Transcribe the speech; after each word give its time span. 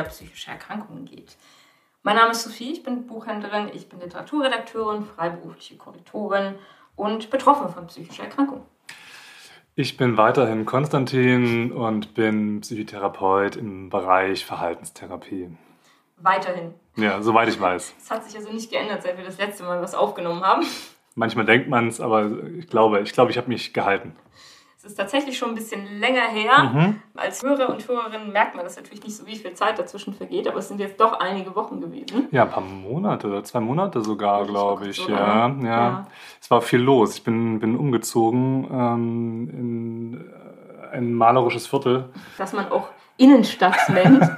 oder 0.00 0.08
psychische 0.08 0.50
Erkrankungen 0.50 1.04
geht. 1.04 1.36
Mein 2.02 2.16
Name 2.16 2.30
ist 2.30 2.42
Sophie, 2.42 2.72
ich 2.72 2.82
bin 2.82 3.06
Buchhändlerin, 3.06 3.70
ich 3.74 3.88
bin 3.88 4.00
Literaturredakteurin, 4.00 5.04
freiberufliche 5.04 5.76
Korrektorin 5.76 6.54
und 6.96 7.30
betroffen 7.30 7.68
von 7.68 7.86
psychischer 7.86 8.24
Erkrankung. 8.24 8.64
Ich 9.74 9.96
bin 9.96 10.16
weiterhin 10.16 10.66
Konstantin 10.66 11.72
und 11.72 12.14
bin 12.14 12.60
Psychotherapeut 12.60 13.56
im 13.56 13.90
Bereich 13.90 14.44
Verhaltenstherapie. 14.44 15.56
Weiterhin. 16.16 16.74
Ja, 16.96 17.22
soweit 17.22 17.48
ich 17.48 17.60
weiß. 17.60 17.94
Es 17.98 18.10
hat 18.10 18.24
sich 18.24 18.36
also 18.36 18.50
nicht 18.50 18.70
geändert, 18.70 19.02
seit 19.02 19.16
wir 19.16 19.24
das 19.24 19.38
letzte 19.38 19.62
Mal 19.64 19.80
was 19.80 19.94
aufgenommen 19.94 20.42
haben. 20.42 20.66
Manchmal 21.14 21.44
denkt 21.44 21.68
man 21.68 21.88
es, 21.88 22.00
aber 22.00 22.30
ich 22.58 22.66
glaube, 22.68 23.00
ich 23.00 23.12
glaube, 23.12 23.30
ich 23.30 23.36
habe 23.36 23.48
mich 23.48 23.72
gehalten. 23.72 24.16
Es 24.82 24.92
ist 24.92 24.94
tatsächlich 24.94 25.36
schon 25.36 25.50
ein 25.50 25.54
bisschen 25.54 26.00
länger 26.00 26.22
her. 26.22 26.70
Mhm. 26.72 27.02
Als 27.14 27.42
Hörer 27.42 27.68
und 27.68 27.86
Hörerin 27.86 28.32
merkt 28.32 28.54
man 28.54 28.64
das 28.64 28.76
natürlich 28.76 29.04
nicht 29.04 29.14
so, 29.14 29.26
wie 29.26 29.36
viel 29.36 29.52
Zeit 29.52 29.78
dazwischen 29.78 30.14
vergeht, 30.14 30.48
aber 30.48 30.60
es 30.60 30.68
sind 30.68 30.80
jetzt 30.80 30.98
doch 30.98 31.20
einige 31.20 31.54
Wochen 31.54 31.82
gewesen. 31.82 32.28
Ja, 32.30 32.44
ein 32.44 32.50
paar 32.50 32.62
Monate 32.62 33.26
oder 33.26 33.44
zwei 33.44 33.60
Monate 33.60 34.00
sogar, 34.00 34.46
glaube 34.46 34.88
ich. 34.88 35.06
Ja, 35.06 35.48
ja, 35.48 35.56
ja, 35.62 36.06
Es 36.40 36.50
war 36.50 36.62
viel 36.62 36.80
los. 36.80 37.14
Ich 37.14 37.22
bin, 37.24 37.60
bin 37.60 37.76
umgezogen 37.76 38.68
ähm, 38.72 39.50
in 39.52 40.30
ein 40.92 41.12
malerisches 41.12 41.66
Viertel. 41.66 42.08
Das 42.38 42.54
man 42.54 42.72
auch 42.72 42.88
Innenstadt 43.18 43.76
nennt. 43.90 44.22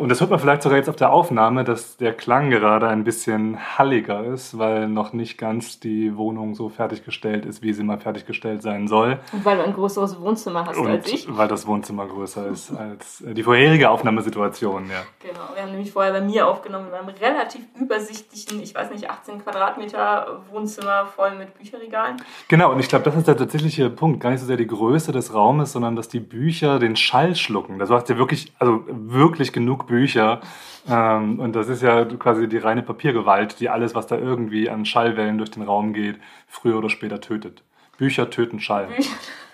Und 0.00 0.08
das 0.08 0.20
hört 0.20 0.30
man 0.30 0.38
vielleicht 0.38 0.62
sogar 0.62 0.78
jetzt 0.78 0.88
auf 0.88 0.96
der 0.96 1.12
Aufnahme, 1.12 1.62
dass 1.62 1.98
der 1.98 2.14
Klang 2.14 2.48
gerade 2.48 2.88
ein 2.88 3.04
bisschen 3.04 3.58
halliger 3.76 4.24
ist, 4.24 4.56
weil 4.56 4.88
noch 4.88 5.12
nicht 5.12 5.36
ganz 5.36 5.78
die 5.78 6.16
Wohnung 6.16 6.54
so 6.54 6.70
fertiggestellt 6.70 7.44
ist, 7.44 7.62
wie 7.62 7.74
sie 7.74 7.84
mal 7.84 7.98
fertiggestellt 7.98 8.62
sein 8.62 8.88
soll. 8.88 9.18
Und 9.32 9.44
weil 9.44 9.58
du 9.58 9.64
ein 9.64 9.74
größeres 9.74 10.18
Wohnzimmer 10.18 10.64
hast 10.64 10.78
Und 10.78 10.88
als 10.88 11.12
ich. 11.12 11.28
Weil 11.28 11.48
das 11.48 11.66
Wohnzimmer 11.66 12.06
größer 12.06 12.46
ist 12.48 12.72
als 12.72 13.22
die 13.26 13.42
vorherige 13.42 13.90
Aufnahmesituation, 13.90 14.88
ja. 14.88 15.02
Genau, 15.18 15.54
wir 15.54 15.62
haben 15.62 15.72
nämlich 15.72 15.92
vorher 15.92 16.12
bei 16.12 16.22
mir 16.22 16.48
aufgenommen 16.48 16.88
in 16.88 16.94
einem 16.94 17.08
relativ 17.08 17.60
übersichtlichen, 17.78 18.62
ich 18.62 18.74
weiß 18.74 18.90
nicht, 18.92 19.10
18 19.10 19.42
Quadratmeter 19.42 20.40
Wohnzimmer 20.50 21.08
voll 21.14 21.32
mit 21.36 21.58
Bücherregalen. 21.58 22.16
Genau, 22.48 22.72
und 22.72 22.80
ich 22.80 22.88
glaube, 22.88 23.04
das 23.04 23.16
ist 23.16 23.28
der 23.28 23.36
tatsächliche 23.36 23.90
Punkt. 23.90 24.20
Gar 24.20 24.30
nicht 24.30 24.40
so 24.40 24.46
sehr 24.46 24.56
die 24.56 24.66
Größe 24.66 25.12
des 25.12 25.34
Raumes, 25.34 25.72
sondern 25.72 25.94
dass 25.94 26.08
die 26.08 26.20
Bücher 26.20 26.78
den 26.78 26.96
Schall 26.96 27.36
schlucken. 27.36 27.78
Das 27.78 27.90
hast 27.90 28.08
ja 28.08 28.16
wirklich, 28.16 28.54
also 28.58 28.82
wirklich 28.88 29.52
genug 29.52 29.89
Bücher. 29.90 30.40
Ähm, 30.88 31.38
und 31.40 31.54
das 31.54 31.68
ist 31.68 31.82
ja 31.82 32.04
quasi 32.04 32.48
die 32.48 32.56
reine 32.56 32.82
Papiergewalt, 32.82 33.60
die 33.60 33.68
alles, 33.68 33.94
was 33.94 34.06
da 34.06 34.16
irgendwie 34.16 34.70
an 34.70 34.86
Schallwellen 34.86 35.36
durch 35.36 35.50
den 35.50 35.62
Raum 35.62 35.92
geht, 35.92 36.18
früher 36.46 36.78
oder 36.78 36.88
später 36.88 37.20
tötet. 37.20 37.62
Bücher 37.98 38.30
töten 38.30 38.60
Schall. 38.60 38.86
Bücher. 38.86 39.10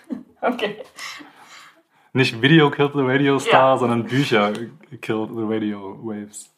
Okay. 0.39 0.77
Nicht 2.13 2.43
Video 2.43 2.69
killed 2.69 2.93
the 2.93 3.01
Radio 3.01 3.39
Star, 3.39 3.73
ja. 3.73 3.77
sondern 3.77 4.03
Bücher 4.03 4.53
killed 5.01 5.29
the 5.35 5.43
Radio 5.43 5.97
Waves. 6.03 6.53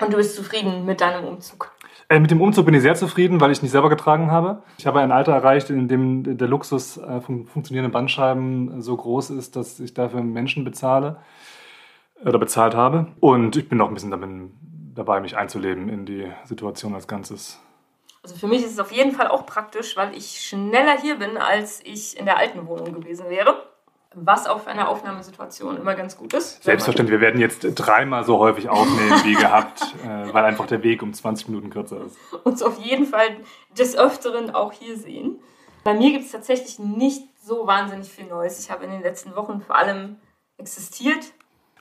Und 0.00 0.12
du 0.12 0.16
bist 0.16 0.34
zufrieden 0.34 0.86
mit 0.86 1.00
deinem 1.02 1.24
Umzug? 1.26 1.70
Äh, 2.08 2.18
mit 2.18 2.30
dem 2.30 2.40
Umzug 2.40 2.64
bin 2.64 2.74
ich 2.74 2.80
sehr 2.80 2.94
zufrieden, 2.94 3.40
weil 3.40 3.52
ich 3.52 3.62
nicht 3.62 3.70
selber 3.70 3.90
getragen 3.90 4.30
habe. 4.30 4.62
Ich 4.78 4.86
habe 4.86 5.00
ein 5.00 5.12
Alter 5.12 5.32
erreicht, 5.32 5.68
in 5.68 5.88
dem 5.88 6.38
der 6.38 6.48
Luxus 6.48 6.96
äh, 6.96 7.20
von 7.20 7.46
funktionierenden 7.46 7.92
Bandscheiben 7.92 8.80
so 8.80 8.96
groß 8.96 9.30
ist, 9.30 9.56
dass 9.56 9.78
ich 9.78 9.92
dafür 9.92 10.22
Menschen 10.22 10.64
bezahle 10.64 11.18
oder 12.22 12.38
bezahlt 12.38 12.74
habe. 12.74 13.06
Und 13.20 13.56
ich 13.56 13.68
bin 13.68 13.78
noch 13.78 13.88
ein 13.88 13.94
bisschen 13.94 14.10
damit, 14.10 14.50
dabei, 14.94 15.20
mich 15.20 15.36
einzuleben 15.36 15.88
in 15.88 16.06
die 16.06 16.30
Situation 16.44 16.94
als 16.94 17.08
Ganzes. 17.08 17.60
Also 18.22 18.36
für 18.36 18.46
mich 18.46 18.64
ist 18.64 18.72
es 18.72 18.78
auf 18.78 18.90
jeden 18.90 19.12
Fall 19.12 19.28
auch 19.28 19.44
praktisch, 19.44 19.96
weil 19.96 20.16
ich 20.16 20.40
schneller 20.40 20.98
hier 20.98 21.16
bin, 21.16 21.36
als 21.36 21.80
ich 21.84 22.18
in 22.18 22.24
der 22.24 22.38
alten 22.38 22.66
Wohnung 22.66 22.94
gewesen 22.94 23.28
wäre. 23.28 23.62
Was 24.16 24.46
auf 24.46 24.68
einer 24.68 24.88
Aufnahmesituation 24.88 25.76
immer 25.76 25.96
ganz 25.96 26.16
gut 26.16 26.34
ist. 26.34 26.62
Selbstverständlich, 26.62 27.18
wir 27.18 27.20
werden 27.20 27.40
jetzt 27.40 27.62
dreimal 27.74 28.24
so 28.24 28.38
häufig 28.38 28.68
aufnehmen 28.68 29.24
wie 29.24 29.34
gehabt, 29.34 29.82
äh, 30.04 30.32
weil 30.32 30.44
einfach 30.44 30.66
der 30.66 30.84
Weg 30.84 31.02
um 31.02 31.12
20 31.12 31.48
Minuten 31.48 31.68
kürzer 31.68 32.00
ist. 32.06 32.16
Uns 32.44 32.62
auf 32.62 32.78
jeden 32.78 33.06
Fall 33.06 33.26
des 33.76 33.96
Öfteren 33.96 34.54
auch 34.54 34.72
hier 34.72 34.96
sehen. 34.96 35.40
Bei 35.82 35.94
mir 35.94 36.12
gibt 36.12 36.24
es 36.24 36.30
tatsächlich 36.30 36.78
nicht 36.78 37.24
so 37.42 37.66
wahnsinnig 37.66 38.08
viel 38.08 38.26
Neues. 38.26 38.60
Ich 38.60 38.70
habe 38.70 38.84
in 38.84 38.90
den 38.90 39.02
letzten 39.02 39.34
Wochen 39.36 39.60
vor 39.60 39.76
allem 39.76 40.16
existiert, 40.56 41.32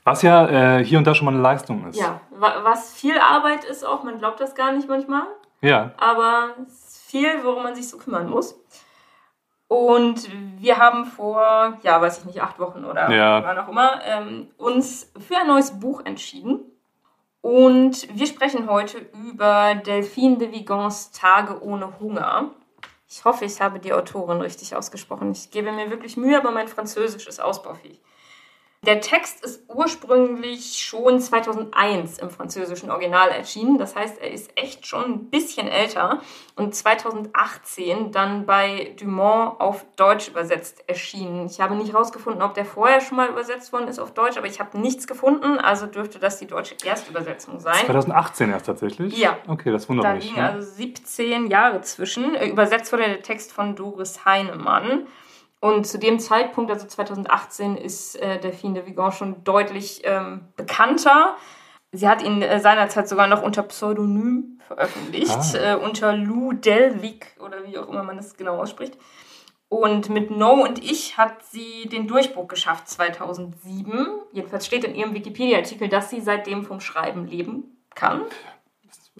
was 0.03 0.21
ja 0.21 0.77
äh, 0.77 0.85
hier 0.85 0.97
und 0.97 1.07
da 1.07 1.15
schon 1.15 1.25
mal 1.25 1.33
eine 1.33 1.41
Leistung 1.41 1.87
ist. 1.87 1.99
Ja, 1.99 2.19
was 2.31 2.93
viel 2.93 3.17
Arbeit 3.17 3.63
ist 3.63 3.85
auch, 3.85 4.03
man 4.03 4.19
glaubt 4.19 4.39
das 4.39 4.55
gar 4.55 4.71
nicht 4.71 4.87
manchmal. 4.87 5.23
Ja. 5.61 5.91
Aber 5.97 6.55
es 6.67 6.73
ist 6.73 7.09
viel, 7.09 7.43
worum 7.43 7.63
man 7.63 7.75
sich 7.75 7.87
so 7.87 7.97
kümmern 7.97 8.29
muss. 8.29 8.59
Und 9.67 10.29
wir 10.59 10.77
haben 10.77 11.05
vor, 11.05 11.77
ja, 11.81 11.99
weiß 11.99 12.19
ich 12.19 12.25
nicht, 12.25 12.41
acht 12.41 12.59
Wochen 12.59 12.85
oder 12.85 13.09
ja. 13.09 13.43
wann 13.43 13.57
auch 13.57 13.69
immer, 13.69 14.01
ähm, 14.05 14.49
uns 14.57 15.11
für 15.17 15.37
ein 15.37 15.47
neues 15.47 15.79
Buch 15.79 16.01
entschieden. 16.05 16.59
Und 17.41 18.07
wir 18.15 18.27
sprechen 18.27 18.69
heute 18.69 18.99
über 19.13 19.75
Delphine 19.75 20.37
de 20.37 20.51
Vigons 20.51 21.11
Tage 21.11 21.61
ohne 21.63 21.99
Hunger. 21.99 22.51
Ich 23.09 23.25
hoffe, 23.25 23.45
ich 23.45 23.61
habe 23.61 23.79
die 23.79 23.93
Autorin 23.93 24.41
richtig 24.41 24.75
ausgesprochen. 24.75 25.31
Ich 25.31 25.49
gebe 25.49 25.71
mir 25.71 25.89
wirklich 25.89 26.17
Mühe, 26.17 26.37
aber 26.37 26.51
mein 26.51 26.67
Französisch 26.67 27.27
ist 27.27 27.41
ausbaufähig. 27.41 27.99
Der 28.85 28.99
Text 28.99 29.45
ist 29.45 29.63
ursprünglich 29.69 30.83
schon 30.83 31.21
2001 31.21 32.17
im 32.19 32.29
französischen 32.29 32.91
Original 32.91 33.29
erschienen. 33.29 33.77
Das 33.77 33.95
heißt, 33.95 34.19
er 34.21 34.29
ist 34.29 34.51
echt 34.57 34.85
schon 34.85 35.05
ein 35.05 35.29
bisschen 35.29 35.69
älter 35.69 36.19
und 36.57 36.75
2018 36.75 38.11
dann 38.11 38.45
bei 38.45 38.93
Dumont 38.99 39.61
auf 39.61 39.85
Deutsch 39.95 40.27
übersetzt 40.27 40.83
erschienen. 40.87 41.45
Ich 41.45 41.61
habe 41.61 41.75
nicht 41.75 41.93
herausgefunden, 41.93 42.41
ob 42.41 42.55
der 42.55 42.65
vorher 42.65 42.99
schon 42.99 43.15
mal 43.15 43.29
übersetzt 43.29 43.71
worden 43.71 43.87
ist 43.87 43.99
auf 43.99 44.13
Deutsch, 44.13 44.37
aber 44.37 44.47
ich 44.47 44.59
habe 44.59 44.77
nichts 44.77 45.07
gefunden, 45.07 45.59
also 45.59 45.85
dürfte 45.85 46.19
das 46.19 46.39
die 46.39 46.47
deutsche 46.47 46.75
Erstübersetzung 46.83 47.61
sein. 47.61 47.85
2018 47.85 48.49
erst 48.49 48.65
tatsächlich? 48.65 49.17
Ja. 49.17 49.37
Okay, 49.47 49.71
das 49.71 49.87
wundert 49.87 50.05
da 50.05 50.13
mich. 50.15 50.25
Da 50.25 50.29
liegen 50.29 50.41
ne? 50.41 50.51
also 50.51 50.69
17 50.69 51.47
Jahre 51.47 51.79
zwischen. 51.81 52.35
Übersetzt 52.35 52.91
wurde 52.91 53.03
der 53.03 53.21
Text 53.21 53.53
von 53.53 53.77
Doris 53.77 54.25
Heinemann. 54.25 55.07
Und 55.63 55.87
zu 55.87 55.97
dem 55.97 56.19
Zeitpunkt, 56.19 56.69
also 56.69 56.85
2018, 56.85 57.77
ist 57.77 58.17
äh, 58.17 58.37
Delphine 58.37 58.73
de 58.73 58.85
Vigan 58.85 59.13
schon 59.13 59.45
deutlich 59.45 60.01
ähm, 60.03 60.41
bekannter. 60.57 61.37
Sie 61.93 62.05
hat 62.05 62.21
ihn 62.21 62.41
äh, 62.41 62.59
seinerzeit 62.59 63.07
sogar 63.07 63.27
noch 63.27 63.41
unter 63.41 63.63
Pseudonym 63.63 64.59
veröffentlicht, 64.67 65.55
ah. 65.55 65.71
äh, 65.71 65.75
unter 65.75 66.17
Lou 66.17 66.51
Delvic 66.51 67.37
oder 67.39 67.65
wie 67.65 67.77
auch 67.77 67.87
immer 67.87 68.03
man 68.03 68.17
das 68.17 68.35
genau 68.35 68.57
ausspricht. 68.57 68.97
Und 69.69 70.09
mit 70.09 70.31
No 70.31 70.51
und 70.51 70.83
ich 70.83 71.17
hat 71.17 71.45
sie 71.45 71.87
den 71.87 72.07
Durchbruch 72.07 72.49
geschafft 72.49 72.89
2007. 72.89 74.05
Jedenfalls 74.33 74.65
steht 74.65 74.83
in 74.83 74.95
ihrem 74.95 75.13
Wikipedia-Artikel, 75.13 75.87
dass 75.87 76.09
sie 76.09 76.19
seitdem 76.19 76.65
vom 76.65 76.81
Schreiben 76.81 77.25
leben 77.25 77.85
kann. 77.95 78.23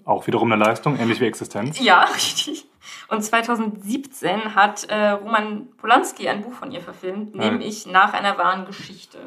Auch 0.04 0.26
wiederum 0.26 0.52
eine 0.52 0.62
Leistung, 0.62 0.98
ähnlich 0.98 1.20
wie 1.20 1.26
Existenz. 1.26 1.80
Ja, 1.80 2.02
richtig. 2.14 2.66
Und 3.08 3.22
2017 3.22 4.54
hat 4.54 4.84
äh, 4.84 5.10
Roman 5.10 5.68
Polanski 5.76 6.28
ein 6.28 6.42
Buch 6.42 6.54
von 6.54 6.72
ihr 6.72 6.80
verfilmt, 6.80 7.34
nämlich 7.34 7.86
Nach 7.86 8.12
einer 8.12 8.38
wahren 8.38 8.66
Geschichte. 8.66 9.18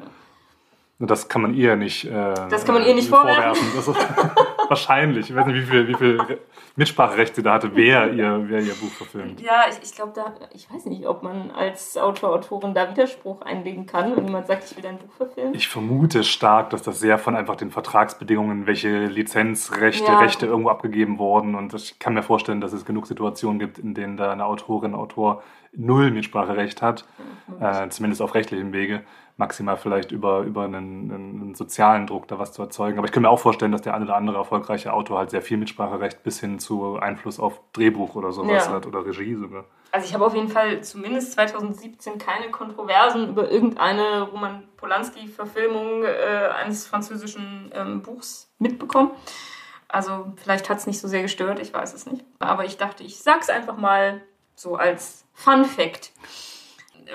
Das 1.00 1.30
kann 1.30 1.44
man 1.44 1.54
ihr 1.54 1.76
nicht. 1.76 2.06
Äh, 2.06 2.34
das 2.50 2.66
kann 2.66 2.76
man 2.76 2.84
ihr 2.84 2.96
nicht 2.96 3.10
vorwerfen. 3.10 3.56
vorwerfen. 3.56 4.32
wahrscheinlich. 4.70 5.30
Ich 5.30 5.36
weiß 5.36 5.46
nicht, 5.46 5.56
wie 5.56 5.66
viel, 5.66 5.88
wie 5.88 5.94
viel 5.94 6.40
Mitspracherecht 6.76 7.36
sie 7.36 7.44
da 7.44 7.54
hatte, 7.54 7.76
wer 7.76 8.12
ihr, 8.12 8.46
wer 8.48 8.62
ihr 8.62 8.74
Buch 8.74 8.90
verfilmt. 8.90 9.42
Ja, 9.42 9.66
ich, 9.70 9.78
ich 9.84 9.96
glaube, 9.96 10.14
da, 10.16 10.34
ich 10.54 10.72
weiß 10.72 10.86
nicht, 10.86 11.08
ob 11.08 11.24
man 11.24 11.52
als 11.52 11.98
Autor, 11.98 12.32
Autorin 12.34 12.74
da 12.74 12.90
Widerspruch 12.90 13.42
einlegen 13.42 13.86
kann, 13.86 14.16
wenn 14.16 14.26
jemand 14.26 14.48
sagt, 14.48 14.66
ich 14.66 14.76
will 14.76 14.84
dein 14.84 14.98
Buch 14.98 15.12
verfilmen. 15.16 15.54
Ich 15.54 15.68
vermute 15.68 16.24
stark, 16.24 16.70
dass 16.72 16.82
das 16.82 17.00
sehr 17.00 17.18
von 17.18 17.36
einfach 17.36 17.56
den 17.56 17.72
Vertragsbedingungen, 17.72 18.68
welche 18.68 19.06
Lizenzrechte, 19.06 20.12
ja. 20.12 20.20
Rechte 20.20 20.46
irgendwo 20.46 20.70
abgegeben 20.70 21.20
wurden. 21.20 21.56
Und 21.56 21.74
ich 21.74 22.00
kann 22.00 22.14
mir 22.14 22.24
vorstellen, 22.24 22.62
dass 22.62 22.74
es 22.74 22.86
genug 22.86 23.08
Situationen 23.08 23.60
gibt, 23.60 23.80
in 23.80 23.94
denen 23.94 24.18
da 24.18 24.32
eine 24.32 24.46
Autorin, 24.46 24.96
Autor 24.96 25.44
null 25.74 26.12
Mitspracherecht 26.12 26.82
hat, 26.82 27.06
mhm. 27.48 27.64
äh, 27.64 27.90
zumindest 27.90 28.22
auf 28.22 28.34
rechtlichem 28.34 28.74
Wege 28.74 29.04
maximal 29.38 29.78
vielleicht 29.78 30.12
über, 30.12 30.42
über 30.42 30.64
einen, 30.64 31.12
einen, 31.12 31.56
sozialen 31.56 32.08
Druck 32.08 32.28
da 32.28 32.40
was 32.40 32.54
zu 32.54 32.62
erzeugen. 32.64 32.98
Aber 32.98 33.06
ich 33.06 33.12
kann 33.12 33.22
mir 33.22 33.30
auch 33.30 33.40
vorstellen, 33.40 33.72
dass 33.72 33.84
der 33.84 33.94
eine 33.94 34.06
oder 34.06 34.16
andere 34.16 34.38
erfolgreiche 34.38 34.92
Autor 34.92 35.20
halt 35.20 35.30
sehr 35.30 35.44
viel 35.44 35.58
Mitspracherecht 35.58 36.24
bis 36.24 36.40
hin 36.40 36.60
zu 36.60 36.98
Einfluss 36.98 37.40
auf 37.40 37.62
Drehbuch 37.74 38.16
oder 38.16 38.32
sowas 38.32 38.66
ja. 38.66 38.72
hat 38.74 38.88
oder 38.88 39.06
Regie 39.06 39.36
sogar. 39.36 39.66
Also 39.92 40.08
ich 40.08 40.14
habe 40.14 40.26
auf 40.26 40.36
jeden 40.36 40.50
Fall 40.50 40.82
zumindest 40.82 41.34
2017 41.34 42.18
keine 42.18 42.52
Kontroversen 42.52 43.30
über 43.30 43.50
irgendeine 43.50 44.24
Roman 44.24 44.64
Polanski-Verfilmung 44.76 46.04
äh, 46.04 46.50
eines 46.62 46.86
französischen 46.88 47.72
ähm, 47.74 48.02
Buchs 48.02 48.52
mitbekommen. 48.60 49.12
Also 49.88 50.34
vielleicht 50.36 50.70
hat 50.70 50.80
es 50.80 50.88
nicht 50.88 51.00
so 51.00 51.08
sehr 51.08 51.22
gestört, 51.22 51.60
ich 51.60 51.74
weiß 51.74 51.94
es 51.94 52.06
nicht. 52.06 52.26
Aber 52.40 52.66
ich 52.66 52.78
dachte, 52.78 53.04
ich 53.04 53.20
sag's 53.20 53.50
einfach 53.50 53.78
mal 53.78 54.22
so 54.56 54.76
als 54.76 55.26
Fun 55.34 55.64
Fact. 55.64 56.12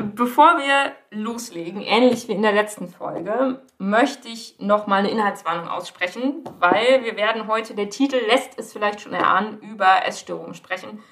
Bevor 0.00 0.58
wir 0.58 0.92
loslegen, 1.10 1.82
ähnlich 1.82 2.26
wie 2.28 2.32
in 2.32 2.42
der 2.42 2.52
letzten 2.52 2.88
Folge, 2.88 3.60
möchte 3.78 4.28
ich 4.28 4.56
noch 4.58 4.86
mal 4.86 5.00
eine 5.00 5.10
Inhaltswarnung 5.10 5.68
aussprechen, 5.68 6.44
weil 6.58 7.04
wir 7.04 7.16
werden 7.16 7.46
heute, 7.46 7.74
der 7.74 7.90
Titel 7.90 8.16
lässt 8.26 8.58
es 8.58 8.72
vielleicht 8.72 9.00
schon 9.00 9.12
erahnen, 9.12 9.58
über 9.60 10.06
Essstörungen 10.06 10.54
sprechen. 10.54 11.02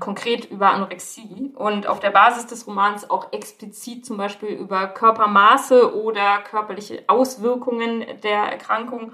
konkret 0.00 0.44
über 0.44 0.70
Anorexie 0.70 1.50
und 1.56 1.88
auf 1.88 1.98
der 1.98 2.10
Basis 2.10 2.46
des 2.46 2.66
Romans 2.66 3.10
auch 3.10 3.32
explizit 3.32 4.06
zum 4.06 4.16
Beispiel 4.16 4.50
über 4.50 4.86
Körpermaße 4.86 5.96
oder 6.00 6.38
körperliche 6.38 7.02
Auswirkungen 7.08 8.04
der 8.22 8.44
Erkrankung. 8.44 9.12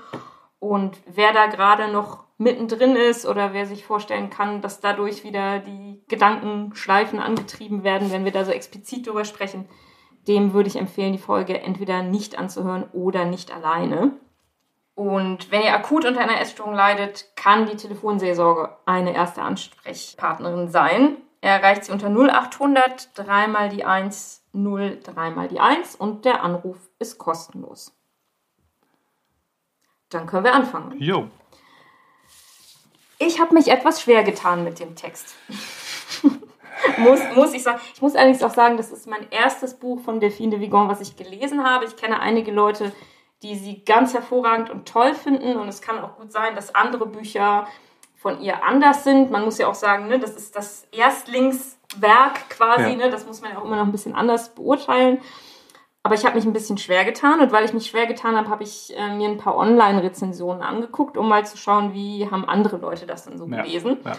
Und 0.58 0.99
wer 1.06 1.32
da 1.32 1.46
gerade 1.46 1.90
noch 1.90 2.23
mittendrin 2.36 2.96
ist 2.96 3.26
oder 3.26 3.52
wer 3.52 3.66
sich 3.66 3.84
vorstellen 3.84 4.31
kann, 4.31 4.60
dass 4.60 4.81
dadurch 4.81 5.25
wieder 5.25 5.60
die 5.60 6.02
Gedankenschleifen 6.08 7.20
angetrieben 7.20 7.84
werden, 7.84 8.10
wenn 8.10 8.25
wir 8.25 8.32
da 8.32 8.44
so 8.44 8.50
explizit 8.50 9.06
drüber 9.06 9.25
sprechen, 9.25 9.69
dem 10.26 10.52
würde 10.52 10.69
ich 10.69 10.76
empfehlen, 10.76 11.12
die 11.12 11.19
Folge 11.19 11.60
entweder 11.60 12.02
nicht 12.02 12.38
anzuhören 12.38 12.84
oder 12.92 13.25
nicht 13.25 13.54
alleine. 13.54 14.12
Und 14.94 15.50
wenn 15.50 15.62
ihr 15.62 15.75
akut 15.75 16.04
unter 16.04 16.20
einer 16.20 16.40
Essstörung 16.40 16.75
leidet, 16.75 17.36
kann 17.36 17.66
die 17.66 17.76
Telefonseelsorge 17.76 18.76
eine 18.86 19.12
erste 19.14 19.42
Ansprechpartnerin 19.42 20.69
sein. 20.69 21.16
Er 21.40 21.56
erreicht 21.58 21.84
sie 21.84 21.92
unter 21.92 22.08
0800 22.08 23.10
3 23.19 23.48
mal 23.48 23.69
die 23.69 23.84
1 23.84 24.44
0 24.54 25.00
3 25.02 25.31
mal 25.31 25.48
die 25.48 25.60
1 25.60 25.96
und 25.96 26.25
der 26.25 26.42
Anruf 26.42 26.78
ist 26.98 27.19
kostenlos. 27.19 27.94
Dann 30.10 30.26
können 30.26 30.44
wir 30.44 30.54
anfangen. 30.54 30.94
Jo. 31.00 31.28
Ich 33.26 33.40
habe 33.40 33.54
mich 33.54 33.68
etwas 33.68 34.02
schwer 34.02 34.22
getan 34.22 34.64
mit 34.64 34.80
dem 34.80 34.94
Text. 34.96 35.34
muss, 36.98 37.20
muss 37.34 37.54
ich 37.54 37.62
sagen. 37.62 37.80
Ich 37.94 38.02
muss 38.02 38.14
allerdings 38.14 38.42
auch 38.42 38.52
sagen, 38.52 38.76
das 38.76 38.90
ist 38.90 39.06
mein 39.06 39.26
erstes 39.30 39.74
Buch 39.74 40.00
von 40.00 40.20
Delphine 40.20 40.50
de 40.50 40.60
Vigon, 40.60 40.88
was 40.88 41.00
ich 41.00 41.16
gelesen 41.16 41.64
habe. 41.64 41.84
Ich 41.84 41.96
kenne 41.96 42.20
einige 42.20 42.52
Leute, 42.52 42.92
die 43.42 43.56
sie 43.56 43.84
ganz 43.84 44.14
hervorragend 44.14 44.70
und 44.70 44.86
toll 44.86 45.14
finden. 45.14 45.56
Und 45.56 45.68
es 45.68 45.80
kann 45.80 45.98
auch 46.00 46.16
gut 46.16 46.32
sein, 46.32 46.54
dass 46.54 46.74
andere 46.74 47.06
Bücher 47.06 47.66
von 48.16 48.40
ihr 48.40 48.64
anders 48.64 49.04
sind. 49.04 49.30
Man 49.30 49.44
muss 49.44 49.58
ja 49.58 49.68
auch 49.68 49.74
sagen, 49.74 50.08
ne, 50.08 50.18
das 50.18 50.34
ist 50.36 50.56
das 50.56 50.86
Erstlingswerk 50.92 52.48
quasi. 52.50 52.90
Ja. 52.90 52.96
Ne, 52.96 53.10
das 53.10 53.26
muss 53.26 53.40
man 53.40 53.52
ja 53.52 53.58
auch 53.58 53.64
immer 53.64 53.76
noch 53.76 53.86
ein 53.86 53.92
bisschen 53.92 54.14
anders 54.14 54.54
beurteilen. 54.54 55.18
Aber 56.06 56.14
ich 56.14 56.26
habe 56.26 56.36
mich 56.36 56.44
ein 56.44 56.52
bisschen 56.52 56.76
schwer 56.76 57.06
getan 57.06 57.40
und 57.40 57.50
weil 57.50 57.64
ich 57.64 57.72
mich 57.72 57.86
schwer 57.86 58.06
getan 58.06 58.36
habe, 58.36 58.50
habe 58.50 58.62
ich 58.62 58.94
äh, 58.94 59.16
mir 59.16 59.26
ein 59.26 59.38
paar 59.38 59.56
Online-Rezensionen 59.56 60.62
angeguckt, 60.62 61.16
um 61.16 61.30
mal 61.30 61.46
zu 61.46 61.56
schauen, 61.56 61.94
wie 61.94 62.30
haben 62.30 62.44
andere 62.44 62.76
Leute 62.76 63.06
das 63.06 63.24
denn 63.24 63.38
so 63.38 63.46
ja. 63.46 63.62
gelesen. 63.62 63.96
Ja. 64.04 64.12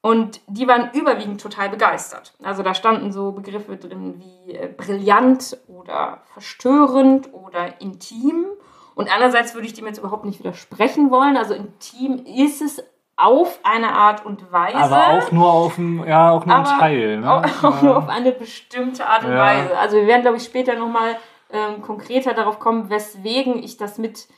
Und 0.00 0.40
die 0.46 0.66
waren 0.66 0.90
überwiegend 0.94 1.38
total 1.38 1.68
begeistert. 1.68 2.32
Also 2.42 2.62
da 2.62 2.72
standen 2.72 3.12
so 3.12 3.32
Begriffe 3.32 3.76
drin 3.76 4.14
wie 4.18 4.52
äh, 4.54 4.68
brillant 4.74 5.58
oder 5.66 6.22
verstörend 6.32 7.34
oder 7.34 7.78
intim. 7.82 8.46
Und 8.94 9.12
andererseits 9.12 9.54
würde 9.54 9.66
ich 9.66 9.74
dem 9.74 9.86
jetzt 9.86 9.98
überhaupt 9.98 10.24
nicht 10.24 10.38
widersprechen 10.38 11.10
wollen. 11.10 11.36
Also 11.36 11.52
intim 11.52 12.24
ist 12.24 12.62
es 12.62 12.82
auf 13.18 13.58
eine 13.64 13.92
Art 13.92 14.24
und 14.24 14.50
Weise. 14.52 14.76
Aber 14.76 15.08
auch 15.08 15.32
nur 15.32 15.52
auf 15.52 15.76
ein, 15.76 16.06
ja, 16.06 16.30
auch 16.30 16.46
nur 16.46 16.56
ein 16.56 16.64
Teil. 16.64 17.18
Ne? 17.18 17.30
Auch, 17.30 17.44
auch, 17.64 17.82
nur 17.82 17.96
auf 17.98 18.08
eine 18.08 18.32
bestimmte 18.32 19.06
Art 19.06 19.24
und 19.24 19.32
ja. 19.32 19.38
Weise. 19.38 19.76
Also 19.76 19.96
wir 19.96 20.06
werden, 20.06 20.22
glaube 20.22 20.36
ich, 20.36 20.44
später 20.44 20.76
nochmal 20.76 21.16
ähm, 21.50 21.82
konkreter 21.82 22.32
darauf 22.32 22.60
kommen, 22.60 22.90
weswegen 22.90 23.62
ich 23.62 23.76
das 23.76 23.98
mit 23.98 24.28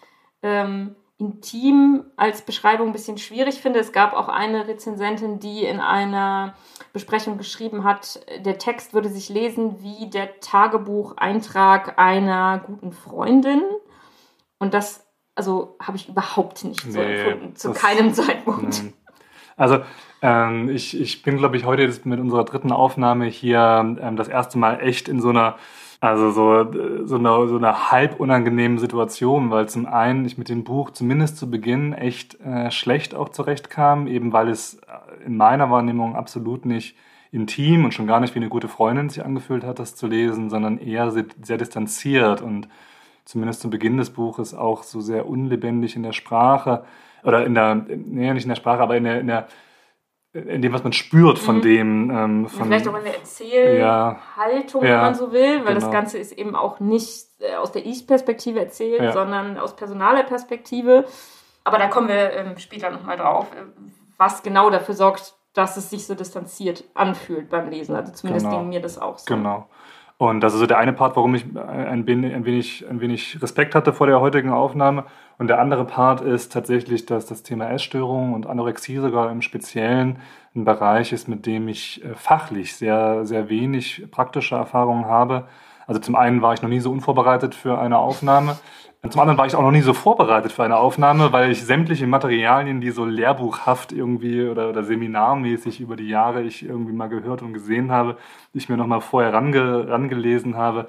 ähm, 0.43 0.97
intim 1.19 2.05
als 2.17 2.41
Beschreibung 2.41 2.89
ein 2.89 2.93
bisschen 2.93 3.19
schwierig 3.19 3.61
finde. 3.61 3.81
Es 3.81 3.93
gab 3.93 4.15
auch 4.15 4.29
eine 4.29 4.67
Rezensentin, 4.67 5.39
die 5.39 5.65
in 5.65 5.79
einer 5.79 6.55
Besprechung 6.95 7.37
geschrieben 7.37 7.85
hat, 7.85 8.21
der 8.39 8.57
Text 8.57 8.95
würde 8.95 9.11
sich 9.11 9.29
lesen 9.29 9.83
wie 9.83 10.09
der 10.09 10.41
Tagebucheintrag 10.41 11.99
einer 11.99 12.63
guten 12.67 12.93
Freundin. 12.93 13.63
Und 14.59 14.73
das, 14.73 15.07
also, 15.41 15.77
habe 15.81 15.97
ich 15.97 16.07
überhaupt 16.11 16.65
nicht 16.65 16.83
so 16.83 16.99
nee, 16.99 17.23
empfunden, 17.23 17.57
zu 17.57 17.73
keinem 17.73 18.13
Zeitpunkt. 18.13 18.63
Nein. 18.83 18.93
Also, 19.57 19.79
ähm, 20.21 20.69
ich, 20.69 21.01
ich 21.01 21.23
bin, 21.23 21.39
glaube 21.39 21.57
ich, 21.57 21.65
heute 21.65 21.91
mit 22.05 22.21
unserer 22.21 22.45
dritten 22.45 22.73
Aufnahme 22.73 23.25
hier 23.25 23.97
ähm, 24.01 24.17
das 24.17 24.29
erste 24.29 24.59
Mal 24.59 24.81
echt 24.81 25.09
in 25.09 25.23
so 25.23 25.31
einer 25.31 25.57
also 26.03 26.31
so, 26.31 27.07
so, 27.07 27.17
eine, 27.17 27.49
so 27.49 27.57
eine 27.57 27.91
halb 27.91 28.21
unangenehme 28.21 28.79
Situation, 28.79 29.51
weil 29.51 29.69
zum 29.69 29.85
einen 29.85 30.25
ich 30.25 30.39
mit 30.39 30.49
dem 30.49 30.65
Buch 30.65 30.91
zumindest 30.91 31.37
zu 31.37 31.51
Beginn 31.51 31.93
echt 31.93 32.41
äh, 32.41 32.71
schlecht 32.71 33.15
auch 33.15 33.29
zurechtkam, 33.29 34.07
eben 34.07 34.33
weil 34.33 34.49
es 34.49 34.81
in 35.27 35.37
meiner 35.37 35.71
Wahrnehmung 35.71 36.17
absolut 36.17 36.65
nicht 36.65 36.97
intim 37.33 37.85
und 37.85 37.93
schon 37.93 38.07
gar 38.07 38.21
nicht 38.21 38.35
wie 38.35 38.39
eine 38.39 38.49
gute 38.49 38.69
Freundin 38.69 39.11
sich 39.11 39.25
angefühlt 39.25 39.63
hat, 39.63 39.79
das 39.79 39.95
zu 39.95 40.07
lesen, 40.07 40.49
sondern 40.51 40.79
eher 40.79 41.11
sehr, 41.11 41.27
sehr 41.43 41.59
distanziert 41.59 42.41
und 42.41 42.69
zumindest 43.31 43.61
zu 43.61 43.71
Beginn 43.71 43.97
des 43.97 44.11
Buches 44.11 44.55
auch 44.55 44.83
so 44.83 45.01
sehr 45.01 45.29
unlebendig 45.29 45.97
in 45.97 46.03
der 46.03 46.13
Sprache 46.13 46.85
oder 47.23 47.45
in 47.47 47.55
der, 47.55 47.75
nee, 47.75 48.33
nicht 48.33 48.45
in 48.45 48.49
der 48.49 48.57
Sprache, 48.57 48.83
aber 48.83 48.97
in 48.97 49.05
der, 49.05 49.21
in 49.21 49.27
der 49.27 49.49
in 50.33 50.63
dem, 50.63 50.73
was 50.73 50.85
man 50.85 50.93
spürt 50.93 51.41
von 51.41 51.57
mhm. 51.57 51.63
dem. 51.63 52.11
Ähm, 52.11 52.49
von, 52.49 52.67
Vielleicht 52.67 52.87
auch 52.87 52.97
in 52.97 53.03
der 53.05 53.17
Erzählhaltung, 53.17 54.85
ja, 54.85 54.89
wenn 54.89 55.01
man 55.01 55.15
so 55.17 55.33
will, 55.33 55.65
weil 55.65 55.75
genau. 55.75 55.81
das 55.81 55.91
Ganze 55.91 56.19
ist 56.19 56.31
eben 56.33 56.55
auch 56.55 56.79
nicht 56.79 57.27
äh, 57.41 57.57
aus 57.57 57.73
der 57.73 57.85
Ich-Perspektive 57.85 58.61
erzählt, 58.61 59.03
ja. 59.03 59.13
sondern 59.13 59.59
aus 59.59 59.75
personaler 59.75 60.23
Perspektive. 60.23 61.05
Aber 61.65 61.79
da 61.79 61.89
kommen 61.89 62.07
wir 62.07 62.33
ähm, 62.33 62.59
später 62.59 62.91
nochmal 62.91 63.17
drauf, 63.17 63.49
äh, 63.53 63.65
was 64.19 64.45
genau 64.45 64.71
dafür 64.71 64.95
sorgt, 64.95 65.35
dass 65.53 65.77
es 65.77 65.91
sich 65.91 66.07
so 66.07 66.15
distanziert 66.15 66.85
anfühlt 66.95 67.51
beim 67.51 67.69
Lesen. 67.69 67.97
Also 67.97 68.13
zumindest 68.13 68.47
genau. 68.47 68.59
ging 68.59 68.69
mir 68.69 68.81
das 68.81 68.99
auch 68.99 69.19
so. 69.19 69.35
Genau. 69.35 69.67
Und 70.21 70.41
das 70.43 70.53
ist 70.53 70.61
so 70.61 70.67
der 70.67 70.77
eine 70.77 70.93
Part, 70.93 71.17
warum 71.17 71.35
ich 71.35 71.47
ein 71.57 72.07
wenig, 72.07 72.87
ein, 72.87 73.01
wenig, 73.01 73.41
Respekt 73.41 73.75
hatte 73.75 73.95
vor 73.95 74.07
der 74.07 74.21
heutigen 74.21 74.51
Aufnahme. 74.51 75.05
Und 75.39 75.49
der 75.49 75.59
andere 75.59 75.87
Part 75.87 76.21
ist 76.21 76.53
tatsächlich, 76.53 77.07
dass 77.07 77.25
das 77.25 77.43
Thema 77.43 77.71
Essstörung 77.71 78.35
und 78.35 78.47
Anorexie 78.47 78.99
sogar 78.99 79.33
im 79.33 79.41
Speziellen 79.41 80.19
ein 80.55 80.67
Bereich 80.67 81.15
ist, 81.15 81.27
mit 81.27 81.47
dem 81.47 81.69
ich 81.69 82.05
äh, 82.05 82.15
fachlich 82.17 82.77
sehr, 82.77 83.25
sehr 83.25 83.49
wenig 83.49 84.09
praktische 84.11 84.57
Erfahrungen 84.57 85.07
habe. 85.07 85.47
Also 85.87 86.03
zum 86.03 86.17
einen 86.17 86.43
war 86.43 86.53
ich 86.53 86.61
noch 86.61 86.69
nie 86.69 86.81
so 86.81 86.93
unvorbereitet 86.93 87.55
für 87.55 87.79
eine 87.79 87.97
Aufnahme. 87.97 88.59
Und 89.03 89.13
zum 89.13 89.23
anderen 89.23 89.39
war 89.39 89.47
ich 89.47 89.55
auch 89.55 89.63
noch 89.63 89.71
nie 89.71 89.81
so 89.81 89.95
vorbereitet 89.95 90.53
für 90.53 90.63
eine 90.63 90.77
Aufnahme, 90.77 91.33
weil 91.33 91.51
ich 91.51 91.65
sämtliche 91.65 92.07
Materialien, 92.07 92.83
die 92.83 92.91
so 92.91 93.07
lehrbuchhaft 93.07 93.93
irgendwie 93.93 94.47
oder, 94.47 94.69
oder 94.69 94.83
seminarmäßig 94.83 95.81
über 95.81 95.97
die 95.97 96.09
Jahre 96.09 96.43
ich 96.43 96.67
irgendwie 96.67 96.93
mal 96.93 97.09
gehört 97.09 97.41
und 97.41 97.55
gesehen 97.55 97.91
habe, 97.91 98.19
ich 98.53 98.69
mir 98.69 98.77
nochmal 98.77 99.01
vorher 99.01 99.33
range, 99.33 99.89
rangelesen 99.89 100.57
habe. 100.57 100.89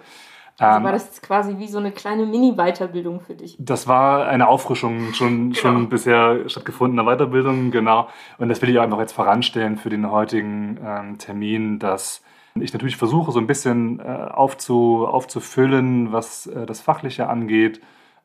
Also 0.57 0.77
ähm, 0.77 0.83
war 0.83 0.91
das 0.91 1.21
quasi 1.21 1.57
wie 1.57 1.69
so 1.69 1.77
eine 1.77 1.93
kleine 1.93 2.25
Mini-Weiterbildung 2.25 3.21
für 3.21 3.33
dich? 3.33 3.55
Das 3.57 3.87
war 3.87 4.27
eine 4.27 4.49
Auffrischung 4.49 5.13
schon, 5.13 5.51
genau. 5.51 5.55
schon 5.55 5.87
bisher 5.87 6.49
stattgefundene 6.49 7.03
Weiterbildung, 7.05 7.71
genau. 7.71 8.09
Und 8.37 8.49
das 8.49 8.61
will 8.61 8.69
ich 8.69 8.79
einfach 8.81 8.99
jetzt 8.99 9.13
voranstellen 9.13 9.77
für 9.77 9.89
den 9.89 10.11
heutigen 10.11 10.77
ähm, 10.85 11.17
Termin, 11.17 11.79
dass 11.79 12.21
ich 12.55 12.73
natürlich 12.73 12.97
versuche, 12.97 13.31
so 13.31 13.39
ein 13.39 13.47
bisschen 13.47 14.01
äh, 14.01 14.03
aufzu, 14.03 15.07
aufzufüllen, 15.07 16.11
was 16.11 16.47
äh, 16.47 16.65
das 16.65 16.81
Fachliche 16.81 17.29
angeht 17.29 17.79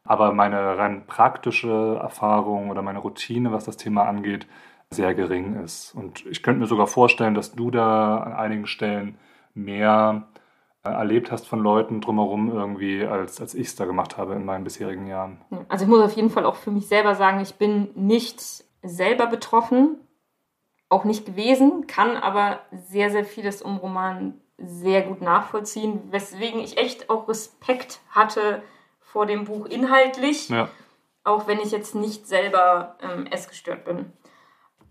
aber 0.07 0.33
meine 0.33 0.79
rein 0.79 1.07
praktische 1.07 1.99
Erfahrung 2.01 2.71
oder 2.71 2.83
meine 2.83 3.01
Routine, 3.01 3.53
was 3.53 3.65
das 3.65 3.77
Thema 3.77 4.05
angeht, 4.05 4.47
sehr 4.91 5.15
gering 5.15 5.63
ist. 5.63 5.95
Und 5.95 6.25
ich 6.27 6.43
könnte 6.43 6.61
mir 6.61 6.67
sogar 6.67 6.87
vorstellen, 6.87 7.35
dass 7.35 7.55
du 7.55 7.71
da 7.71 8.19
an 8.19 8.33
einigen 8.33 8.67
Stellen 8.67 9.19
mehr 9.55 10.29
äh, 10.85 10.91
erlebt 10.91 11.33
hast 11.33 11.47
von 11.49 11.61
Leuten 11.61 12.01
drumherum 12.01 12.51
irgendwie, 12.51 13.05
als, 13.05 13.41
als 13.41 13.55
ich 13.55 13.69
es 13.69 13.77
da 13.77 13.85
gemacht 13.85 14.17
habe 14.17 14.35
in 14.35 14.45
meinen 14.45 14.65
bisherigen 14.65 15.07
Jahren. 15.07 15.41
Also 15.69 15.85
ich 15.85 15.91
muss 15.91 16.01
auf 16.01 16.13
jeden 16.13 16.31
Fall 16.31 16.45
auch 16.45 16.57
für 16.57 16.71
mich 16.71 16.87
selber 16.87 17.15
sagen, 17.15 17.41
ich 17.41 17.57
bin 17.57 17.89
nicht 17.95 18.41
selber 18.83 19.27
betroffen, 19.27 19.99
auch 20.89 21.05
nicht 21.05 21.27
gewesen, 21.27 21.87
kann 21.89 22.17
aber 22.17 22.61
sehr, 22.71 23.11
sehr 23.11 23.25
vieles 23.25 23.63
um 23.63 23.79
Roman 23.79 24.35
sehr 24.59 25.03
gut 25.03 25.21
nachvollziehen, 25.21 26.01
weswegen 26.11 26.61
ich 26.61 26.79
echt 26.79 27.11
auch 27.11 27.29
Respekt 27.29 28.01
hatte, 28.11 28.63
vor 29.07 29.27
dem 29.27 29.45
Buch 29.45 29.67
inhaltlich, 29.67 30.49
ja. 30.49 30.69
auch 31.25 31.47
wenn 31.47 31.61
ich 31.61 31.71
jetzt 31.71 31.95
nicht 31.95 32.27
selber 32.27 32.97
ähm, 33.01 33.27
essgestört 33.27 33.85
bin. 33.85 34.13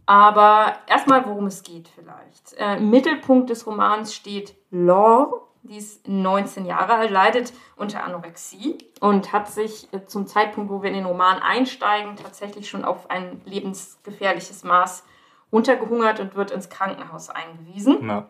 Aber 0.05 0.74
erstmal, 0.88 1.25
worum 1.25 1.48
es 1.48 1.63
geht 1.63 1.88
vielleicht. 1.88 2.53
Äh, 2.53 2.77
Im 2.77 2.89
Mittelpunkt 2.89 3.50
des 3.50 3.65
Romans 3.67 4.13
steht 4.13 4.55
Laure, 4.72 5.41
die 5.63 5.77
ist 5.77 6.07
19 6.07 6.65
Jahre 6.65 6.93
alt, 6.93 7.12
leidet 7.12 7.53
unter 7.75 8.03
Anorexie 8.03 8.77
und 9.00 9.34
hat 9.34 9.50
sich 9.50 9.91
äh, 9.93 10.05
zum 10.05 10.27
Zeitpunkt, 10.27 10.72
wo 10.72 10.81
wir 10.81 10.89
in 10.89 10.95
den 10.95 11.05
Roman 11.05 11.39
einsteigen, 11.39 12.15
tatsächlich 12.15 12.69
schon 12.69 12.86
auf 12.86 13.10
ein 13.10 13.41
lebensgefährliches 13.45 14.63
Maß 14.63 15.03
runtergehungert 15.51 16.19
und 16.19 16.36
wird 16.36 16.51
ins 16.51 16.69
Krankenhaus 16.69 17.29
eingewiesen. 17.29 18.07
Ja. 18.07 18.27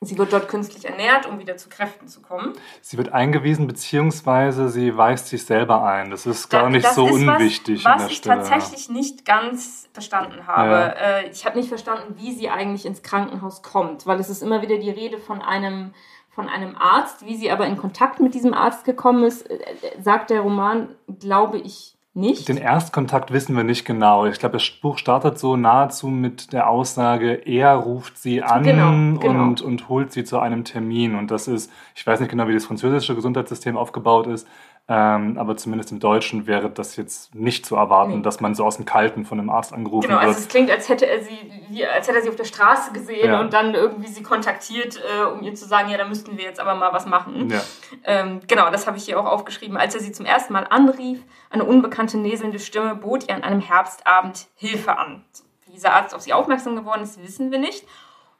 Sie 0.00 0.16
wird 0.16 0.32
dort 0.32 0.48
künstlich 0.48 0.84
ernährt, 0.84 1.26
um 1.26 1.40
wieder 1.40 1.56
zu 1.56 1.68
Kräften 1.68 2.06
zu 2.06 2.22
kommen. 2.22 2.52
Sie 2.80 2.96
wird 2.96 3.12
eingewiesen, 3.12 3.66
beziehungsweise 3.66 4.68
sie 4.68 4.96
weist 4.96 5.26
sich 5.26 5.44
selber 5.44 5.82
ein. 5.82 6.12
Das 6.12 6.24
ist 6.24 6.48
gar 6.48 6.64
da, 6.64 6.70
nicht 6.70 6.86
so 6.86 7.04
unwichtig. 7.04 7.84
Was, 7.84 8.04
was 8.04 8.10
ich 8.12 8.18
Stelle. 8.18 8.36
tatsächlich 8.36 8.88
nicht 8.88 9.24
ganz 9.24 9.88
verstanden 9.92 10.46
habe. 10.46 10.70
Ja. 10.70 10.88
Äh, 10.90 11.30
ich 11.30 11.44
habe 11.44 11.58
nicht 11.58 11.68
verstanden, 11.68 12.14
wie 12.16 12.32
sie 12.32 12.48
eigentlich 12.48 12.86
ins 12.86 13.02
Krankenhaus 13.02 13.62
kommt, 13.62 14.06
weil 14.06 14.20
es 14.20 14.30
ist 14.30 14.40
immer 14.40 14.62
wieder 14.62 14.78
die 14.78 14.90
Rede 14.90 15.18
von 15.18 15.42
einem 15.42 15.92
von 16.30 16.48
einem 16.48 16.76
Arzt, 16.76 17.26
wie 17.26 17.36
sie 17.36 17.50
aber 17.50 17.66
in 17.66 17.76
Kontakt 17.76 18.20
mit 18.20 18.32
diesem 18.32 18.54
Arzt 18.54 18.84
gekommen 18.84 19.24
ist, 19.24 19.50
äh, 19.50 19.58
sagt 20.00 20.30
der 20.30 20.42
Roman, 20.42 20.94
glaube 21.18 21.58
ich 21.58 21.97
nicht? 22.18 22.48
Den 22.48 22.58
Erstkontakt 22.58 23.32
wissen 23.32 23.56
wir 23.56 23.64
nicht 23.64 23.84
genau. 23.84 24.26
Ich 24.26 24.38
glaube, 24.38 24.58
das 24.58 24.68
Buch 24.68 24.98
startet 24.98 25.38
so 25.38 25.56
nahezu 25.56 26.08
mit 26.08 26.52
der 26.52 26.68
Aussage, 26.68 27.32
er 27.46 27.74
ruft 27.74 28.18
sie 28.18 28.42
an 28.42 28.62
genau, 28.62 29.20
genau. 29.20 29.44
Und, 29.44 29.62
und 29.62 29.88
holt 29.88 30.12
sie 30.12 30.24
zu 30.24 30.38
einem 30.38 30.64
Termin. 30.64 31.14
Und 31.14 31.30
das 31.30 31.48
ist, 31.48 31.72
ich 31.94 32.06
weiß 32.06 32.20
nicht 32.20 32.30
genau, 32.30 32.48
wie 32.48 32.54
das 32.54 32.66
französische 32.66 33.14
Gesundheitssystem 33.14 33.76
aufgebaut 33.76 34.26
ist, 34.26 34.46
ähm, 34.90 35.36
aber 35.36 35.54
zumindest 35.58 35.92
im 35.92 36.00
Deutschen 36.00 36.46
wäre 36.46 36.70
das 36.70 36.96
jetzt 36.96 37.34
nicht 37.34 37.66
zu 37.66 37.76
erwarten, 37.76 38.16
nee. 38.16 38.22
dass 38.22 38.40
man 38.40 38.54
so 38.54 38.64
aus 38.64 38.76
dem 38.76 38.86
Kalten 38.86 39.26
von 39.26 39.38
einem 39.38 39.50
Arzt 39.50 39.74
angerufen 39.74 40.08
genau, 40.08 40.14
wird. 40.14 40.22
Genau, 40.22 40.30
also 40.30 40.40
es 40.40 40.48
klingt, 40.48 40.70
als 40.70 40.88
hätte 40.88 41.06
er 41.06 41.20
sie, 41.20 41.84
als 41.84 42.08
hätte 42.08 42.16
er 42.16 42.22
sie 42.22 42.30
auf 42.30 42.36
der 42.36 42.44
Straße 42.44 42.94
gesehen 42.94 43.28
ja. 43.28 43.38
und 43.38 43.52
dann 43.52 43.74
irgendwie 43.74 44.08
sie 44.08 44.22
kontaktiert, 44.22 44.98
äh, 44.98 45.24
um 45.24 45.42
ihr 45.42 45.54
zu 45.54 45.66
sagen, 45.66 45.90
ja, 45.90 45.98
da 45.98 46.06
müssten 46.06 46.38
wir 46.38 46.44
jetzt 46.44 46.58
aber 46.58 46.74
mal 46.74 46.90
was 46.94 47.04
machen. 47.04 47.50
Ja. 47.50 47.60
Ähm, 48.04 48.40
genau, 48.48 48.70
das 48.70 48.86
habe 48.86 48.96
ich 48.96 49.04
hier 49.04 49.20
auch 49.20 49.26
aufgeschrieben. 49.26 49.76
Als 49.76 49.94
er 49.94 50.00
sie 50.00 50.10
zum 50.10 50.24
ersten 50.24 50.54
Mal 50.54 50.66
anrief, 50.70 51.22
eine 51.50 51.64
unbekannte 51.64 52.16
näselnde 52.16 52.58
Stimme 52.58 52.94
bot 52.94 53.28
ihr 53.28 53.34
an 53.34 53.42
einem 53.42 53.60
Herbstabend 53.60 54.46
Hilfe 54.54 54.96
an. 54.96 55.22
Wie 55.66 55.72
dieser 55.72 55.92
Arzt 55.92 56.14
auf 56.14 56.22
sie 56.22 56.32
aufmerksam 56.32 56.76
geworden 56.76 57.02
ist, 57.02 57.22
wissen 57.22 57.50
wir 57.50 57.58
nicht. 57.58 57.84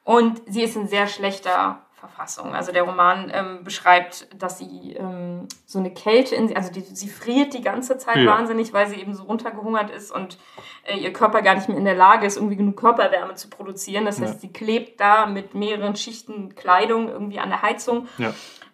Und 0.03 0.41
sie 0.47 0.63
ist 0.63 0.77
in 0.77 0.89
sehr 0.89 1.09
schlechter 1.09 1.83
Verfassung. 1.99 2.55
Also 2.55 2.73
der 2.73 2.83
Roman 2.83 3.31
ähm, 3.35 3.65
beschreibt, 3.65 4.29
dass 4.41 4.59
sie 4.59 4.95
ähm, 4.99 5.49
so 5.67 5.79
eine 5.79 5.93
Kälte 5.93 6.35
in 6.35 6.49
sie, 6.49 6.57
also 6.57 6.71
die, 6.71 6.81
sie 6.81 7.09
friert 7.09 7.55
die 7.55 7.61
ganze 7.61 7.99
Zeit 7.99 8.17
ja. 8.17 8.27
wahnsinnig, 8.27 8.73
weil 8.73 8.87
sie 8.87 8.97
eben 8.97 9.15
so 9.15 9.25
runtergehungert 9.25 9.91
ist 9.91 10.11
und 10.13 10.39
äh, 10.85 10.97
ihr 10.97 11.13
Körper 11.13 11.43
gar 11.43 11.55
nicht 11.55 11.69
mehr 11.69 11.77
in 11.77 11.85
der 11.85 11.97
Lage 11.97 12.27
ist, 12.27 12.37
irgendwie 12.37 12.57
genug 12.57 12.77
Körperwärme 12.77 13.35
zu 13.35 13.51
produzieren. 13.51 14.05
Das 14.05 14.21
heißt, 14.21 14.35
ja. 14.35 14.41
sie 14.41 14.53
klebt 14.53 15.01
da 15.01 15.27
mit 15.27 15.55
mehreren 15.55 15.97
Schichten 15.97 16.55
Kleidung 16.55 17.09
irgendwie 17.09 17.41
an 17.41 17.49
der 17.49 17.63
Heizung. 17.63 18.09
Ja. 18.19 18.33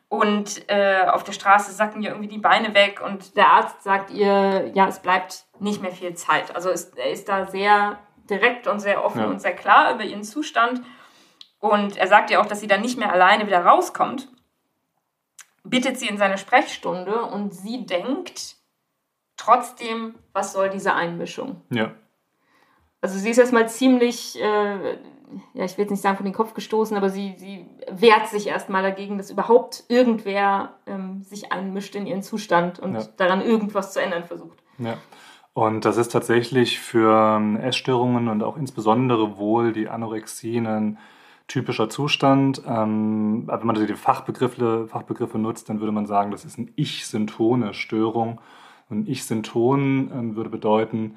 Und 0.08 0.68
äh, 0.68 1.06
auf 1.06 1.24
der 1.24 1.32
Straße 1.32 1.72
sacken 1.72 2.02
ihr 2.02 2.10
irgendwie 2.10 2.28
die 2.28 2.38
Beine 2.38 2.74
weg 2.74 3.02
und 3.04 3.36
der 3.36 3.48
Arzt 3.48 3.82
sagt 3.82 4.10
ihr, 4.10 4.70
ja, 4.74 4.86
es 4.86 5.00
bleibt 5.00 5.44
nicht 5.58 5.82
mehr 5.82 5.90
viel 5.90 6.14
Zeit. 6.14 6.54
Also 6.54 6.70
ist, 6.70 6.96
er 6.96 7.10
ist 7.10 7.28
da 7.28 7.46
sehr 7.46 7.98
direkt 8.30 8.66
und 8.66 8.80
sehr 8.80 9.04
offen 9.04 9.24
und 9.24 9.40
sehr 9.40 9.54
klar 9.54 9.94
über 9.94 10.04
ihren 10.04 10.22
Zustand. 10.22 10.82
Und 11.64 11.96
er 11.96 12.08
sagt 12.08 12.30
ihr 12.30 12.42
auch, 12.42 12.46
dass 12.46 12.60
sie 12.60 12.66
dann 12.66 12.82
nicht 12.82 12.98
mehr 12.98 13.10
alleine 13.10 13.46
wieder 13.46 13.64
rauskommt. 13.64 14.28
Bittet 15.62 15.96
sie 15.96 16.06
in 16.06 16.18
seine 16.18 16.36
Sprechstunde 16.36 17.22
und 17.22 17.54
sie 17.54 17.86
denkt 17.86 18.56
trotzdem, 19.38 20.14
was 20.34 20.52
soll 20.52 20.68
diese 20.68 20.92
Einmischung? 20.92 21.62
Ja. 21.70 21.92
Also 23.00 23.18
sie 23.18 23.30
ist 23.30 23.38
erstmal 23.38 23.66
ziemlich, 23.70 24.38
äh, 24.38 24.92
ja, 25.54 25.64
ich 25.64 25.78
will 25.78 25.84
jetzt 25.84 25.90
nicht 25.90 26.02
sagen 26.02 26.18
von 26.18 26.26
den 26.26 26.34
Kopf 26.34 26.52
gestoßen, 26.52 26.98
aber 26.98 27.08
sie, 27.08 27.34
sie 27.38 27.64
wehrt 27.90 28.26
sich 28.26 28.46
erstmal 28.46 28.82
dagegen, 28.82 29.16
dass 29.16 29.30
überhaupt 29.30 29.84
irgendwer 29.88 30.74
ähm, 30.86 31.22
sich 31.22 31.50
einmischt 31.50 31.94
in 31.94 32.06
ihren 32.06 32.22
Zustand 32.22 32.78
und 32.78 32.92
ja. 32.92 33.08
daran 33.16 33.40
irgendwas 33.40 33.94
zu 33.94 34.02
ändern 34.02 34.24
versucht. 34.24 34.58
Ja. 34.76 34.98
Und 35.54 35.86
das 35.86 35.96
ist 35.96 36.12
tatsächlich 36.12 36.78
für 36.78 37.38
ähm, 37.38 37.56
Essstörungen 37.56 38.28
und 38.28 38.42
auch 38.42 38.58
insbesondere 38.58 39.38
wohl 39.38 39.72
die 39.72 39.88
Anorexie 39.88 40.58
ein 40.58 40.98
typischer 41.46 41.88
Zustand. 41.88 42.62
Ähm, 42.66 43.44
wenn 43.46 43.66
man 43.66 43.86
die 43.86 43.94
Fachbegriffe, 43.94 44.86
Fachbegriffe 44.88 45.38
nutzt, 45.38 45.68
dann 45.68 45.80
würde 45.80 45.92
man 45.92 46.06
sagen, 46.06 46.30
das 46.30 46.44
ist 46.44 46.58
eine 46.58 46.68
Ich-Syntone 46.76 47.74
Störung. 47.74 48.40
Und 48.88 49.08
Ich-Synton 49.08 50.10
ähm, 50.12 50.36
würde 50.36 50.50
bedeuten, 50.50 51.16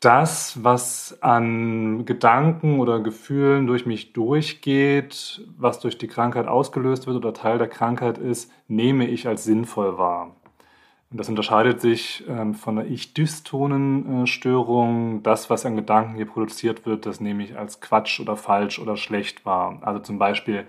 das, 0.00 0.62
was 0.62 1.18
an 1.22 2.04
Gedanken 2.04 2.78
oder 2.78 3.00
Gefühlen 3.00 3.66
durch 3.66 3.84
mich 3.84 4.12
durchgeht, 4.12 5.44
was 5.56 5.80
durch 5.80 5.98
die 5.98 6.06
Krankheit 6.06 6.46
ausgelöst 6.46 7.06
wird 7.06 7.16
oder 7.16 7.34
Teil 7.34 7.58
der 7.58 7.68
Krankheit 7.68 8.18
ist, 8.18 8.52
nehme 8.68 9.08
ich 9.08 9.26
als 9.26 9.42
sinnvoll 9.42 9.98
wahr. 9.98 10.36
Und 11.10 11.18
das 11.18 11.30
unterscheidet 11.30 11.80
sich 11.80 12.22
ähm, 12.28 12.52
von 12.54 12.76
der 12.76 12.84
Ich-Dystonenstörung. 12.86 15.22
Das, 15.22 15.48
was 15.48 15.64
an 15.64 15.76
Gedanken 15.76 16.16
hier 16.16 16.26
produziert 16.26 16.84
wird, 16.84 17.06
das 17.06 17.20
nehme 17.20 17.44
ich 17.44 17.56
als 17.56 17.80
Quatsch 17.80 18.20
oder 18.20 18.36
falsch 18.36 18.78
oder 18.78 18.98
schlecht 18.98 19.46
wahr. 19.46 19.78
Also 19.82 20.00
zum 20.00 20.18
Beispiel 20.18 20.66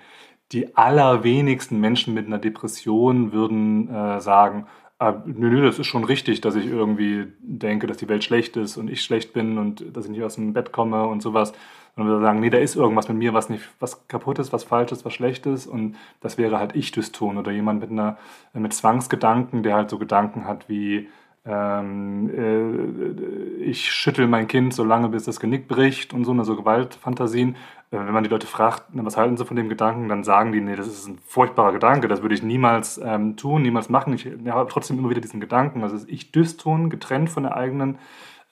die 0.52 0.76
allerwenigsten 0.76 1.80
Menschen 1.80 2.14
mit 2.14 2.26
einer 2.26 2.40
Depression 2.40 3.32
würden 3.34 3.94
äh, 3.94 4.20
sagen, 4.22 4.66
ah, 4.98 5.22
nö, 5.26 5.50
nö, 5.50 5.66
das 5.66 5.78
ist 5.78 5.88
schon 5.88 6.04
richtig, 6.04 6.42
dass 6.42 6.56
ich 6.56 6.66
irgendwie 6.66 7.28
denke, 7.40 7.88
dass 7.88 7.98
die 7.98 8.10
Welt 8.10 8.24
schlecht 8.24 8.58
ist 8.58 8.78
und 8.78 8.90
ich 8.90 9.04
schlecht 9.04 9.34
bin 9.34 9.58
und 9.58 9.96
dass 9.96 10.06
ich 10.06 10.12
nicht 10.12 10.24
aus 10.24 10.36
dem 10.36 10.54
Bett 10.54 10.72
komme 10.72 11.08
und 11.08 11.22
sowas. 11.22 11.54
Und 11.96 12.08
wir 12.08 12.20
sagen, 12.22 12.40
nee, 12.40 12.50
da 12.50 12.58
ist 12.58 12.76
irgendwas 12.76 13.10
mit 13.10 13.18
mir, 13.18 13.34
was 13.34 13.50
nicht, 13.50 13.64
was 13.80 14.08
kaputt 14.08 14.40
ist, 14.40 14.54
was 14.54 14.64
falsch 14.64 14.92
ist, 14.92 15.06
was 15.06 15.14
schlecht 15.14 15.46
ist. 15.46 15.68
Und 15.68 15.96
das 16.22 16.38
wäre 16.38 16.60
halt 16.60 16.76
Ich-Dyston 16.76 17.38
oder 17.38 17.52
jemand 17.52 17.82
mit 17.82 17.92
einer, 17.92 18.18
mit 18.54 18.74
Zwangsgedanken, 18.74 19.64
der 19.64 19.76
halt 19.76 19.90
so 19.90 19.98
Gedanken 19.98 20.46
hat 20.46 20.70
wie, 20.70 21.10
ähm, 21.46 22.30
äh, 22.30 23.64
ich 23.64 23.92
schüttel 23.92 24.28
mein 24.28 24.48
Kind 24.48 24.74
so 24.74 24.84
lange, 24.84 25.10
bis 25.10 25.24
das 25.24 25.40
Genick 25.40 25.68
bricht 25.68 26.14
und 26.14 26.26
so, 26.26 26.32
eine 26.32 26.44
so 26.46 26.56
Gewaltfantasien. 26.56 27.56
Äh, 27.92 27.98
wenn 27.98 28.12
man 28.12 28.24
die 28.24 28.30
Leute 28.30 28.46
fragt, 28.46 28.84
was 28.92 29.18
halten 29.18 29.38
sie 29.38 29.46
von 29.46 29.56
dem 29.56 29.70
Gedanken, 29.70 30.10
dann 30.10 30.24
sagen 30.24 30.52
die, 30.52 30.62
nee, 30.62 30.76
das 30.76 30.88
ist 30.88 31.08
ein 31.08 31.18
furchtbarer 31.26 31.72
Gedanke, 31.72 32.08
das 32.08 32.22
würde 32.22 32.36
ich 32.36 32.44
niemals 32.44 33.00
ähm, 33.04 33.38
tun, 33.38 33.62
niemals 33.62 33.90
machen. 33.90 34.14
Ich 34.14 34.26
ja, 34.26 34.54
habe 34.54 34.70
trotzdem 34.70 35.00
immer 35.00 35.10
wieder 35.10 35.22
diesen 35.22 35.40
Gedanken. 35.40 35.82
Also 35.84 35.96
ist 35.96 36.10
Ich-Dyston, 36.10 36.90
getrennt 36.90 37.30
von 37.30 37.44
der 37.44 37.56
eigenen 37.56 37.98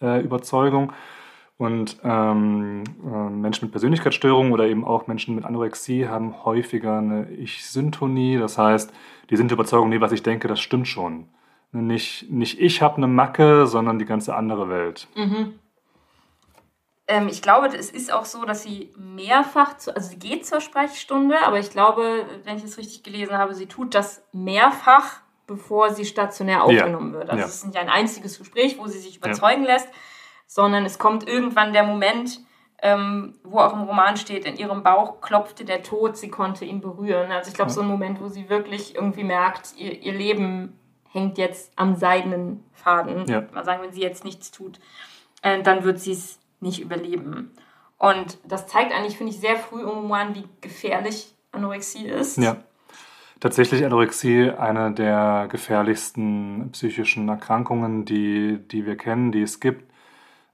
äh, 0.01 0.21
Überzeugung. 0.23 0.93
Und 1.57 1.97
ähm, 2.03 2.83
äh, 3.03 3.29
Menschen 3.29 3.65
mit 3.65 3.71
Persönlichkeitsstörungen 3.71 4.53
oder 4.53 4.67
eben 4.67 4.85
auch 4.85 5.07
Menschen 5.07 5.33
mit 5.33 5.43
Anorexie 5.43 6.07
haben 6.07 6.45
häufiger 6.45 6.99
eine 6.99 7.31
Ich-Syntonie. 7.31 8.37
Das 8.37 8.59
heißt, 8.59 8.93
die 9.31 9.37
sind 9.37 9.49
der 9.49 9.55
Überzeugung, 9.55 9.89
nee, 9.89 9.99
was 9.99 10.11
ich 10.11 10.21
denke, 10.21 10.47
das 10.47 10.59
stimmt 10.59 10.87
schon. 10.87 11.29
Nicht, 11.71 12.29
nicht 12.29 12.59
ich 12.59 12.81
habe 12.81 12.97
eine 12.97 13.07
Macke, 13.07 13.65
sondern 13.65 13.97
die 13.97 14.05
ganze 14.05 14.35
andere 14.35 14.69
Welt. 14.69 15.07
Mhm. 15.15 15.59
Ähm, 17.07 17.27
ich 17.27 17.41
glaube, 17.41 17.67
es 17.67 17.89
ist 17.89 18.11
auch 18.11 18.25
so, 18.25 18.45
dass 18.45 18.63
sie 18.63 18.93
mehrfach, 18.97 19.77
zu, 19.77 19.95
also 19.95 20.09
sie 20.09 20.19
geht 20.19 20.45
zur 20.45 20.61
Sprechstunde, 20.61 21.37
aber 21.45 21.59
ich 21.59 21.71
glaube, 21.71 22.25
wenn 22.43 22.57
ich 22.57 22.63
es 22.63 22.77
richtig 22.77 23.03
gelesen 23.03 23.37
habe, 23.37 23.55
sie 23.55 23.65
tut 23.65 23.95
das 23.95 24.23
mehrfach, 24.31 25.21
bevor 25.47 25.91
sie 25.91 26.05
stationär 26.05 26.63
aufgenommen 26.63 27.13
ja. 27.13 27.19
wird. 27.19 27.29
Also 27.29 27.41
ja. 27.41 27.47
es 27.47 27.55
ist 27.55 27.65
nicht 27.65 27.77
ein 27.77 27.89
einziges 27.89 28.37
Gespräch, 28.37 28.77
wo 28.77 28.87
sie 28.87 28.99
sich 28.99 29.17
überzeugen 29.17 29.63
ja. 29.63 29.73
lässt, 29.73 29.87
sondern 30.47 30.85
es 30.85 30.97
kommt 30.97 31.27
irgendwann 31.27 31.73
der 31.73 31.83
Moment, 31.83 32.39
ähm, 32.81 33.35
wo 33.43 33.59
auch 33.59 33.73
im 33.73 33.83
Roman 33.83 34.17
steht, 34.17 34.45
in 34.45 34.55
ihrem 34.55 34.83
Bauch 34.83 35.21
klopfte 35.21 35.65
der 35.65 35.83
Tod, 35.83 36.17
sie 36.17 36.29
konnte 36.29 36.65
ihn 36.65 36.81
berühren. 36.81 37.31
Also 37.31 37.49
ich 37.49 37.55
glaube, 37.55 37.71
so 37.71 37.81
ein 37.81 37.87
Moment, 37.87 38.21
wo 38.21 38.27
sie 38.27 38.49
wirklich 38.49 38.95
irgendwie 38.95 39.23
merkt, 39.23 39.73
ihr, 39.77 40.01
ihr 40.01 40.13
Leben 40.13 40.79
hängt 41.11 41.37
jetzt 41.37 41.71
am 41.75 41.95
seidenen 41.95 42.63
Faden. 42.73 43.25
Ja. 43.27 43.43
Mal 43.53 43.65
sagen, 43.65 43.81
wenn 43.83 43.93
sie 43.93 44.01
jetzt 44.01 44.23
nichts 44.23 44.51
tut, 44.51 44.79
äh, 45.41 45.61
dann 45.61 45.83
wird 45.83 45.99
sie 45.99 46.11
es 46.11 46.39
nicht 46.59 46.79
überleben. 46.79 47.51
Und 47.97 48.37
das 48.45 48.67
zeigt 48.67 48.93
eigentlich, 48.93 49.17
finde 49.17 49.33
ich, 49.33 49.39
sehr 49.39 49.57
früh 49.57 49.81
im 49.81 49.89
Roman, 49.89 50.35
wie 50.35 50.45
gefährlich 50.61 51.33
Anorexie 51.51 52.07
ist. 52.07 52.37
Ja. 52.37 52.57
Tatsächlich 53.39 53.85
Anorexie 53.85 54.51
eine 54.51 54.91
der 54.91 55.47
gefährlichsten 55.49 56.69
psychischen 56.71 57.29
Erkrankungen, 57.29 58.05
die, 58.05 58.59
die 58.71 58.85
wir 58.85 58.97
kennen, 58.97 59.31
die 59.31 59.41
es 59.41 59.59
gibt. 59.59 59.91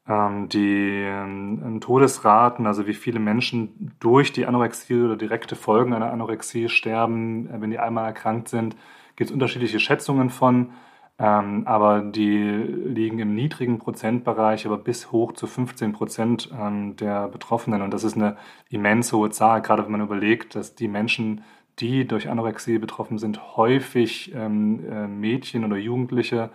Ähm, 0.06 0.50
die 0.50 1.02
ähm, 1.06 1.80
Todesraten, 1.80 2.68
also 2.68 2.88
wie 2.88 2.94
viele 2.94 3.20
Menschen 3.20 3.96
durch 4.02 4.34
die 4.34 4.46
Anorexie 4.46 5.02
oder 5.02 5.16
direkte 5.16 5.56
Folgen 5.56 5.94
einer 5.94 6.12
Anorexie 6.12 6.68
sterben, 6.68 7.50
äh, 7.50 7.62
wenn 7.62 7.72
die 7.72 7.80
einmal 7.80 8.08
erkrankt 8.08 8.50
sind, 8.50 8.76
gibt 9.16 9.30
es 9.30 9.34
unterschiedliche 9.34 9.80
Schätzungen 9.80 10.30
von, 10.30 10.72
ähm, 11.20 11.66
aber 11.68 12.02
die 12.02 12.36
liegen 12.38 13.20
im 13.20 13.34
niedrigen 13.34 13.80
Prozentbereich, 13.80 14.66
aber 14.66 14.78
bis 14.78 15.14
hoch 15.14 15.32
zu 15.34 15.48
15 15.48 15.94
Prozent 15.94 16.50
der 16.52 17.28
Betroffenen. 17.30 17.82
Und 17.82 17.94
das 17.94 18.04
ist 18.04 18.18
eine 18.18 18.36
immens 18.70 19.14
hohe 19.14 19.30
Zahl, 19.30 19.62
gerade 19.62 19.86
wenn 19.86 19.92
man 19.92 20.02
überlegt, 20.02 20.56
dass 20.56 20.76
die 20.76 20.88
Menschen, 20.88 21.44
die 21.80 22.06
durch 22.06 22.30
Anorexie 22.30 22.78
betroffen 22.80 23.20
sind, 23.20 23.56
häufig 23.56 24.34
äh, 24.36 24.50
Mädchen 24.50 25.64
oder 25.64 25.78
Jugendliche 25.78 26.50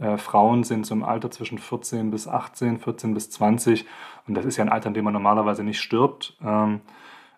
äh, 0.00 0.16
Frauen 0.16 0.64
sind 0.64 0.86
so 0.86 0.94
im 0.94 1.04
Alter 1.04 1.30
zwischen 1.30 1.58
14 1.58 2.10
bis 2.10 2.26
18, 2.26 2.78
14 2.78 3.14
bis 3.14 3.30
20. 3.30 3.86
Und 4.26 4.34
das 4.34 4.44
ist 4.44 4.56
ja 4.56 4.64
ein 4.64 4.70
Alter, 4.70 4.88
in 4.88 4.94
dem 4.94 5.04
man 5.04 5.12
normalerweise 5.12 5.62
nicht 5.62 5.80
stirbt. 5.80 6.36
Ähm, 6.44 6.80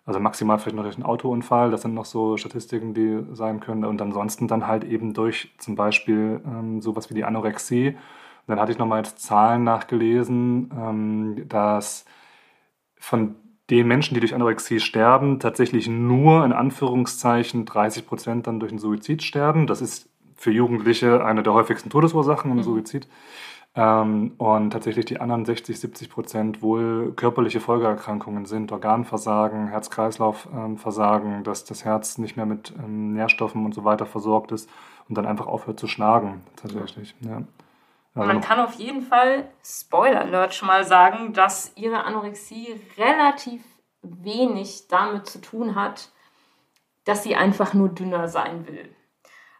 also 0.05 0.19
maximal 0.19 0.59
vielleicht 0.59 0.75
noch 0.75 0.83
durch 0.83 0.95
einen 0.95 1.05
Autounfall. 1.05 1.71
Das 1.71 1.81
sind 1.81 1.93
noch 1.93 2.05
so 2.05 2.37
Statistiken, 2.37 2.93
die 2.93 3.23
sein 3.33 3.59
können. 3.59 3.85
Und 3.85 4.01
ansonsten 4.01 4.47
dann 4.47 4.67
halt 4.67 4.83
eben 4.83 5.13
durch 5.13 5.53
zum 5.57 5.75
Beispiel 5.75 6.41
ähm, 6.45 6.81
sowas 6.81 7.09
wie 7.09 7.13
die 7.13 7.23
Anorexie. 7.25 7.89
Und 7.89 7.97
dann 8.47 8.59
hatte 8.59 8.71
ich 8.71 8.77
nochmal 8.77 8.99
jetzt 8.99 9.19
Zahlen 9.19 9.63
nachgelesen, 9.63 10.71
ähm, 10.77 11.47
dass 11.47 12.05
von 12.97 13.35
den 13.69 13.87
Menschen, 13.87 14.13
die 14.13 14.19
durch 14.19 14.35
Anorexie 14.35 14.79
sterben, 14.79 15.39
tatsächlich 15.39 15.87
nur 15.87 16.43
in 16.45 16.51
Anführungszeichen 16.51 17.65
30 17.65 18.05
Prozent 18.05 18.47
dann 18.47 18.59
durch 18.59 18.71
einen 18.71 18.79
Suizid 18.79 19.23
sterben. 19.23 19.67
Das 19.67 19.81
ist 19.81 20.09
für 20.43 20.51
Jugendliche 20.51 21.25
eine 21.25 21.41
der 21.41 21.53
häufigsten 21.53 21.89
Todesursachen 21.89 22.51
im 22.51 22.57
mhm. 22.57 22.63
Suizid. 22.63 23.07
Ähm, 23.75 24.33
und 24.37 24.69
tatsächlich 24.69 25.05
die 25.05 25.19
anderen 25.19 25.45
60, 25.45 25.79
70 25.79 26.09
Prozent 26.09 26.61
wohl 26.61 27.13
körperliche 27.15 27.59
Folgeerkrankungen 27.59 28.45
sind, 28.45 28.71
Organversagen, 28.71 29.67
Herz-Kreislauf-Versagen, 29.69 31.37
ähm, 31.37 31.43
dass 31.43 31.65
das 31.65 31.83
Herz 31.83 32.19
nicht 32.19 32.37
mehr 32.37 32.45
mit 32.45 32.73
ähm, 32.77 33.13
Nährstoffen 33.13 33.65
und 33.65 33.73
so 33.73 33.83
weiter 33.83 34.05
versorgt 34.05 34.51
ist 34.51 34.69
und 35.09 35.17
dann 35.17 35.25
einfach 35.25 35.47
aufhört 35.47 35.79
zu 35.79 35.87
schlagen, 35.87 36.43
tatsächlich. 36.55 37.15
Ja. 37.21 37.41
Also 38.13 38.27
man 38.27 38.41
kann 38.41 38.59
auf 38.59 38.75
jeden 38.75 39.01
Fall, 39.01 39.49
Spoiler 39.63 40.21
Alert, 40.21 40.53
schon 40.53 40.67
mal 40.67 40.83
sagen, 40.83 41.33
dass 41.33 41.71
ihre 41.75 42.03
Anorexie 42.03 42.79
relativ 42.95 43.63
wenig 44.03 44.87
damit 44.87 45.25
zu 45.25 45.41
tun 45.41 45.73
hat, 45.73 46.11
dass 47.05 47.23
sie 47.23 47.35
einfach 47.35 47.73
nur 47.73 47.89
dünner 47.89 48.27
sein 48.27 48.67
will. 48.67 48.93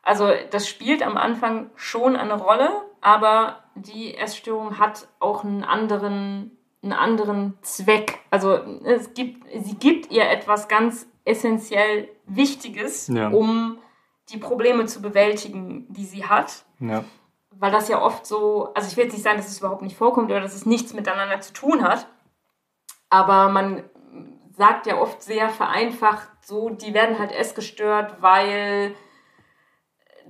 Also 0.04 0.30
das 0.52 0.68
spielt 0.68 1.02
am 1.02 1.18
Anfang 1.18 1.72
schon 1.76 2.16
eine 2.16 2.36
Rolle, 2.36 2.70
aber 3.02 3.64
die 3.76 4.16
Essstörung 4.16 4.78
hat 4.78 5.08
auch 5.20 5.44
einen 5.44 5.64
anderen, 5.64 6.58
einen 6.84 6.94
anderen 6.94 7.58
Zweck. 7.62 8.20
Also 8.30 8.56
es 8.84 9.14
gibt, 9.14 9.48
sie 9.64 9.76
gibt 9.76 10.12
ihr 10.12 10.30
etwas 10.30 10.68
ganz 10.68 11.08
essentiell 11.26 12.10
Wichtiges, 12.26 13.08
ja. 13.08 13.30
um 13.30 13.78
die 14.30 14.38
Probleme 14.38 14.86
zu 14.86 15.02
bewältigen, 15.02 15.86
die 15.90 16.06
sie 16.06 16.26
hat. 16.26 16.66
Ja. 16.80 17.06
Weil 17.52 17.72
das 17.72 17.88
ja 17.88 18.02
oft 18.02 18.26
so, 18.26 18.74
also 18.74 18.88
ich 18.90 18.98
will 18.98 19.06
jetzt 19.06 19.14
nicht 19.14 19.24
sagen, 19.24 19.38
dass 19.38 19.48
es 19.48 19.60
überhaupt 19.60 19.82
nicht 19.84 19.98
vorkommt 19.98 20.30
oder 20.30 20.42
dass 20.42 20.56
es 20.56 20.66
nichts 20.66 20.94
miteinander 20.94 21.40
zu 21.40 21.54
tun 21.54 21.84
hat, 21.84 22.08
aber 23.10 23.50
man 23.50 23.84
sagt 24.52 24.86
ja 24.86 24.98
oft 25.00 25.22
sehr 25.22 25.50
vereinfacht 25.50 26.30
so, 26.42 26.70
die 26.70 26.94
werden 26.94 27.20
halt 27.20 27.32
essgestört, 27.32 28.22
weil 28.22 28.96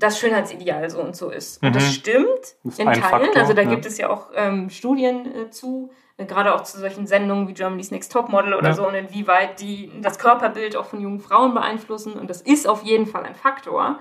das 0.03 0.19
Schönheitsideal 0.19 0.89
so 0.89 1.01
und 1.01 1.15
so 1.15 1.29
ist. 1.29 1.63
Und 1.63 1.75
das 1.75 1.83
mhm. 1.83 1.91
stimmt 1.91 2.55
das 2.63 2.79
in 2.79 2.85
Teilen. 2.85 3.01
Faktor, 3.01 3.37
also 3.37 3.53
da 3.53 3.61
ja. 3.61 3.69
gibt 3.69 3.85
es 3.85 3.97
ja 3.97 4.09
auch 4.09 4.27
ähm, 4.35 4.69
Studien 4.69 5.33
äh, 5.33 5.49
zu, 5.49 5.91
äh, 6.17 6.25
gerade 6.25 6.53
auch 6.53 6.63
zu 6.63 6.79
solchen 6.79 7.07
Sendungen 7.07 7.47
wie 7.47 7.53
Germany's 7.53 7.91
Next 7.91 8.11
Topmodel 8.11 8.53
oder 8.53 8.69
ja. 8.69 8.73
so 8.73 8.87
und 8.87 8.95
inwieweit 8.95 9.59
die 9.59 9.91
das 10.01 10.19
Körperbild 10.19 10.75
auch 10.75 10.85
von 10.85 11.01
jungen 11.01 11.19
Frauen 11.19 11.53
beeinflussen. 11.53 12.13
Und 12.13 12.29
das 12.29 12.41
ist 12.41 12.67
auf 12.67 12.83
jeden 12.83 13.05
Fall 13.05 13.23
ein 13.23 13.35
Faktor. 13.35 13.99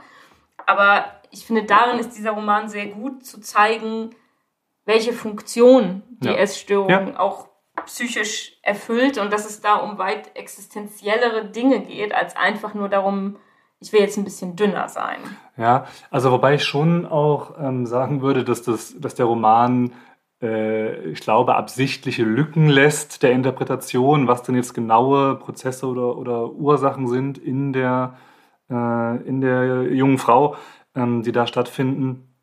Aber 0.67 1.05
ich 1.31 1.47
finde, 1.47 1.65
darin 1.65 1.99
ist 1.99 2.17
dieser 2.17 2.33
Roman 2.33 2.69
sehr 2.69 2.87
gut 2.87 3.25
zu 3.25 3.41
zeigen, 3.41 4.11
welche 4.85 5.13
Funktion 5.13 6.03
die 6.21 6.29
ja. 6.29 6.35
Essstörung 6.35 7.17
auch 7.17 7.49
psychisch 7.87 8.59
erfüllt 8.63 9.19
und 9.19 9.33
dass 9.33 9.49
es 9.49 9.61
da 9.61 9.77
um 9.77 9.99
weit 9.99 10.37
existenziellere 10.37 11.47
Dinge 11.47 11.81
geht, 11.81 12.15
als 12.15 12.37
einfach 12.37 12.75
nur 12.75 12.89
darum, 12.89 13.39
ich 13.81 13.93
will 13.93 14.01
jetzt 14.01 14.17
ein 14.17 14.25
bisschen 14.25 14.57
dünner 14.57 14.89
sein. 14.89 15.19
Ja, 15.63 15.87
also 16.11 16.33
wobei 16.33 16.57
ich 16.57 16.65
schon 16.65 17.07
auch 17.07 17.55
ähm, 17.57 17.87
sagen 17.87 18.21
würde, 18.21 18.43
dass, 18.43 18.63
das, 18.63 18.99
dass 18.99 19.15
der 19.15 19.27
Roman, 19.27 19.93
äh, 20.43 20.97
ich 21.05 21.21
glaube, 21.21 21.55
absichtliche 21.55 22.25
Lücken 22.25 22.69
lässt 22.69 23.23
der 23.23 23.31
Interpretation, 23.31 24.27
was 24.27 24.43
denn 24.43 24.57
jetzt 24.57 24.75
genaue 24.75 25.37
Prozesse 25.37 25.87
oder, 25.87 26.19
oder 26.19 26.51
Ursachen 26.51 27.07
sind 27.07 27.39
in 27.39 27.73
der, 27.73 28.15
äh, 28.71 29.17
in 29.23 29.41
der 29.41 29.93
jungen 29.93 30.19
Frau, 30.19 30.57
ähm, 30.97 31.23
die 31.23 31.31
da 31.31 31.47
stattfinden. 31.47 32.35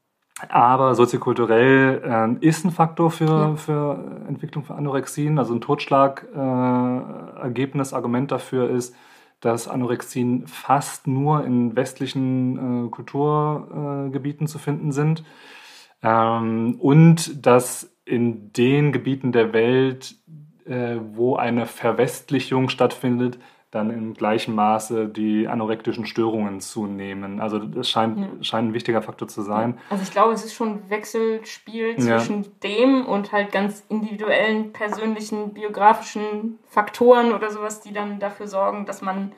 Aber 0.47 0.95
soziokulturell 0.95 2.01
äh, 2.01 2.37
ist 2.39 2.63
ein 2.63 2.71
Faktor 2.71 3.11
für, 3.11 3.25
ja. 3.25 3.57
für 3.57 4.23
Entwicklung 4.29 4.63
von 4.63 4.77
Anorexien. 4.77 5.39
Also 5.39 5.53
ein 5.53 5.59
Totschlagergebnis, 5.59 7.91
äh, 7.91 7.95
Argument 7.95 8.31
dafür 8.31 8.69
ist, 8.69 8.95
dass 9.41 9.67
Anorexien 9.67 10.47
fast 10.47 11.07
nur 11.07 11.45
in 11.45 11.75
westlichen 11.75 12.87
äh, 12.87 12.89
Kulturgebieten 12.89 14.47
zu 14.47 14.59
finden 14.59 14.91
sind. 14.91 15.23
Ähm, 16.01 16.75
und 16.79 17.45
dass 17.45 17.95
in 18.05 18.51
den 18.53 18.91
Gebieten 18.91 19.31
der 19.31 19.53
Welt, 19.53 20.15
äh, 20.65 20.97
wo 21.13 21.35
eine 21.35 21.65
Verwestlichung 21.65 22.69
stattfindet, 22.69 23.39
dann 23.71 23.91
in 23.91 24.15
gleichem 24.15 24.55
Maße 24.55 25.07
die 25.07 25.47
anorektischen 25.47 26.07
Störungen 26.07 26.59
zunehmen. 26.59 27.39
Also 27.39 27.59
das 27.59 27.87
scheint, 27.89 28.17
ja. 28.17 28.27
scheint 28.43 28.69
ein 28.69 28.73
wichtiger 28.73 29.03
Faktor 29.03 29.27
zu 29.27 29.43
sein. 29.43 29.77
Also 29.91 30.01
ich 30.01 30.11
glaube, 30.11 30.33
es 30.33 30.43
ist 30.43 30.55
schon 30.55 30.69
ein 30.69 30.89
Wechselspiel 30.89 31.97
zwischen 31.97 32.43
ja. 32.43 32.49
dem 32.63 33.05
und 33.05 33.31
halt 33.31 33.51
ganz 33.51 33.85
individuellen, 33.87 34.73
persönlichen, 34.73 35.53
biografischen 35.53 36.57
Faktoren 36.67 37.31
oder 37.31 37.51
sowas, 37.51 37.81
die 37.81 37.93
dann 37.93 38.19
dafür 38.19 38.47
sorgen, 38.47 38.87
dass 38.87 39.03
man 39.03 39.33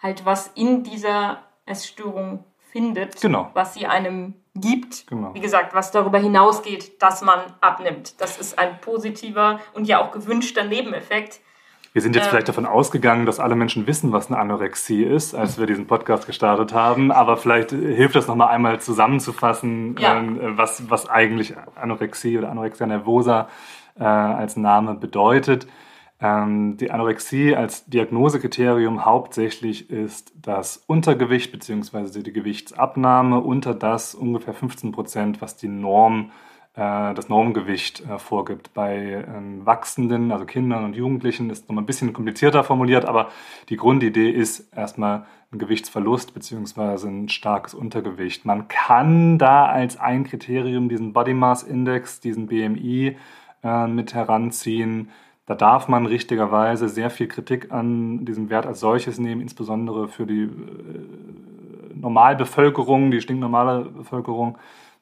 halt 0.00 0.24
was 0.24 0.48
in 0.54 0.84
dieser 0.84 1.42
Essstörung 1.64 2.44
findet, 2.70 3.20
genau. 3.20 3.50
was 3.54 3.74
sie 3.74 3.86
einem 3.86 4.34
gibt. 4.54 5.08
Genau. 5.08 5.34
Wie 5.34 5.40
gesagt, 5.40 5.74
was 5.74 5.90
darüber 5.90 6.18
hinausgeht, 6.18 7.02
dass 7.02 7.22
man 7.22 7.40
abnimmt. 7.60 8.20
Das 8.20 8.38
ist 8.38 8.58
ein 8.58 8.80
positiver 8.80 9.58
und 9.74 9.86
ja 9.86 10.00
auch 10.00 10.12
gewünschter 10.12 10.62
Nebeneffekt 10.62 11.40
wir 11.96 12.02
sind 12.02 12.14
jetzt 12.14 12.26
ähm. 12.26 12.30
vielleicht 12.32 12.48
davon 12.48 12.66
ausgegangen, 12.66 13.24
dass 13.24 13.40
alle 13.40 13.56
Menschen 13.56 13.86
wissen, 13.86 14.12
was 14.12 14.26
eine 14.26 14.38
Anorexie 14.38 15.02
ist, 15.02 15.34
als 15.34 15.58
wir 15.58 15.64
diesen 15.64 15.86
Podcast 15.86 16.26
gestartet 16.26 16.74
haben. 16.74 17.10
Aber 17.10 17.38
vielleicht 17.38 17.70
hilft 17.70 18.14
das 18.14 18.26
nochmal 18.26 18.48
einmal 18.48 18.82
zusammenzufassen, 18.82 19.96
ja. 19.98 20.20
äh, 20.20 20.58
was, 20.58 20.90
was 20.90 21.08
eigentlich 21.08 21.54
Anorexie 21.74 22.36
oder 22.36 22.50
Anorexia 22.50 22.86
nervosa 22.86 23.48
äh, 23.98 24.04
als 24.04 24.58
Name 24.58 24.94
bedeutet. 24.94 25.68
Ähm, 26.20 26.76
die 26.76 26.90
Anorexie 26.90 27.56
als 27.56 27.86
Diagnosekriterium 27.86 29.06
hauptsächlich 29.06 29.88
ist 29.88 30.34
das 30.36 30.84
Untergewicht 30.86 31.50
bzw. 31.50 32.20
die 32.22 32.34
Gewichtsabnahme 32.34 33.40
unter 33.40 33.72
das 33.72 34.14
ungefähr 34.14 34.52
15 34.52 34.92
Prozent, 34.92 35.40
was 35.40 35.56
die 35.56 35.68
Norm 35.68 36.24
ist 36.24 36.30
äh, 36.30 36.45
das 36.76 37.30
Normgewicht 37.30 38.04
äh, 38.06 38.18
vorgibt. 38.18 38.74
Bei 38.74 39.24
ähm, 39.26 39.64
Wachsenden, 39.64 40.30
also 40.30 40.44
Kindern 40.44 40.84
und 40.84 40.94
Jugendlichen, 40.94 41.48
ist 41.48 41.68
nochmal 41.68 41.82
ein 41.82 41.86
bisschen 41.86 42.12
komplizierter 42.12 42.64
formuliert, 42.64 43.06
aber 43.06 43.30
die 43.70 43.78
Grundidee 43.78 44.30
ist 44.30 44.76
erstmal 44.76 45.24
ein 45.52 45.58
Gewichtsverlust 45.58 46.34
beziehungsweise 46.34 47.08
ein 47.08 47.30
starkes 47.30 47.72
Untergewicht. 47.72 48.44
Man 48.44 48.68
kann 48.68 49.38
da 49.38 49.64
als 49.64 49.98
ein 49.98 50.24
Kriterium 50.24 50.90
diesen 50.90 51.14
Body 51.14 51.32
Mass 51.32 51.62
Index, 51.62 52.20
diesen 52.20 52.46
BMI 52.46 53.16
äh, 53.64 53.86
mit 53.86 54.12
heranziehen. 54.12 55.08
Da 55.46 55.54
darf 55.54 55.88
man 55.88 56.04
richtigerweise 56.04 56.90
sehr 56.90 57.08
viel 57.08 57.28
Kritik 57.28 57.72
an 57.72 58.26
diesem 58.26 58.50
Wert 58.50 58.66
als 58.66 58.80
solches 58.80 59.18
nehmen, 59.18 59.40
insbesondere 59.40 60.08
für 60.08 60.26
die 60.26 60.50
Normalbevölkerung, 61.94 63.10
die 63.10 63.22
stinknormale 63.22 63.86
Bevölkerung 63.86 64.58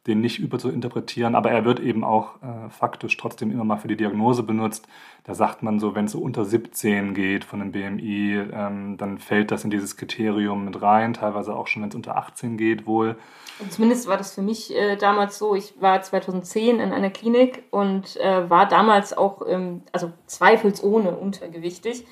den 0.06 0.20
nicht 0.20 0.38
überzuinterpretieren, 0.38 1.34
aber 1.34 1.50
er 1.50 1.64
wird 1.64 1.80
eben 1.80 2.04
auch 2.04 2.36
äh, 2.42 2.68
faktisch 2.68 3.16
trotzdem 3.16 3.50
immer 3.50 3.64
mal 3.64 3.78
für 3.78 3.88
die 3.88 3.96
Diagnose 3.96 4.42
benutzt. 4.42 4.86
Da 5.24 5.34
sagt 5.34 5.62
man 5.62 5.80
so, 5.80 5.94
wenn 5.94 6.04
es 6.04 6.12
so 6.12 6.18
unter 6.18 6.44
17 6.44 7.14
geht 7.14 7.44
von 7.44 7.60
dem 7.60 7.72
BMI, 7.72 8.50
ähm, 8.52 8.96
dann 8.98 9.18
fällt 9.18 9.50
das 9.50 9.64
in 9.64 9.70
dieses 9.70 9.96
Kriterium 9.96 10.66
mit 10.66 10.82
rein, 10.82 11.14
teilweise 11.14 11.56
auch 11.56 11.66
schon, 11.66 11.82
wenn 11.82 11.88
es 11.88 11.94
unter 11.94 12.18
18 12.18 12.58
geht, 12.58 12.86
wohl. 12.86 13.16
Und 13.60 13.72
zumindest 13.72 14.06
war 14.06 14.18
das 14.18 14.34
für 14.34 14.42
mich 14.42 14.76
äh, 14.76 14.96
damals 14.96 15.38
so, 15.38 15.54
ich 15.54 15.80
war 15.80 16.02
2010 16.02 16.80
in 16.80 16.92
einer 16.92 17.10
Klinik 17.10 17.62
und 17.70 18.16
äh, 18.18 18.50
war 18.50 18.68
damals 18.68 19.16
auch, 19.16 19.42
ähm, 19.48 19.82
also 19.92 20.12
zweifelsohne 20.26 21.16
untergewichtig. 21.16 22.04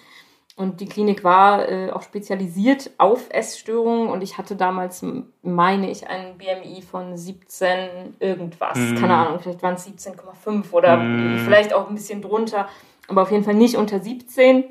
Und 0.55 0.81
die 0.81 0.87
Klinik 0.87 1.25
war 1.25 1.67
äh, 1.69 1.91
auch 1.91 2.03
spezialisiert 2.03 2.91
auf 2.99 3.29
Essstörungen 3.31 4.09
und 4.09 4.23
ich 4.23 4.37
hatte 4.37 4.55
damals, 4.55 5.05
meine 5.43 5.91
ich, 5.91 6.09
einen 6.09 6.37
BMI 6.37 6.83
von 6.83 7.17
17 7.17 8.17
irgendwas. 8.21 8.77
Mm. 8.77 8.97
Keine 8.97 9.15
Ahnung, 9.15 9.41
vielleicht 9.41 9.63
waren 9.63 9.75
es 9.75 9.87
17,5 9.87 10.71
oder 10.73 10.99
mm. 10.99 11.39
vielleicht 11.47 11.73
auch 11.73 11.89
ein 11.89 11.95
bisschen 11.95 12.21
drunter, 12.21 12.69
aber 13.09 13.23
auf 13.23 13.31
jeden 13.31 13.45
Fall 13.45 13.55
nicht 13.55 13.77
unter 13.77 13.99
17. 14.01 14.65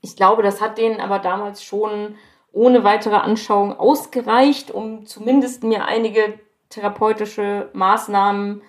Ich 0.00 0.16
glaube, 0.16 0.42
das 0.42 0.62
hat 0.62 0.78
denen 0.78 1.00
aber 1.00 1.18
damals 1.18 1.62
schon 1.62 2.14
ohne 2.50 2.82
weitere 2.82 3.16
Anschauung 3.16 3.78
ausgereicht, 3.78 4.70
um 4.70 5.04
zumindest 5.04 5.64
mir 5.64 5.84
einige 5.84 6.40
therapeutische 6.70 7.68
Maßnahmen 7.74 8.62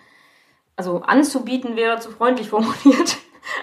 also 0.75 1.01
anzubieten, 1.01 1.77
wäre 1.77 1.99
zu 1.99 2.11
freundlich 2.11 2.49
formuliert 2.51 3.17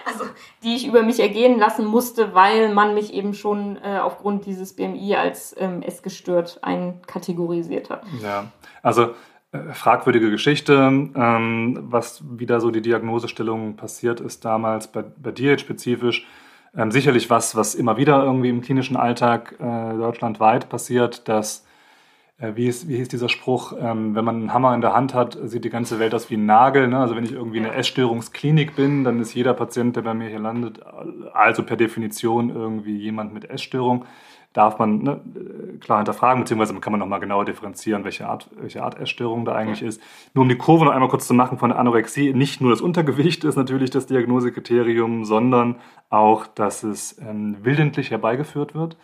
also 0.05 0.25
die 0.63 0.75
ich 0.75 0.87
über 0.87 1.03
mich 1.03 1.19
ergehen 1.19 1.59
lassen 1.59 1.85
musste, 1.85 2.33
weil 2.33 2.73
man 2.73 2.93
mich 2.93 3.13
eben 3.13 3.33
schon 3.33 3.77
äh, 3.77 3.99
aufgrund 3.99 4.45
dieses 4.45 4.75
BMI 4.75 5.15
als 5.15 5.55
ähm, 5.57 5.81
essgestört 5.81 6.59
einkategorisiert 6.61 7.89
hat. 7.89 8.03
Ja, 8.21 8.45
also 8.81 9.13
äh, 9.51 9.73
fragwürdige 9.73 10.29
Geschichte. 10.29 10.73
Ähm, 10.73 11.77
was 11.89 12.23
wieder 12.29 12.59
so 12.59 12.71
die 12.71 12.81
Diagnosestellung 12.81 13.75
passiert 13.75 14.19
ist 14.19 14.43
damals 14.43 14.87
bei, 14.91 15.03
bei 15.03 15.31
dir 15.31 15.57
spezifisch. 15.57 16.27
Ähm, 16.75 16.91
sicherlich 16.91 17.29
was, 17.29 17.55
was 17.55 17.75
immer 17.75 17.97
wieder 17.97 18.23
irgendwie 18.23 18.49
im 18.49 18.61
klinischen 18.61 18.97
Alltag 18.97 19.55
äh, 19.59 19.97
deutschlandweit 19.97 20.69
passiert, 20.69 21.27
dass 21.27 21.66
wie, 22.39 22.67
ist, 22.67 22.87
wie 22.87 22.97
hieß 22.97 23.07
dieser 23.07 23.29
Spruch, 23.29 23.73
ähm, 23.79 24.13
wenn 24.13 24.23
man 24.23 24.35
einen 24.35 24.53
Hammer 24.53 24.75
in 24.75 24.81
der 24.81 24.93
Hand 24.93 25.15
hat, 25.15 25.37
sieht 25.43 25.65
die 25.65 25.71
ganze 25.71 25.97
Welt 25.97 26.13
aus 26.13 26.29
wie 26.29 26.35
ein 26.35 26.45
Nagel. 26.45 26.87
Ne? 26.87 26.99
Also 26.99 27.15
wenn 27.15 27.23
ich 27.23 27.31
irgendwie 27.31 27.57
eine 27.57 27.73
Essstörungsklinik 27.73 28.75
bin, 28.75 29.03
dann 29.03 29.19
ist 29.19 29.33
jeder 29.33 29.55
Patient, 29.55 29.95
der 29.95 30.03
bei 30.03 30.13
mir 30.13 30.29
hier 30.29 30.39
landet, 30.39 30.79
also 31.33 31.63
per 31.63 31.77
Definition 31.77 32.51
irgendwie 32.51 32.95
jemand 32.95 33.33
mit 33.33 33.49
Essstörung. 33.49 34.05
Darf 34.53 34.79
man 34.79 34.99
ne, 34.99 35.21
klar 35.81 35.99
hinterfragen, 35.99 36.43
beziehungsweise 36.43 36.79
kann 36.79 36.91
man 36.91 36.99
nochmal 36.99 37.19
genauer 37.19 37.45
differenzieren, 37.45 38.03
welche 38.03 38.27
Art, 38.27 38.49
welche 38.59 38.83
Art 38.83 38.99
Essstörung 38.99 39.43
da 39.43 39.53
eigentlich 39.53 39.81
ja. 39.81 39.87
ist. 39.87 40.01
Nur 40.33 40.43
um 40.43 40.49
die 40.49 40.57
Kurve 40.57 40.85
noch 40.85 40.93
einmal 40.93 41.09
kurz 41.09 41.27
zu 41.27 41.33
machen 41.33 41.57
von 41.57 41.69
der 41.69 41.79
Anorexie, 41.79 42.33
nicht 42.33 42.61
nur 42.61 42.71
das 42.71 42.81
Untergewicht 42.81 43.43
ist 43.43 43.55
natürlich 43.55 43.89
das 43.89 44.05
Diagnosekriterium, 44.05 45.25
sondern 45.25 45.75
auch, 46.09 46.47
dass 46.47 46.83
es 46.83 47.19
ähm, 47.19 47.57
willentlich 47.61 48.11
herbeigeführt 48.11 48.73
wird. 48.73 48.95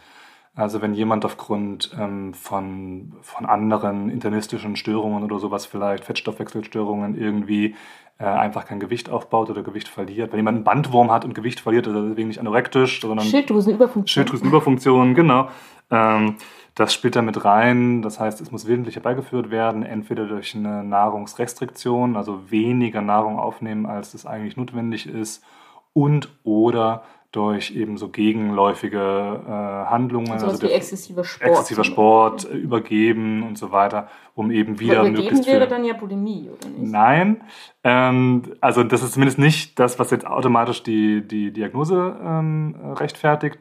Also 0.55 0.81
wenn 0.81 0.93
jemand 0.93 1.25
aufgrund 1.25 1.95
ähm, 1.99 2.33
von, 2.33 3.13
von 3.21 3.45
anderen 3.47 4.09
internistischen 4.09 4.75
Störungen 4.75 5.23
oder 5.23 5.39
sowas 5.39 5.65
vielleicht, 5.65 6.05
Fettstoffwechselstörungen 6.05 7.17
irgendwie 7.17 7.75
äh, 8.19 8.25
einfach 8.25 8.65
kein 8.65 8.79
Gewicht 8.79 9.09
aufbaut 9.09 9.49
oder 9.49 9.63
Gewicht 9.63 9.87
verliert. 9.87 10.31
Wenn 10.31 10.37
jemand 10.37 10.57
einen 10.57 10.63
Bandwurm 10.63 11.11
hat 11.11 11.25
und 11.25 11.33
Gewicht 11.33 11.59
verliert, 11.59 11.87
ist 11.87 11.95
er 11.95 12.03
deswegen 12.03 12.27
nicht 12.27 12.39
anorektisch, 12.39 13.01
sondern 13.01 13.25
Schilddrüsenüberfunktion. 13.25 14.07
Schilddrüsenüberfunktion, 14.07 15.15
genau. 15.15 15.49
Ähm, 15.89 16.35
das 16.75 16.93
spielt 16.93 17.15
da 17.15 17.23
mit 17.23 17.43
rein. 17.43 18.03
Das 18.03 18.19
heißt, 18.19 18.39
es 18.39 18.51
muss 18.51 18.67
willentlich 18.67 18.95
herbeigeführt 18.95 19.49
werden, 19.49 19.83
entweder 19.83 20.27
durch 20.27 20.55
eine 20.55 20.83
Nahrungsrestriktion, 20.83 22.15
also 22.15 22.51
weniger 22.51 23.01
Nahrung 23.01 23.39
aufnehmen, 23.39 23.87
als 23.87 24.13
es 24.13 24.25
eigentlich 24.27 24.57
notwendig 24.57 25.07
ist, 25.07 25.43
und 25.93 26.29
oder 26.43 27.03
durch 27.33 27.75
eben 27.75 27.97
so 27.97 28.09
gegenläufige 28.09 29.41
äh, 29.45 29.49
Handlungen, 29.49 30.31
also, 30.31 30.47
also 30.47 30.67
exzessiver 30.67 31.23
Sport, 31.23 31.49
exzessiver 31.49 31.83
Sport 31.83 32.45
äh, 32.45 32.55
übergeben 32.55 33.43
und 33.43 33.57
so 33.57 33.71
weiter, 33.71 34.07
um 34.35 34.51
eben 34.51 34.79
wieder 34.79 34.99
Aber 34.99 35.09
möglichst 35.09 35.47
wäre 35.47 35.67
dann 35.67 35.83
ja 35.83 35.93
Bulimie, 35.93 36.49
oder 36.49 36.69
nicht? 36.69 36.91
Nein, 36.91 37.41
ähm, 37.83 38.53
also 38.61 38.83
das 38.83 39.01
ist 39.01 39.13
zumindest 39.13 39.39
nicht 39.39 39.79
das, 39.79 39.97
was 39.97 40.11
jetzt 40.11 40.27
automatisch 40.27 40.83
die, 40.83 41.27
die 41.27 41.51
Diagnose 41.51 42.15
ähm, 42.23 42.75
rechtfertigt. 42.95 43.59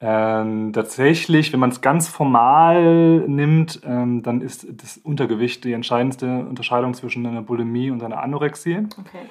Ähm, 0.00 0.72
tatsächlich, 0.72 1.52
wenn 1.52 1.60
man 1.60 1.70
es 1.70 1.82
ganz 1.82 2.08
formal 2.08 3.20
nimmt, 3.26 3.80
ähm, 3.84 4.22
dann 4.22 4.40
ist 4.40 4.66
das 4.70 4.96
Untergewicht 4.98 5.64
die 5.64 5.72
entscheidendste 5.72 6.26
Unterscheidung 6.26 6.94
zwischen 6.94 7.26
einer 7.26 7.42
Bulimie 7.42 7.90
und 7.90 8.02
einer 8.02 8.22
Anorexie. 8.22 8.86
Okay. 8.98 9.26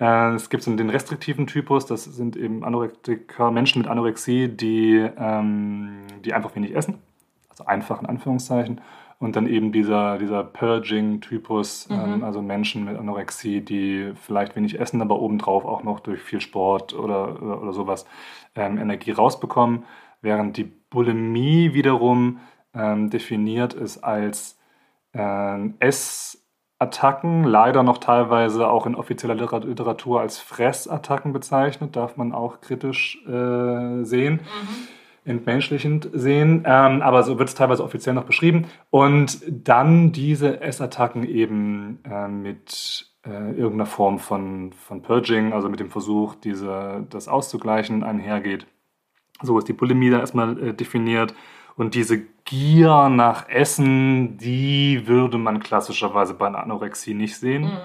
Äh, 0.00 0.34
es 0.34 0.48
gibt 0.50 0.62
so 0.62 0.74
den 0.74 0.90
restriktiven 0.90 1.46
Typus, 1.46 1.86
das 1.86 2.04
sind 2.04 2.36
eben 2.36 2.64
Anorektiker, 2.64 3.50
Menschen 3.50 3.82
mit 3.82 3.90
Anorexie, 3.90 4.48
die, 4.48 5.06
ähm, 5.16 6.06
die 6.24 6.32
einfach 6.32 6.56
wenig 6.56 6.74
essen, 6.74 6.98
also 7.50 7.66
einfach 7.66 8.00
in 8.00 8.06
Anführungszeichen. 8.06 8.80
Und 9.18 9.36
dann 9.36 9.46
eben 9.46 9.70
dieser, 9.70 10.16
dieser 10.16 10.42
Purging-Typus, 10.42 11.90
mhm. 11.90 11.96
ähm, 11.96 12.24
also 12.24 12.40
Menschen 12.40 12.86
mit 12.86 12.96
Anorexie, 12.96 13.60
die 13.60 14.12
vielleicht 14.14 14.56
wenig 14.56 14.80
essen, 14.80 15.02
aber 15.02 15.20
obendrauf 15.20 15.66
auch 15.66 15.82
noch 15.82 16.00
durch 16.00 16.22
viel 16.22 16.40
Sport 16.40 16.94
oder, 16.94 17.42
oder, 17.42 17.62
oder 17.62 17.72
sowas 17.74 18.06
ähm, 18.54 18.78
Energie 18.78 19.10
rausbekommen. 19.10 19.84
Während 20.22 20.56
die 20.56 20.64
Bulimie 20.64 21.74
wiederum 21.74 22.40
ähm, 22.74 23.10
definiert 23.10 23.74
ist 23.74 23.98
als 24.02 24.58
äh, 25.12 25.68
Ess- 25.80 26.39
Attacken, 26.80 27.44
leider 27.44 27.82
noch 27.82 27.98
teilweise 27.98 28.68
auch 28.68 28.86
in 28.86 28.94
offizieller 28.94 29.34
Literatur 29.34 30.20
als 30.20 30.38
Fressattacken 30.38 31.32
bezeichnet, 31.32 31.94
darf 31.94 32.16
man 32.16 32.32
auch 32.32 32.62
kritisch 32.62 33.22
äh, 33.26 34.02
sehen, 34.02 34.40
mhm. 34.40 34.88
entmenschlichend 35.30 36.08
sehen, 36.14 36.64
ähm, 36.66 37.02
aber 37.02 37.22
so 37.22 37.38
wird 37.38 37.50
es 37.50 37.54
teilweise 37.54 37.84
offiziell 37.84 38.14
noch 38.14 38.24
beschrieben. 38.24 38.66
Und 38.88 39.42
dann 39.46 40.12
diese 40.12 40.62
Essattacken 40.62 41.24
eben 41.24 41.98
äh, 42.04 42.28
mit 42.28 43.10
äh, 43.26 43.50
irgendeiner 43.50 43.86
Form 43.86 44.18
von, 44.18 44.72
von 44.72 45.02
Purging, 45.02 45.52
also 45.52 45.68
mit 45.68 45.80
dem 45.80 45.90
Versuch, 45.90 46.34
diese, 46.34 47.06
das 47.10 47.28
auszugleichen, 47.28 48.02
einhergeht. 48.02 48.66
So 49.42 49.58
ist 49.58 49.68
die 49.68 49.74
Bulimie 49.74 50.08
da 50.08 50.20
erstmal 50.20 50.58
äh, 50.58 50.72
definiert. 50.72 51.34
Und 51.80 51.94
diese 51.94 52.20
Gier 52.44 53.08
nach 53.08 53.48
Essen, 53.48 54.36
die 54.36 55.06
würde 55.06 55.38
man 55.38 55.60
klassischerweise 55.60 56.34
bei 56.34 56.46
einer 56.46 56.62
Anorexie 56.62 57.14
nicht 57.14 57.38
sehen. 57.38 57.62
Mhm. 57.62 57.78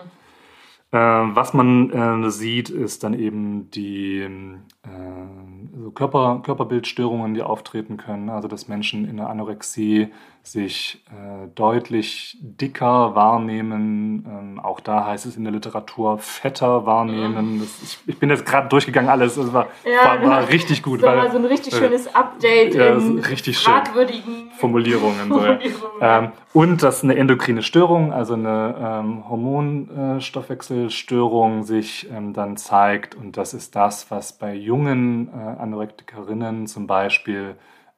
Äh, 0.91 0.97
was 1.33 1.53
man 1.53 2.25
äh, 2.25 2.29
sieht, 2.29 2.69
ist 2.69 3.05
dann 3.05 3.13
eben 3.13 3.71
die 3.71 4.19
äh, 4.19 5.79
so 5.81 5.91
Körper, 5.91 6.41
Körperbildstörungen, 6.43 7.35
die 7.35 7.41
auftreten 7.41 7.95
können. 7.95 8.29
Also 8.29 8.49
dass 8.49 8.67
Menschen 8.67 9.07
in 9.07 9.15
der 9.15 9.29
Anorexie 9.29 10.09
sich 10.47 11.03
äh, 11.09 11.47
deutlich 11.55 12.37
dicker 12.39 13.15
wahrnehmen. 13.15 14.23
Ähm, 14.27 14.59
auch 14.59 14.79
da 14.79 15.03
heißt 15.05 15.25
es 15.25 15.35
in 15.37 15.43
der 15.43 15.51
Literatur 15.51 16.19
fetter 16.19 16.85
wahrnehmen. 16.85 17.59
Das, 17.59 17.81
ich, 17.83 17.97
ich, 18.07 18.19
bin 18.19 18.29
jetzt 18.29 18.45
gerade 18.45 18.69
durchgegangen 18.69 19.09
alles. 19.09 19.37
Es 19.37 19.51
war, 19.51 19.69
ja, 19.83 20.21
war, 20.21 20.29
war, 20.29 20.47
richtig 20.49 20.83
gut. 20.83 21.01
Das 21.01 21.15
war 21.15 21.31
so 21.31 21.37
ein 21.37 21.45
richtig 21.45 21.73
schönes 21.73 22.13
Update 22.13 22.75
ja, 22.75 22.95
in 22.95 23.17
richtig 23.19 23.57
fragwürdigen 23.57 24.51
Formulierungen. 24.57 25.29
Formulierungen. 25.29 25.73
So, 25.73 25.87
ja. 25.99 26.19
ähm, 26.19 26.31
und 26.53 26.83
dass 26.83 27.03
eine 27.03 27.15
endokrine 27.15 27.63
Störung, 27.63 28.13
also 28.13 28.35
eine 28.35 28.75
ähm, 28.79 29.27
Hormonstoffwechselstörung 29.27 31.63
sich 31.63 32.07
ähm, 32.11 32.33
dann 32.33 32.55
zeigt. 32.55 33.15
Und 33.15 33.37
das 33.37 33.53
ist 33.53 33.75
das, 33.75 34.11
was 34.11 34.33
bei 34.33 34.53
jungen 34.53 35.29
äh, 35.29 35.31
Anorektikerinnen 35.59 36.67
zum 36.67 36.85
Beispiel 36.87 37.55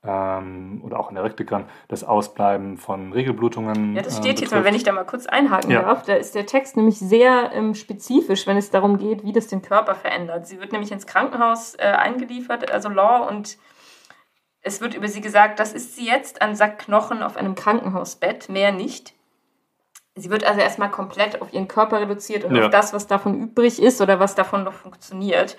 ähm, 0.07 0.81
oder 0.83 0.99
auch 0.99 1.11
in 1.11 1.17
Erektikern 1.17 1.65
das 1.87 2.03
Ausbleiben 2.03 2.77
von 2.77 3.13
Regelblutungen. 3.13 3.95
Ja, 3.95 4.01
das 4.01 4.17
steht 4.17 4.39
äh, 4.39 4.43
jetzt, 4.43 4.51
wenn 4.51 4.75
ich 4.75 4.83
da 4.83 4.91
mal 4.91 5.05
kurz 5.05 5.25
einhaken 5.25 5.71
ja. 5.71 5.81
darf. 5.81 6.03
Da 6.03 6.13
ist 6.13 6.35
der 6.35 6.45
Text 6.45 6.77
nämlich 6.77 6.97
sehr 6.97 7.51
ähm, 7.53 7.75
spezifisch, 7.75 8.47
wenn 8.47 8.57
es 8.57 8.69
darum 8.69 8.97
geht, 8.97 9.23
wie 9.23 9.33
das 9.33 9.47
den 9.47 9.61
Körper 9.61 9.95
verändert. 9.95 10.47
Sie 10.47 10.59
wird 10.59 10.71
nämlich 10.71 10.91
ins 10.91 11.05
Krankenhaus 11.05 11.75
äh, 11.75 11.83
eingeliefert, 11.83 12.71
also 12.71 12.89
Law, 12.89 13.27
und 13.27 13.57
es 14.61 14.81
wird 14.81 14.95
über 14.95 15.07
sie 15.07 15.21
gesagt, 15.21 15.59
das 15.59 15.73
ist 15.73 15.95
sie 15.95 16.05
jetzt, 16.05 16.41
ein 16.41 16.55
Sack 16.55 16.79
Knochen 16.79 17.23
auf 17.23 17.37
einem 17.37 17.55
Krankenhausbett, 17.55 18.49
mehr 18.49 18.71
nicht. 18.71 19.13
Sie 20.15 20.29
wird 20.29 20.43
also 20.43 20.59
erstmal 20.59 20.89
komplett 20.89 21.41
auf 21.41 21.53
ihren 21.53 21.67
Körper 21.67 22.01
reduziert 22.01 22.43
und 22.43 22.55
ja. 22.55 22.65
auf 22.65 22.71
das, 22.71 22.91
was 22.91 23.07
davon 23.07 23.39
übrig 23.39 23.81
ist 23.81 24.01
oder 24.01 24.19
was 24.19 24.35
davon 24.35 24.63
noch 24.63 24.73
funktioniert. 24.73 25.57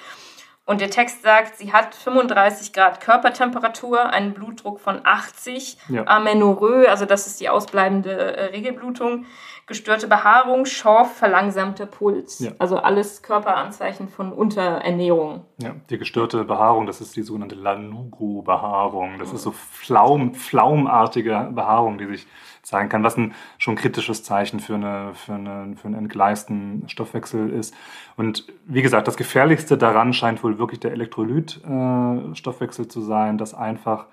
Und 0.69 0.83
der 0.83 0.91
Text 0.91 1.23
sagt, 1.23 1.57
sie 1.57 1.73
hat 1.73 1.95
35 1.95 2.75
Grad 2.75 3.01
Körpertemperatur, 3.01 4.11
einen 4.11 4.35
Blutdruck 4.35 4.81
von 4.81 5.01
80, 5.03 5.79
ja. 5.89 6.07
Amenorrhoe, 6.07 6.91
also 6.91 7.07
das 7.07 7.27
ist 7.27 7.41
die 7.41 7.49
ausbleibende 7.49 8.11
äh, 8.37 8.45
Regelblutung, 8.51 9.25
gestörte 9.67 10.09
Behaarung, 10.09 10.67
Schorf, 10.67 11.17
verlangsamter 11.17 11.87
Puls. 11.87 12.41
Ja. 12.41 12.51
Also 12.59 12.77
alles 12.77 13.23
Körperanzeichen 13.23 14.11
von 14.11 14.31
Unterernährung. 14.31 15.47
Ja, 15.57 15.75
die 15.89 15.97
gestörte 15.97 16.45
Behaarung, 16.45 16.85
das 16.85 17.01
ist 17.01 17.17
die 17.17 17.23
sogenannte 17.23 17.55
Lanugo-Behaarung. 17.55 19.19
Das 19.19 19.33
ist 19.33 19.45
so 19.45 19.53
Flaum, 19.53 20.35
flaumartige 20.35 21.49
Behaarung, 21.51 21.97
die 21.97 22.09
sich 22.09 22.27
zeigen 22.69 22.89
kann, 22.89 23.03
was 23.03 23.17
ein 23.17 23.35
schon 23.57 23.77
kritisches 23.77 24.23
Zeichen 24.23 24.61
für, 24.61 24.75
eine, 24.75 25.15
für, 25.15 25.35
eine, 25.35 25.75
für 25.77 25.87
einen 25.87 25.95
entgleisten 25.97 26.89
Stoffwechsel 26.89 27.51
ist. 27.51 27.75
Und 28.17 28.47
wie 28.67 28.83
gesagt, 28.83 29.09
das 29.09 29.17
Gefährlichste 29.17 29.79
daran 29.79 30.13
scheint 30.13 30.45
wohl 30.45 30.59
wirklich 30.59 30.81
der 30.81 30.93
Elektrolytstoffwechsel 30.93 32.85
äh, 32.85 32.89
zu 32.89 33.01
sein, 33.01 33.39
dass 33.39 33.55
einfach 33.55 34.07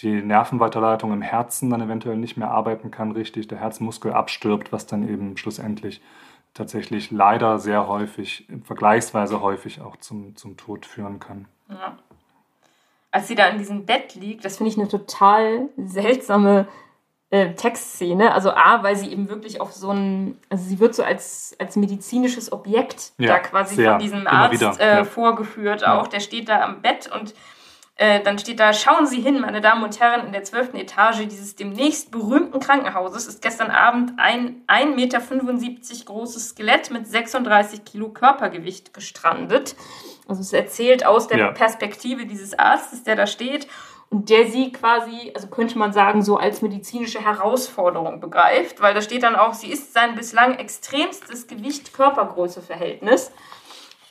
die 0.00 0.22
Nervenweiterleitung 0.22 1.12
im 1.12 1.22
Herzen 1.22 1.70
dann 1.70 1.82
eventuell 1.82 2.16
nicht 2.16 2.36
mehr 2.36 2.50
arbeiten 2.50 2.90
kann 2.90 3.12
richtig, 3.12 3.48
der 3.48 3.58
Herzmuskel 3.58 4.12
abstirbt, 4.12 4.72
was 4.72 4.86
dann 4.86 5.08
eben 5.08 5.36
schlussendlich 5.36 6.00
tatsächlich 6.54 7.10
leider 7.10 7.58
sehr 7.58 7.88
häufig, 7.88 8.46
vergleichsweise 8.64 9.40
häufig 9.40 9.80
auch 9.80 9.96
zum, 9.96 10.34
zum 10.36 10.56
Tod 10.56 10.86
führen 10.86 11.20
kann. 11.20 11.46
Ja. 11.68 11.98
Als 13.10 13.28
sie 13.28 13.34
da 13.34 13.48
in 13.48 13.58
diesem 13.58 13.86
Bett 13.86 14.14
liegt, 14.14 14.44
das 14.44 14.56
finde 14.56 14.70
ich 14.70 14.78
eine 14.78 14.88
total 14.88 15.68
seltsame 15.76 16.68
äh, 17.30 17.54
Textszene. 17.54 18.32
Also 18.32 18.50
A, 18.52 18.82
weil 18.82 18.96
sie 18.96 19.10
eben 19.10 19.28
wirklich 19.28 19.60
auf 19.60 19.72
so 19.72 19.90
ein, 19.90 20.38
also 20.48 20.64
sie 20.64 20.80
wird 20.80 20.94
so 20.94 21.02
als, 21.02 21.54
als 21.58 21.76
medizinisches 21.76 22.52
Objekt 22.52 23.12
ja, 23.18 23.28
da 23.28 23.38
quasi 23.38 23.76
sehr, 23.76 23.90
von 23.92 23.98
diesem 23.98 24.26
Arzt 24.26 24.80
äh, 24.80 24.96
ja. 24.98 25.04
vorgeführt 25.04 25.86
auch. 25.86 26.06
Der 26.08 26.20
steht 26.20 26.48
da 26.48 26.62
am 26.62 26.80
Bett 26.80 27.10
und 27.12 27.34
äh, 28.00 28.20
dann 28.22 28.38
steht 28.38 28.60
da, 28.60 28.72
schauen 28.72 29.06
Sie 29.06 29.20
hin, 29.20 29.40
meine 29.40 29.60
Damen 29.60 29.82
und 29.82 29.98
Herren, 29.98 30.26
in 30.26 30.32
der 30.32 30.44
zwölften 30.44 30.76
Etage 30.76 31.26
dieses 31.26 31.56
demnächst 31.56 32.12
berühmten 32.12 32.60
Krankenhauses 32.60 33.26
ist 33.26 33.42
gestern 33.42 33.72
Abend 33.72 34.12
ein 34.18 34.62
1,75 34.68 34.94
Meter 34.94 36.04
großes 36.04 36.50
Skelett 36.50 36.92
mit 36.92 37.08
36 37.08 37.84
Kilo 37.84 38.10
Körpergewicht 38.10 38.94
gestrandet. 38.94 39.74
Also 40.28 40.42
es 40.42 40.52
erzählt 40.52 41.04
aus 41.04 41.26
der 41.26 41.38
ja. 41.38 41.50
Perspektive 41.50 42.24
dieses 42.24 42.56
Arztes, 42.56 43.02
der 43.02 43.16
da 43.16 43.26
steht 43.26 43.66
und 44.10 44.30
der 44.30 44.46
sie 44.46 44.72
quasi, 44.72 45.32
also 45.34 45.48
könnte 45.48 45.78
man 45.78 45.92
sagen, 45.92 46.22
so 46.22 46.38
als 46.38 46.62
medizinische 46.62 47.20
Herausforderung 47.22 48.20
begreift, 48.20 48.80
weil 48.80 48.94
da 48.94 49.02
steht 49.02 49.22
dann 49.22 49.36
auch, 49.36 49.52
sie 49.52 49.70
ist 49.70 49.92
sein 49.92 50.14
bislang 50.14 50.54
extremstes 50.54 51.46
Gewicht-Körpergröße-Verhältnis. 51.46 53.30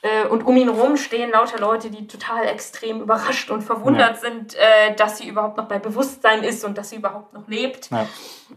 Äh, 0.03 0.27
und 0.27 0.45
um 0.45 0.55
ihn 0.55 0.71
herum 0.71 0.97
stehen 0.97 1.31
lauter 1.31 1.59
Leute, 1.59 1.89
die 1.89 2.05
total 2.05 2.45
extrem 2.45 3.01
überrascht 3.01 3.49
und 3.49 3.63
verwundert 3.63 4.21
ja. 4.21 4.29
sind, 4.29 4.53
äh, 4.55 4.93
dass 4.95 5.17
sie 5.17 5.27
überhaupt 5.27 5.57
noch 5.57 5.67
bei 5.67 5.79
Bewusstsein 5.79 6.43
ist 6.43 6.63
und 6.63 6.77
dass 6.77 6.91
sie 6.91 6.97
überhaupt 6.97 7.33
noch 7.33 7.47
lebt. 7.47 7.89
Ja. 7.89 8.07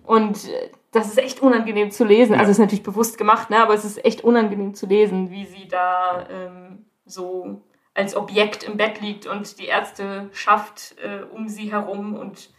Und 0.04 0.46
äh, 0.46 0.70
das 0.92 1.08
ist 1.08 1.18
echt 1.18 1.40
unangenehm 1.40 1.90
zu 1.90 2.04
lesen. 2.04 2.34
Ja. 2.34 2.40
Also 2.40 2.50
es 2.50 2.56
ist 2.56 2.60
natürlich 2.60 2.82
bewusst 2.82 3.16
gemacht, 3.16 3.48
ne? 3.48 3.58
aber 3.58 3.72
es 3.72 3.86
ist 3.86 4.04
echt 4.04 4.22
unangenehm 4.22 4.74
zu 4.74 4.86
lesen, 4.86 5.30
wie 5.30 5.46
sie 5.46 5.66
da 5.68 6.26
ähm, 6.30 6.84
so 7.06 7.62
als 7.94 8.16
Objekt 8.16 8.62
im 8.62 8.76
Bett 8.76 9.00
liegt 9.00 9.26
und 9.26 9.58
die 9.58 9.66
Ärzte 9.66 10.30
schafft 10.32 10.96
äh, 11.02 11.24
um 11.24 11.48
sie 11.48 11.72
herum 11.72 12.14
und 12.14 12.50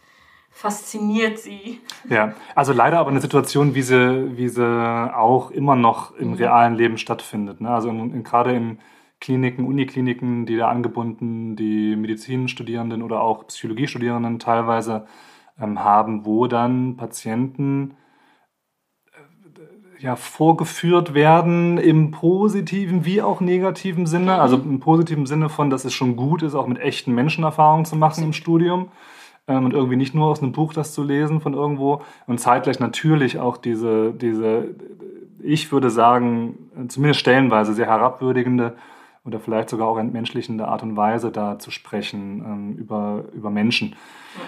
fasziniert 0.50 1.38
sie. 1.38 1.80
Ja, 2.08 2.34
also 2.54 2.72
leider 2.72 2.98
aber 2.98 3.10
eine 3.10 3.20
Situation, 3.20 3.74
wie 3.74 3.82
sie, 3.82 4.36
wie 4.36 4.48
sie 4.48 4.62
auch 4.62 5.50
immer 5.50 5.76
noch 5.76 6.14
im 6.14 6.28
mhm. 6.28 6.34
realen 6.34 6.74
Leben 6.74 6.98
stattfindet. 6.98 7.60
Ne? 7.60 7.70
Also 7.70 7.88
in, 7.88 8.12
in, 8.14 8.22
gerade 8.22 8.52
im 8.52 8.78
Kliniken, 9.18 9.64
Unikliniken, 9.66 10.46
die 10.46 10.56
da 10.56 10.68
angebunden, 10.68 11.56
die 11.56 11.96
Medizinstudierenden 11.96 13.02
oder 13.02 13.22
auch 13.22 13.46
Psychologiestudierenden 13.46 14.38
teilweise 14.38 15.06
ähm, 15.60 15.82
haben, 15.82 16.26
wo 16.26 16.46
dann 16.46 16.96
Patienten 16.96 17.96
ja, 20.02 20.16
vorgeführt 20.16 21.14
werden 21.14 21.78
im 21.78 22.10
positiven 22.10 23.04
wie 23.04 23.22
auch 23.22 23.40
negativen 23.40 24.06
Sinne. 24.06 24.40
Also 24.40 24.56
im 24.56 24.80
positiven 24.80 25.26
Sinne 25.26 25.48
von, 25.48 25.70
dass 25.70 25.84
es 25.84 25.94
schon 25.94 26.16
gut 26.16 26.42
ist, 26.42 26.54
auch 26.56 26.66
mit 26.66 26.80
echten 26.80 27.14
Menschenerfahrungen 27.14 27.84
zu 27.84 27.94
machen 27.94 28.24
im 28.24 28.32
Studium 28.32 28.88
ähm, 29.46 29.64
und 29.64 29.74
irgendwie 29.74 29.96
nicht 29.96 30.12
nur 30.14 30.26
aus 30.26 30.42
einem 30.42 30.52
Buch 30.52 30.74
das 30.74 30.92
zu 30.92 31.04
lesen 31.04 31.40
von 31.40 31.54
irgendwo 31.54 32.02
und 32.26 32.40
zeitgleich 32.40 32.80
natürlich 32.80 33.38
auch 33.38 33.56
diese, 33.56 34.12
diese 34.12 34.74
ich 35.40 35.70
würde 35.70 35.90
sagen, 35.90 36.70
zumindest 36.88 37.20
stellenweise 37.20 37.72
sehr 37.72 37.86
herabwürdigende 37.86 38.76
oder 39.24 39.38
vielleicht 39.38 39.70
sogar 39.70 39.86
auch 39.86 39.98
entmenschlichende 39.98 40.66
Art 40.66 40.82
und 40.82 40.96
Weise 40.96 41.30
da 41.30 41.60
zu 41.60 41.70
sprechen 41.70 42.44
ähm, 42.44 42.76
über, 42.76 43.24
über 43.34 43.50
Menschen. 43.50 43.94
Ja, 44.36 44.42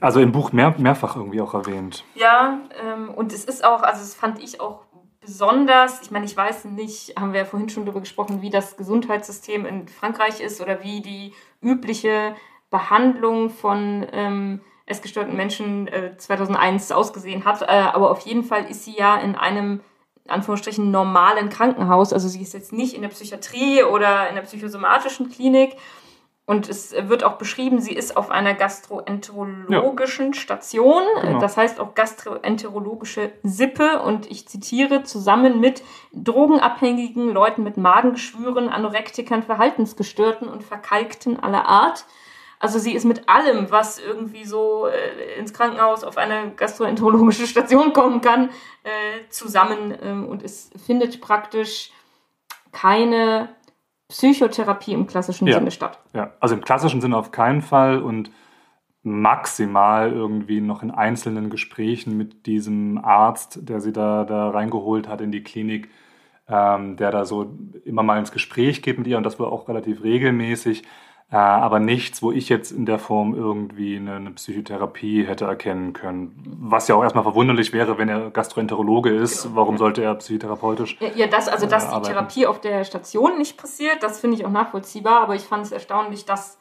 also 0.00 0.20
im 0.20 0.32
Buch 0.32 0.52
mehr, 0.52 0.74
mehrfach 0.78 1.16
irgendwie 1.16 1.40
auch 1.40 1.54
erwähnt. 1.54 2.04
Ja, 2.14 2.60
ähm, 2.82 3.10
und 3.10 3.32
es 3.32 3.44
ist 3.44 3.64
auch, 3.64 3.82
also 3.82 4.00
das 4.00 4.14
fand 4.14 4.42
ich 4.42 4.60
auch 4.60 4.80
besonders, 5.20 6.02
ich 6.02 6.10
meine, 6.10 6.24
ich 6.24 6.36
weiß 6.36 6.66
nicht, 6.66 7.16
haben 7.18 7.32
wir 7.32 7.40
ja 7.40 7.46
vorhin 7.46 7.68
schon 7.68 7.84
darüber 7.84 8.00
gesprochen, 8.00 8.42
wie 8.42 8.50
das 8.50 8.76
Gesundheitssystem 8.76 9.66
in 9.66 9.88
Frankreich 9.88 10.40
ist 10.40 10.60
oder 10.60 10.82
wie 10.82 11.00
die 11.00 11.32
übliche 11.62 12.34
Behandlung 12.70 13.50
von 13.50 14.06
ähm, 14.12 14.60
essgestörten 14.86 15.36
Menschen 15.36 15.88
äh, 15.88 16.16
2001 16.16 16.92
ausgesehen 16.92 17.44
hat. 17.44 17.62
Äh, 17.62 17.66
aber 17.66 18.10
auf 18.10 18.20
jeden 18.20 18.44
Fall 18.44 18.66
ist 18.66 18.84
sie 18.84 18.96
ja 18.96 19.16
in 19.16 19.34
einem 19.34 19.80
in 20.24 20.30
Anführungsstrichen 20.30 20.90
normalen 20.90 21.50
Krankenhaus. 21.50 22.12
Also 22.12 22.28
sie 22.28 22.40
ist 22.40 22.54
jetzt 22.54 22.72
nicht 22.72 22.94
in 22.94 23.02
der 23.02 23.10
Psychiatrie 23.10 23.82
oder 23.84 24.28
in 24.28 24.34
der 24.36 24.42
psychosomatischen 24.42 25.30
Klinik. 25.30 25.76
Und 26.46 26.68
es 26.68 26.92
wird 26.92 27.24
auch 27.24 27.38
beschrieben, 27.38 27.80
sie 27.80 27.94
ist 27.94 28.18
auf 28.18 28.30
einer 28.30 28.52
gastroenterologischen 28.52 30.32
ja. 30.32 30.34
Station, 30.34 31.02
genau. 31.22 31.38
das 31.38 31.56
heißt 31.56 31.80
auch 31.80 31.94
gastroenterologische 31.94 33.32
Sippe. 33.42 34.02
Und 34.02 34.30
ich 34.30 34.46
zitiere, 34.46 35.04
zusammen 35.04 35.58
mit 35.60 35.82
drogenabhängigen 36.12 37.32
Leuten 37.32 37.62
mit 37.62 37.78
Magengeschwüren, 37.78 38.68
Anorektikern, 38.68 39.42
Verhaltensgestörten 39.42 40.48
und 40.48 40.62
Verkalkten 40.62 41.40
aller 41.40 41.66
Art 41.66 42.04
also 42.64 42.78
sie 42.78 42.94
ist 42.94 43.04
mit 43.04 43.28
allem, 43.28 43.70
was 43.70 43.98
irgendwie 43.98 44.46
so 44.46 44.86
äh, 44.86 45.38
ins 45.38 45.52
Krankenhaus 45.52 46.02
auf 46.02 46.16
eine 46.16 46.52
gastroenterologische 46.56 47.46
Station 47.46 47.92
kommen 47.92 48.22
kann, 48.22 48.48
äh, 48.84 49.28
zusammen 49.28 49.94
ähm, 50.00 50.26
und 50.26 50.42
es 50.42 50.70
findet 50.86 51.20
praktisch 51.20 51.92
keine 52.72 53.50
Psychotherapie 54.14 54.92
im 54.92 55.08
klassischen 55.08 55.48
ja. 55.48 55.58
Sinne 55.58 55.72
statt. 55.72 55.98
Ja, 56.12 56.30
also 56.38 56.54
im 56.54 56.60
klassischen 56.60 57.00
Sinne 57.00 57.16
auf 57.16 57.32
keinen 57.32 57.62
Fall 57.62 58.00
und 58.00 58.30
maximal 59.02 60.12
irgendwie 60.12 60.60
noch 60.60 60.84
in 60.84 60.92
einzelnen 60.92 61.50
Gesprächen 61.50 62.16
mit 62.16 62.46
diesem 62.46 63.04
Arzt, 63.04 63.68
der 63.68 63.80
sie 63.80 63.92
da, 63.92 64.24
da 64.24 64.50
reingeholt 64.50 65.08
hat 65.08 65.20
in 65.20 65.32
die 65.32 65.42
Klinik, 65.42 65.90
ähm, 66.48 66.96
der 66.96 67.10
da 67.10 67.24
so 67.24 67.58
immer 67.84 68.04
mal 68.04 68.20
ins 68.20 68.30
Gespräch 68.30 68.82
geht 68.82 68.98
mit 68.98 69.08
ihr 69.08 69.16
und 69.16 69.24
das 69.24 69.40
war 69.40 69.50
auch 69.50 69.68
relativ 69.68 70.04
regelmäßig. 70.04 70.84
Äh, 71.30 71.36
aber 71.36 71.80
nichts, 71.80 72.22
wo 72.22 72.30
ich 72.30 72.48
jetzt 72.48 72.70
in 72.70 72.86
der 72.86 72.98
Form 72.98 73.34
irgendwie 73.34 73.96
eine, 73.96 74.30
Psychotherapie 74.32 75.26
hätte 75.26 75.46
erkennen 75.46 75.92
können. 75.92 76.42
Was 76.60 76.88
ja 76.88 76.94
auch 76.94 77.02
erstmal 77.02 77.24
verwunderlich 77.24 77.72
wäre, 77.72 77.98
wenn 77.98 78.08
er 78.08 78.30
Gastroenterologe 78.30 79.10
ist. 79.10 79.42
Genau. 79.42 79.56
Warum 79.56 79.78
sollte 79.78 80.02
er 80.02 80.14
psychotherapeutisch? 80.16 80.96
Ja, 81.16 81.26
das, 81.26 81.48
also 81.48 81.66
dass 81.66 81.92
äh, 81.92 81.96
die 81.96 82.08
Therapie 82.08 82.46
auf 82.46 82.60
der 82.60 82.84
Station 82.84 83.38
nicht 83.38 83.56
passiert, 83.56 84.02
das 84.02 84.20
finde 84.20 84.36
ich 84.36 84.44
auch 84.44 84.50
nachvollziehbar. 84.50 85.22
Aber 85.22 85.34
ich 85.34 85.42
fand 85.42 85.64
es 85.64 85.72
erstaunlich, 85.72 86.24
dass 86.24 86.58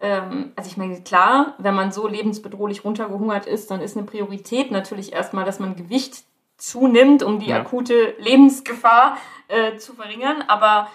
ähm, 0.00 0.52
also 0.56 0.68
ich 0.68 0.76
meine, 0.76 1.00
klar, 1.02 1.54
wenn 1.58 1.74
man 1.74 1.90
so 1.90 2.06
lebensbedrohlich 2.06 2.84
runtergehungert 2.84 3.46
ist, 3.46 3.70
dann 3.70 3.80
ist 3.80 3.96
eine 3.96 4.06
Priorität 4.06 4.70
natürlich 4.70 5.12
erstmal, 5.12 5.44
dass 5.44 5.58
man 5.58 5.76
Gewicht 5.76 6.24
zunimmt, 6.58 7.22
um 7.22 7.38
die 7.38 7.48
ja. 7.48 7.58
akute 7.58 8.14
Lebensgefahr 8.18 9.16
äh, 9.48 9.76
zu 9.76 9.94
verringern. 9.94 10.42
Aber 10.48 10.88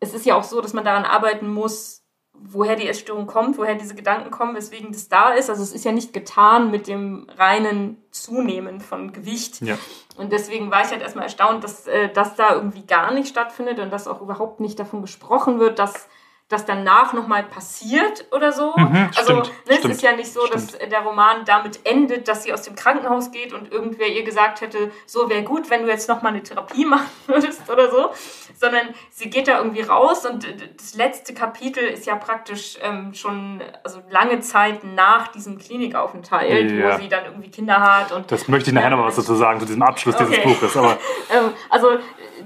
es 0.00 0.14
ist 0.14 0.26
ja 0.26 0.36
auch 0.36 0.44
so, 0.44 0.60
dass 0.60 0.74
man 0.74 0.84
daran 0.84 1.04
arbeiten 1.04 1.50
muss, 1.50 2.01
woher 2.44 2.76
die 2.76 2.88
Essstörung 2.88 3.26
kommt, 3.26 3.58
woher 3.58 3.74
diese 3.74 3.94
Gedanken 3.94 4.30
kommen, 4.30 4.54
weswegen 4.54 4.92
das 4.92 5.08
da 5.08 5.30
ist. 5.30 5.50
Also 5.50 5.62
es 5.62 5.72
ist 5.72 5.84
ja 5.84 5.92
nicht 5.92 6.12
getan 6.12 6.70
mit 6.70 6.88
dem 6.88 7.26
reinen 7.36 8.02
Zunehmen 8.10 8.80
von 8.80 9.12
Gewicht. 9.12 9.60
Ja. 9.62 9.78
Und 10.16 10.32
deswegen 10.32 10.70
war 10.70 10.82
ich 10.84 10.90
halt 10.90 11.02
erstmal 11.02 11.24
erstaunt, 11.24 11.64
dass 11.64 11.86
äh, 11.86 12.10
das 12.12 12.34
da 12.36 12.54
irgendwie 12.54 12.84
gar 12.84 13.12
nicht 13.12 13.28
stattfindet 13.28 13.78
und 13.78 13.90
dass 13.90 14.08
auch 14.08 14.20
überhaupt 14.20 14.60
nicht 14.60 14.78
davon 14.78 15.02
gesprochen 15.02 15.58
wird, 15.58 15.78
dass 15.78 16.08
das 16.52 16.66
danach 16.66 17.12
nochmal 17.12 17.42
passiert 17.44 18.26
oder 18.30 18.52
so. 18.52 18.74
Mhm, 18.76 19.10
also 19.16 19.42
stimmt, 19.42 19.52
ne, 19.68 19.78
es 19.78 19.84
ist 19.84 20.02
ja 20.02 20.12
nicht 20.12 20.32
so, 20.32 20.46
dass 20.46 20.78
der 20.78 21.00
Roman 21.00 21.44
damit 21.46 21.80
endet, 21.84 22.28
dass 22.28 22.42
sie 22.42 22.52
aus 22.52 22.62
dem 22.62 22.74
Krankenhaus 22.74 23.30
geht 23.30 23.52
und 23.52 23.72
irgendwer 23.72 24.08
ihr 24.08 24.22
gesagt 24.22 24.60
hätte, 24.60 24.90
so 25.06 25.30
wäre 25.30 25.42
gut, 25.42 25.70
wenn 25.70 25.82
du 25.82 25.88
jetzt 25.88 26.08
nochmal 26.08 26.32
eine 26.32 26.42
Therapie 26.42 26.84
machen 26.92 27.10
würdest 27.26 27.68
oder 27.70 27.90
so, 27.90 28.10
sondern 28.54 28.88
sie 29.10 29.30
geht 29.30 29.48
da 29.48 29.58
irgendwie 29.58 29.82
raus 29.82 30.26
und 30.26 30.46
das 30.76 30.94
letzte 30.94 31.32
Kapitel 31.34 31.84
ist 31.84 32.06
ja 32.06 32.16
praktisch 32.16 32.78
ähm, 32.82 33.14
schon 33.14 33.62
also 33.82 34.02
lange 34.10 34.40
Zeit 34.40 34.84
nach 34.84 35.28
diesem 35.28 35.58
Klinikaufenthalt, 35.58 36.70
ja. 36.70 36.94
wo 36.94 37.00
sie 37.00 37.08
dann 37.08 37.24
irgendwie 37.24 37.50
Kinder 37.50 37.80
hat. 37.80 38.12
Und, 38.12 38.30
das 38.30 38.46
möchte 38.48 38.70
ich 38.70 38.74
nachher 38.74 38.90
ja, 38.90 38.96
noch 38.96 39.06
was 39.06 39.16
dazu 39.16 39.34
sagen, 39.34 39.58
zu 39.58 39.66
diesem 39.66 39.82
Abschluss 39.82 40.16
okay. 40.16 40.26
dieses 40.28 40.44
Buches. 40.44 40.76
Aber 40.76 40.98
ähm, 41.32 41.52
also 41.70 41.98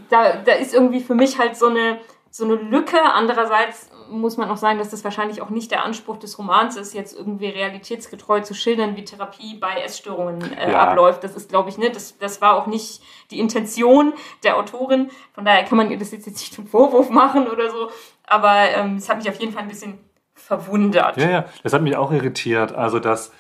da, 0.08 0.36
da 0.36 0.52
ist 0.52 0.74
irgendwie 0.74 1.00
für 1.00 1.14
mich 1.14 1.38
halt 1.38 1.56
so 1.56 1.66
eine 1.66 1.98
so 2.36 2.44
eine 2.44 2.54
Lücke. 2.54 3.00
Andererseits 3.00 3.90
muss 4.10 4.36
man 4.36 4.50
auch 4.50 4.56
sagen, 4.56 4.78
dass 4.78 4.90
das 4.90 5.04
wahrscheinlich 5.04 5.42
auch 5.42 5.50
nicht 5.50 5.70
der 5.70 5.84
Anspruch 5.84 6.16
des 6.16 6.38
Romans 6.38 6.76
ist, 6.76 6.94
jetzt 6.94 7.16
irgendwie 7.16 7.48
realitätsgetreu 7.48 8.40
zu 8.40 8.54
schildern, 8.54 8.96
wie 8.96 9.04
Therapie 9.04 9.54
bei 9.54 9.80
Essstörungen 9.82 10.52
äh, 10.52 10.72
ja. 10.72 10.78
abläuft. 10.80 11.24
Das 11.24 11.36
ist, 11.36 11.48
glaube 11.48 11.68
ich, 11.68 11.78
ne, 11.78 11.90
das, 11.90 12.18
das 12.18 12.40
war 12.40 12.56
auch 12.56 12.66
nicht 12.66 13.02
die 13.30 13.38
Intention 13.38 14.12
der 14.42 14.56
Autorin. 14.56 15.10
Von 15.34 15.44
daher 15.44 15.64
kann 15.64 15.78
man 15.78 15.90
ihr 15.90 15.98
das 15.98 16.12
jetzt 16.12 16.26
nicht 16.26 16.54
zum 16.54 16.66
Vorwurf 16.66 17.10
machen 17.10 17.48
oder 17.48 17.70
so. 17.70 17.90
Aber 18.26 18.54
ähm, 18.70 18.96
es 18.96 19.08
hat 19.08 19.18
mich 19.18 19.28
auf 19.28 19.40
jeden 19.40 19.52
Fall 19.52 19.62
ein 19.62 19.68
bisschen 19.68 19.98
verwundert. 20.34 21.16
Ja, 21.16 21.30
ja, 21.30 21.44
das 21.62 21.72
hat 21.72 21.82
mich 21.82 21.96
auch 21.96 22.12
irritiert. 22.12 22.72
Also, 22.72 22.98
dass 22.98 23.32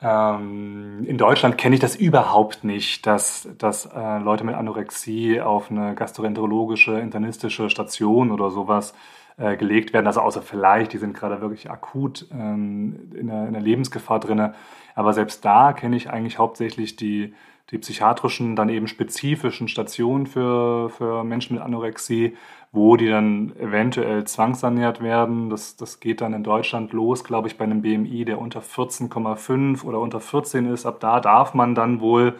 ähm, 0.00 1.04
in 1.06 1.16
Deutschland 1.18 1.56
kenne 1.56 1.76
ich 1.76 1.80
das 1.80 1.96
überhaupt 1.96 2.64
nicht, 2.64 3.06
dass, 3.06 3.48
dass 3.58 3.86
äh, 3.86 4.18
Leute 4.18 4.44
mit 4.44 4.54
Anorexie 4.54 5.40
auf 5.40 5.70
eine 5.70 5.94
gastroenterologische, 5.94 6.98
internistische 6.98 7.70
Station 7.70 8.30
oder 8.30 8.50
sowas 8.50 8.94
äh, 9.36 9.56
gelegt 9.56 9.92
werden. 9.92 10.06
Also 10.06 10.20
außer 10.20 10.42
vielleicht, 10.42 10.92
die 10.92 10.98
sind 10.98 11.14
gerade 11.14 11.40
wirklich 11.40 11.70
akut 11.70 12.26
ähm, 12.32 13.10
in, 13.14 13.26
der, 13.26 13.46
in 13.46 13.52
der 13.52 13.62
Lebensgefahr 13.62 14.20
drin. 14.20 14.52
Aber 14.94 15.12
selbst 15.12 15.44
da 15.44 15.72
kenne 15.72 15.96
ich 15.96 16.10
eigentlich 16.10 16.38
hauptsächlich 16.38 16.96
die, 16.96 17.34
die 17.70 17.78
psychiatrischen, 17.78 18.56
dann 18.56 18.68
eben 18.68 18.86
spezifischen 18.86 19.68
Stationen 19.68 20.26
für, 20.26 20.90
für 20.90 21.24
Menschen 21.24 21.56
mit 21.56 21.64
Anorexie, 21.64 22.36
wo 22.72 22.96
die 22.96 23.08
dann 23.08 23.56
eventuell 23.58 24.24
zwangsernährt 24.24 25.02
werden. 25.02 25.50
Das, 25.50 25.76
das 25.76 26.00
geht 26.00 26.20
dann 26.20 26.34
in 26.34 26.44
Deutschland 26.44 26.92
los, 26.92 27.24
glaube 27.24 27.48
ich, 27.48 27.56
bei 27.56 27.64
einem 27.64 27.82
BMI, 27.82 28.24
der 28.24 28.40
unter 28.40 28.60
14,5 28.60 29.84
oder 29.84 30.00
unter 30.00 30.20
14 30.20 30.66
ist. 30.72 30.86
Ab 30.86 31.00
da 31.00 31.20
darf 31.20 31.54
man 31.54 31.74
dann 31.74 32.00
wohl 32.00 32.38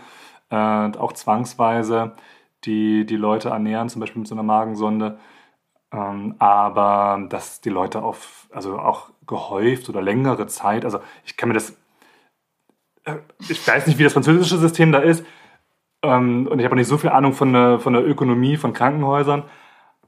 äh, 0.51 0.57
auch 0.57 1.13
zwangsweise 1.13 2.13
die, 2.65 3.05
die 3.07 3.17
Leute 3.17 3.51
ernähren, 3.51 3.89
zum 3.89 4.01
Beispiel 4.01 4.21
mit 4.21 4.29
so 4.29 4.35
einer 4.35 4.43
Magensonde. 4.43 5.19
Ähm, 5.95 6.35
aber 6.41 7.25
dass 7.29 7.61
die 7.61 7.71
Leute 7.71 8.03
auf, 8.03 8.49
also 8.53 8.79
auch 8.79 9.11
gehäuft 9.27 9.89
oder 9.89 10.03
längere 10.03 10.47
Zeit, 10.49 10.85
also 10.85 10.99
ich 11.25 11.37
kann 11.37 11.49
mir 11.49 11.55
das, 11.55 11.77
äh, 13.05 13.19
ich 13.49 13.67
weiß 13.67 13.87
nicht, 13.87 13.99
wie 13.99 14.03
das 14.05 14.15
französische 14.15 14.59
System 14.59 14.91
da 14.91 14.99
ist 14.99 15.25
ähm, 16.03 16.49
und 16.49 16.59
ich 16.59 16.65
habe 16.65 16.75
auch 16.75 16.79
nicht 16.79 16.89
so 16.89 16.99
viel 16.99 17.11
Ahnung 17.11 17.33
von 17.33 17.79
von 17.79 17.93
der 17.93 18.05
Ökonomie 18.07 18.57
von 18.57 18.73
Krankenhäusern, 18.73 19.45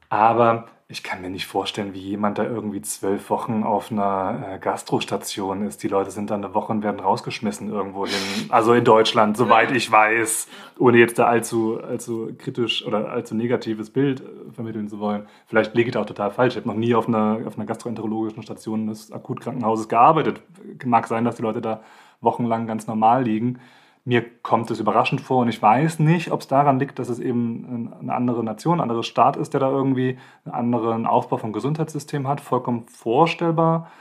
aber 0.09 0.67
ich 0.89 1.03
kann 1.03 1.21
mir 1.21 1.29
nicht 1.29 1.47
vorstellen, 1.47 1.93
wie 1.93 1.99
jemand 1.99 2.37
da 2.37 2.45
irgendwie 2.45 2.81
zwölf 2.81 3.29
Wochen 3.29 3.63
auf 3.63 3.91
einer 3.91 4.53
äh, 4.53 4.59
Gastrostation 4.59 5.67
ist. 5.67 5.83
Die 5.83 5.89
Leute 5.89 6.11
sind 6.11 6.29
da 6.29 6.35
eine 6.35 6.53
Woche 6.53 6.71
und 6.71 6.81
werden 6.81 7.01
rausgeschmissen 7.01 7.69
irgendwo 7.69 8.05
hin. 8.05 8.15
Also 8.47 8.73
in 8.73 8.85
Deutschland, 8.85 9.35
soweit 9.35 9.71
ich 9.71 9.91
weiß, 9.91 10.47
ohne 10.79 10.97
jetzt 10.97 11.19
da 11.19 11.25
allzu, 11.25 11.81
allzu 11.81 12.31
kritisch 12.37 12.85
oder 12.85 13.09
allzu 13.09 13.35
negatives 13.35 13.89
Bild 13.89 14.21
äh, 14.21 14.53
vermitteln 14.53 14.87
zu 14.87 14.99
wollen. 14.99 15.27
Vielleicht 15.47 15.75
liege 15.75 15.89
ich 15.89 15.93
da 15.93 15.99
auch 16.01 16.05
total 16.05 16.31
falsch. 16.31 16.53
Ich 16.53 16.61
habe 16.61 16.69
noch 16.69 16.79
nie 16.79 16.95
auf 16.95 17.09
einer, 17.09 17.39
auf 17.45 17.57
einer 17.57 17.65
gastroenterologischen 17.65 18.43
Station 18.43 18.87
des 18.87 19.11
Akutkrankenhauses 19.11 19.89
gearbeitet. 19.89 20.41
Mag 20.85 21.07
sein, 21.07 21.25
dass 21.25 21.35
die 21.35 21.41
Leute 21.41 21.59
da 21.59 21.81
wochenlang 22.21 22.65
ganz 22.65 22.87
normal 22.87 23.23
liegen 23.23 23.59
mir 24.07 24.23
kommt 24.41 24.71
es 24.71 24.79
überraschend 24.79 25.19
vor 25.19 25.39
und 25.39 25.49
ich 25.49 25.61
weiß 25.61 25.99
nicht, 25.99 26.31
ob 26.31 26.39
es 26.39 26.47
daran 26.47 26.79
liegt, 26.79 26.97
dass 26.97 27.09
es 27.09 27.19
eben 27.19 27.93
eine 27.99 28.13
andere 28.13 28.41
Nation, 28.41 28.77
ein 28.77 28.83
anderer 28.83 29.03
Staat 29.03 29.35
ist, 29.35 29.51
der 29.51 29.59
da 29.59 29.69
irgendwie 29.69 30.17
einen 30.45 30.55
anderen 30.55 31.05
Aufbau 31.05 31.35
vom 31.35 31.51
Gesundheitssystem 31.51 32.25
hat, 32.25 32.39
vollkommen 32.39 32.85
vorstellbar. 32.87 33.91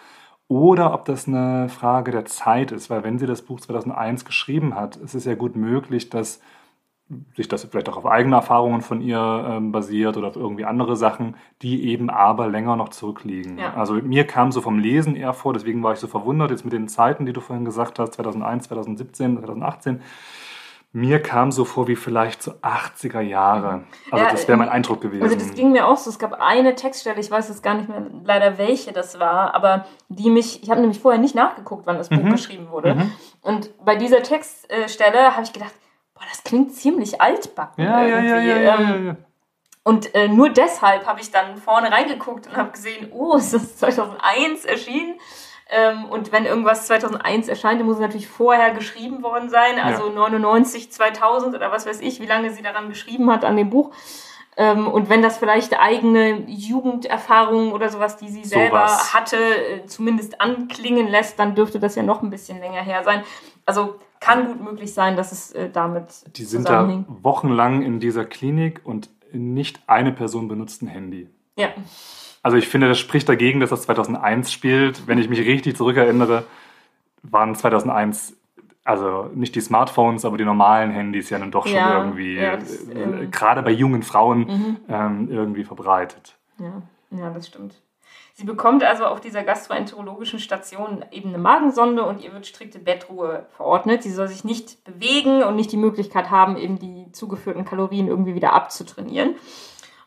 Oder 0.47 0.95
ob 0.95 1.07
das 1.07 1.27
eine 1.27 1.69
Frage 1.69 2.12
der 2.12 2.25
Zeit 2.25 2.71
ist, 2.71 2.88
weil 2.88 3.03
wenn 3.03 3.19
sie 3.19 3.27
das 3.27 3.42
Buch 3.42 3.59
2001 3.59 4.25
geschrieben 4.25 4.77
hat, 4.77 4.95
ist 4.95 5.16
es 5.16 5.25
ja 5.25 5.35
gut 5.35 5.57
möglich, 5.57 6.09
dass 6.09 6.40
sich 7.37 7.47
das 7.47 7.64
vielleicht 7.64 7.88
auch 7.88 7.97
auf 7.97 8.07
eigene 8.07 8.35
Erfahrungen 8.35 8.81
von 8.81 9.01
ihr 9.01 9.47
ähm, 9.49 9.71
basiert 9.71 10.16
oder 10.16 10.29
auf 10.29 10.37
irgendwie 10.37 10.64
andere 10.64 10.97
Sachen, 10.97 11.37
die 11.62 11.88
eben 11.88 12.11
aber 12.11 12.49
länger 12.49 12.75
noch 12.75 12.88
zurückliegen. 12.88 13.59
Ja. 13.59 13.75
Also 13.75 13.95
mir 13.95 14.27
kam 14.27 14.51
so 14.51 14.61
vom 14.61 14.79
Lesen 14.79 15.14
eher 15.14 15.33
vor, 15.33 15.53
deswegen 15.53 15.85
war 15.85 15.92
ich 15.92 16.01
so 16.01 16.09
verwundert 16.09 16.51
jetzt 16.51 16.64
mit 16.64 16.73
den 16.73 16.88
Zeiten, 16.88 17.25
die 17.25 17.33
du 17.33 17.40
vorhin 17.40 17.64
gesagt 17.64 18.01
hast, 18.01 18.14
2001, 18.14 18.64
2017, 18.64 19.38
2018. 19.38 20.01
Mir 20.92 21.23
kam 21.23 21.53
so 21.53 21.64
vor 21.64 21.88
wie 21.88 21.95
vielleicht 21.95 22.42
so 22.42 22.53
80er 22.62 23.21
Jahre. 23.21 23.85
Also 24.11 24.25
ja, 24.25 24.31
das 24.33 24.49
wäre 24.49 24.57
mein 24.57 24.71
Eindruck 24.71 25.03
gewesen. 25.03 25.23
Also 25.23 25.37
das 25.37 25.55
ging 25.55 25.73
mir 25.73 25.87
auch 25.87 25.99
so. 25.99 26.09
Es 26.09 26.19
gab 26.19 26.40
eine 26.40 26.75
Textstelle, 26.75 27.21
ich 27.21 27.31
weiß 27.31 27.49
jetzt 27.49 27.62
gar 27.62 27.75
nicht 27.75 27.88
mehr 27.88 28.07
leider 28.25 28.57
welche 28.57 28.92
das 28.92 29.21
war, 29.21 29.55
aber 29.55 29.85
die 30.09 30.31
mich, 30.31 30.62
ich 30.62 30.71
habe 30.71 30.81
nämlich 30.81 30.99
vorher 30.99 31.21
nicht 31.21 31.35
nachgeguckt, 31.35 31.87
wann 31.87 31.99
das 31.99 32.09
Buch 32.09 32.23
mhm. 32.23 32.33
geschrieben 32.33 32.71
wurde. 32.71 32.95
Mhm. 32.95 33.12
Und 33.42 33.85
bei 33.85 33.95
dieser 33.95 34.23
Textstelle 34.23 35.33
habe 35.33 35.42
ich 35.42 35.53
gedacht, 35.53 35.75
boah, 36.16 36.24
das 36.29 36.42
klingt 36.42 36.74
ziemlich 36.74 37.20
altbacken 37.20 37.85
ja, 37.85 38.05
irgendwie. 38.05 38.29
Ja, 38.29 38.40
ja, 38.40 38.59
ja, 38.59 38.79
ähm, 38.79 39.07
ja, 39.07 39.16
Und 39.85 40.14
äh, 40.14 40.29
nur 40.29 40.48
deshalb 40.50 41.07
habe 41.07 41.20
ich 41.20 41.31
dann 41.31 41.57
vorne 41.59 41.92
reingeguckt 41.92 42.46
und 42.46 42.57
habe 42.57 42.72
gesehen, 42.72 43.12
oh, 43.12 43.37
es 43.37 43.52
ist 43.52 43.79
2001 43.79 44.64
erschienen. 44.64 45.20
Ähm, 45.68 46.05
und 46.05 46.31
wenn 46.31 46.46
irgendwas 46.46 46.87
2001 46.87 47.48
erscheint, 47.48 47.81
dann 47.81 47.87
muss 47.87 47.96
es 47.96 48.00
natürlich 48.00 48.29
vorher 48.29 48.70
geschrieben 48.70 49.22
worden 49.22 49.50
sein, 49.50 49.81
also 49.81 50.07
ja. 50.07 50.14
99, 50.14 50.92
2000 50.92 51.57
oder 51.57 51.72
was 51.72 51.87
weiß 51.87 52.00
ich, 52.00 52.20
wie 52.20 52.26
lange 52.26 52.50
sie 52.52 52.62
daran 52.62 52.88
geschrieben 52.88 53.31
hat 53.33 53.44
an 53.44 53.57
dem 53.57 53.70
Buch. 53.70 53.90
Ähm, 54.57 54.87
und 54.87 55.11
wenn 55.11 55.22
das 55.22 55.38
vielleicht 55.38 55.79
eigene 55.79 56.44
Jugenderfahrungen 56.46 57.72
oder 57.72 57.88
sowas, 57.88 58.16
die 58.16 58.29
sie 58.29 58.44
so 58.44 58.50
selber 58.50 58.85
was. 58.85 59.12
hatte, 59.12 59.37
äh, 59.37 59.87
zumindest 59.87 60.40
anklingen 60.40 61.09
lässt, 61.09 61.38
dann 61.38 61.55
dürfte 61.55 61.81
das 61.81 61.96
ja 61.96 62.02
noch 62.02 62.22
ein 62.22 62.31
bisschen 62.31 62.61
länger 62.61 62.81
her 62.81 63.02
sein. 63.05 63.24
Also 63.66 63.96
kann 64.27 64.47
gut 64.47 64.61
möglich 64.61 64.93
sein, 64.93 65.17
dass 65.17 65.33
es 65.33 65.53
äh, 65.53 65.71
damit 65.71 66.25
Die 66.37 66.45
sind 66.45 66.69
da 66.69 67.05
wochenlang 67.23 67.83
in 67.83 68.01
dieser 68.01 68.25
Klinik 68.25 68.81
und 68.85 69.09
nicht 69.33 69.81
eine 69.87 70.12
Person 70.12 70.49
benutzt 70.49 70.83
ein 70.83 70.89
Handy. 70.89 71.29
Ja. 71.57 71.69
Also 72.43 72.57
ich 72.57 72.69
finde, 72.69 72.89
das 72.89 72.99
spricht 72.99 73.29
dagegen, 73.29 73.61
dass 73.61 73.71
das 73.71 73.83
2001 73.83 74.53
spielt. 74.53 75.07
Wenn 75.07 75.19
ich 75.19 75.29
mich 75.29 75.41
richtig 75.41 75.77
zurückerinnere, 75.77 76.45
waren 77.23 77.55
2001 77.55 78.37
also 78.85 79.29
nicht 79.35 79.55
die 79.57 79.61
Smartphones, 79.61 80.25
aber 80.25 80.39
die 80.39 80.45
normalen 80.45 80.93
Handys 80.93 81.29
ja 81.31 81.41
dann 81.41 81.51
doch 81.51 81.67
schon 81.67 81.75
ja, 81.75 81.99
irgendwie, 81.99 82.37
ja, 82.37 82.57
das, 82.57 82.85
äh, 82.89 83.03
ähm, 83.03 83.31
gerade 83.33 83.62
bei 83.62 83.73
jungen 83.73 84.05
Frauen, 84.05 84.39
mhm. 84.39 84.77
ähm, 84.89 85.29
irgendwie 85.29 85.65
verbreitet. 85.65 86.37
Ja. 86.59 86.83
ja, 87.11 87.31
das 87.31 87.49
stimmt. 87.49 87.75
Sie 88.38 88.44
bekommt 88.44 88.85
also 88.85 89.07
auf 89.07 89.22
dieser 89.22 89.42
gastroenterologischen 89.44 90.38
Station 90.38 91.03
eben 91.11 91.31
eine 91.31 91.38
Magensonde 91.38 92.05
und 92.05 92.22
ihr 92.22 92.35
wird 92.35 92.46
strikte 92.46 92.79
Bettruhe 92.79 93.46
verordnet. 93.57 94.03
Sie 94.03 94.11
soll 94.11 94.29
sich 94.29 94.44
nicht 94.44 94.85
bewegen 94.85 95.42
und 95.42 95.57
nicht 95.57 95.72
die 95.72 95.79
Möglichkeit 95.79 96.31
haben, 96.31 96.59
eben 96.59 96.79
die 96.79 97.11
zugeführten 97.12 97.64
Kalorien 97.64 98.09
irgendwie 98.09 98.35
wieder 98.35 98.53
abzutrainieren. 98.53 99.37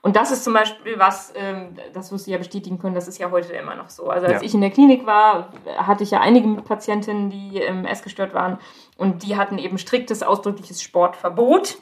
Und 0.03 0.15
das 0.15 0.29
ist 0.29 0.43
zum 0.43 0.53
Beispiel 0.53 0.99
was, 0.99 1.33
ähm, 1.35 1.75
das 1.91 2.11
wirst 2.11 2.27
du 2.27 2.31
ja 2.31 2.37
bestätigen 2.37 2.77
können, 2.77 2.93
das 2.93 3.07
ist 3.07 3.17
ja 3.17 3.31
heute 3.31 3.53
immer 3.53 3.73
noch 3.73 3.89
so. 3.89 4.09
Also 4.09 4.27
als 4.27 4.41
ja. 4.41 4.45
ich 4.45 4.53
in 4.53 4.61
der 4.61 4.69
Klinik 4.69 5.07
war, 5.07 5.49
hatte 5.77 6.03
ich 6.03 6.11
ja 6.11 6.21
einige 6.21 6.61
Patientinnen, 6.61 7.31
die 7.31 7.57
ähm, 7.57 7.83
essgestört 7.83 8.35
waren 8.35 8.59
und 8.95 9.23
die 9.23 9.37
hatten 9.37 9.57
eben 9.57 9.79
striktes, 9.79 10.21
ausdrückliches 10.21 10.83
Sportverbot. 10.83 11.79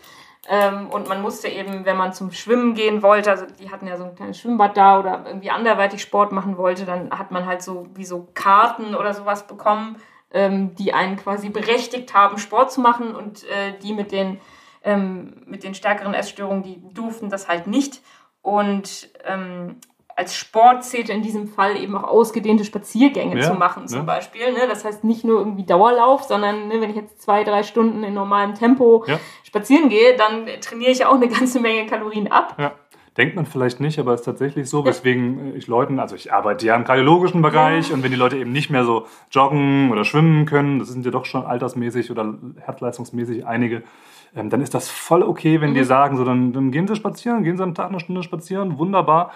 Ähm, 0.50 0.90
und 0.90 1.10
man 1.10 1.22
musste 1.22 1.50
eben, 1.50 1.84
wenn 1.84 1.98
man 1.98 2.14
zum 2.14 2.32
Schwimmen 2.32 2.74
gehen 2.74 3.04
wollte, 3.04 3.30
also 3.32 3.46
die 3.60 3.70
hatten 3.70 3.86
ja 3.86 3.98
so 3.98 4.06
ein 4.06 4.16
kleines 4.16 4.40
Schwimmbad 4.40 4.78
da 4.78 4.98
oder 5.00 5.24
irgendwie 5.26 5.50
anderweitig 5.50 6.02
Sport 6.02 6.32
machen 6.32 6.58
wollte, 6.58 6.86
dann 6.86 7.12
hat 7.12 7.32
man 7.32 7.46
halt 7.46 7.62
so 7.62 7.88
wie 7.96 8.06
so 8.06 8.30
Karten 8.34 8.96
oder 8.96 9.14
sowas 9.14 9.46
bekommen, 9.46 9.98
ähm, 10.32 10.74
die 10.76 10.94
einen 10.94 11.18
quasi 11.18 11.50
berechtigt 11.50 12.14
haben, 12.14 12.38
Sport 12.38 12.72
zu 12.72 12.80
machen 12.80 13.14
und 13.14 13.44
äh, 13.44 13.78
die 13.84 13.94
mit 13.94 14.14
den, 14.14 14.40
ähm, 14.84 15.44
mit 15.46 15.64
den 15.64 15.76
stärkeren 15.76 16.14
Essstörungen, 16.14 16.64
die 16.64 16.82
durften 16.94 17.30
das 17.30 17.50
halt 17.50 17.68
nicht. 17.68 18.02
Und 18.42 19.10
ähm, 19.26 19.82
als 20.18 20.36
Sport 20.36 20.84
zählte 20.84 21.14
in 21.14 21.22
diesem 21.22 21.48
Fall 21.48 21.78
eben 21.78 21.96
auch 21.96 22.04
ausgedehnte 22.04 22.66
Spaziergänge 22.66 23.38
ja, 23.38 23.44
zu 23.44 23.54
machen, 23.54 23.88
zum 23.88 24.00
ja. 24.00 24.04
Beispiel. 24.04 24.52
Ne? 24.52 24.62
Das 24.68 24.84
heißt 24.84 25.04
nicht 25.04 25.24
nur 25.24 25.40
irgendwie 25.40 25.64
Dauerlauf, 25.64 26.24
sondern 26.24 26.68
ne, 26.68 26.82
wenn 26.82 26.90
ich 26.90 26.96
jetzt 26.96 27.22
zwei, 27.22 27.44
drei 27.44 27.62
Stunden 27.62 28.04
in 28.04 28.16
normalem 28.16 28.56
Tempo 28.56 29.06
ja. 29.08 29.20
spazieren 29.44 29.90
gehe, 29.90 30.18
dann 30.18 30.48
trainiere 30.60 30.92
ich 30.92 31.06
auch 31.06 31.14
eine 31.14 31.28
ganze 31.28 31.60
Menge 31.60 31.86
Kalorien 31.86 32.32
ab. 32.32 32.58
Denkt 33.16 33.36
man 33.36 33.46
vielleicht 33.46 33.80
nicht, 33.80 34.00
aber 34.00 34.14
es 34.14 34.22
ist 34.22 34.26
tatsächlich 34.26 34.70
so, 34.70 34.86
weswegen 34.86 35.56
ich 35.56 35.66
Leuten, 35.68 36.00
also 36.00 36.16
ich 36.16 36.34
arbeite 36.34 36.66
ja 36.68 36.76
im 36.76 36.84
kardiologischen 36.84 37.42
Bereich 37.42 37.92
und 37.92 38.04
wenn 38.04 38.12
die 38.12 38.18
Leute 38.18 38.38
eben 38.38 38.52
nicht 38.52 38.70
mehr 38.70 38.86
so 38.86 39.08
joggen 39.32 39.92
oder 39.92 40.04
schwimmen 40.04 40.46
können, 40.46 40.78
das 40.78 40.90
sind 40.90 41.04
ja 41.04 41.12
doch 41.12 41.26
schon 41.26 41.44
altersmäßig 41.44 42.12
oder 42.12 42.36
herzleistungsmäßig 42.60 43.46
einige, 43.46 43.82
ähm, 44.36 44.52
dann 44.52 44.62
ist 44.62 44.76
das 44.76 44.90
voll 44.90 45.24
okay, 45.24 45.62
wenn 45.62 45.72
mhm. 45.72 45.76
die 45.76 45.84
sagen, 45.84 46.18
so 46.18 46.24
dann, 46.24 46.54
dann 46.54 46.72
gehen 46.72 46.88
sie 46.88 46.96
spazieren, 46.96 47.44
gehen 47.44 47.58
sie 47.58 47.64
am 47.64 47.74
Tag 47.74 47.90
eine 47.90 48.00
Stunde 48.00 48.22
spazieren, 48.22 48.78
wunderbar. 48.78 49.32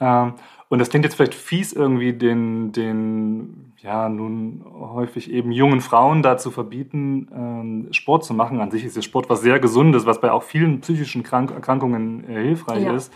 Ähm, 0.00 0.34
und 0.68 0.78
das 0.78 0.88
klingt 0.90 1.04
jetzt 1.04 1.14
vielleicht 1.14 1.34
fies, 1.34 1.72
irgendwie 1.72 2.12
den, 2.12 2.72
den 2.72 3.74
ja 3.78 4.08
nun 4.08 4.64
häufig 4.64 5.30
eben 5.30 5.52
jungen 5.52 5.80
Frauen 5.80 6.22
dazu 6.22 6.50
verbieten, 6.50 7.28
ähm, 7.32 7.92
Sport 7.92 8.24
zu 8.24 8.34
machen. 8.34 8.60
An 8.60 8.70
sich 8.70 8.84
ist 8.84 8.96
der 8.96 9.02
Sport 9.02 9.30
was 9.30 9.40
sehr 9.40 9.60
Gesundes, 9.60 10.06
was 10.06 10.20
bei 10.20 10.32
auch 10.32 10.42
vielen 10.42 10.80
psychischen 10.80 11.22
Krank 11.22 11.50
Erkrankungen 11.50 12.28
äh, 12.28 12.42
hilfreich 12.42 12.84
ja. 12.84 12.94
ist. 12.94 13.12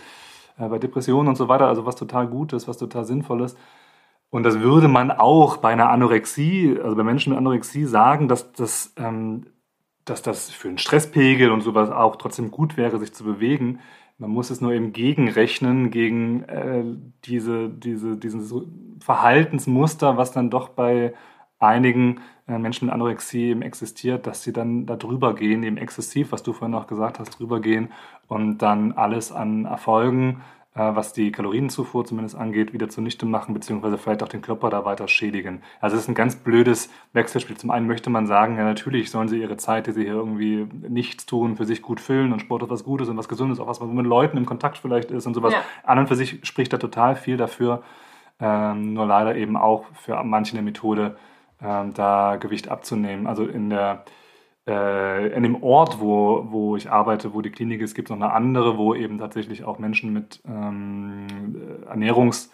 Äh, 0.58 0.68
bei 0.68 0.78
Depressionen 0.78 1.28
und 1.28 1.36
so 1.36 1.48
weiter, 1.48 1.66
also 1.66 1.86
was 1.86 1.96
total 1.96 2.26
Gutes, 2.28 2.68
was 2.68 2.78
total 2.78 3.04
Sinnvolles. 3.04 3.56
Und 4.30 4.42
das 4.42 4.60
würde 4.60 4.88
man 4.88 5.10
auch 5.10 5.56
bei 5.56 5.70
einer 5.70 5.88
Anorexie, 5.88 6.78
also 6.82 6.96
bei 6.96 7.02
Menschen 7.02 7.30
mit 7.30 7.38
Anorexie 7.38 7.86
sagen, 7.86 8.28
dass 8.28 8.52
das, 8.52 8.92
ähm, 8.98 9.46
dass 10.04 10.22
das 10.22 10.50
für 10.50 10.68
einen 10.68 10.78
Stresspegel 10.78 11.50
und 11.50 11.62
sowas 11.62 11.90
auch 11.90 12.16
trotzdem 12.16 12.50
gut 12.50 12.76
wäre, 12.76 12.98
sich 12.98 13.14
zu 13.14 13.24
bewegen. 13.24 13.80
Man 14.18 14.30
muss 14.30 14.50
es 14.50 14.60
nur 14.60 14.72
eben 14.72 14.92
gegenrechnen, 14.92 15.90
gegen 15.90 16.42
äh, 16.44 16.84
diese, 17.24 17.68
diese, 17.68 18.16
dieses 18.16 18.52
Verhaltensmuster, 19.00 20.16
was 20.16 20.32
dann 20.32 20.50
doch 20.50 20.70
bei 20.70 21.14
einigen 21.60 22.20
äh, 22.48 22.58
Menschen 22.58 22.86
mit 22.86 22.94
Anorexie 22.94 23.50
eben 23.50 23.62
existiert, 23.62 24.26
dass 24.26 24.42
sie 24.42 24.52
dann 24.52 24.86
da 24.86 24.96
drüber 24.96 25.34
gehen, 25.34 25.62
eben 25.62 25.76
exzessiv, 25.76 26.32
was 26.32 26.42
du 26.42 26.52
vorhin 26.52 26.74
auch 26.74 26.88
gesagt 26.88 27.20
hast, 27.20 27.38
drüber 27.38 27.60
gehen 27.60 27.92
und 28.26 28.58
dann 28.58 28.92
alles 28.92 29.30
an 29.30 29.66
Erfolgen 29.66 30.42
was 30.78 31.12
die 31.12 31.32
Kalorienzufuhr 31.32 32.04
zumindest 32.04 32.36
angeht, 32.36 32.72
wieder 32.72 32.88
zunichte 32.88 33.26
machen, 33.26 33.54
beziehungsweise 33.54 33.98
vielleicht 33.98 34.22
auch 34.22 34.28
den 34.28 34.42
Körper 34.42 34.70
da 34.70 34.84
weiter 34.84 35.08
schädigen. 35.08 35.62
Also 35.80 35.96
es 35.96 36.02
ist 36.02 36.08
ein 36.08 36.14
ganz 36.14 36.36
blödes 36.36 36.90
Wechselspiel. 37.12 37.56
Zum 37.56 37.70
einen 37.70 37.86
möchte 37.86 38.10
man 38.10 38.26
sagen, 38.26 38.56
ja 38.56 38.64
natürlich 38.64 39.10
sollen 39.10 39.28
sie 39.28 39.40
ihre 39.40 39.56
Zeit, 39.56 39.86
die 39.86 39.92
sie 39.92 40.04
hier 40.04 40.14
irgendwie 40.14 40.66
nichts 40.88 41.26
tun, 41.26 41.56
für 41.56 41.64
sich 41.64 41.82
gut 41.82 42.00
füllen 42.00 42.32
und 42.32 42.40
Sport 42.40 42.62
ist 42.62 42.70
was 42.70 42.84
Gutes 42.84 43.08
und 43.08 43.16
was 43.16 43.28
Gesundes, 43.28 43.60
auch 43.60 43.66
was 43.66 43.80
man 43.80 43.94
mit 43.94 44.06
Leuten 44.06 44.36
im 44.36 44.46
Kontakt 44.46 44.78
vielleicht 44.78 45.10
ist 45.10 45.26
und 45.26 45.34
sowas. 45.34 45.52
Ja. 45.52 45.62
An 45.84 45.98
und 45.98 46.08
für 46.08 46.16
sich 46.16 46.40
spricht 46.42 46.72
da 46.72 46.78
total 46.78 47.16
viel 47.16 47.36
dafür, 47.36 47.82
ähm, 48.40 48.94
nur 48.94 49.06
leider 49.06 49.36
eben 49.36 49.56
auch 49.56 49.84
für 49.94 50.22
manche 50.22 50.56
eine 50.56 50.62
Methode, 50.62 51.16
ähm, 51.62 51.92
da 51.94 52.36
Gewicht 52.36 52.68
abzunehmen. 52.68 53.26
Also 53.26 53.44
in 53.44 53.70
der 53.70 54.04
äh, 54.68 55.28
in 55.28 55.42
dem 55.42 55.62
Ort, 55.62 56.00
wo, 56.00 56.46
wo 56.50 56.76
ich 56.76 56.90
arbeite, 56.90 57.32
wo 57.32 57.40
die 57.40 57.50
Klinik 57.50 57.80
ist, 57.80 57.94
gibt 57.94 58.10
es 58.10 58.16
noch 58.16 58.22
eine 58.22 58.32
andere, 58.32 58.76
wo 58.76 58.94
eben 58.94 59.18
tatsächlich 59.18 59.64
auch 59.64 59.78
Menschen 59.78 60.12
mit 60.12 60.42
ähm, 60.46 61.26
Ernährungs- 61.88 62.50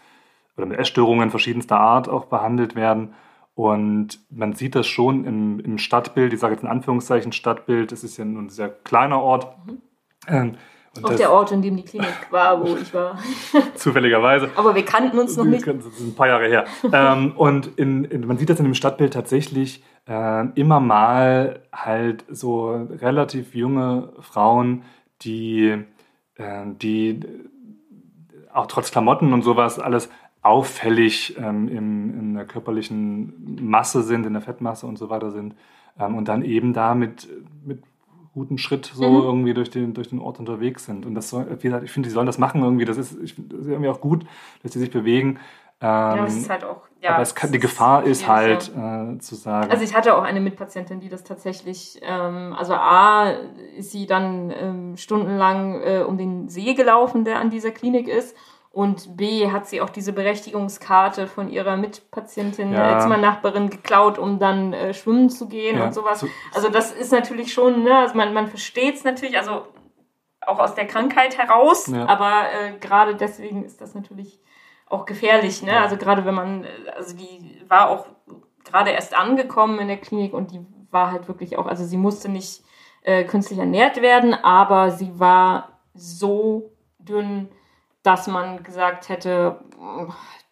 oder 0.57 0.67
mit 0.67 0.79
Essstörungen 0.79 1.31
verschiedenster 1.31 1.79
Art 1.79 2.09
auch 2.09 2.27
behandelt 2.27 2.77
werden. 2.77 3.15
Und 3.57 4.21
man 4.31 4.55
sieht 4.55 4.75
das 4.75 4.87
schon 4.87 5.25
im, 5.25 5.61
im 5.61 5.79
Stadtbild, 5.79 6.33
ich 6.33 6.41
sage 6.41 6.55
jetzt 6.55 6.63
in 6.63 6.69
Anführungszeichen 6.69 7.33
Stadtbild, 7.33 7.93
es 7.93 8.05
ist 8.05 8.17
ja 8.17 8.25
ein 8.25 8.49
sehr 8.49 8.69
kleiner 8.69 9.21
Ort. 9.21 9.49
Mhm. 9.67 9.83
Ähm, 10.27 10.57
und 10.97 11.05
auch 11.07 11.17
der 11.17 11.33
Ort, 11.33 11.51
in 11.51 11.61
dem 11.61 11.77
die 11.77 11.83
Klinik 11.83 12.29
war, 12.31 12.65
wo 12.65 12.77
ich 12.77 12.95
war. 12.95 13.19
Zufälligerweise. 13.75 14.51
Aber 14.55 14.77
wir 14.77 14.85
kannten 14.85 15.19
uns 15.19 15.37
noch 15.37 15.45
nicht. 15.45 15.67
Das 15.67 15.85
ist 15.87 16.01
ein 16.01 16.15
paar 16.15 16.29
Jahre 16.29 16.47
her. 16.47 16.67
ähm, 16.93 17.33
und 17.37 17.67
in, 17.79 18.05
in, 18.05 18.27
man 18.27 18.39
sieht 18.39 18.49
das 18.49 18.61
in 18.61 18.65
dem 18.65 18.75
Stadtbild 18.75 19.13
tatsächlich 19.13 19.83
äh, 20.07 20.47
immer 20.55 20.81
mal 20.81 21.63
halt 21.73 22.25
so 22.29 22.71
relativ 22.71 23.55
junge 23.55 24.13
Frauen, 24.21 24.83
die, 25.23 25.85
äh, 26.37 26.65
die 26.81 27.21
auch 28.53 28.67
trotz 28.67 28.91
Klamotten 28.91 29.33
und 29.33 29.43
sowas 29.43 29.79
alles 29.79 30.11
auffällig 30.43 31.37
ähm, 31.39 31.69
in, 31.69 32.19
in 32.19 32.35
der 32.35 32.45
körperlichen 32.45 33.59
Masse 33.63 34.03
sind, 34.03 34.27
in 34.27 34.35
der 34.35 34.43
Fettmasse 34.43 34.87
und 34.87 34.99
so 34.99 35.09
weiter 35.09 35.31
sind. 35.31 35.55
Ähm, 35.99 36.17
und 36.17 36.29
dann 36.29 36.45
eben 36.45 36.75
da 36.75 36.95
mit, 36.95 37.29
mit 37.65 37.83
guten 38.35 38.59
Schritt 38.59 38.91
so 38.95 39.09
mhm. 39.09 39.23
irgendwie 39.23 39.55
durch 39.55 39.71
den, 39.71 39.95
durch 39.95 40.09
den 40.09 40.19
Ort 40.19 40.39
unterwegs 40.41 40.85
sind. 40.85 41.07
Und 41.07 41.15
das 41.15 41.31
soll, 41.31 41.47
wie 41.61 41.63
gesagt, 41.63 41.85
ich 41.85 41.93
finde, 41.93 42.09
die 42.09 42.13
sollen 42.13 42.27
das 42.27 42.39
machen 42.39 42.63
irgendwie. 42.63 42.85
Das 42.85 42.99
ist, 42.99 43.17
ich, 43.23 43.37
das 43.37 43.61
ist 43.61 43.69
irgendwie 43.69 43.89
auch 43.89 44.01
gut, 44.01 44.27
dass 44.63 44.73
sie 44.73 44.81
sich 44.81 44.91
bewegen. 44.91 45.39
Ähm, 45.85 46.17
ja, 46.17 46.25
das 46.25 46.37
ist 46.37 46.49
halt 46.49 46.65
auch. 46.65 46.81
Ja, 47.03 47.17
aber 47.17 47.25
kann, 47.27 47.53
die 47.53 47.59
Gefahr 47.59 48.05
ist 48.05 48.27
halt 48.27 48.73
äh, 48.75 49.19
zu 49.19 49.35
sagen. 49.35 49.71
Also 49.71 49.85
ich 49.85 49.95
hatte 49.95 50.17
auch 50.17 50.23
eine 50.23 50.41
Mitpatientin, 50.41 51.01
die 51.01 51.11
das 51.11 51.25
tatsächlich, 51.25 52.01
ähm, 52.03 52.55
also 52.59 52.73
A, 52.73 53.33
ist 53.77 53.91
sie 53.91 54.07
dann 54.07 54.51
ähm, 54.51 54.97
stundenlang 54.97 55.83
äh, 55.83 56.05
um 56.09 56.17
den 56.17 56.49
See 56.49 56.73
gelaufen, 56.73 57.27
der 57.27 57.39
an 57.39 57.51
dieser 57.51 57.71
Klinik 57.71 58.09
ist. 58.09 58.35
Und 58.71 59.19
B 59.19 59.51
hat 59.53 59.67
sie 59.67 59.83
auch 59.83 59.91
diese 59.91 60.15
Berechtigungskarte 60.15 61.27
von 61.27 61.51
ihrer 61.51 61.77
Mitpatientin, 61.77 62.73
ja. 62.73 62.99
Zimmernachbarin 62.99 63.69
geklaut, 63.69 64.19
um 64.19 64.39
dann 64.39 64.73
äh, 64.73 64.95
schwimmen 64.95 65.29
zu 65.29 65.47
gehen 65.47 65.79
ja. 65.79 65.85
und 65.85 65.93
sowas. 65.93 66.25
Also 66.55 66.71
das 66.71 66.91
ist 66.91 67.13
natürlich 67.13 67.53
schon, 67.53 67.85
ne, 67.85 67.99
also 67.99 68.17
man, 68.17 68.33
man 68.33 68.49
versteht 68.49 68.97
es 68.97 69.05
natürlich, 69.05 69.39
also 69.39 69.67
auch 70.41 70.59
aus 70.59 70.75
der 70.75 70.87
Krankheit 70.87 71.39
heraus, 71.39 71.87
ja. 71.87 72.07
aber 72.09 72.47
äh, 72.53 72.79
gerade 72.79 73.15
deswegen 73.15 73.65
ist 73.65 73.81
das 73.81 73.95
natürlich 73.95 74.41
auch 74.87 75.07
gefährlich, 75.07 75.63
ne? 75.63 75.81
Also 75.81 75.97
gerade 75.97 76.25
wenn 76.25 76.35
man, 76.35 76.67
also 76.97 77.17
die 77.17 77.63
war 77.69 77.89
auch 77.89 78.07
gerade 78.65 78.91
erst 78.91 79.17
angekommen 79.17 79.79
in 79.79 79.89
der 79.89 79.97
Klinik 79.97 80.33
und 80.33 80.53
die 80.53 80.61
war 80.91 81.11
halt 81.11 81.29
wirklich 81.29 81.59
auch, 81.59 81.67
also 81.67 81.85
sie 81.85 81.97
musste 81.97 82.29
nicht 82.29 82.63
äh, 83.03 83.25
künstlich 83.25 83.59
ernährt 83.59 84.01
werden, 84.01 84.35
aber 84.35 84.91
sie 84.91 85.19
war 85.19 85.81
so 85.95 86.73
dünn, 86.99 87.49
dass 88.03 88.27
man 88.27 88.63
gesagt 88.63 89.09
hätte, 89.09 89.61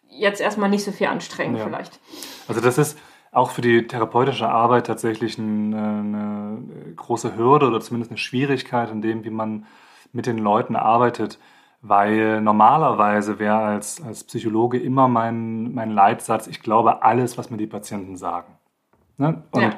jetzt 0.09 0.41
erstmal 0.41 0.69
nicht 0.69 0.83
so 0.83 0.91
viel 0.91 1.07
anstrengen 1.07 1.57
ja. 1.57 1.63
vielleicht. 1.63 1.99
Also 2.47 2.61
das 2.61 2.77
ist 2.77 2.97
auch 3.31 3.49
für 3.49 3.61
die 3.61 3.87
therapeutische 3.87 4.47
Arbeit 4.47 4.87
tatsächlich 4.87 5.39
eine, 5.39 5.77
eine 5.77 6.63
große 6.95 7.35
Hürde 7.35 7.67
oder 7.67 7.81
zumindest 7.81 8.11
eine 8.11 8.19
Schwierigkeit 8.19 8.91
in 8.91 9.01
dem, 9.01 9.23
wie 9.23 9.31
man 9.31 9.65
mit 10.11 10.27
den 10.27 10.37
Leuten 10.37 10.75
arbeitet, 10.75 11.39
weil 11.83 12.41
normalerweise 12.41 13.37
wäre 13.37 13.57
als, 13.57 14.01
als 14.01 14.23
Psychologe 14.23 14.79
immer 14.79 15.07
mein, 15.07 15.73
mein 15.75 15.91
Leitsatz, 15.91 16.47
ich 16.47 16.61
glaube 16.61 17.03
alles, 17.03 17.37
was 17.37 17.51
mir 17.51 17.57
die 17.57 17.67
Patienten 17.67 18.17
sagen. 18.17 18.57
Ne? 19.17 19.43
Und 19.51 19.61
ja 19.61 19.73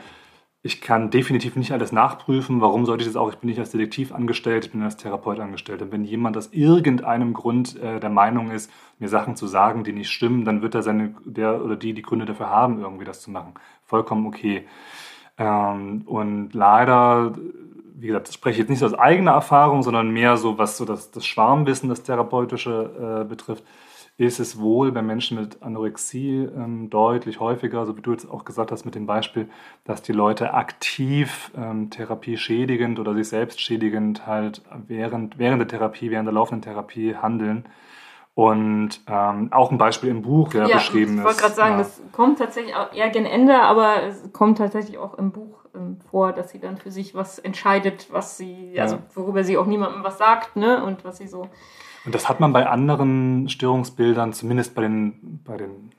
ich 0.66 0.82
kann 0.82 1.12
definitiv 1.12 1.56
nicht 1.58 1.72
alles 1.74 1.91
nachprüfen. 1.91 2.60
Warum 2.60 2.88
sollte 2.88 3.03
ich 3.03 3.08
das 3.08 3.16
auch? 3.16 3.30
Ich 3.30 3.38
bin 3.38 3.51
nicht 3.51 3.60
als 3.60 3.70
Detektiv 3.70 4.12
angestellt, 4.12 4.66
ich 4.66 4.72
bin 4.72 4.82
als 4.82 4.97
Therapeut 4.97 5.39
angestellt. 5.39 5.84
Und 5.84 5.91
wenn 5.91 6.03
jemand 6.03 6.36
aus 6.38 6.53
irgendeinem 6.53 7.36
Grund 7.36 7.80
äh, 7.80 7.99
der 7.99 8.10
Meinung 8.10 8.49
ist, 8.49 8.72
mir 8.97 9.08
Sachen 9.08 9.36
zu 9.36 9.45
sagen, 9.45 9.84
die 9.84 9.91
nicht 9.91 10.10
stimmen, 10.10 10.43
dann 10.43 10.64
wird 10.64 10.74
er 10.74 10.82
seine, 10.82 11.14
der 11.24 11.64
oder 11.64 11.76
die 11.76 11.93
die 11.93 12.01
Gründe 12.01 12.26
dafür 12.26 12.49
haben, 12.49 12.82
irgendwie 12.82 13.06
das 13.06 13.22
zu 13.22 13.30
machen. 13.30 13.53
Vollkommen 13.84 14.26
okay. 14.26 14.66
Ähm, 15.38 16.03
und 16.05 16.53
leider, 16.53 17.33
wie 17.95 18.07
gesagt, 18.07 18.27
das 18.27 18.36
spreche 18.36 18.53
ich 18.53 18.59
jetzt 18.59 18.69
nicht 18.69 18.83
aus 18.83 18.93
eigener 18.93 19.31
Erfahrung, 19.31 19.83
sondern 19.83 20.11
mehr 20.11 20.38
so, 20.38 20.57
was 20.57 20.77
so 20.77 20.86
das, 20.86 21.11
das 21.11 21.25
Schwarmwissen, 21.25 21.89
das 21.89 22.03
Therapeutische 22.03 23.23
äh, 23.23 23.27
betrifft 23.27 23.63
ist 24.17 24.39
es 24.39 24.59
wohl 24.59 24.91
bei 24.93 25.01
Menschen 25.01 25.38
mit 25.38 25.61
Anorexie 25.61 26.47
ähm, 26.55 26.89
deutlich 26.89 27.41
häufiger, 27.41 27.86
so 27.86 27.97
wie 27.97 28.01
du 28.01 28.11
jetzt 28.11 28.29
auch 28.29 28.45
gesagt 28.45 28.71
hast 28.71 28.86
mit 28.86 28.95
dem 28.95 29.05
Beispiel, 29.05 29.49
dass 29.83 30.01
die 30.01 30.13
Leute 30.13 30.53
aktiv 30.53 31.51
ähm, 31.57 31.89
therapieschädigend 31.89 32.97
oder 32.99 33.13
sich 33.13 33.27
selbst 33.27 33.59
schädigend 33.59 34.25
halt 34.25 34.61
während, 34.88 35.38
während 35.38 35.59
der 35.59 35.67
Therapie, 35.67 36.11
während 36.11 36.27
der 36.27 36.33
laufenden 36.33 36.61
Therapie 36.61 37.15
handeln. 37.15 37.65
Und 38.36 38.99
ähm, 39.07 39.51
auch 39.51 39.71
ein 39.71 39.77
Beispiel 39.77 40.09
im 40.09 40.21
Buch, 40.21 40.53
ja, 40.53 40.67
ja 40.67 40.75
beschrieben 40.75 41.13
ist. 41.13 41.19
Ich 41.19 41.25
wollte 41.25 41.39
gerade 41.39 41.55
sagen, 41.55 41.71
ja. 41.73 41.77
das 41.79 42.01
kommt 42.11 42.38
tatsächlich 42.38 42.75
auch 42.75 42.93
eher 42.93 43.09
gen 43.09 43.25
Ende, 43.25 43.61
aber 43.61 44.03
es 44.03 44.31
kommt 44.33 44.57
tatsächlich 44.57 44.97
auch 44.97 45.17
im 45.17 45.31
Buch 45.31 45.65
ähm, 45.73 45.97
vor, 46.11 46.33
dass 46.33 46.51
sie 46.51 46.59
dann 46.59 46.77
für 46.77 46.91
sich 46.91 47.15
was 47.15 47.39
entscheidet, 47.39 48.07
was 48.11 48.38
sie, 48.38 48.73
ja. 48.73 48.83
also 48.83 48.97
worüber 49.13 49.45
sie 49.45 49.57
auch 49.57 49.65
niemandem 49.65 50.03
was 50.03 50.17
sagt, 50.17 50.57
ne? 50.57 50.83
Und 50.83 51.05
was 51.05 51.17
sie 51.17 51.27
so 51.27 51.47
und 52.05 52.13
das 52.13 52.29
hat 52.29 52.39
man 52.39 52.53
bei 52.53 52.67
anderen 52.67 53.49
Störungsbildern, 53.49 54.31
zumindest 54.31 54.75
bei 54.75 54.83
den, 54.83 55.41
bei 55.43 55.57
den 55.57 55.91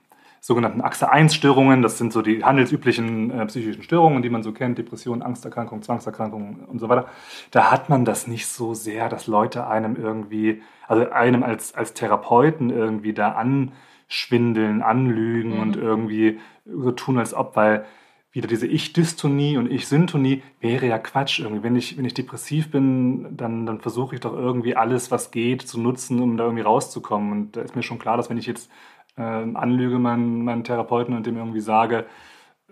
sogenannten 0.47 0.79
Achse 0.79 1.11
1 1.11 1.35
Störungen, 1.35 1.81
das 1.81 1.97
sind 1.97 2.13
so 2.13 2.21
die 2.21 2.41
handelsüblichen 2.41 3.31
äh, 3.31 3.45
psychischen 3.47 3.83
Störungen, 3.83 4.21
die 4.21 4.29
man 4.29 4.43
so 4.43 4.53
kennt, 4.53 4.77
Depression, 4.77 5.21
Angsterkrankung, 5.21 5.81
Zwangserkrankung 5.81 6.63
und 6.67 6.79
so 6.79 6.87
weiter. 6.87 7.09
Da 7.51 7.69
hat 7.69 7.89
man 7.89 8.05
das 8.05 8.27
nicht 8.27 8.47
so 8.47 8.73
sehr, 8.73 9.09
dass 9.09 9.27
Leute 9.27 9.67
einem 9.67 9.97
irgendwie, 9.97 10.61
also 10.87 11.09
einem 11.09 11.43
als, 11.43 11.75
als 11.75 11.93
Therapeuten 11.93 12.69
irgendwie 12.69 13.11
da 13.11 13.33
anschwindeln, 13.33 14.81
anlügen 14.81 15.55
mhm. 15.55 15.59
und 15.59 15.75
irgendwie 15.75 16.39
so 16.63 16.91
tun, 16.93 17.19
als 17.19 17.33
ob, 17.33 17.57
weil 17.57 17.85
wieder 18.31 18.47
diese 18.47 18.67
Ich-Dystonie 18.67 19.57
und 19.57 19.69
Ich-Syntonie 19.69 20.43
wäre 20.61 20.85
ja 20.85 20.97
Quatsch 20.97 21.39
irgendwie. 21.39 21.63
Wenn 21.63 21.75
ich, 21.75 21.97
wenn 21.97 22.05
ich 22.05 22.13
depressiv 22.13 22.71
bin, 22.71 23.35
dann, 23.35 23.65
dann 23.65 23.81
versuche 23.81 24.15
ich 24.15 24.21
doch 24.21 24.33
irgendwie 24.33 24.77
alles, 24.77 25.11
was 25.11 25.31
geht, 25.31 25.63
zu 25.63 25.77
nutzen, 25.77 26.21
um 26.21 26.37
da 26.37 26.45
irgendwie 26.45 26.63
rauszukommen. 26.63 27.31
Und 27.31 27.57
da 27.57 27.61
ist 27.61 27.75
mir 27.75 27.83
schon 27.83 27.99
klar, 27.99 28.15
dass 28.15 28.29
wenn 28.29 28.37
ich 28.37 28.45
jetzt 28.45 28.69
äh, 29.17 29.21
anlüge 29.21 29.99
meinen, 29.99 30.43
meinen 30.43 30.63
Therapeuten 30.63 31.15
und 31.15 31.25
dem 31.25 31.37
irgendwie 31.37 31.59
sage, 31.59 32.05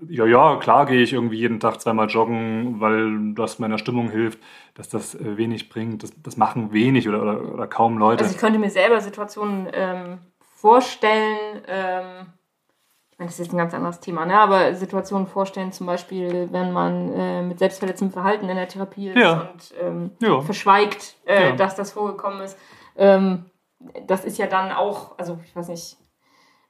ja, 0.10 0.26
ja, 0.26 0.58
klar 0.58 0.86
gehe 0.86 1.02
ich 1.02 1.14
irgendwie 1.14 1.38
jeden 1.38 1.60
Tag 1.60 1.80
zweimal 1.80 2.08
joggen, 2.08 2.82
weil 2.82 3.34
das 3.34 3.60
meiner 3.60 3.78
Stimmung 3.78 4.10
hilft, 4.10 4.40
dass 4.74 4.90
das 4.90 5.16
äh, 5.16 5.38
wenig 5.38 5.70
bringt. 5.70 6.04
Das, 6.04 6.12
das 6.22 6.36
machen 6.36 6.74
wenig 6.74 7.08
oder, 7.08 7.22
oder, 7.22 7.54
oder 7.54 7.68
kaum 7.68 7.98
Leute. 7.98 8.24
Also 8.24 8.36
ich 8.36 8.42
könnte 8.42 8.60
mir 8.60 8.70
selber 8.70 9.00
Situationen 9.00 9.70
ähm, 9.74 10.18
vorstellen, 10.40 11.62
ähm, 11.68 12.28
das 13.18 13.34
ist 13.34 13.40
jetzt 13.40 13.54
ein 13.54 13.58
ganz 13.58 13.74
anderes 13.74 14.02
Thema, 14.02 14.26
ne? 14.26 14.38
aber 14.38 14.74
Situationen 14.74 15.28
vorstellen, 15.28 15.72
zum 15.72 15.88
Beispiel, 15.88 16.50
wenn 16.52 16.74
man 16.74 17.14
äh, 17.14 17.42
mit 17.44 17.60
selbstverletzendem 17.60 18.12
Verhalten 18.12 18.50
in 18.50 18.58
der 18.58 18.68
Therapie 18.68 19.10
ist 19.10 19.18
ja. 19.18 19.50
und 19.54 19.74
ähm, 19.82 20.12
ja. 20.20 20.42
verschweigt, 20.42 21.16
äh, 21.26 21.50
ja. 21.50 21.56
dass 21.56 21.76
das 21.76 21.94
vorgekommen 21.94 22.42
ist. 22.42 22.58
Ähm, 22.98 23.46
das 24.06 24.26
ist 24.26 24.38
ja 24.38 24.48
dann 24.48 24.74
auch, 24.74 25.18
also 25.18 25.40
ich 25.46 25.56
weiß 25.56 25.70
nicht, 25.70 25.98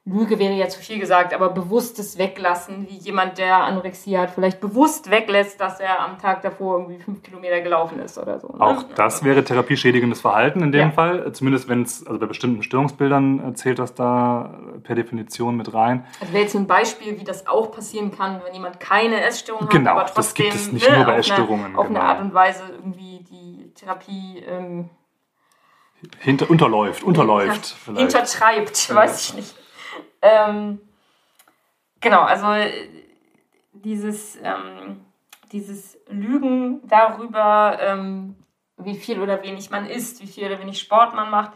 Lüge 0.08 0.38
wäre 0.38 0.54
ja 0.54 0.68
zu 0.68 0.78
viel 0.78 1.00
gesagt, 1.00 1.34
aber 1.34 1.48
bewusstes 1.48 2.16
Weglassen, 2.16 2.86
wie 2.88 2.96
jemand, 2.96 3.38
der 3.38 3.64
Anorexie 3.64 4.16
hat, 4.16 4.30
vielleicht 4.30 4.60
bewusst 4.60 5.10
weglässt, 5.10 5.60
dass 5.60 5.80
er 5.80 5.98
am 5.98 6.18
Tag 6.18 6.42
davor 6.42 6.78
irgendwie 6.78 7.02
fünf 7.02 7.24
Kilometer 7.24 7.60
gelaufen 7.60 7.98
ist 7.98 8.16
oder 8.16 8.38
so. 8.38 8.46
Ne? 8.46 8.60
Auch 8.60 8.84
das 8.94 9.24
wäre 9.24 9.42
therapieschädigendes 9.42 10.20
Verhalten 10.20 10.62
in 10.62 10.70
dem 10.70 10.80
ja. 10.80 10.90
Fall. 10.92 11.32
Zumindest 11.32 11.68
wenn 11.68 11.82
es, 11.82 12.06
also 12.06 12.20
bei 12.20 12.26
bestimmten 12.26 12.62
Störungsbildern 12.62 13.56
zählt 13.56 13.80
das 13.80 13.94
da 13.94 14.56
per 14.84 14.94
Definition 14.94 15.56
mit 15.56 15.74
rein. 15.74 16.06
Also 16.20 16.32
wäre 16.32 16.44
jetzt 16.44 16.54
ein 16.54 16.68
Beispiel, 16.68 17.18
wie 17.18 17.24
das 17.24 17.48
auch 17.48 17.72
passieren 17.72 18.16
kann, 18.16 18.40
wenn 18.44 18.54
jemand 18.54 18.78
keine 18.78 19.20
Essstörung 19.22 19.68
genau, 19.68 19.90
hat, 19.90 19.96
aber 19.96 20.06
trotzdem 20.06 20.22
das 20.22 20.34
gibt 20.34 20.54
es 20.54 20.72
nicht 20.72 20.88
ne, 20.88 20.98
nur 20.98 21.06
bei 21.06 21.16
Essstörungen. 21.16 21.74
Auf, 21.74 21.86
eine, 21.86 21.98
auf 21.98 22.04
eine 22.04 22.08
Art 22.08 22.20
und 22.20 22.32
Weise 22.32 22.62
irgendwie 22.70 23.24
die 23.28 23.72
Therapie 23.74 24.44
ähm, 24.48 24.88
Hinter, 26.20 26.48
unterläuft, 26.48 27.02
unterläuft. 27.02 27.74
Hintertreibt, 27.86 28.94
weiß 28.94 29.30
ich 29.30 29.34
nicht. 29.34 29.65
Ähm, 30.22 30.80
genau, 32.00 32.22
also 32.22 32.46
dieses, 33.72 34.38
ähm, 34.42 35.04
dieses 35.52 35.98
Lügen 36.08 36.86
darüber, 36.86 37.78
ähm, 37.80 38.36
wie 38.76 38.96
viel 38.96 39.20
oder 39.20 39.42
wenig 39.42 39.70
man 39.70 39.86
isst, 39.86 40.22
wie 40.22 40.26
viel 40.26 40.46
oder 40.46 40.60
wenig 40.60 40.78
Sport 40.78 41.14
man 41.14 41.30
macht, 41.30 41.52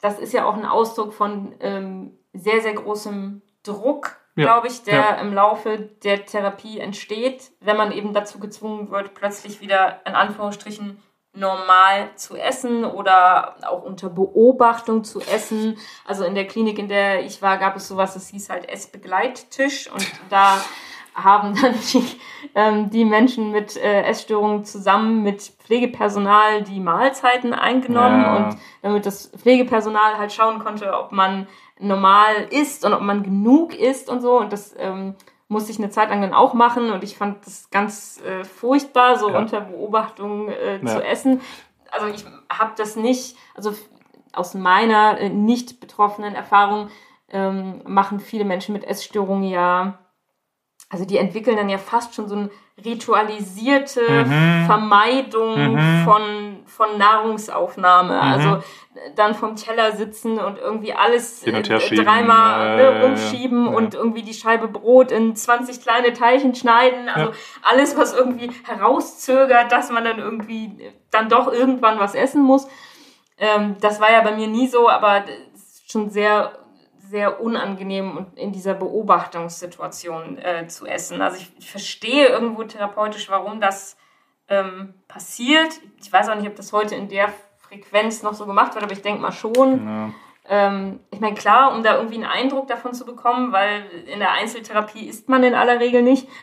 das 0.00 0.18
ist 0.18 0.32
ja 0.32 0.44
auch 0.44 0.54
ein 0.54 0.66
Ausdruck 0.66 1.14
von 1.14 1.54
ähm, 1.60 2.18
sehr, 2.32 2.60
sehr 2.60 2.74
großem 2.74 3.42
Druck, 3.62 4.18
ja, 4.34 4.44
glaube 4.44 4.66
ich, 4.66 4.82
der 4.82 4.94
ja. 4.94 5.14
im 5.16 5.32
Laufe 5.32 5.78
der 5.78 6.24
Therapie 6.26 6.80
entsteht, 6.80 7.52
wenn 7.60 7.76
man 7.76 7.92
eben 7.92 8.12
dazu 8.12 8.40
gezwungen 8.40 8.90
wird, 8.90 9.14
plötzlich 9.14 9.60
wieder 9.60 10.00
in 10.06 10.14
Anführungsstrichen 10.14 11.00
normal 11.34 12.10
zu 12.16 12.36
essen 12.36 12.84
oder 12.84 13.56
auch 13.66 13.82
unter 13.82 14.10
Beobachtung 14.10 15.02
zu 15.02 15.20
essen. 15.20 15.78
Also 16.04 16.24
in 16.24 16.34
der 16.34 16.46
Klinik, 16.46 16.78
in 16.78 16.88
der 16.88 17.24
ich 17.24 17.40
war, 17.40 17.56
gab 17.58 17.76
es 17.76 17.88
sowas, 17.88 18.14
das 18.14 18.28
hieß 18.28 18.50
halt 18.50 18.68
Essbegleittisch 18.68 19.90
und 19.90 20.06
da 20.28 20.58
haben 21.14 21.54
dann 21.60 21.74
die, 21.92 22.04
ähm, 22.54 22.90
die 22.90 23.04
Menschen 23.04 23.50
mit 23.50 23.76
äh, 23.76 24.02
Essstörungen 24.02 24.64
zusammen 24.64 25.22
mit 25.22 25.42
Pflegepersonal 25.42 26.62
die 26.62 26.80
Mahlzeiten 26.80 27.54
eingenommen 27.54 28.22
ja. 28.22 28.36
und 28.36 28.58
damit 28.82 29.06
das 29.06 29.30
Pflegepersonal 29.36 30.18
halt 30.18 30.32
schauen 30.32 30.58
konnte, 30.58 30.92
ob 30.94 31.12
man 31.12 31.46
normal 31.78 32.46
isst 32.50 32.84
und 32.84 32.92
ob 32.92 33.00
man 33.00 33.22
genug 33.22 33.74
isst 33.74 34.08
und 34.08 34.20
so 34.20 34.38
und 34.38 34.52
das 34.52 34.74
ähm, 34.78 35.14
musste 35.52 35.70
ich 35.70 35.78
eine 35.78 35.90
Zeit 35.90 36.08
lang 36.10 36.20
dann 36.20 36.34
auch 36.34 36.54
machen 36.54 36.90
und 36.90 37.04
ich 37.04 37.16
fand 37.16 37.46
das 37.46 37.70
ganz 37.70 38.20
äh, 38.22 38.44
furchtbar, 38.44 39.18
so 39.18 39.30
ja. 39.30 39.38
unter 39.38 39.60
Beobachtung 39.60 40.48
äh, 40.48 40.78
ja. 40.78 40.86
zu 40.86 41.04
essen. 41.04 41.40
Also 41.90 42.06
ich 42.06 42.24
habe 42.50 42.72
das 42.76 42.96
nicht, 42.96 43.36
also 43.54 43.74
aus 44.32 44.54
meiner 44.54 45.20
äh, 45.20 45.28
nicht 45.28 45.78
betroffenen 45.78 46.34
Erfahrung 46.34 46.88
ähm, 47.30 47.82
machen 47.86 48.18
viele 48.18 48.44
Menschen 48.44 48.72
mit 48.72 48.84
Essstörungen 48.84 49.44
ja, 49.44 49.98
also 50.88 51.04
die 51.04 51.18
entwickeln 51.18 51.56
dann 51.56 51.68
ja 51.68 51.78
fast 51.78 52.14
schon 52.14 52.28
so 52.28 52.36
ein 52.36 52.50
ritualisierte 52.84 54.24
mhm. 54.24 54.66
Vermeidung 54.66 55.74
mhm. 55.74 56.04
von, 56.04 56.51
von 56.72 56.98
Nahrungsaufnahme. 56.98 58.14
Mhm. 58.14 58.20
Also 58.20 58.62
dann 59.14 59.34
vom 59.34 59.56
Teller 59.56 59.92
sitzen 59.92 60.38
und 60.38 60.58
irgendwie 60.58 60.92
alles 60.92 61.42
äh, 61.44 61.62
dreimal 61.62 62.78
äh, 62.78 62.98
ne, 62.98 63.06
umschieben 63.06 63.66
ja. 63.66 63.72
und 63.72 63.94
irgendwie 63.94 64.22
die 64.22 64.34
Scheibe 64.34 64.68
Brot 64.68 65.12
in 65.12 65.34
20 65.34 65.80
kleine 65.82 66.12
Teilchen 66.12 66.54
schneiden. 66.54 67.08
Also 67.08 67.30
ja. 67.30 67.36
alles, 67.62 67.96
was 67.96 68.14
irgendwie 68.14 68.50
herauszögert, 68.66 69.72
dass 69.72 69.90
man 69.90 70.04
dann 70.04 70.18
irgendwie 70.18 70.92
dann 71.10 71.28
doch 71.28 71.50
irgendwann 71.50 71.98
was 71.98 72.14
essen 72.14 72.42
muss. 72.42 72.68
Ähm, 73.38 73.76
das 73.80 74.00
war 74.00 74.10
ja 74.10 74.20
bei 74.20 74.34
mir 74.34 74.46
nie 74.46 74.68
so, 74.68 74.88
aber 74.88 75.24
schon 75.86 76.10
sehr 76.10 76.52
sehr 77.12 77.42
unangenehm 77.42 78.16
und 78.16 78.38
in 78.38 78.52
dieser 78.52 78.72
Beobachtungssituation 78.72 80.38
äh, 80.38 80.66
zu 80.68 80.86
essen. 80.86 81.20
Also 81.20 81.36
ich, 81.36 81.52
ich, 81.58 81.70
verstehe 81.70 82.28
irgendwo 82.28 82.64
therapeutisch, 82.64 83.28
warum 83.28 83.60
das 83.60 83.98
ähm, 84.48 84.94
passiert. 85.08 85.72
Ich 86.00 86.12
weiß 86.12 86.28
auch 86.28 86.36
nicht, 86.36 86.48
ob 86.48 86.56
das 86.56 86.72
heute 86.72 86.94
in 86.94 87.08
der 87.08 87.32
Frequenz 87.58 88.22
noch 88.22 88.34
so 88.34 88.46
gemacht 88.46 88.74
wird, 88.74 88.84
aber 88.84 88.92
ich 88.92 89.02
denke 89.02 89.20
mal 89.20 89.32
schon. 89.32 89.86
Ja. 89.86 90.10
Ähm, 90.48 91.00
ich 91.10 91.20
meine, 91.20 91.34
klar, 91.34 91.72
um 91.74 91.82
da 91.82 91.96
irgendwie 91.96 92.16
einen 92.16 92.24
Eindruck 92.24 92.66
davon 92.66 92.94
zu 92.94 93.04
bekommen, 93.04 93.52
weil 93.52 93.84
in 94.06 94.18
der 94.18 94.32
Einzeltherapie 94.32 95.06
ist 95.06 95.28
man 95.28 95.42
in 95.44 95.54
aller 95.54 95.80
Regel 95.80 96.02
nicht. 96.02 96.28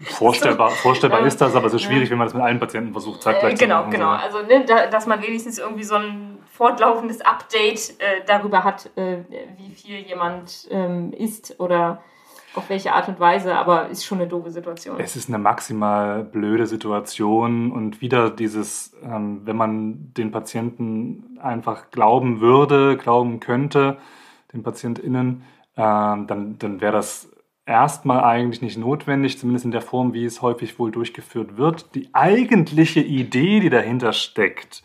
Vorstellbar, 0.00 0.70
vorstellbar 0.82 1.24
ist 1.24 1.40
das, 1.40 1.54
aber 1.54 1.68
es 1.68 1.74
ist 1.74 1.82
schwierig, 1.82 2.10
wenn 2.10 2.18
man 2.18 2.26
das 2.26 2.34
mit 2.34 2.42
allen 2.42 2.58
Patienten 2.58 2.92
versucht, 2.92 3.22
zeitgleich 3.22 3.54
äh, 3.54 3.56
genau, 3.56 3.76
zu 3.76 3.86
machen. 3.86 3.90
Genau, 3.92 4.10
genau. 4.10 4.22
Also, 4.22 4.42
ne, 4.42 4.64
da, 4.66 4.86
dass 4.86 5.06
man 5.06 5.22
wenigstens 5.22 5.58
irgendwie 5.58 5.84
so 5.84 5.94
ein 5.94 6.38
fortlaufendes 6.50 7.20
Update 7.20 7.94
äh, 8.00 8.22
darüber 8.26 8.64
hat, 8.64 8.90
äh, 8.96 9.18
wie 9.56 9.70
viel 9.74 9.98
jemand 9.98 10.66
ähm, 10.70 11.12
isst 11.12 11.58
oder 11.58 12.02
auf 12.54 12.68
welche 12.68 12.92
Art 12.92 13.08
und 13.08 13.18
Weise, 13.20 13.56
aber 13.56 13.88
ist 13.88 14.04
schon 14.04 14.18
eine 14.18 14.28
doofe 14.28 14.50
Situation. 14.50 14.98
Es 14.98 15.16
ist 15.16 15.28
eine 15.28 15.38
maximal 15.38 16.24
blöde 16.24 16.66
Situation 16.66 17.72
und 17.72 18.00
wieder 18.00 18.30
dieses, 18.30 18.94
ähm, 19.02 19.42
wenn 19.44 19.56
man 19.56 20.12
den 20.14 20.30
Patienten 20.30 21.38
einfach 21.42 21.90
glauben 21.90 22.40
würde, 22.40 22.96
glauben 22.96 23.40
könnte, 23.40 23.98
den 24.52 24.62
PatientInnen, 24.62 25.42
äh, 25.76 25.80
dann, 25.82 26.56
dann 26.58 26.80
wäre 26.80 26.92
das 26.92 27.28
erstmal 27.66 28.22
eigentlich 28.22 28.62
nicht 28.62 28.78
notwendig, 28.78 29.38
zumindest 29.38 29.64
in 29.64 29.70
der 29.70 29.82
Form, 29.82 30.12
wie 30.12 30.24
es 30.24 30.42
häufig 30.42 30.78
wohl 30.78 30.90
durchgeführt 30.90 31.56
wird. 31.56 31.94
Die 31.94 32.08
eigentliche 32.12 33.00
Idee, 33.00 33.60
die 33.60 33.70
dahinter 33.70 34.12
steckt, 34.12 34.82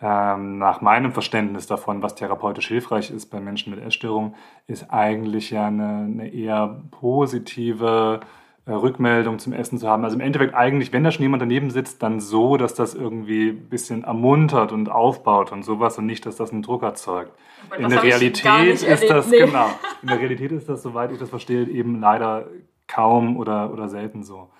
ähm, 0.00 0.58
nach 0.58 0.82
meinem 0.82 1.12
Verständnis 1.12 1.66
davon, 1.66 2.02
was 2.02 2.14
therapeutisch 2.14 2.68
hilfreich 2.68 3.10
ist 3.10 3.26
bei 3.26 3.40
Menschen 3.40 3.74
mit 3.74 3.82
Essstörung, 3.82 4.34
ist 4.66 4.90
eigentlich 4.90 5.50
ja 5.50 5.66
eine, 5.66 6.04
eine 6.04 6.28
eher 6.28 6.82
positive 6.90 8.20
äh, 8.66 8.72
Rückmeldung 8.72 9.38
zum 9.38 9.54
Essen 9.54 9.78
zu 9.78 9.88
haben. 9.88 10.04
Also 10.04 10.16
im 10.16 10.20
Endeffekt 10.20 10.54
eigentlich, 10.54 10.92
wenn 10.92 11.02
da 11.02 11.10
schon 11.10 11.22
jemand 11.22 11.40
daneben 11.40 11.70
sitzt, 11.70 12.02
dann 12.02 12.20
so, 12.20 12.58
dass 12.58 12.74
das 12.74 12.94
irgendwie 12.94 13.50
ein 13.50 13.68
bisschen 13.70 14.04
ermuntert 14.04 14.70
und 14.72 14.90
aufbaut 14.90 15.50
und 15.50 15.64
sowas 15.64 15.96
und 15.98 16.04
nicht, 16.04 16.26
dass 16.26 16.36
das 16.36 16.52
einen 16.52 16.62
Druck 16.62 16.82
erzeugt. 16.82 17.32
in 17.78 17.88
der 17.88 18.02
Realität 18.02 18.82
ist 18.82 19.08
das, 19.08 19.30
nee. 19.30 19.38
genau, 19.38 19.70
in 20.02 20.08
der 20.08 20.18
Realität 20.18 20.52
ist 20.52 20.68
das, 20.68 20.82
soweit 20.82 21.10
ich 21.10 21.18
das 21.18 21.30
verstehe, 21.30 21.64
eben 21.68 22.00
leider 22.00 22.48
kaum 22.86 23.36
oder, 23.36 23.72
oder 23.72 23.88
selten 23.88 24.22
so. 24.22 24.50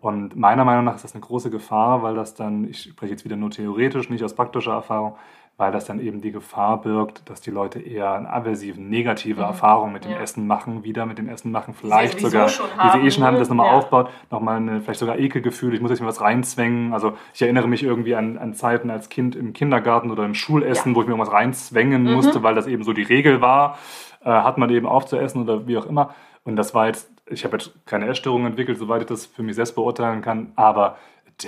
Und 0.00 0.36
meiner 0.36 0.64
Meinung 0.64 0.84
nach 0.84 0.96
ist 0.96 1.04
das 1.04 1.14
eine 1.14 1.22
große 1.22 1.50
Gefahr, 1.50 2.02
weil 2.02 2.14
das 2.14 2.34
dann, 2.34 2.68
ich 2.68 2.82
spreche 2.82 3.12
jetzt 3.12 3.24
wieder 3.24 3.36
nur 3.36 3.50
theoretisch, 3.50 4.10
nicht 4.10 4.22
aus 4.22 4.34
praktischer 4.34 4.72
Erfahrung, 4.72 5.16
weil 5.56 5.72
das 5.72 5.86
dann 5.86 6.00
eben 6.00 6.20
die 6.20 6.32
Gefahr 6.32 6.82
birgt, 6.82 7.30
dass 7.30 7.40
die 7.40 7.50
Leute 7.50 7.80
eher 7.80 8.12
eine 8.12 8.30
aversive, 8.30 8.78
negative 8.78 9.40
mhm. 9.40 9.46
Erfahrung 9.46 9.90
mit 9.90 10.04
dem 10.04 10.12
ja. 10.12 10.18
Essen 10.18 10.46
machen, 10.46 10.84
wieder 10.84 11.06
mit 11.06 11.16
dem 11.16 11.30
Essen 11.30 11.50
machen, 11.50 11.72
vielleicht 11.72 12.20
sogar, 12.20 12.50
schon 12.50 12.66
die 12.84 12.98
sie 12.98 13.06
eh 13.06 13.10
schon 13.10 13.24
haben, 13.24 13.38
das 13.38 13.48
nochmal 13.48 13.68
ja. 13.68 13.72
aufbaut, 13.72 14.10
nochmal 14.30 14.58
eine, 14.58 14.82
vielleicht 14.82 15.00
sogar 15.00 15.18
Ekelgefühl, 15.18 15.72
ich 15.72 15.80
muss 15.80 15.90
jetzt 15.90 16.00
mir 16.00 16.06
was 16.06 16.20
reinzwängen. 16.20 16.92
Also 16.92 17.14
ich 17.32 17.40
erinnere 17.40 17.68
mich 17.68 17.82
irgendwie 17.82 18.14
an, 18.14 18.36
an 18.36 18.52
Zeiten 18.52 18.90
als 18.90 19.08
Kind 19.08 19.34
im 19.34 19.54
Kindergarten 19.54 20.10
oder 20.10 20.26
im 20.26 20.34
Schulessen, 20.34 20.92
ja. 20.92 20.96
wo 20.96 21.00
ich 21.00 21.06
mir 21.06 21.14
irgendwas 21.14 21.32
reinzwängen 21.32 22.02
mhm. 22.02 22.12
musste, 22.12 22.42
weil 22.42 22.54
das 22.54 22.66
eben 22.66 22.84
so 22.84 22.92
die 22.92 23.02
Regel 23.02 23.40
war, 23.40 23.78
äh, 24.24 24.28
hat 24.28 24.58
man 24.58 24.68
eben 24.68 24.86
aufzuessen 24.86 25.42
oder 25.42 25.66
wie 25.66 25.78
auch 25.78 25.86
immer. 25.86 26.14
Und 26.44 26.56
das 26.56 26.74
war 26.74 26.86
jetzt 26.86 27.10
ich 27.28 27.44
habe 27.44 27.56
jetzt 27.56 27.72
keine 27.86 28.06
Essstörung 28.08 28.46
entwickelt, 28.46 28.78
soweit 28.78 29.02
ich 29.02 29.08
das 29.08 29.26
für 29.26 29.42
mich 29.42 29.56
selbst 29.56 29.74
beurteilen 29.74 30.22
kann, 30.22 30.52
aber 30.56 30.96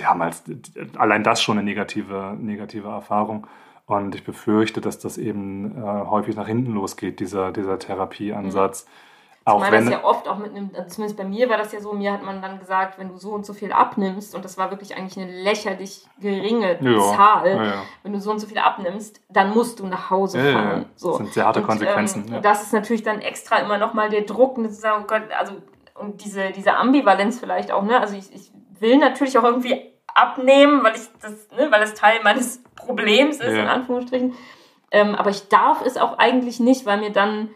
haben 0.03 0.21
halt 0.21 0.35
allein 0.97 1.23
das 1.23 1.41
schon 1.41 1.57
eine 1.57 1.65
negative, 1.65 2.37
negative 2.39 2.87
Erfahrung. 2.87 3.47
Und 3.85 4.13
ich 4.13 4.23
befürchte, 4.23 4.81
dass 4.81 4.99
das 4.99 5.17
eben 5.17 5.75
äh, 5.75 5.81
häufig 5.81 6.35
nach 6.35 6.45
hinten 6.47 6.73
losgeht, 6.73 7.19
dieser, 7.19 7.51
dieser 7.51 7.79
Therapieansatz. 7.79 8.85
Mhm. 8.85 8.89
Auch 9.49 9.63
Zumal 9.65 9.71
das 9.71 9.89
ja 9.89 10.03
oft 10.03 10.27
auch 10.27 10.37
mit 10.37 10.51
einem, 10.51 10.71
also 10.73 10.89
zumindest 10.89 11.17
bei 11.17 11.23
mir 11.23 11.49
war 11.49 11.57
das 11.57 11.71
ja 11.71 11.79
so, 11.79 11.93
mir 11.93 12.13
hat 12.13 12.23
man 12.23 12.41
dann 12.41 12.59
gesagt, 12.59 12.99
wenn 12.99 13.09
du 13.09 13.17
so 13.17 13.31
und 13.31 13.45
so 13.45 13.53
viel 13.53 13.71
abnimmst, 13.71 14.35
und 14.35 14.45
das 14.45 14.57
war 14.57 14.71
wirklich 14.71 14.95
eigentlich 14.95 15.17
eine 15.17 15.31
lächerlich 15.41 16.05
geringe 16.19 16.77
ja, 16.81 16.99
Zahl, 17.15 17.47
ja, 17.47 17.63
ja. 17.63 17.83
wenn 18.03 18.13
du 18.13 18.19
so 18.19 18.31
und 18.31 18.39
so 18.39 18.47
viel 18.47 18.59
abnimmst, 18.59 19.21
dann 19.29 19.51
musst 19.53 19.79
du 19.79 19.87
nach 19.87 20.09
Hause 20.09 20.39
fahren. 20.53 20.85
So. 20.95 21.09
Das 21.09 21.17
sind 21.17 21.33
sehr 21.33 21.45
harte 21.45 21.61
und, 21.61 21.67
Konsequenzen. 21.67 22.25
Ähm, 22.31 22.41
das 22.41 22.63
ist 22.63 22.73
natürlich 22.73 23.03
dann 23.03 23.21
extra 23.21 23.57
immer 23.57 23.77
nochmal 23.77 24.09
der 24.09 24.21
Druck, 24.21 24.55
zu 24.55 24.69
sagen, 24.69 25.03
oh 25.03 25.07
Gott, 25.07 25.23
also 25.37 25.53
und 25.95 26.23
diese, 26.23 26.51
diese 26.51 26.75
Ambivalenz 26.75 27.39
vielleicht 27.39 27.71
auch, 27.71 27.83
ne? 27.83 27.99
Also 27.99 28.15
ich, 28.15 28.33
ich 28.33 28.51
will 28.79 28.97
natürlich 28.97 29.37
auch 29.37 29.43
irgendwie 29.43 29.93
abnehmen, 30.07 30.83
weil 30.83 30.95
ich 30.95 31.01
das, 31.21 31.49
ne, 31.51 31.71
weil 31.71 31.81
das 31.81 31.93
Teil 31.93 32.19
meines 32.23 32.63
Problems 32.75 33.37
ist, 33.37 33.53
in 33.53 33.67
Anführungsstrichen. 33.67 34.33
Ähm, 34.91 35.15
aber 35.15 35.29
ich 35.29 35.49
darf 35.49 35.85
es 35.85 35.97
auch 35.97 36.17
eigentlich 36.17 36.59
nicht, 36.59 36.85
weil 36.85 36.99
mir 36.99 37.11
dann 37.11 37.49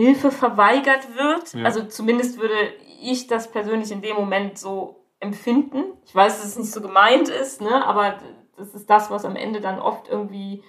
Hilfe 0.00 0.30
verweigert 0.30 1.14
wird. 1.14 1.52
Ja. 1.52 1.64
Also 1.64 1.84
zumindest 1.84 2.38
würde 2.40 2.72
ich 3.02 3.26
das 3.26 3.50
persönlich 3.50 3.92
in 3.92 4.00
dem 4.00 4.16
Moment 4.16 4.58
so 4.58 5.04
empfinden. 5.20 5.84
Ich 6.06 6.14
weiß, 6.14 6.38
dass 6.38 6.46
es 6.46 6.58
nicht 6.58 6.72
so 6.72 6.80
gemeint 6.80 7.28
ist, 7.28 7.60
ne? 7.60 7.84
aber 7.84 8.18
das 8.56 8.74
ist 8.74 8.88
das, 8.88 9.10
was 9.10 9.26
am 9.26 9.36
Ende 9.36 9.60
dann 9.60 9.78
oft 9.78 10.08
irgendwie 10.08 10.62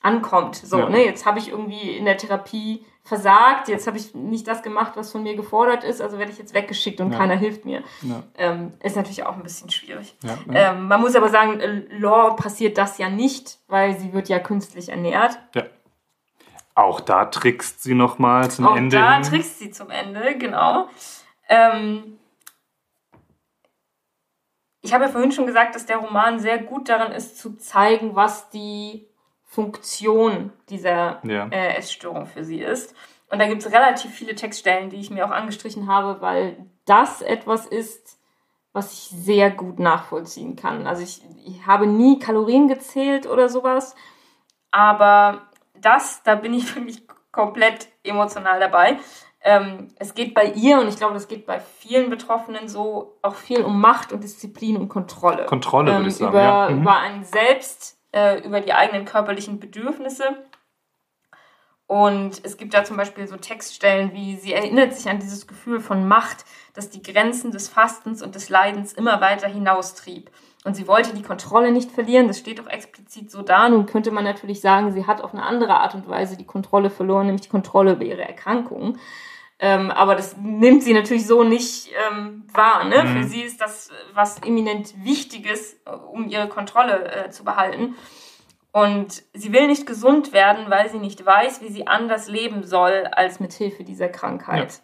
ankommt. 0.00 0.56
So, 0.56 0.78
ja. 0.78 0.88
ne? 0.88 1.04
Jetzt 1.04 1.26
habe 1.26 1.40
ich 1.40 1.48
irgendwie 1.48 1.96
in 1.96 2.04
der 2.04 2.16
Therapie 2.16 2.84
versagt, 3.02 3.66
jetzt 3.66 3.88
habe 3.88 3.96
ich 3.96 4.14
nicht 4.14 4.46
das 4.46 4.62
gemacht, 4.62 4.92
was 4.94 5.10
von 5.10 5.24
mir 5.24 5.34
gefordert 5.34 5.82
ist, 5.82 6.00
also 6.00 6.18
werde 6.18 6.30
ich 6.30 6.38
jetzt 6.38 6.54
weggeschickt 6.54 7.00
und 7.00 7.10
ja. 7.10 7.18
keiner 7.18 7.34
hilft 7.34 7.64
mir. 7.64 7.82
Ja. 8.02 8.22
Ähm, 8.38 8.74
ist 8.80 8.94
natürlich 8.94 9.24
auch 9.26 9.34
ein 9.34 9.42
bisschen 9.42 9.70
schwierig. 9.70 10.14
Ähm, 10.52 10.86
man 10.86 11.00
muss 11.00 11.16
aber 11.16 11.28
sagen, 11.28 11.58
äh, 11.58 11.82
Law 11.98 12.36
passiert 12.36 12.78
das 12.78 12.98
ja 12.98 13.08
nicht, 13.10 13.58
weil 13.66 13.98
sie 13.98 14.12
wird 14.12 14.28
ja 14.28 14.38
künstlich 14.38 14.88
ernährt. 14.88 15.36
Ja. 15.56 15.64
Auch 16.74 17.00
da 17.00 17.26
trickst 17.26 17.82
sie 17.82 17.94
nochmal 17.94 18.50
zum 18.50 18.66
Auch 18.66 18.76
Ende. 18.76 18.98
Auch 18.98 19.02
da 19.02 19.14
hin. 19.14 19.22
trickst 19.24 19.58
sie 19.58 19.70
zum 19.70 19.90
Ende, 19.90 20.36
genau. 20.38 20.88
Ähm, 21.48 22.18
ich 24.80 24.92
habe 24.92 25.04
ja 25.04 25.10
vorhin 25.10 25.32
schon 25.32 25.46
gesagt, 25.46 25.74
dass 25.74 25.86
der 25.86 25.98
Roman 25.98 26.40
sehr 26.40 26.58
gut 26.58 26.88
darin 26.88 27.12
ist, 27.12 27.38
zu 27.38 27.56
zeigen, 27.56 28.16
was 28.16 28.50
die 28.50 29.06
Funktion 29.44 30.52
dieser 30.70 31.20
ja. 31.24 31.46
äh, 31.48 31.76
Essstörung 31.76 32.26
für 32.26 32.42
sie 32.42 32.60
ist. 32.60 32.94
Und 33.28 33.38
da 33.38 33.46
gibt 33.46 33.64
es 33.64 33.72
relativ 33.72 34.10
viele 34.12 34.34
Textstellen, 34.34 34.90
die 34.90 34.96
ich 34.96 35.10
mir 35.10 35.26
auch 35.26 35.30
angestrichen 35.30 35.86
habe, 35.86 36.20
weil 36.20 36.56
das 36.84 37.22
etwas 37.22 37.66
ist, 37.66 38.18
was 38.72 38.92
ich 38.92 39.10
sehr 39.10 39.50
gut 39.50 39.78
nachvollziehen 39.78 40.56
kann. 40.56 40.86
Also 40.86 41.02
ich, 41.02 41.22
ich 41.44 41.66
habe 41.66 41.86
nie 41.86 42.18
Kalorien 42.18 42.68
gezählt 42.68 43.26
oder 43.26 43.48
sowas, 43.48 43.94
aber 44.70 45.42
das, 45.84 46.22
da 46.22 46.34
bin 46.34 46.54
ich 46.54 46.74
wirklich 46.76 47.06
komplett 47.30 47.88
emotional 48.04 48.60
dabei. 48.60 48.98
Ähm, 49.44 49.88
es 49.98 50.14
geht 50.14 50.34
bei 50.34 50.44
ihr, 50.44 50.78
und 50.78 50.88
ich 50.88 50.96
glaube, 50.96 51.14
das 51.14 51.26
geht 51.26 51.46
bei 51.46 51.58
vielen 51.58 52.10
Betroffenen 52.10 52.68
so, 52.68 53.18
auch 53.22 53.34
viel 53.34 53.62
um 53.62 53.80
Macht 53.80 54.12
und 54.12 54.22
Disziplin 54.22 54.76
und 54.76 54.88
Kontrolle. 54.88 55.46
Kontrolle, 55.46 55.90
ähm, 55.90 55.96
würde 55.98 56.08
ich 56.10 56.16
sagen. 56.16 56.30
Über, 56.30 56.42
ja. 56.42 56.70
mhm. 56.70 56.82
über 56.82 56.96
einen 56.96 57.24
selbst, 57.24 57.98
äh, 58.12 58.40
über 58.46 58.60
die 58.60 58.72
eigenen 58.72 59.04
körperlichen 59.04 59.58
Bedürfnisse. 59.58 60.36
Und 61.88 62.40
es 62.44 62.56
gibt 62.56 62.72
da 62.72 62.84
zum 62.84 62.96
Beispiel 62.96 63.26
so 63.26 63.36
Textstellen 63.36 64.12
wie, 64.14 64.36
sie 64.36 64.54
erinnert 64.54 64.94
sich 64.94 65.10
an 65.10 65.18
dieses 65.18 65.46
Gefühl 65.46 65.80
von 65.80 66.06
Macht, 66.06 66.44
das 66.72 66.88
die 66.88 67.02
Grenzen 67.02 67.50
des 67.50 67.68
Fastens 67.68 68.22
und 68.22 68.34
des 68.34 68.48
Leidens 68.48 68.92
immer 68.92 69.20
weiter 69.20 69.48
hinaustrieb. 69.48 70.30
Und 70.64 70.76
sie 70.76 70.86
wollte 70.86 71.14
die 71.14 71.22
Kontrolle 71.22 71.72
nicht 71.72 71.90
verlieren. 71.90 72.28
Das 72.28 72.38
steht 72.38 72.60
auch 72.60 72.68
explizit 72.68 73.30
so 73.30 73.42
da. 73.42 73.68
Nun 73.68 73.86
könnte 73.86 74.12
man 74.12 74.22
natürlich 74.22 74.60
sagen, 74.60 74.92
sie 74.92 75.06
hat 75.06 75.20
auf 75.20 75.34
eine 75.34 75.42
andere 75.42 75.80
Art 75.80 75.94
und 75.94 76.08
Weise 76.08 76.36
die 76.36 76.46
Kontrolle 76.46 76.88
verloren, 76.88 77.26
nämlich 77.26 77.42
die 77.42 77.48
Kontrolle 77.48 77.92
über 77.92 78.04
ihre 78.04 78.22
Erkrankung. 78.22 78.98
Ähm, 79.58 79.90
aber 79.90 80.14
das 80.16 80.36
nimmt 80.36 80.82
sie 80.82 80.92
natürlich 80.92 81.26
so 81.26 81.44
nicht 81.44 81.90
ähm, 82.10 82.44
wahr. 82.52 82.84
Ne? 82.84 83.04
Mhm. 83.04 83.08
Für 83.08 83.28
sie 83.28 83.42
ist 83.42 83.60
das 83.60 83.90
was 84.12 84.40
eminent 84.42 85.04
Wichtiges, 85.04 85.74
äh, 85.84 85.90
um 85.90 86.28
ihre 86.28 86.48
Kontrolle 86.48 87.26
äh, 87.26 87.30
zu 87.30 87.44
behalten. 87.44 87.96
Und 88.72 89.22
sie 89.34 89.52
will 89.52 89.66
nicht 89.66 89.86
gesund 89.86 90.32
werden, 90.32 90.68
weil 90.68 90.90
sie 90.90 90.98
nicht 90.98 91.24
weiß, 91.24 91.60
wie 91.60 91.68
sie 91.68 91.86
anders 91.86 92.28
leben 92.28 92.64
soll 92.64 93.06
als 93.12 93.38
mit 93.38 93.52
Hilfe 93.52 93.84
dieser 93.84 94.08
Krankheit. 94.08 94.72
Ja. 94.72 94.78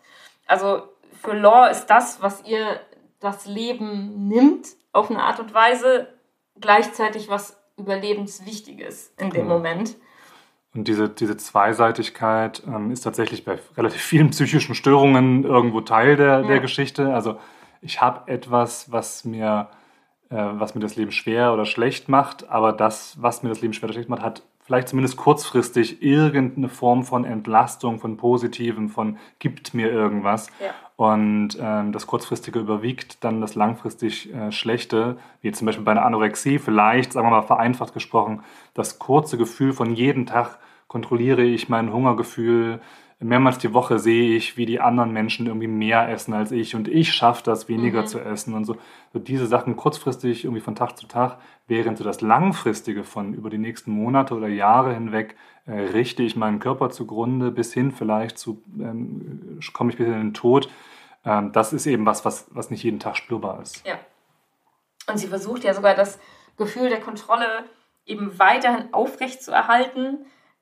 Also 0.46 0.82
für 1.22 1.34
Law 1.34 1.66
ist 1.66 1.86
das, 1.86 2.22
was 2.22 2.44
ihr 2.44 2.80
das 3.20 3.46
Leben 3.46 4.28
nimmt, 4.28 4.68
auf 4.92 5.10
eine 5.10 5.22
Art 5.22 5.40
und 5.40 5.52
Weise 5.54 6.08
gleichzeitig 6.60 7.28
was 7.28 7.56
Überlebenswichtiges 7.76 9.14
in 9.18 9.30
dem 9.30 9.42
genau. 9.42 9.56
Moment. 9.56 9.96
Und 10.74 10.88
diese, 10.88 11.08
diese 11.08 11.36
Zweiseitigkeit 11.36 12.62
ähm, 12.66 12.90
ist 12.90 13.02
tatsächlich 13.02 13.44
bei 13.44 13.58
relativ 13.76 14.02
vielen 14.02 14.30
psychischen 14.30 14.74
Störungen 14.74 15.44
irgendwo 15.44 15.80
Teil 15.80 16.16
der, 16.16 16.40
ja. 16.40 16.46
der 16.46 16.60
Geschichte. 16.60 17.14
Also 17.14 17.38
ich 17.80 18.00
habe 18.00 18.30
etwas, 18.30 18.92
was 18.92 19.24
mir, 19.24 19.68
äh, 20.30 20.36
was 20.36 20.74
mir 20.74 20.80
das 20.80 20.96
Leben 20.96 21.12
schwer 21.12 21.52
oder 21.52 21.64
schlecht 21.64 22.08
macht, 22.08 22.48
aber 22.48 22.72
das, 22.72 23.16
was 23.20 23.42
mir 23.42 23.48
das 23.48 23.60
Leben 23.60 23.72
schwer 23.72 23.86
oder 23.86 23.94
schlecht 23.94 24.10
macht, 24.10 24.22
hat 24.22 24.42
vielleicht 24.68 24.88
zumindest 24.88 25.16
kurzfristig 25.16 26.02
irgendeine 26.02 26.68
Form 26.68 27.02
von 27.02 27.24
Entlastung, 27.24 27.98
von 28.00 28.18
Positivem, 28.18 28.90
von 28.90 29.16
gibt 29.38 29.72
mir 29.72 29.90
irgendwas. 29.90 30.48
Ja. 30.62 30.74
Und 30.96 31.56
ähm, 31.58 31.92
das 31.92 32.06
kurzfristige 32.06 32.58
überwiegt 32.58 33.24
dann 33.24 33.40
das 33.40 33.54
langfristig 33.54 34.30
äh, 34.34 34.52
Schlechte, 34.52 35.16
wie 35.40 35.52
zum 35.52 35.64
Beispiel 35.64 35.86
bei 35.86 35.92
einer 35.92 36.04
Anorexie, 36.04 36.58
vielleicht, 36.58 37.14
sagen 37.14 37.26
wir 37.26 37.30
mal 37.30 37.40
vereinfacht 37.40 37.94
gesprochen, 37.94 38.42
das 38.74 38.98
kurze 38.98 39.38
Gefühl 39.38 39.72
von 39.72 39.94
jeden 39.94 40.26
Tag 40.26 40.58
kontrolliere 40.86 41.44
ich 41.44 41.70
mein 41.70 41.90
Hungergefühl, 41.90 42.80
mehrmals 43.20 43.58
die 43.58 43.74
Woche 43.74 43.98
sehe 43.98 44.36
ich, 44.36 44.56
wie 44.56 44.66
die 44.66 44.80
anderen 44.80 45.12
Menschen 45.12 45.46
irgendwie 45.46 45.66
mehr 45.66 46.08
essen 46.08 46.34
als 46.34 46.52
ich 46.52 46.76
und 46.76 46.86
ich 46.86 47.12
schaffe 47.12 47.42
das, 47.42 47.68
weniger 47.68 48.02
mhm. 48.02 48.06
zu 48.06 48.20
essen 48.20 48.54
und 48.54 48.64
so. 48.64 48.76
so. 49.12 49.18
Diese 49.18 49.46
Sachen 49.46 49.76
kurzfristig 49.76 50.44
irgendwie 50.44 50.60
von 50.60 50.76
Tag 50.76 50.96
zu 50.96 51.06
Tag, 51.06 51.38
während 51.66 51.98
so 51.98 52.04
das 52.04 52.20
Langfristige 52.20 53.02
von 53.02 53.34
über 53.34 53.50
die 53.50 53.58
nächsten 53.58 53.90
Monate 53.90 54.34
oder 54.34 54.46
Jahre 54.46 54.94
hinweg 54.94 55.36
äh, 55.66 55.72
richte 55.72 56.22
ich 56.22 56.36
meinen 56.36 56.60
Körper 56.60 56.90
zugrunde, 56.90 57.50
bis 57.50 57.74
hin 57.74 57.90
vielleicht 57.90 58.38
zu, 58.38 58.62
ähm, 58.78 59.58
komme 59.72 59.90
ich 59.90 59.98
bis 59.98 60.06
in 60.06 60.12
den 60.12 60.34
Tod. 60.34 60.70
Ähm, 61.24 61.50
das 61.52 61.72
ist 61.72 61.86
eben 61.86 62.06
was, 62.06 62.24
was, 62.24 62.46
was 62.50 62.70
nicht 62.70 62.84
jeden 62.84 63.00
Tag 63.00 63.16
spürbar 63.16 63.60
ist. 63.60 63.84
Ja. 63.84 63.98
Und 65.10 65.18
sie 65.18 65.26
versucht 65.26 65.64
ja 65.64 65.74
sogar 65.74 65.94
das 65.94 66.20
Gefühl 66.56 66.88
der 66.88 67.00
Kontrolle 67.00 67.64
eben 68.06 68.38
weiterhin 68.38 68.92
aufrecht 68.92 69.42
zu 69.42 69.50
erhalten 69.50 70.18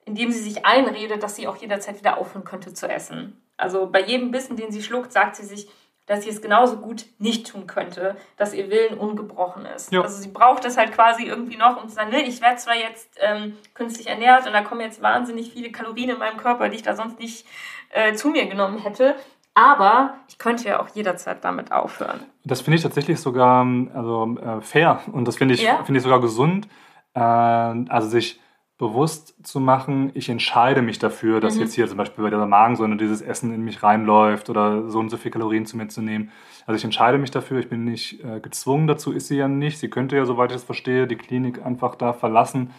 indem 0.07 0.33
sie 0.33 0.41
sich 0.41 0.65
einredet, 0.65 1.23
dass 1.23 1.37
sie 1.37 1.47
auch 1.47 1.57
jederzeit 1.57 1.99
wieder 1.99 2.17
aufhören 2.17 2.45
könnte 2.45 2.73
zu 2.73 2.89
essen. 2.89 3.43
Also 3.59 3.91
bei 3.91 4.03
jedem 4.03 4.31
Bissen, 4.31 4.57
den 4.57 4.73
sie 4.73 4.83
schluckt, 4.83 5.13
sagt 5.13 5.37
sie 5.37 5.45
sich, 5.45 5.69
dass 6.07 6.23
sie 6.23 6.31
es 6.31 6.41
genauso 6.41 6.77
gut 6.77 7.05
nicht 7.19 7.51
tun 7.51 7.67
könnte, 7.67 8.17
dass 8.37 8.55
ihr 8.55 8.71
Willen 8.71 8.97
ungebrochen 8.97 9.67
ist. 9.67 9.93
Ja. 9.93 10.03
Also 10.03 10.23
sie 10.23 10.29
braucht 10.29 10.65
das 10.65 10.77
halt 10.77 10.93
quasi 10.93 11.25
irgendwie 11.25 11.57
noch, 11.57 11.83
um 11.83 11.89
zu 11.89 11.97
sagen, 11.97 12.11
ne, 12.11 12.23
ich 12.23 12.41
werde 12.41 12.57
zwar 12.57 12.77
jetzt 12.77 13.19
ähm, 13.21 13.57
künstlich 13.75 14.07
ernährt 14.07 14.47
und 14.47 14.53
da 14.53 14.63
kommen 14.63 14.83
jetzt 14.83 15.03
wahnsinnig 15.03 15.51
viele 15.53 15.73
Kalorien 15.73 16.11
in 16.11 16.19
meinem 16.19 16.37
Körper, 16.37 16.69
die 16.69 16.77
ich 16.77 16.83
da 16.83 16.95
sonst 16.95 17.19
nicht 17.19 17.45
äh, 17.91 18.15
zu 18.15 18.29
mir 18.29 18.47
genommen 18.47 18.79
hätte, 18.79 19.17
aber 19.55 20.15
ich 20.29 20.39
könnte 20.39 20.69
ja 20.69 20.81
auch 20.81 20.89
jederzeit 20.91 21.43
damit 21.43 21.73
aufhören. 21.73 22.21
Das 22.45 22.61
finde 22.61 22.77
ich 22.77 22.83
tatsächlich 22.83 23.19
sogar 23.19 23.67
also, 23.95 24.37
äh, 24.39 24.61
fair 24.61 25.01
und 25.11 25.27
das 25.27 25.37
finde 25.37 25.55
ich, 25.55 25.63
ja. 25.63 25.83
Find 25.83 25.97
ich 25.97 26.05
sogar 26.05 26.21
gesund. 26.21 26.69
Äh, 27.15 27.21
also 27.21 28.07
sich 28.07 28.39
bewusst 28.79 29.35
zu 29.43 29.59
machen, 29.59 30.11
ich 30.12 30.29
entscheide 30.29 30.83
mich 30.83 30.99
dafür, 30.99 31.41
dass 31.41 31.55
mhm. 31.55 31.62
jetzt 31.62 31.74
hier 31.74 31.89
zum 31.89 31.97
Beispiel 31.97 32.22
bei 32.22 32.31
der 32.31 32.45
Magensäure 32.45 32.97
dieses 32.97 33.22
Essen 33.22 33.55
in 33.55 33.62
mich 33.62 33.83
reinläuft 33.83 34.51
oder 34.51 34.89
so 34.89 34.99
und 34.99 35.09
so 35.09 35.16
viel 35.16 35.31
Kalorien 35.31 35.64
zu 35.64 35.79
mir 35.79 35.89
zu 35.89 36.03
nehmen. 36.03 36.31
Also 36.66 36.77
ich 36.77 36.85
entscheide 36.85 37.16
mich 37.16 37.31
dafür, 37.31 37.59
ich 37.59 37.70
bin 37.70 37.85
nicht 37.85 38.22
äh, 38.22 38.41
gezwungen 38.41 38.87
dazu, 38.87 39.12
ist 39.12 39.29
sie 39.29 39.37
ja 39.37 39.49
nicht. 39.49 39.79
Sie 39.79 39.89
könnte 39.89 40.16
ja, 40.16 40.27
soweit 40.27 40.51
ich 40.51 40.57
das 40.57 40.64
verstehe, 40.64 41.07
die 41.07 41.16
Klinik 41.16 41.64
einfach 41.64 41.95
da 41.95 42.12
verlassen, 42.12 42.70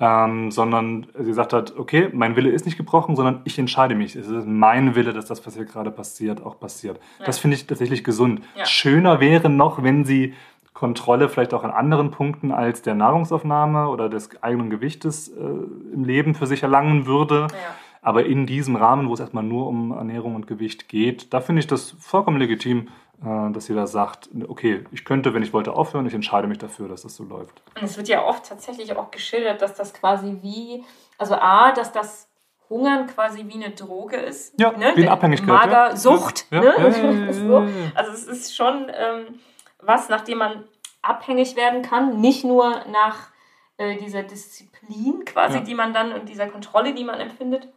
ähm, 0.00 0.50
sondern 0.50 1.08
sie 1.18 1.34
sagt 1.34 1.52
halt, 1.52 1.76
okay, 1.78 2.08
mein 2.12 2.36
Wille 2.36 2.50
ist 2.50 2.64
nicht 2.64 2.78
gebrochen, 2.78 3.14
sondern 3.14 3.42
ich 3.44 3.58
entscheide 3.58 3.94
mich. 3.94 4.16
Es 4.16 4.28
ist 4.28 4.46
mein 4.46 4.94
Wille, 4.94 5.12
dass 5.12 5.26
das, 5.26 5.46
was 5.46 5.54
hier 5.54 5.66
gerade 5.66 5.90
passiert, 5.90 6.42
auch 6.42 6.58
passiert. 6.58 6.98
Ja. 7.18 7.26
Das 7.26 7.38
finde 7.38 7.56
ich 7.56 7.66
tatsächlich 7.66 8.02
gesund. 8.02 8.40
Ja. 8.56 8.64
Schöner 8.64 9.20
wäre 9.20 9.50
noch, 9.50 9.82
wenn 9.82 10.04
sie 10.04 10.34
Kontrolle 10.74 11.28
vielleicht 11.28 11.54
auch 11.54 11.62
an 11.62 11.70
anderen 11.70 12.10
Punkten 12.10 12.50
als 12.50 12.82
der 12.82 12.94
Nahrungsaufnahme 12.94 13.88
oder 13.88 14.08
des 14.08 14.42
eigenen 14.42 14.70
Gewichtes 14.70 15.28
äh, 15.28 15.40
im 15.40 16.04
Leben 16.04 16.34
für 16.34 16.46
sich 16.46 16.64
erlangen 16.64 17.06
würde. 17.06 17.46
Ja. 17.52 17.74
Aber 18.02 18.26
in 18.26 18.44
diesem 18.44 18.76
Rahmen, 18.76 19.08
wo 19.08 19.14
es 19.14 19.20
erstmal 19.20 19.44
nur 19.44 19.68
um 19.68 19.92
Ernährung 19.92 20.34
und 20.34 20.46
Gewicht 20.46 20.88
geht, 20.88 21.32
da 21.32 21.40
finde 21.40 21.60
ich 21.60 21.68
das 21.68 21.94
vollkommen 21.98 22.38
legitim, 22.38 22.88
äh, 23.24 23.52
dass 23.52 23.68
jeder 23.68 23.86
sagt, 23.86 24.28
okay, 24.48 24.84
ich 24.90 25.04
könnte, 25.04 25.32
wenn 25.32 25.44
ich 25.44 25.52
wollte, 25.52 25.72
aufhören, 25.72 26.06
ich 26.06 26.12
entscheide 26.12 26.48
mich 26.48 26.58
dafür, 26.58 26.88
dass 26.88 27.02
das 27.02 27.14
so 27.14 27.22
läuft. 27.22 27.62
Und 27.76 27.84
es 27.84 27.96
wird 27.96 28.08
ja 28.08 28.24
oft 28.24 28.44
tatsächlich 28.44 28.94
auch 28.96 29.12
geschildert, 29.12 29.62
dass 29.62 29.74
das 29.74 29.94
quasi 29.94 30.38
wie, 30.42 30.84
also 31.18 31.36
A, 31.36 31.72
dass 31.72 31.92
das 31.92 32.28
Hungern 32.68 33.06
quasi 33.06 33.46
wie 33.46 33.64
eine 33.64 33.70
Droge 33.70 34.16
ist. 34.16 34.58
Ja, 34.58 34.72
ne? 34.72 34.92
wie 34.96 35.02
eine 35.02 35.12
Abhängigkeit. 35.12 35.46
Magersucht. 35.46 36.46
Ja. 36.50 36.64
Ja. 36.64 36.78
Ne? 36.78 37.32
so. 37.32 37.68
Also 37.94 38.10
es 38.10 38.24
ist 38.24 38.56
schon... 38.56 38.88
Ähm, 38.88 39.38
was, 39.86 40.08
nachdem 40.08 40.38
man 40.38 40.64
abhängig 41.02 41.56
werden 41.56 41.82
kann, 41.82 42.20
nicht 42.20 42.44
nur 42.44 42.84
nach 42.90 43.28
äh, 43.76 43.96
dieser 43.96 44.22
Disziplin 44.22 45.24
quasi, 45.24 45.58
ja. 45.58 45.64
die 45.64 45.74
man 45.74 45.92
dann 45.92 46.12
und 46.12 46.28
dieser 46.28 46.48
Kontrolle, 46.48 46.94
die 46.94 47.04
man 47.04 47.20
empfindet, 47.20 47.68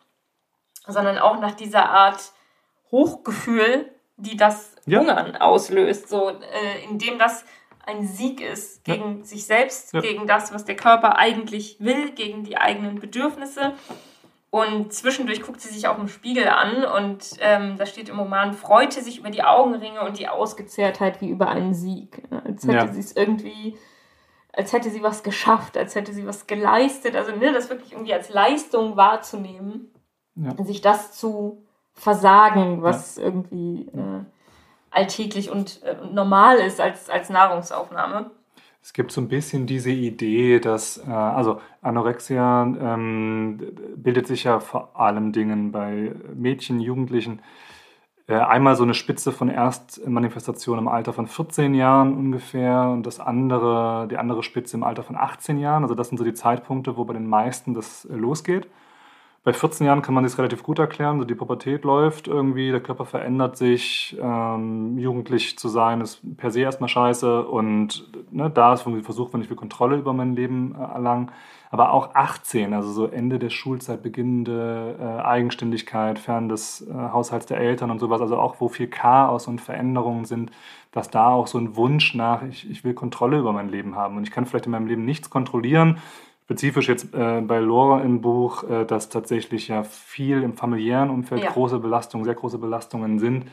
sondern 0.85 1.17
auch 1.17 1.39
nach 1.39 1.53
dieser 1.53 1.89
Art 1.89 2.31
Hochgefühl, 2.91 3.91
die 4.15 4.37
das 4.37 4.75
ja. 4.85 4.99
Hungern 4.99 5.35
auslöst, 5.35 6.09
so 6.09 6.29
äh, 6.29 6.83
indem 6.89 7.19
das 7.19 7.45
ein 7.85 8.05
Sieg 8.05 8.41
ist 8.41 8.83
gegen 8.83 9.19
ja. 9.19 9.25
sich 9.25 9.45
selbst, 9.45 9.93
gegen 9.93 10.27
das, 10.27 10.53
was 10.53 10.65
der 10.65 10.75
Körper 10.75 11.17
eigentlich 11.17 11.77
will, 11.79 12.11
gegen 12.11 12.43
die 12.43 12.57
eigenen 12.57 12.99
Bedürfnisse. 12.99 13.73
Und 14.49 14.93
zwischendurch 14.93 15.41
guckt 15.41 15.59
sie 15.59 15.73
sich 15.73 15.87
auch 15.87 15.99
im 15.99 16.07
Spiegel 16.07 16.47
an 16.47 16.85
und 16.85 17.31
ähm, 17.41 17.75
da 17.77 17.85
steht 17.85 18.07
im 18.07 18.17
Roman, 18.17 18.53
freute 18.53 19.01
sich 19.01 19.19
über 19.19 19.29
die 19.29 19.43
Augenringe 19.43 20.01
und 20.01 20.17
die 20.17 20.29
Ausgezehrtheit 20.29 21.19
wie 21.19 21.29
über 21.29 21.49
einen 21.49 21.73
Sieg. 21.73 22.23
Als 22.31 22.63
hätte 22.63 22.73
ja. 22.73 22.87
sie 22.87 23.01
es 23.01 23.13
irgendwie, 23.13 23.77
als 24.53 24.71
hätte 24.71 24.89
sie 24.89 25.03
was 25.03 25.23
geschafft, 25.23 25.77
als 25.77 25.95
hätte 25.95 26.13
sie 26.13 26.25
was 26.25 26.47
geleistet. 26.47 27.17
Also 27.17 27.35
ne, 27.35 27.51
das 27.51 27.69
wirklich 27.69 27.91
irgendwie 27.91 28.13
als 28.13 28.29
Leistung 28.29 28.95
wahrzunehmen, 28.95 29.91
ja. 30.35 30.55
sich 30.63 30.79
das 30.79 31.11
zu 31.11 31.65
versagen, 31.93 32.81
was 32.81 33.17
ja. 33.17 33.23
irgendwie 33.23 33.89
äh, 33.89 34.23
alltäglich 34.91 35.51
und 35.51 35.83
äh, 35.83 35.97
normal 36.09 36.57
ist 36.57 36.79
als, 36.79 37.09
als 37.09 37.29
Nahrungsaufnahme. 37.29 38.31
Es 38.87 38.93
gibt 38.93 39.11
so 39.11 39.19
ein 39.19 39.27
bisschen 39.27 39.65
diese 39.67 39.91
Idee, 39.91 40.61
dass, 40.61 40.97
äh, 40.97 41.11
also 41.11 41.59
Anorexia 41.81 42.63
ähm, 42.63 43.59
bildet 43.97 44.27
sich 44.27 44.45
ja 44.45 44.61
vor 44.61 44.97
allem 44.97 45.33
Dingen 45.33 45.73
bei 45.73 46.15
Mädchen, 46.33 46.79
Jugendlichen. 46.79 47.41
Äh, 48.27 48.35
einmal 48.35 48.77
so 48.77 48.83
eine 48.83 48.93
Spitze 48.93 49.33
von 49.33 49.49
Erstmanifestation 49.49 50.79
im 50.79 50.87
Alter 50.87 51.11
von 51.11 51.27
14 51.27 51.73
Jahren 51.73 52.13
ungefähr 52.15 52.83
und 52.83 53.05
das 53.05 53.19
andere, 53.19 54.07
die 54.09 54.15
andere 54.15 54.41
Spitze 54.41 54.77
im 54.77 54.83
Alter 54.83 55.03
von 55.03 55.17
18 55.17 55.59
Jahren. 55.59 55.83
Also 55.83 55.93
das 55.93 56.07
sind 56.07 56.17
so 56.17 56.23
die 56.23 56.33
Zeitpunkte, 56.33 56.95
wo 56.95 57.03
bei 57.03 57.13
den 57.13 57.27
meisten 57.27 57.73
das 57.73 58.05
äh, 58.05 58.15
losgeht. 58.15 58.69
Bei 59.47 59.53
14 59.53 59.87
Jahren 59.87 60.01
kann 60.01 60.13
man 60.13 60.27
sich 60.27 60.37
relativ 60.37 60.61
gut 60.61 60.77
erklären, 60.77 61.19
so 61.19 61.23
die 61.23 61.33
Pubertät 61.33 61.85
läuft 61.85 62.27
irgendwie, 62.27 62.69
der 62.69 62.81
Körper 62.81 63.05
verändert 63.05 63.55
sich, 63.55 64.17
ähm, 64.21 64.97
jugendlich 64.97 65.57
zu 65.57 65.69
sein 65.69 66.01
ist 66.01 66.19
per 66.35 66.51
se 66.51 66.59
erstmal 66.59 66.89
scheiße 66.89 67.47
und 67.47 68.11
ne, 68.29 68.49
da 68.49 68.73
ist 68.73 68.81
irgendwie 68.81 69.05
versucht, 69.05 69.33
wenn 69.33 69.39
ich 69.39 69.49
will 69.49 69.55
Kontrolle 69.55 69.95
über 69.95 70.11
mein 70.11 70.35
Leben 70.35 70.75
äh, 70.75 70.83
erlangen. 70.83 71.31
Aber 71.71 71.93
auch 71.93 72.13
18, 72.13 72.73
also 72.73 72.91
so 72.91 73.05
Ende 73.07 73.39
der 73.39 73.49
Schulzeit, 73.49 74.03
beginnende 74.03 74.97
äh, 74.99 75.21
Eigenständigkeit, 75.21 76.19
fern 76.19 76.49
des 76.49 76.85
äh, 76.85 76.93
Haushalts 76.93 77.45
der 77.45 77.57
Eltern 77.57 77.89
und 77.89 77.99
sowas, 77.99 78.19
also 78.19 78.37
auch 78.37 78.59
wo 78.59 78.67
viel 78.67 78.87
Chaos 78.87 79.47
und 79.47 79.61
Veränderungen 79.61 80.25
sind, 80.25 80.51
dass 80.91 81.09
da 81.09 81.29
auch 81.29 81.47
so 81.47 81.57
ein 81.57 81.77
Wunsch 81.77 82.15
nach, 82.15 82.43
ich, 82.43 82.69
ich 82.69 82.83
will 82.83 82.93
Kontrolle 82.93 83.39
über 83.39 83.53
mein 83.53 83.69
Leben 83.69 83.95
haben 83.95 84.17
und 84.17 84.23
ich 84.23 84.31
kann 84.31 84.45
vielleicht 84.45 84.65
in 84.65 84.73
meinem 84.73 84.87
Leben 84.87 85.05
nichts 85.05 85.29
kontrollieren 85.29 86.01
spezifisch 86.47 86.87
jetzt 86.87 87.13
äh, 87.13 87.41
bei 87.41 87.59
Laura 87.59 88.01
im 88.01 88.21
Buch, 88.21 88.63
äh, 88.63 88.85
dass 88.85 89.09
tatsächlich 89.09 89.67
ja 89.67 89.83
viel 89.83 90.43
im 90.43 90.53
familiären 90.53 91.09
Umfeld 91.09 91.43
ja. 91.43 91.51
große 91.51 91.79
Belastungen, 91.79 92.23
sehr 92.23 92.35
große 92.35 92.57
Belastungen 92.57 93.19
sind. 93.19 93.47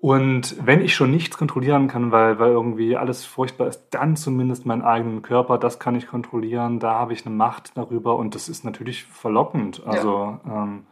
Und 0.00 0.56
wenn 0.60 0.82
ich 0.82 0.92
schon 0.92 1.12
nichts 1.12 1.38
kontrollieren 1.38 1.86
kann, 1.86 2.10
weil, 2.10 2.40
weil 2.40 2.50
irgendwie 2.50 2.96
alles 2.96 3.24
furchtbar 3.24 3.68
ist, 3.68 3.86
dann 3.90 4.16
zumindest 4.16 4.66
meinen 4.66 4.82
eigenen 4.82 5.22
Körper, 5.22 5.56
das 5.56 5.78
kann 5.78 5.94
ich 5.94 6.08
kontrollieren, 6.08 6.80
da 6.80 6.94
habe 6.94 7.12
ich 7.12 7.24
eine 7.24 7.34
Macht 7.34 7.70
darüber 7.76 8.16
und 8.16 8.34
das 8.34 8.48
ist 8.48 8.64
natürlich 8.64 9.04
verlockend. 9.04 9.86
Also 9.86 10.36
ja. 10.46 10.64
ähm, 10.64 10.86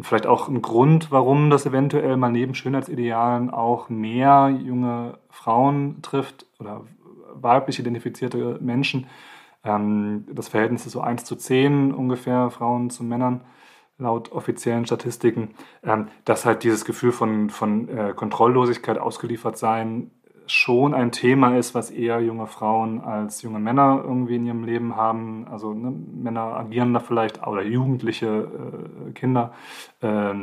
vielleicht 0.00 0.26
auch 0.26 0.48
ein 0.48 0.62
Grund, 0.62 1.12
warum 1.12 1.50
das 1.50 1.66
eventuell 1.66 2.16
mal 2.16 2.32
neben 2.32 2.54
Schönheitsidealen 2.54 3.50
auch 3.50 3.90
mehr 3.90 4.48
junge 4.48 5.18
Frauen 5.28 6.00
trifft 6.00 6.46
oder 6.58 6.80
weiblich 7.34 7.78
identifizierte 7.78 8.58
Menschen, 8.62 9.06
ähm, 9.64 10.26
das 10.32 10.48
Verhältnis 10.48 10.86
ist 10.86 10.92
so 10.92 11.00
1 11.00 11.24
zu 11.24 11.36
10 11.36 11.92
ungefähr 11.92 12.50
Frauen 12.50 12.90
zu 12.90 13.04
Männern 13.04 13.42
laut 13.98 14.30
offiziellen 14.30 14.86
Statistiken, 14.86 15.54
ähm, 15.82 16.08
dass 16.24 16.46
halt 16.46 16.62
dieses 16.62 16.84
Gefühl 16.84 17.12
von, 17.12 17.50
von 17.50 17.88
äh, 17.88 18.12
Kontrolllosigkeit 18.14 18.98
ausgeliefert 18.98 19.58
sein 19.58 20.12
schon 20.50 20.94
ein 20.94 21.12
Thema 21.12 21.56
ist, 21.56 21.74
was 21.74 21.90
eher 21.90 22.20
junge 22.20 22.46
Frauen 22.46 23.00
als 23.00 23.42
junge 23.42 23.58
Männer 23.58 24.00
irgendwie 24.02 24.36
in 24.36 24.46
ihrem 24.46 24.64
Leben 24.64 24.96
haben. 24.96 25.46
Also 25.50 25.74
ne, 25.74 25.90
Männer 25.90 26.56
agieren 26.56 26.94
da 26.94 27.00
vielleicht, 27.00 27.46
oder 27.46 27.62
jugendliche 27.62 28.48
äh, 29.08 29.12
Kinder 29.12 29.52
äh, 30.00 30.34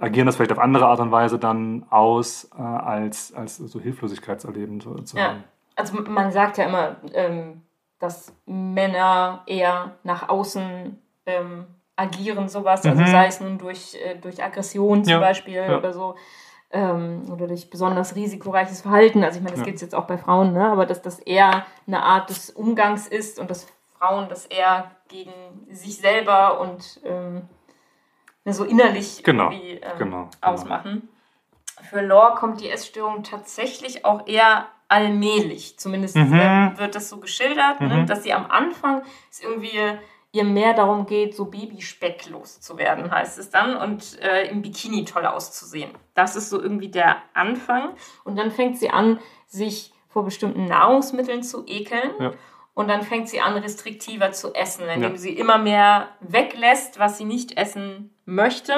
agieren 0.00 0.26
das 0.26 0.36
vielleicht 0.36 0.52
auf 0.52 0.58
andere 0.58 0.86
Art 0.86 1.00
und 1.00 1.12
Weise 1.12 1.38
dann 1.38 1.86
aus, 1.90 2.50
äh, 2.58 2.62
als, 2.62 3.32
als 3.34 3.56
so 3.56 3.80
Hilflosigkeitserleben 3.80 4.80
zu, 4.80 4.94
zu 4.96 5.16
ja. 5.16 5.28
haben. 5.28 5.44
Also 5.76 6.00
man 6.02 6.32
sagt 6.32 6.58
ja 6.58 6.66
immer, 6.66 6.96
ähm, 7.14 7.62
dass 8.02 8.34
Männer 8.46 9.44
eher 9.46 9.92
nach 10.02 10.28
außen 10.28 11.00
ähm, 11.26 11.66
agieren, 11.94 12.48
sowas. 12.48 12.84
Also 12.84 12.96
mhm. 12.96 13.00
Also 13.02 13.12
sei 13.12 13.26
es 13.28 13.40
nun 13.40 13.58
durch, 13.58 13.94
äh, 13.94 14.16
durch 14.16 14.42
Aggression 14.42 15.04
zum 15.04 15.12
ja. 15.12 15.20
Beispiel 15.20 15.54
ja. 15.54 15.78
oder 15.78 15.92
so. 15.92 16.16
Ähm, 16.72 17.22
oder 17.30 17.46
durch 17.46 17.70
besonders 17.70 18.16
risikoreiches 18.16 18.80
Verhalten. 18.80 19.22
Also 19.22 19.38
ich 19.38 19.44
meine, 19.44 19.52
das 19.52 19.60
ja. 19.60 19.66
gibt 19.66 19.76
es 19.76 19.82
jetzt 19.82 19.94
auch 19.94 20.06
bei 20.06 20.18
Frauen, 20.18 20.52
ne? 20.52 20.66
aber 20.68 20.84
dass 20.84 21.00
das 21.00 21.20
eher 21.20 21.64
eine 21.86 22.02
Art 22.02 22.28
des 22.28 22.50
Umgangs 22.50 23.06
ist 23.06 23.38
und 23.38 23.50
dass 23.50 23.68
Frauen 23.98 24.28
das 24.28 24.46
eher 24.46 24.90
gegen 25.06 25.32
sich 25.70 25.98
selber 25.98 26.60
und 26.60 27.00
ähm, 27.04 27.42
so 28.46 28.64
innerlich 28.64 29.22
genau. 29.22 29.50
irgendwie 29.50 29.74
ähm, 29.74 29.98
genau. 29.98 30.28
ausmachen. 30.40 31.08
Genau. 31.76 31.88
Für 31.88 32.00
Lore 32.00 32.34
kommt 32.34 32.60
die 32.60 32.70
Essstörung 32.70 33.22
tatsächlich 33.22 34.04
auch 34.04 34.26
eher 34.26 34.66
allmählich. 34.92 35.78
Zumindest 35.78 36.16
mhm. 36.16 36.72
wird 36.76 36.94
das 36.94 37.08
so 37.08 37.16
geschildert, 37.16 37.80
ne? 37.80 37.88
mhm. 37.88 37.94
ne? 37.94 38.06
dass 38.06 38.22
sie 38.22 38.34
am 38.34 38.46
Anfang 38.46 39.02
ist 39.30 39.42
irgendwie 39.42 39.78
ihr 40.34 40.44
mehr 40.44 40.72
darum 40.72 41.06
geht, 41.06 41.36
so 41.36 41.44
Babyspeck 41.44 42.28
loszuwerden, 42.30 43.10
heißt 43.10 43.38
es 43.38 43.50
dann, 43.50 43.76
und 43.76 44.18
äh, 44.22 44.48
im 44.48 44.62
Bikini 44.62 45.04
toll 45.04 45.26
auszusehen. 45.26 45.90
Das 46.14 46.36
ist 46.36 46.48
so 46.48 46.60
irgendwie 46.60 46.88
der 46.88 47.18
Anfang. 47.34 47.90
Und 48.24 48.38
dann 48.38 48.50
fängt 48.50 48.78
sie 48.78 48.88
an, 48.88 49.18
sich 49.46 49.92
vor 50.08 50.24
bestimmten 50.24 50.64
Nahrungsmitteln 50.64 51.42
zu 51.42 51.64
ekeln. 51.66 52.10
Ja. 52.18 52.32
Und 52.72 52.88
dann 52.88 53.02
fängt 53.02 53.28
sie 53.28 53.42
an, 53.42 53.58
restriktiver 53.58 54.32
zu 54.32 54.54
essen, 54.54 54.88
indem 54.88 55.12
ja. 55.12 55.18
sie 55.18 55.34
immer 55.34 55.58
mehr 55.58 56.08
weglässt, 56.20 56.98
was 56.98 57.18
sie 57.18 57.26
nicht 57.26 57.58
essen 57.58 58.14
möchte. 58.24 58.74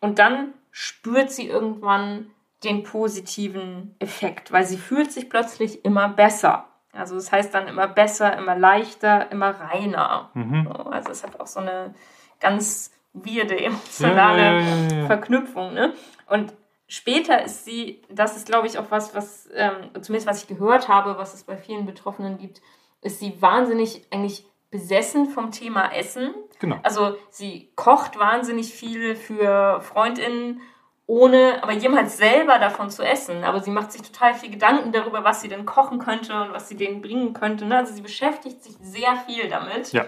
Und 0.00 0.18
dann 0.18 0.52
spürt 0.70 1.30
sie 1.30 1.46
irgendwann 1.46 2.30
den 2.64 2.82
positiven 2.82 3.94
Effekt, 3.98 4.52
weil 4.52 4.64
sie 4.64 4.76
fühlt 4.76 5.12
sich 5.12 5.28
plötzlich 5.28 5.84
immer 5.84 6.08
besser. 6.08 6.68
Also 6.92 7.14
das 7.14 7.32
heißt 7.32 7.54
dann 7.54 7.68
immer 7.68 7.88
besser, 7.88 8.36
immer 8.36 8.56
leichter, 8.56 9.30
immer 9.32 9.50
reiner. 9.50 10.30
Mhm. 10.34 10.68
Also 10.90 11.10
es 11.10 11.24
hat 11.24 11.40
auch 11.40 11.46
so 11.46 11.60
eine 11.60 11.94
ganz 12.40 12.92
weirde 13.14 13.58
emotionale 13.58 14.42
ja, 14.42 14.60
ja, 14.60 14.96
ja, 15.00 15.06
Verknüpfung. 15.06 15.74
Ne? 15.74 15.94
Und 16.28 16.52
später 16.86 17.42
ist 17.44 17.64
sie, 17.64 18.02
das 18.10 18.36
ist 18.36 18.46
glaube 18.46 18.66
ich 18.66 18.78
auch 18.78 18.90
was, 18.90 19.14
was 19.14 19.48
ähm, 19.54 19.90
zumindest 20.00 20.26
was 20.26 20.42
ich 20.42 20.48
gehört 20.48 20.88
habe, 20.88 21.16
was 21.16 21.34
es 21.34 21.44
bei 21.44 21.56
vielen 21.56 21.86
Betroffenen 21.86 22.38
gibt, 22.38 22.60
ist 23.00 23.20
sie 23.20 23.40
wahnsinnig 23.40 24.06
eigentlich 24.10 24.46
besessen 24.70 25.28
vom 25.28 25.50
Thema 25.50 25.92
Essen. 25.94 26.34
Genau. 26.58 26.78
Also 26.82 27.16
sie 27.30 27.70
kocht 27.74 28.18
wahnsinnig 28.18 28.72
viel 28.72 29.16
für 29.16 29.80
Freundinnen 29.82 30.60
ohne 31.12 31.62
aber 31.62 31.72
jemals 31.72 32.16
selber 32.16 32.58
davon 32.58 32.88
zu 32.88 33.02
essen. 33.02 33.44
Aber 33.44 33.60
sie 33.60 33.70
macht 33.70 33.92
sich 33.92 34.00
total 34.00 34.32
viel 34.32 34.50
Gedanken 34.50 34.92
darüber, 34.92 35.24
was 35.24 35.42
sie 35.42 35.48
denn 35.48 35.66
kochen 35.66 35.98
könnte 35.98 36.32
und 36.40 36.54
was 36.54 36.70
sie 36.70 36.74
denen 36.74 37.02
bringen 37.02 37.34
könnte. 37.34 37.66
Ne? 37.66 37.76
Also 37.76 37.92
sie 37.92 38.00
beschäftigt 38.00 38.62
sich 38.62 38.74
sehr 38.80 39.14
viel 39.26 39.50
damit. 39.50 39.92
Ja. 39.92 40.06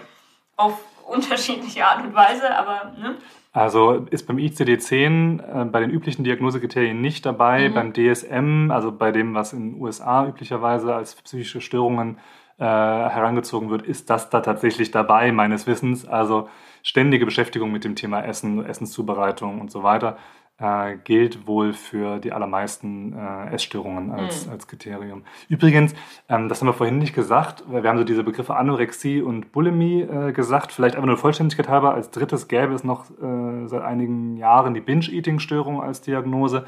Auf 0.57 0.83
unterschiedliche 1.07 1.85
Art 1.85 2.03
und 2.03 2.15
Weise, 2.15 2.57
aber. 2.57 2.93
Ne? 2.97 3.17
Also 3.53 4.07
ist 4.09 4.25
beim 4.25 4.37
ICD-10 4.37 5.61
äh, 5.61 5.65
bei 5.65 5.79
den 5.79 5.91
üblichen 5.91 6.23
Diagnosekriterien 6.23 6.99
nicht 6.99 7.23
dabei, 7.23 7.69
mhm. 7.69 7.73
beim 7.75 7.93
DSM, 7.93 8.71
also 8.71 8.91
bei 8.91 9.11
dem, 9.11 9.35
was 9.35 9.53
in 9.53 9.73
den 9.73 9.81
USA 9.81 10.25
üblicherweise 10.25 10.95
als 10.95 11.13
psychische 11.21 11.61
Störungen 11.61 12.17
äh, 12.57 12.63
herangezogen 12.63 13.69
wird, 13.69 13.83
ist 13.83 14.09
das 14.09 14.31
da 14.31 14.41
tatsächlich 14.41 14.89
dabei, 14.89 15.31
meines 15.31 15.67
Wissens. 15.67 16.07
Also 16.07 16.49
ständige 16.81 17.25
Beschäftigung 17.25 17.71
mit 17.71 17.83
dem 17.83 17.95
Thema 17.95 18.21
Essen, 18.21 18.65
Essenszubereitung 18.65 19.61
und 19.61 19.71
so 19.71 19.83
weiter 19.83 20.17
äh, 20.57 20.97
gilt 21.03 21.47
wohl 21.47 21.73
für 21.73 22.19
die 22.19 22.31
allermeisten 22.31 23.13
äh, 23.13 23.53
Essstörungen 23.53 24.11
als, 24.11 24.45
mhm. 24.45 24.53
als 24.53 24.67
Kriterium. 24.67 25.23
Übrigens, 25.49 25.93
ähm, 26.29 26.47
das 26.47 26.61
haben 26.61 26.67
wir 26.67 26.73
vorhin 26.73 26.97
nicht 26.97 27.13
gesagt, 27.13 27.63
wir 27.67 27.83
haben 27.83 27.97
so 27.97 28.03
diese 28.05 28.23
Begriffe 28.23 28.55
Anorexie 28.55 29.21
und 29.21 29.51
Bulimie 29.51 30.01
äh, 30.01 30.31
gesagt, 30.31 30.71
vielleicht 30.71 30.95
einfach 30.95 31.07
nur 31.07 31.17
Vollständigkeit 31.17 31.67
halber. 31.67 31.93
Als 31.93 32.09
drittes 32.09 32.47
gäbe 32.47 32.73
es 32.73 32.83
noch 32.83 33.09
äh, 33.21 33.67
seit 33.67 33.81
einigen 33.81 34.37
Jahren 34.37 34.73
die 34.73 34.81
Binge-Eating-Störung 34.81 35.81
als 35.81 36.01
Diagnose. 36.01 36.65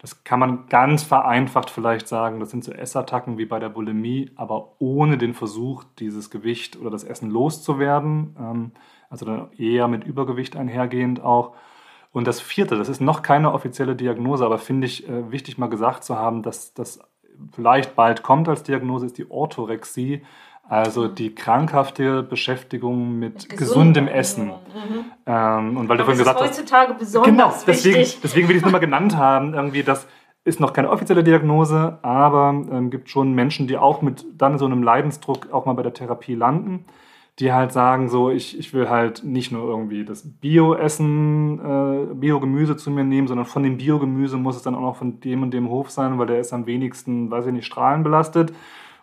Das 0.00 0.24
kann 0.24 0.40
man 0.40 0.66
ganz 0.68 1.02
vereinfacht 1.02 1.68
vielleicht 1.68 2.08
sagen, 2.08 2.40
das 2.40 2.50
sind 2.50 2.64
so 2.64 2.72
Essattacken 2.72 3.36
wie 3.36 3.44
bei 3.44 3.58
der 3.58 3.68
Bulimie, 3.68 4.30
aber 4.34 4.72
ohne 4.78 5.18
den 5.18 5.34
Versuch, 5.34 5.84
dieses 5.98 6.30
Gewicht 6.30 6.78
oder 6.80 6.90
das 6.90 7.04
Essen 7.04 7.30
loszuwerden. 7.30 8.36
Ähm, 8.38 8.72
also 9.08 9.26
dann 9.26 9.52
eher 9.56 9.88
mit 9.88 10.04
Übergewicht 10.04 10.56
einhergehend 10.56 11.22
auch. 11.22 11.54
Und 12.12 12.26
das 12.26 12.40
vierte, 12.40 12.76
das 12.76 12.88
ist 12.88 13.00
noch 13.00 13.22
keine 13.22 13.52
offizielle 13.52 13.94
Diagnose, 13.94 14.44
aber 14.44 14.58
finde 14.58 14.86
ich 14.86 15.08
äh, 15.08 15.30
wichtig 15.30 15.58
mal 15.58 15.68
gesagt 15.68 16.02
zu 16.02 16.16
haben, 16.16 16.42
dass 16.42 16.74
das 16.74 17.00
vielleicht 17.52 17.94
bald 17.94 18.22
kommt 18.22 18.48
als 18.48 18.64
Diagnose, 18.64 19.06
ist 19.06 19.18
die 19.18 19.30
Orthorexie, 19.30 20.22
also 20.68 21.04
mhm. 21.04 21.14
die 21.14 21.34
krankhafte 21.34 22.22
Beschäftigung 22.22 23.18
mit, 23.18 23.48
mit 23.48 23.58
gesundem 23.58 24.08
Essen. 24.08 24.46
Mhm. 24.46 25.04
Ähm, 25.26 25.76
und 25.76 25.88
weil 25.88 25.98
du 25.98 26.04
vorhin 26.04 26.18
gesagt 26.18 26.40
hast. 26.40 26.48
heutzutage 26.48 26.94
besonders 26.94 27.30
genau, 27.30 27.54
deswegen, 27.66 27.98
wichtig. 27.98 28.20
deswegen 28.22 28.48
will 28.48 28.56
ich 28.56 28.62
es 28.62 28.64
nur 28.64 28.72
mal 28.72 28.78
genannt 28.78 29.16
haben, 29.16 29.54
irgendwie 29.54 29.82
das 29.82 30.06
ist 30.42 30.58
noch 30.58 30.72
keine 30.72 30.90
offizielle 30.90 31.22
Diagnose, 31.22 31.98
aber 32.02 32.50
ähm, 32.50 32.90
gibt 32.90 33.10
schon 33.10 33.34
Menschen, 33.34 33.68
die 33.68 33.76
auch 33.76 34.02
mit 34.02 34.24
dann 34.36 34.58
so 34.58 34.64
einem 34.64 34.82
Leidensdruck 34.82 35.52
auch 35.52 35.66
mal 35.66 35.74
bei 35.74 35.82
der 35.82 35.92
Therapie 35.92 36.34
landen 36.34 36.86
die 37.40 37.52
halt 37.52 37.72
sagen, 37.72 38.10
so, 38.10 38.30
ich, 38.30 38.58
ich 38.58 38.74
will 38.74 38.90
halt 38.90 39.24
nicht 39.24 39.50
nur 39.50 39.64
irgendwie 39.64 40.04
das 40.04 40.22
Bio-Essen, 40.40 41.58
äh, 41.58 42.14
Bio-Gemüse 42.14 42.76
zu 42.76 42.90
mir 42.90 43.04
nehmen, 43.04 43.28
sondern 43.28 43.46
von 43.46 43.62
dem 43.62 43.78
Bio-Gemüse 43.78 44.36
muss 44.36 44.56
es 44.56 44.62
dann 44.62 44.74
auch 44.74 44.82
noch 44.82 44.96
von 44.96 45.20
dem 45.20 45.42
und 45.42 45.52
dem 45.52 45.70
Hof 45.70 45.90
sein, 45.90 46.18
weil 46.18 46.26
der 46.26 46.40
ist 46.40 46.52
am 46.52 46.66
wenigsten, 46.66 47.30
weiß 47.30 47.46
ich 47.46 47.52
nicht, 47.52 47.64
strahlenbelastet 47.64 48.52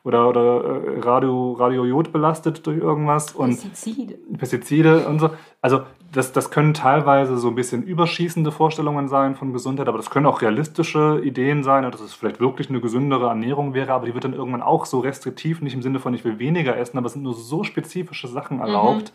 oder, 0.03 0.29
oder 0.29 0.83
äh, 0.85 0.99
Radio, 0.99 1.53
Radiojod 1.53 2.13
belastet 2.13 2.65
durch 2.67 2.77
irgendwas. 2.77 3.33
Und 3.33 3.49
Pestizide. 3.49 4.13
Pestizide 4.37 5.07
und 5.07 5.19
so. 5.19 5.31
Also 5.61 5.81
das, 6.11 6.31
das 6.31 6.51
können 6.51 6.73
teilweise 6.73 7.37
so 7.37 7.49
ein 7.49 7.55
bisschen 7.55 7.83
überschießende 7.83 8.51
Vorstellungen 8.51 9.07
sein 9.07 9.35
von 9.35 9.51
Gesundheit, 9.51 9.87
aber 9.87 9.97
das 9.97 10.09
können 10.09 10.25
auch 10.25 10.41
realistische 10.41 11.21
Ideen 11.23 11.63
sein, 11.63 11.83
dass 11.83 12.01
es 12.01 12.13
vielleicht 12.13 12.39
wirklich 12.39 12.69
eine 12.69 12.79
gesündere 12.79 13.27
Ernährung 13.27 13.73
wäre, 13.73 13.93
aber 13.93 14.05
die 14.05 14.13
wird 14.13 14.23
dann 14.23 14.33
irgendwann 14.33 14.61
auch 14.61 14.85
so 14.85 14.99
restriktiv, 14.99 15.61
nicht 15.61 15.73
im 15.73 15.81
Sinne 15.81 15.99
von, 15.99 16.13
ich 16.13 16.23
will 16.23 16.39
weniger 16.39 16.77
essen, 16.77 16.97
aber 16.97 17.07
es 17.07 17.13
sind 17.13 17.23
nur 17.23 17.33
so 17.33 17.63
spezifische 17.63 18.27
Sachen 18.27 18.59
erlaubt, 18.59 19.11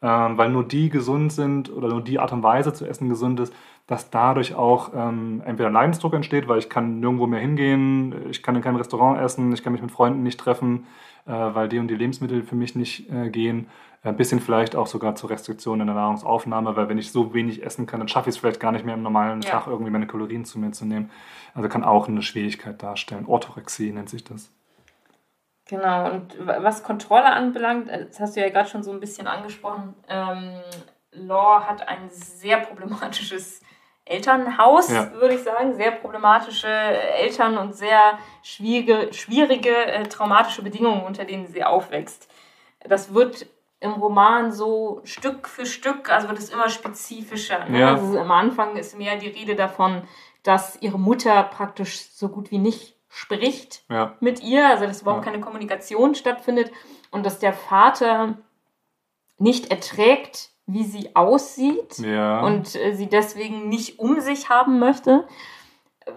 mhm. 0.00 0.08
ähm, 0.08 0.38
weil 0.38 0.50
nur 0.50 0.64
die 0.64 0.88
gesund 0.88 1.32
sind 1.32 1.70
oder 1.70 1.88
nur 1.88 2.02
die 2.02 2.18
Art 2.18 2.32
und 2.32 2.42
Weise 2.42 2.72
zu 2.72 2.86
essen 2.86 3.08
gesund 3.08 3.38
ist, 3.38 3.54
dass 3.86 4.10
dadurch 4.10 4.54
auch 4.54 4.90
ähm, 4.94 5.42
entweder 5.44 5.70
Leidensdruck 5.70 6.14
entsteht, 6.14 6.48
weil 6.48 6.58
ich 6.58 6.68
kann 6.68 7.00
nirgendwo 7.00 7.26
mehr 7.26 7.40
hingehen, 7.40 8.14
ich 8.30 8.42
kann 8.42 8.56
in 8.56 8.62
keinem 8.62 8.76
Restaurant 8.76 9.20
essen, 9.20 9.52
ich 9.52 9.62
kann 9.62 9.72
mich 9.72 9.82
mit 9.82 9.92
Freunden 9.92 10.22
nicht 10.22 10.40
treffen, 10.40 10.86
äh, 11.26 11.30
weil 11.30 11.68
die 11.68 11.78
und 11.78 11.88
die 11.88 11.96
Lebensmittel 11.96 12.42
für 12.42 12.56
mich 12.56 12.74
nicht 12.74 13.10
äh, 13.12 13.30
gehen 13.30 13.68
ein 14.02 14.16
bisschen 14.16 14.40
vielleicht 14.40 14.74
auch 14.74 14.88
sogar 14.88 15.14
zur 15.14 15.30
Restriktion 15.30 15.80
in 15.80 15.86
der 15.86 15.94
Nahrungsaufnahme, 15.94 16.74
weil 16.76 16.88
wenn 16.88 16.98
ich 16.98 17.12
so 17.12 17.34
wenig 17.34 17.64
essen 17.64 17.86
kann, 17.86 18.00
dann 18.00 18.08
schaffe 18.08 18.28
ich 18.28 18.36
es 18.36 18.40
vielleicht 18.40 18.60
gar 18.60 18.72
nicht 18.72 18.84
mehr 18.84 18.94
im 18.94 19.02
normalen 19.02 19.42
ja. 19.42 19.50
Tag 19.50 19.66
irgendwie 19.68 19.92
meine 19.92 20.06
Kalorien 20.08 20.44
zu 20.44 20.58
mir 20.58 20.72
zu 20.72 20.84
nehmen. 20.84 21.10
Also 21.54 21.68
kann 21.68 21.84
auch 21.84 22.08
eine 22.08 22.22
Schwierigkeit 22.22 22.82
darstellen. 22.82 23.26
Orthorexie 23.26 23.92
nennt 23.92 24.10
sich 24.10 24.24
das. 24.24 24.50
Genau, 25.66 26.10
und 26.10 26.36
was 26.44 26.82
Kontrolle 26.82 27.32
anbelangt, 27.32 27.88
äh, 27.88 28.06
das 28.06 28.18
hast 28.18 28.36
du 28.36 28.40
ja 28.40 28.48
gerade 28.48 28.68
schon 28.68 28.82
so 28.82 28.90
ein 28.90 29.00
bisschen 29.00 29.26
angesprochen, 29.28 29.94
ähm, 30.08 30.60
Law 31.12 31.62
hat 31.64 31.86
ein 31.88 32.08
sehr 32.10 32.58
problematisches 32.58 33.60
Elternhaus, 34.04 34.90
ja. 34.90 35.12
würde 35.12 35.34
ich 35.34 35.42
sagen. 35.42 35.74
Sehr 35.74 35.92
problematische 35.92 36.68
Eltern 36.68 37.58
und 37.58 37.74
sehr 37.74 38.18
schwierige, 38.42 39.12
schwierige 39.12 39.74
äh, 39.86 40.02
traumatische 40.04 40.62
Bedingungen, 40.62 41.02
unter 41.02 41.24
denen 41.24 41.46
sie 41.46 41.62
aufwächst. 41.62 42.28
Das 42.80 43.14
wird 43.14 43.46
im 43.82 43.92
Roman 43.92 44.52
so 44.52 45.00
Stück 45.04 45.48
für 45.48 45.66
Stück, 45.66 46.10
also 46.10 46.28
wird 46.28 46.38
es 46.38 46.50
immer 46.50 46.68
spezifischer. 46.68 47.68
Ne? 47.68 47.80
Ja. 47.80 47.94
Also 47.94 48.18
am 48.18 48.30
Anfang 48.30 48.76
ist 48.76 48.96
mehr 48.96 49.16
die 49.16 49.28
Rede 49.28 49.54
davon, 49.54 50.02
dass 50.42 50.80
ihre 50.80 50.98
Mutter 50.98 51.42
praktisch 51.42 52.08
so 52.12 52.28
gut 52.28 52.50
wie 52.50 52.58
nicht 52.58 52.96
spricht 53.08 53.84
ja. 53.90 54.16
mit 54.20 54.42
ihr, 54.42 54.66
also 54.68 54.86
dass 54.86 55.02
überhaupt 55.02 55.26
ja. 55.26 55.32
keine 55.32 55.42
Kommunikation 55.42 56.14
stattfindet 56.14 56.70
und 57.10 57.26
dass 57.26 57.38
der 57.38 57.52
Vater 57.52 58.38
nicht 59.38 59.70
erträgt, 59.70 60.50
wie 60.66 60.84
sie 60.84 61.14
aussieht 61.14 61.98
und 61.98 62.74
äh, 62.76 62.94
sie 62.94 63.08
deswegen 63.08 63.68
nicht 63.68 63.98
um 63.98 64.20
sich 64.20 64.48
haben 64.48 64.78
möchte 64.78 65.26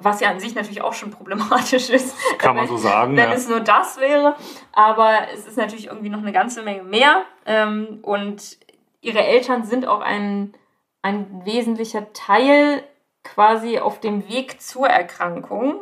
was 0.02 0.20
ja 0.20 0.30
an 0.30 0.40
sich 0.40 0.56
natürlich 0.56 0.82
auch 0.82 0.94
schon 0.94 1.12
problematisch 1.12 1.90
ist. 1.90 2.16
Kann 2.38 2.56
man 2.56 2.68
so 2.68 2.78
sagen. 2.78 3.16
Wenn 3.16 3.30
ja. 3.30 3.36
es 3.36 3.48
nur 3.48 3.60
das 3.60 4.00
wäre. 4.00 4.36
Aber 4.74 5.28
es 5.34 5.46
ist 5.46 5.58
natürlich 5.58 5.88
irgendwie 5.88 6.10
noch 6.10 6.20
eine 6.20 6.32
ganze 6.32 6.64
Menge 6.64 6.84
mehr. 6.84 7.24
Ähm, 7.46 8.00
und 8.02 8.58
ihre 9.02 9.24
Eltern 9.24 9.64
sind 9.64 9.88
auch 9.88 10.02
ein, 10.02 10.54
ein 11.02 11.46
wesentlicher 11.46 12.12
Teil 12.14 12.84
quasi 13.24 13.80
auf 13.80 14.00
dem 14.00 14.28
Weg 14.30 14.62
zur 14.62 14.88
Erkrankung. 14.88 15.82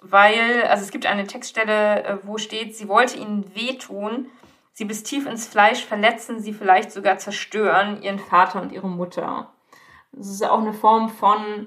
Weil, 0.00 0.62
also 0.68 0.84
es 0.84 0.90
gibt 0.90 1.06
eine 1.06 1.26
Textstelle, 1.26 2.04
äh, 2.04 2.18
wo 2.22 2.38
steht, 2.38 2.76
sie 2.76 2.88
wollte 2.88 3.18
ihnen 3.18 3.54
wehtun, 3.54 4.30
sie 4.72 4.84
bis 4.84 5.02
tief 5.02 5.26
ins 5.26 5.46
Fleisch 5.46 5.84
verletzen, 5.84 6.40
sie 6.40 6.52
vielleicht 6.52 6.92
sogar 6.92 7.18
zerstören, 7.18 8.00
ihren 8.02 8.20
Vater 8.20 8.62
und 8.62 8.70
ihre 8.70 8.88
Mutter. 8.88 9.52
Das 10.12 10.28
ist 10.28 10.44
auch 10.44 10.60
eine 10.60 10.72
Form 10.72 11.08
von 11.08 11.66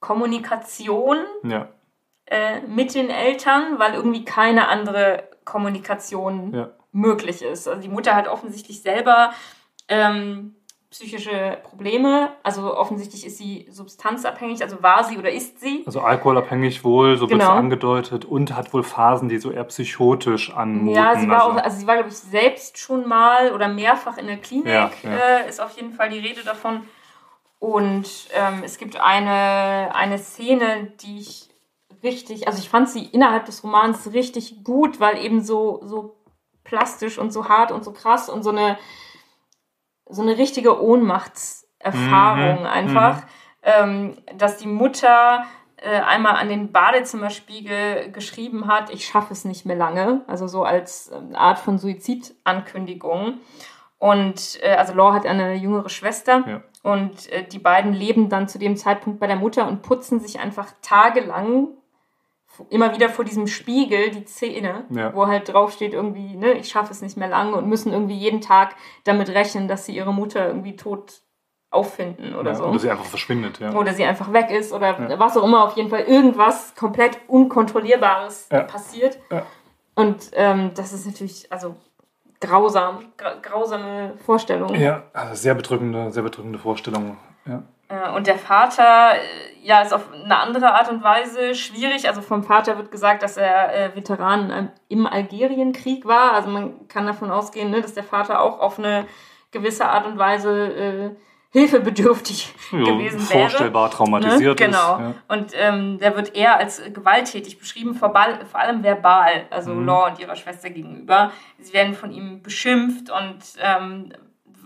Kommunikation 0.00 1.18
ja. 1.42 1.68
äh, 2.26 2.60
mit 2.62 2.94
den 2.94 3.10
Eltern, 3.10 3.78
weil 3.78 3.94
irgendwie 3.94 4.24
keine 4.24 4.68
andere 4.68 5.28
Kommunikation 5.44 6.54
ja. 6.54 6.70
Möglich 6.96 7.42
ist. 7.42 7.68
Also 7.68 7.80
die 7.80 7.88
Mutter 7.88 8.14
hat 8.14 8.26
offensichtlich 8.26 8.80
selber 8.80 9.32
ähm, 9.88 10.56
psychische 10.90 11.58
Probleme. 11.62 12.30
Also 12.42 12.74
offensichtlich 12.74 13.26
ist 13.26 13.36
sie 13.36 13.66
substanzabhängig, 13.70 14.62
also 14.62 14.82
war 14.82 15.04
sie 15.04 15.18
oder 15.18 15.30
ist 15.30 15.60
sie. 15.60 15.82
Also 15.84 16.00
alkoholabhängig 16.00 16.84
wohl, 16.84 17.18
so 17.18 17.26
genau. 17.26 17.40
wird 17.40 17.50
es 17.50 17.56
angedeutet 17.56 18.24
und 18.24 18.56
hat 18.56 18.72
wohl 18.72 18.82
Phasen, 18.82 19.28
die 19.28 19.38
so 19.38 19.50
eher 19.50 19.64
psychotisch 19.64 20.52
anmuten. 20.54 20.96
Ja, 20.96 21.18
sie 21.18 21.28
war 21.28 21.44
also, 21.44 21.58
auch, 21.58 21.62
also 21.62 21.76
sie 21.78 21.86
war 21.86 21.96
glaube 21.96 22.08
ich 22.08 22.16
selbst 22.16 22.78
schon 22.78 23.06
mal 23.06 23.52
oder 23.52 23.68
mehrfach 23.68 24.16
in 24.16 24.26
der 24.26 24.38
Klinik, 24.38 24.66
ja, 24.66 24.90
ja. 25.02 25.10
Äh, 25.10 25.48
ist 25.48 25.60
auf 25.60 25.76
jeden 25.76 25.92
Fall 25.92 26.08
die 26.08 26.18
Rede 26.18 26.42
davon. 26.44 26.82
Und 27.58 28.28
ähm, 28.34 28.62
es 28.64 28.78
gibt 28.78 29.00
eine, 29.00 29.94
eine 29.94 30.18
Szene, 30.18 30.92
die 31.00 31.18
ich 31.20 31.48
richtig, 32.02 32.46
also 32.46 32.58
ich 32.58 32.68
fand 32.68 32.88
sie 32.88 33.04
innerhalb 33.04 33.46
des 33.46 33.64
Romans 33.64 34.12
richtig 34.12 34.62
gut, 34.64 35.00
weil 35.00 35.18
eben 35.24 35.42
so, 35.42 35.80
so 35.84 36.15
plastisch 36.66 37.18
und 37.18 37.32
so 37.32 37.48
hart 37.48 37.72
und 37.72 37.84
so 37.84 37.92
krass 37.92 38.28
und 38.28 38.42
so 38.42 38.50
eine, 38.50 38.78
so 40.08 40.22
eine 40.22 40.36
richtige 40.36 40.82
Ohnmachtserfahrung 40.82 42.60
mhm. 42.60 42.66
einfach, 42.66 43.22
mhm. 43.22 43.28
Ähm, 43.68 44.16
dass 44.36 44.58
die 44.58 44.68
Mutter 44.68 45.44
äh, 45.76 46.00
einmal 46.00 46.36
an 46.36 46.48
den 46.48 46.70
Badezimmerspiegel 46.70 48.12
geschrieben 48.12 48.68
hat, 48.68 48.90
ich 48.90 49.06
schaffe 49.06 49.32
es 49.32 49.44
nicht 49.44 49.66
mehr 49.66 49.74
lange, 49.74 50.22
also 50.28 50.46
so 50.46 50.62
als 50.62 51.08
äh, 51.08 51.34
Art 51.34 51.58
von 51.58 51.78
Suizidankündigung. 51.78 53.40
Und 53.98 54.60
äh, 54.62 54.74
also 54.74 54.94
Law 54.94 55.14
hat 55.14 55.26
eine 55.26 55.54
jüngere 55.54 55.88
Schwester 55.88 56.44
ja. 56.46 56.62
und 56.82 57.28
äh, 57.32 57.42
die 57.44 57.58
beiden 57.58 57.92
leben 57.92 58.28
dann 58.28 58.46
zu 58.46 58.58
dem 58.58 58.76
Zeitpunkt 58.76 59.18
bei 59.18 59.26
der 59.26 59.36
Mutter 59.36 59.66
und 59.66 59.82
putzen 59.82 60.20
sich 60.20 60.38
einfach 60.38 60.72
tagelang 60.82 61.68
immer 62.70 62.94
wieder 62.94 63.08
vor 63.08 63.24
diesem 63.24 63.46
Spiegel 63.46 64.10
die 64.10 64.24
Zähne, 64.24 64.84
ja. 64.90 65.14
wo 65.14 65.26
halt 65.26 65.52
draufsteht 65.52 65.92
irgendwie, 65.92 66.36
ne, 66.36 66.52
ich 66.52 66.68
schaffe 66.68 66.92
es 66.92 67.02
nicht 67.02 67.16
mehr 67.16 67.28
lange 67.28 67.56
und 67.56 67.68
müssen 67.68 67.92
irgendwie 67.92 68.16
jeden 68.16 68.40
Tag 68.40 68.76
damit 69.04 69.28
rechnen, 69.30 69.68
dass 69.68 69.86
sie 69.86 69.96
ihre 69.96 70.12
Mutter 70.12 70.46
irgendwie 70.46 70.76
tot 70.76 71.22
auffinden 71.70 72.34
oder 72.34 72.52
ja, 72.52 72.56
so. 72.56 72.64
Oder 72.64 72.78
sie 72.78 72.90
einfach 72.90 73.04
verschwindet, 73.04 73.58
ja. 73.58 73.72
Oder 73.72 73.92
sie 73.92 74.04
einfach 74.04 74.32
weg 74.32 74.50
ist 74.50 74.72
oder 74.72 75.10
ja. 75.10 75.18
was 75.18 75.36
auch 75.36 75.44
immer, 75.44 75.64
auf 75.64 75.76
jeden 75.76 75.90
Fall 75.90 76.02
irgendwas 76.02 76.74
komplett 76.74 77.18
Unkontrollierbares 77.28 78.48
passiert. 78.68 79.18
Und 79.94 80.30
ähm, 80.34 80.72
das 80.74 80.92
ist 80.92 81.06
natürlich, 81.06 81.50
also 81.50 81.76
grausam, 82.40 83.12
gra 83.16 83.34
grausame 83.34 84.14
Vorstellung. 84.24 84.74
Ja, 84.74 85.04
also 85.12 85.34
sehr 85.34 85.54
bedrückende, 85.54 86.10
sehr 86.10 86.22
bedrückende 86.22 86.58
Vorstellung, 86.58 87.16
ja. 87.46 87.62
Und 88.16 88.26
der 88.26 88.38
Vater, 88.38 89.14
äh, 89.14 89.66
ja, 89.66 89.80
ist 89.82 89.94
auf 89.94 90.12
eine 90.12 90.38
andere 90.38 90.74
Art 90.74 90.90
und 90.90 91.02
Weise 91.04 91.54
schwierig. 91.54 92.08
Also 92.08 92.20
vom 92.20 92.42
Vater 92.42 92.76
wird 92.78 92.90
gesagt, 92.90 93.22
dass 93.22 93.36
er 93.36 93.74
äh, 93.74 93.96
Veteran 93.96 94.70
im 94.88 95.06
Algerienkrieg 95.06 96.04
war. 96.04 96.32
Also 96.32 96.50
man 96.50 96.88
kann 96.88 97.06
davon 97.06 97.30
ausgehen, 97.30 97.70
ne, 97.70 97.80
dass 97.80 97.94
der 97.94 98.04
Vater 98.04 98.40
auch 98.40 98.58
auf 98.58 98.78
eine 98.78 99.06
gewisse 99.52 99.86
Art 99.86 100.06
und 100.06 100.18
Weise 100.18 100.50
äh, 100.50 101.10
hilfebedürftig 101.56 102.54
ja, 102.72 102.78
gewesen 102.80 103.30
wäre. 103.30 103.40
Vorstellbar 103.40 103.90
traumatisiert 103.90 104.60
ne? 104.60 104.66
Genau. 104.66 104.94
Ist, 104.94 105.00
ja. 105.00 105.14
Und 105.28 105.52
ähm, 105.54 105.98
der 105.98 106.16
wird 106.16 106.34
eher 106.34 106.58
als 106.58 106.82
gewalttätig 106.92 107.58
beschrieben, 107.58 107.94
vor, 107.94 108.12
vor 108.50 108.60
allem 108.60 108.82
verbal, 108.82 109.46
also 109.50 109.72
mhm. 109.72 109.86
Law 109.86 110.08
und 110.08 110.18
ihrer 110.18 110.36
Schwester 110.36 110.70
gegenüber. 110.70 111.30
Sie 111.58 111.72
werden 111.72 111.94
von 111.94 112.12
ihm 112.12 112.42
beschimpft 112.42 113.10
und 113.10 113.38
ähm, 113.62 114.12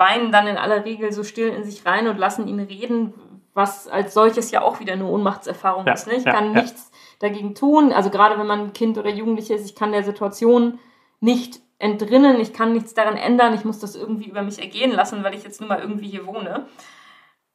weinen 0.00 0.32
dann 0.32 0.46
in 0.46 0.56
aller 0.56 0.84
Regel 0.86 1.12
so 1.12 1.22
still 1.22 1.48
in 1.48 1.62
sich 1.62 1.84
rein 1.84 2.08
und 2.08 2.16
lassen 2.18 2.48
ihn 2.48 2.58
reden, 2.58 3.12
was 3.52 3.86
als 3.86 4.14
solches 4.14 4.50
ja 4.50 4.62
auch 4.62 4.80
wieder 4.80 4.94
eine 4.94 5.04
Ohnmachtserfahrung 5.04 5.86
ja, 5.86 5.92
ist. 5.92 6.06
Ne? 6.06 6.14
Ich 6.14 6.24
ja, 6.24 6.32
kann 6.32 6.54
ja. 6.54 6.62
nichts 6.62 6.90
dagegen 7.18 7.54
tun. 7.54 7.92
Also 7.92 8.08
gerade 8.08 8.38
wenn 8.38 8.46
man 8.46 8.72
Kind 8.72 8.96
oder 8.96 9.10
Jugendliche 9.10 9.54
ist, 9.54 9.66
ich 9.66 9.74
kann 9.74 9.92
der 9.92 10.02
Situation 10.02 10.78
nicht 11.20 11.60
entrinnen, 11.78 12.40
ich 12.40 12.54
kann 12.54 12.72
nichts 12.72 12.94
daran 12.94 13.16
ändern, 13.16 13.52
ich 13.52 13.64
muss 13.64 13.78
das 13.78 13.94
irgendwie 13.94 14.28
über 14.28 14.42
mich 14.42 14.58
ergehen 14.58 14.90
lassen, 14.90 15.22
weil 15.22 15.34
ich 15.34 15.44
jetzt 15.44 15.60
nur 15.60 15.68
mal 15.68 15.80
irgendwie 15.80 16.08
hier 16.08 16.26
wohne. 16.26 16.66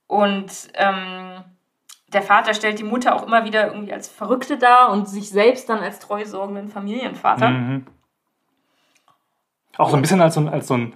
Und 0.06 0.52
ähm, 0.76 1.44
der 2.10 2.22
Vater 2.22 2.54
stellt 2.54 2.78
die 2.78 2.84
Mutter 2.84 3.16
auch 3.16 3.26
immer 3.26 3.44
wieder 3.46 3.68
irgendwie 3.68 3.94
als 3.94 4.08
Verrückte 4.08 4.60
dar 4.60 4.92
und 4.92 5.10
sich 5.10 5.30
selbst 5.30 5.68
dann 5.68 5.80
als 5.80 5.98
treusorgenden 5.98 6.70
Familienvater. 6.70 7.50
Mhm. 7.50 7.88
Auch 9.78 9.90
so 9.90 9.96
ein 9.96 10.02
bisschen 10.02 10.22
als 10.22 10.36
so 10.36 10.42
ein, 10.42 10.50
als 10.50 10.68
so 10.68 10.76
ein 10.76 10.94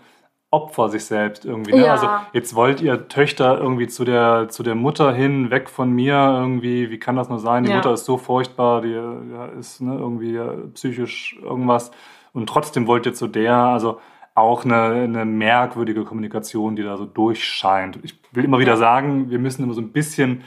Opfer 0.51 0.89
sich 0.89 1.05
selbst 1.05 1.45
irgendwie. 1.45 1.73
Ne? 1.73 1.85
Ja. 1.85 1.91
Also 1.91 2.07
jetzt 2.33 2.55
wollt 2.55 2.81
ihr 2.81 3.07
Töchter 3.07 3.59
irgendwie 3.59 3.87
zu 3.87 4.03
der, 4.03 4.47
zu 4.49 4.63
der 4.63 4.75
Mutter 4.75 5.13
hin, 5.13 5.51
weg 5.51 5.69
von 5.69 5.91
mir 5.91 6.15
irgendwie. 6.15 6.89
Wie 6.89 6.99
kann 6.99 7.15
das 7.15 7.29
nur 7.29 7.39
sein? 7.39 7.63
Die 7.63 7.69
ja. 7.69 7.75
Mutter 7.75 7.93
ist 7.93 8.05
so 8.05 8.17
furchtbar, 8.17 8.81
die 8.81 8.89
ja, 8.89 9.45
ist 9.59 9.79
ne, 9.81 9.95
irgendwie 9.95 10.39
psychisch 10.73 11.37
irgendwas 11.43 11.91
und 12.33 12.47
trotzdem 12.47 12.87
wollt 12.87 13.05
ihr 13.05 13.13
zu 13.13 13.27
der, 13.27 13.55
also 13.55 13.99
auch 14.35 14.63
eine, 14.63 15.03
eine 15.03 15.25
merkwürdige 15.25 16.05
Kommunikation, 16.05 16.75
die 16.75 16.83
da 16.83 16.97
so 16.97 17.05
durchscheint. 17.05 17.99
Ich 18.03 18.19
will 18.31 18.45
immer 18.45 18.59
wieder 18.59 18.77
sagen, 18.77 19.29
wir 19.29 19.39
müssen 19.39 19.63
immer 19.63 19.73
so 19.73 19.81
ein 19.81 19.91
bisschen 19.91 20.43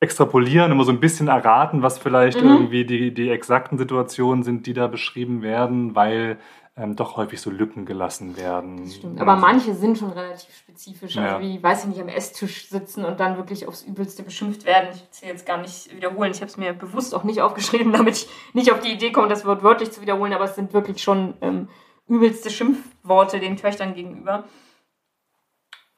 extrapolieren, 0.00 0.70
immer 0.70 0.84
so 0.84 0.92
ein 0.92 1.00
bisschen 1.00 1.28
erraten, 1.28 1.82
was 1.82 1.98
vielleicht 1.98 2.40
mhm. 2.42 2.48
irgendwie 2.48 2.84
die, 2.84 3.12
die 3.12 3.30
exakten 3.30 3.76
Situationen 3.76 4.44
sind, 4.44 4.66
die 4.66 4.72
da 4.72 4.86
beschrieben 4.86 5.42
werden, 5.42 5.94
weil 5.94 6.38
ähm, 6.78 6.96
doch 6.96 7.16
häufig 7.16 7.40
so 7.40 7.50
Lücken 7.50 7.84
gelassen 7.86 8.36
werden. 8.36 8.88
Stimmt. 8.88 9.20
Aber 9.20 9.36
manche 9.36 9.74
sind 9.74 9.98
schon 9.98 10.10
relativ 10.10 10.54
spezifisch. 10.54 11.16
Also 11.16 11.36
ja. 11.36 11.40
wie, 11.40 11.62
weiß 11.62 11.82
ich 11.82 11.88
nicht, 11.90 12.00
am 12.00 12.08
Esstisch 12.08 12.68
sitzen 12.68 13.04
und 13.04 13.18
dann 13.20 13.36
wirklich 13.36 13.66
aufs 13.66 13.82
Übelste 13.82 14.22
beschimpft 14.22 14.64
werden. 14.64 14.90
Ich 14.92 15.00
will 15.00 15.08
es 15.10 15.20
jetzt 15.20 15.46
gar 15.46 15.58
nicht 15.58 15.94
wiederholen. 15.94 16.30
Ich 16.30 16.38
habe 16.38 16.46
es 16.46 16.56
mir 16.56 16.72
bewusst 16.72 17.14
auch 17.14 17.24
nicht 17.24 17.40
aufgeschrieben, 17.40 17.92
damit 17.96 18.16
ich 18.16 18.28
nicht 18.52 18.72
auf 18.72 18.80
die 18.80 18.92
Idee 18.92 19.12
komme, 19.12 19.28
das 19.28 19.44
Wort 19.44 19.62
wörtlich 19.62 19.90
zu 19.90 20.00
wiederholen. 20.00 20.32
Aber 20.32 20.44
es 20.44 20.54
sind 20.54 20.72
wirklich 20.72 21.02
schon 21.02 21.34
ähm, 21.40 21.68
übelste 22.06 22.50
Schimpfworte 22.50 23.40
den 23.40 23.56
Töchtern 23.56 23.94
gegenüber. 23.94 24.44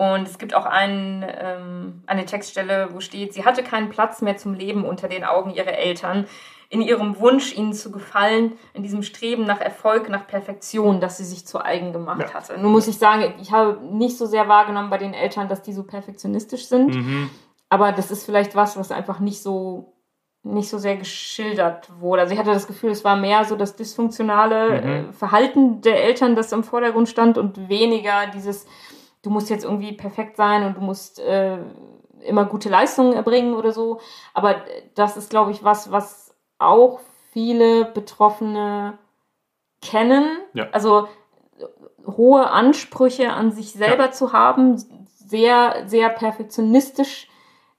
Und 0.00 0.26
es 0.26 0.38
gibt 0.38 0.54
auch 0.54 0.64
einen, 0.64 1.22
ähm, 1.28 2.02
eine 2.06 2.24
Textstelle, 2.24 2.88
wo 2.92 3.00
steht, 3.00 3.34
sie 3.34 3.44
hatte 3.44 3.62
keinen 3.62 3.90
Platz 3.90 4.22
mehr 4.22 4.38
zum 4.38 4.54
Leben 4.54 4.86
unter 4.86 5.08
den 5.08 5.24
Augen 5.24 5.50
ihrer 5.50 5.74
Eltern 5.74 6.26
in 6.70 6.80
ihrem 6.80 7.18
Wunsch, 7.18 7.56
ihnen 7.56 7.72
zu 7.72 7.90
gefallen, 7.90 8.52
in 8.74 8.84
diesem 8.84 9.02
Streben 9.02 9.44
nach 9.44 9.60
Erfolg, 9.60 10.08
nach 10.08 10.28
Perfektion, 10.28 11.00
das 11.00 11.16
sie 11.16 11.24
sich 11.24 11.44
zu 11.44 11.62
eigen 11.62 11.92
gemacht 11.92 12.28
ja. 12.28 12.34
hatte. 12.34 12.56
Nun 12.58 12.70
muss 12.70 12.86
ich 12.86 12.96
sagen, 12.96 13.34
ich 13.42 13.50
habe 13.50 13.80
nicht 13.82 14.16
so 14.16 14.24
sehr 14.24 14.48
wahrgenommen 14.48 14.88
bei 14.88 14.98
den 14.98 15.12
Eltern, 15.12 15.48
dass 15.48 15.62
die 15.62 15.72
so 15.72 15.82
perfektionistisch 15.82 16.66
sind. 16.66 16.94
Mhm. 16.94 17.28
Aber 17.68 17.90
das 17.90 18.12
ist 18.12 18.24
vielleicht 18.24 18.54
was, 18.54 18.76
was 18.76 18.92
einfach 18.92 19.18
nicht 19.18 19.42
so 19.42 19.96
nicht 20.42 20.70
so 20.70 20.78
sehr 20.78 20.96
geschildert 20.96 21.90
wurde. 22.00 22.22
Also 22.22 22.32
ich 22.32 22.40
hatte 22.40 22.52
das 22.52 22.66
Gefühl, 22.66 22.90
es 22.90 23.04
war 23.04 23.14
mehr 23.14 23.44
so 23.44 23.56
das 23.56 23.76
dysfunktionale 23.76 24.80
mhm. 24.80 24.88
Äh, 25.10 25.12
Verhalten 25.12 25.82
der 25.82 26.02
Eltern, 26.02 26.34
das 26.34 26.52
im 26.52 26.64
Vordergrund 26.64 27.10
stand 27.10 27.36
und 27.36 27.68
weniger 27.68 28.26
dieses, 28.34 28.64
du 29.22 29.28
musst 29.28 29.50
jetzt 29.50 29.64
irgendwie 29.64 29.92
perfekt 29.92 30.36
sein 30.36 30.64
und 30.64 30.78
du 30.78 30.80
musst 30.80 31.20
äh, 31.20 31.58
immer 32.24 32.46
gute 32.46 32.70
Leistungen 32.70 33.12
erbringen 33.12 33.54
oder 33.54 33.72
so. 33.72 34.00
Aber 34.32 34.56
das 34.94 35.18
ist, 35.18 35.28
glaube 35.28 35.50
ich, 35.50 35.62
was, 35.62 35.92
was 35.92 36.29
auch 36.60 37.00
viele 37.32 37.84
Betroffene 37.84 38.98
kennen. 39.80 40.38
Ja. 40.54 40.68
Also 40.72 41.08
hohe 42.06 42.50
Ansprüche 42.50 43.32
an 43.32 43.52
sich 43.52 43.72
selber 43.72 44.06
ja. 44.06 44.10
zu 44.12 44.32
haben, 44.32 44.76
sehr, 45.06 45.84
sehr 45.86 46.08
perfektionistisch 46.08 47.28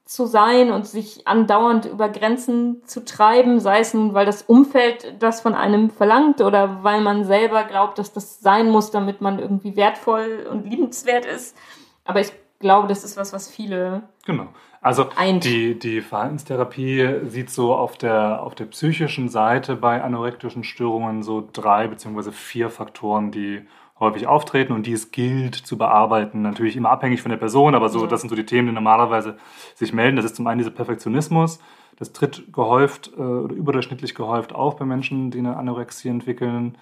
zu 0.05 0.25
sein 0.25 0.71
und 0.71 0.86
sich 0.88 1.25
andauernd 1.25 1.86
über 1.86 2.09
Grenzen 2.09 2.84
zu 2.86 3.05
treiben, 3.05 3.59
sei 3.61 3.79
es 3.79 3.93
nun, 3.93 4.13
weil 4.13 4.25
das 4.25 4.41
Umfeld 4.41 5.15
das 5.19 5.39
von 5.39 5.55
einem 5.55 5.89
verlangt 5.89 6.41
oder 6.41 6.84
weil 6.84 6.99
man 6.99 7.23
selber 7.23 7.63
glaubt, 7.63 7.97
dass 7.97 8.11
das 8.11 8.41
sein 8.41 8.69
muss, 8.69 8.91
damit 8.91 9.21
man 9.21 9.39
irgendwie 9.39 9.77
wertvoll 9.77 10.47
und 10.51 10.65
liebenswert 10.69 11.25
ist. 11.25 11.55
Aber 12.03 12.19
ich 12.19 12.34
glaube, 12.59 12.89
das 12.89 13.05
ist 13.05 13.15
was, 13.15 13.32
was 13.32 13.49
viele 13.49 14.03
genau. 14.25 14.47
Also 14.84 15.07
die, 15.43 15.77
die 15.77 16.01
Verhaltenstherapie 16.01 17.27
sieht 17.27 17.51
so 17.51 17.75
auf 17.75 17.97
der, 17.97 18.41
auf 18.41 18.55
der 18.55 18.65
psychischen 18.65 19.29
Seite 19.29 19.75
bei 19.75 20.03
anorektischen 20.03 20.63
Störungen 20.63 21.21
so 21.21 21.47
drei 21.53 21.88
beziehungsweise 21.88 22.32
vier 22.32 22.71
Faktoren, 22.71 23.32
die 23.32 23.61
häufig 23.99 24.25
auftreten 24.25 24.73
und 24.73 24.88
die 24.88 24.93
es 24.93 25.11
gilt 25.11 25.53
zu 25.53 25.77
bearbeiten. 25.77 26.41
Natürlich 26.41 26.75
immer 26.75 26.89
abhängig 26.89 27.21
von 27.21 27.29
der 27.29 27.38
Person, 27.38 27.75
aber 27.75 27.89
so, 27.89 28.07
das 28.07 28.21
sind 28.21 28.32
so 28.32 28.36
die 28.36 28.47
Themen, 28.47 28.69
die 28.69 28.73
normalerweise 28.73 29.38
sich 29.75 29.93
melden. 29.93 30.15
Das 30.15 30.25
ist 30.25 30.36
zum 30.36 30.47
einen 30.47 30.57
dieser 30.57 30.71
Perfektionismus. 30.71 31.59
Das 31.99 32.11
tritt 32.11 32.51
gehäuft 32.51 33.11
äh, 33.15 33.21
oder 33.21 33.53
überdurchschnittlich 33.53 34.15
gehäuft 34.15 34.53
auf 34.53 34.77
bei 34.77 34.86
Menschen, 34.86 35.29
die 35.29 35.38
eine 35.38 35.57
Anorexie 35.57 36.09
entwickeln. 36.09 36.75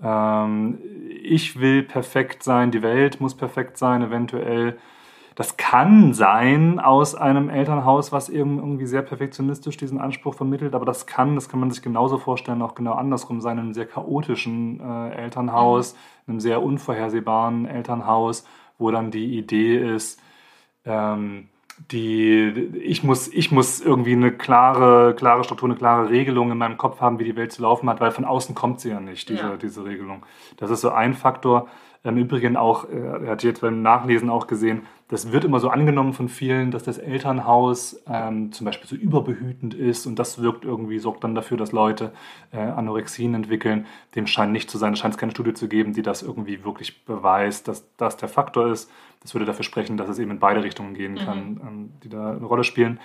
Ähm, 0.00 0.78
ich 1.20 1.58
will 1.58 1.82
perfekt 1.82 2.44
sein, 2.44 2.70
die 2.70 2.82
Welt 2.82 3.20
muss 3.20 3.34
perfekt 3.34 3.76
sein, 3.76 4.02
eventuell 4.02 4.78
das 5.40 5.56
kann 5.56 6.12
sein 6.12 6.78
aus 6.80 7.14
einem 7.14 7.48
Elternhaus, 7.48 8.12
was 8.12 8.28
eben 8.28 8.58
irgendwie 8.58 8.84
sehr 8.84 9.00
perfektionistisch 9.00 9.78
diesen 9.78 9.98
Anspruch 9.98 10.34
vermittelt, 10.34 10.74
aber 10.74 10.84
das 10.84 11.06
kann, 11.06 11.34
das 11.34 11.48
kann 11.48 11.60
man 11.60 11.70
sich 11.70 11.80
genauso 11.80 12.18
vorstellen, 12.18 12.60
auch 12.60 12.74
genau 12.74 12.92
andersrum 12.92 13.40
sein, 13.40 13.56
in 13.56 13.64
einem 13.64 13.72
sehr 13.72 13.86
chaotischen 13.86 14.80
äh, 14.80 15.14
Elternhaus, 15.14 15.94
mhm. 15.94 16.32
einem 16.32 16.40
sehr 16.40 16.62
unvorhersehbaren 16.62 17.64
Elternhaus, 17.64 18.44
wo 18.76 18.90
dann 18.90 19.10
die 19.10 19.38
Idee 19.38 19.78
ist, 19.94 20.20
ähm, 20.84 21.48
die, 21.90 22.68
ich 22.82 23.02
muss, 23.02 23.28
ich 23.28 23.50
muss 23.50 23.80
irgendwie 23.80 24.12
eine 24.12 24.32
klare, 24.32 25.14
klare 25.14 25.42
Struktur, 25.44 25.70
eine 25.70 25.78
klare 25.78 26.10
Regelung 26.10 26.52
in 26.52 26.58
meinem 26.58 26.76
Kopf 26.76 27.00
haben, 27.00 27.18
wie 27.18 27.24
die 27.24 27.36
Welt 27.36 27.52
zu 27.52 27.62
laufen 27.62 27.88
hat, 27.88 28.02
weil 28.02 28.10
von 28.10 28.26
außen 28.26 28.54
kommt 28.54 28.80
sie 28.80 28.90
ja 28.90 29.00
nicht, 29.00 29.30
diese, 29.30 29.40
ja. 29.40 29.56
diese 29.56 29.86
Regelung. 29.86 30.26
Das 30.58 30.70
ist 30.70 30.82
so 30.82 30.90
ein 30.90 31.14
Faktor. 31.14 31.66
Im 32.02 32.18
Übrigen 32.18 32.56
auch, 32.58 32.88
äh, 32.90 33.24
er 33.24 33.30
hat 33.30 33.42
jetzt 33.42 33.62
beim 33.62 33.80
Nachlesen 33.80 34.28
auch 34.28 34.46
gesehen, 34.46 34.82
das 35.10 35.32
wird 35.32 35.44
immer 35.44 35.58
so 35.58 35.68
angenommen 35.70 36.12
von 36.12 36.28
vielen, 36.28 36.70
dass 36.70 36.84
das 36.84 36.96
Elternhaus 36.96 38.00
ähm, 38.08 38.52
zum 38.52 38.64
Beispiel 38.64 38.88
so 38.88 38.94
überbehütend 38.94 39.74
ist 39.74 40.06
und 40.06 40.20
das 40.20 40.40
wirkt 40.40 40.64
irgendwie, 40.64 41.00
sorgt 41.00 41.24
dann 41.24 41.34
dafür, 41.34 41.56
dass 41.56 41.72
Leute 41.72 42.12
äh, 42.52 42.58
Anorexien 42.58 43.34
entwickeln. 43.34 43.86
Dem 44.14 44.28
scheint 44.28 44.52
nicht 44.52 44.70
zu 44.70 44.78
sein. 44.78 44.92
Es 44.92 45.00
scheint 45.00 45.18
keine 45.18 45.32
Studie 45.32 45.52
zu 45.52 45.66
geben, 45.66 45.94
die 45.94 46.02
das 46.02 46.22
irgendwie 46.22 46.64
wirklich 46.64 47.04
beweist, 47.04 47.66
dass 47.66 47.84
das 47.96 48.18
der 48.18 48.28
Faktor 48.28 48.70
ist. 48.70 48.88
Das 49.20 49.34
würde 49.34 49.46
dafür 49.46 49.64
sprechen, 49.64 49.96
dass 49.96 50.08
es 50.08 50.20
eben 50.20 50.30
in 50.30 50.38
beide 50.38 50.62
Richtungen 50.62 50.94
gehen 50.94 51.16
kann, 51.16 51.54
mhm. 51.54 51.60
ähm, 51.66 51.90
die 52.04 52.08
da 52.08 52.30
eine 52.30 52.46
Rolle 52.46 52.62
spielen. 52.62 53.00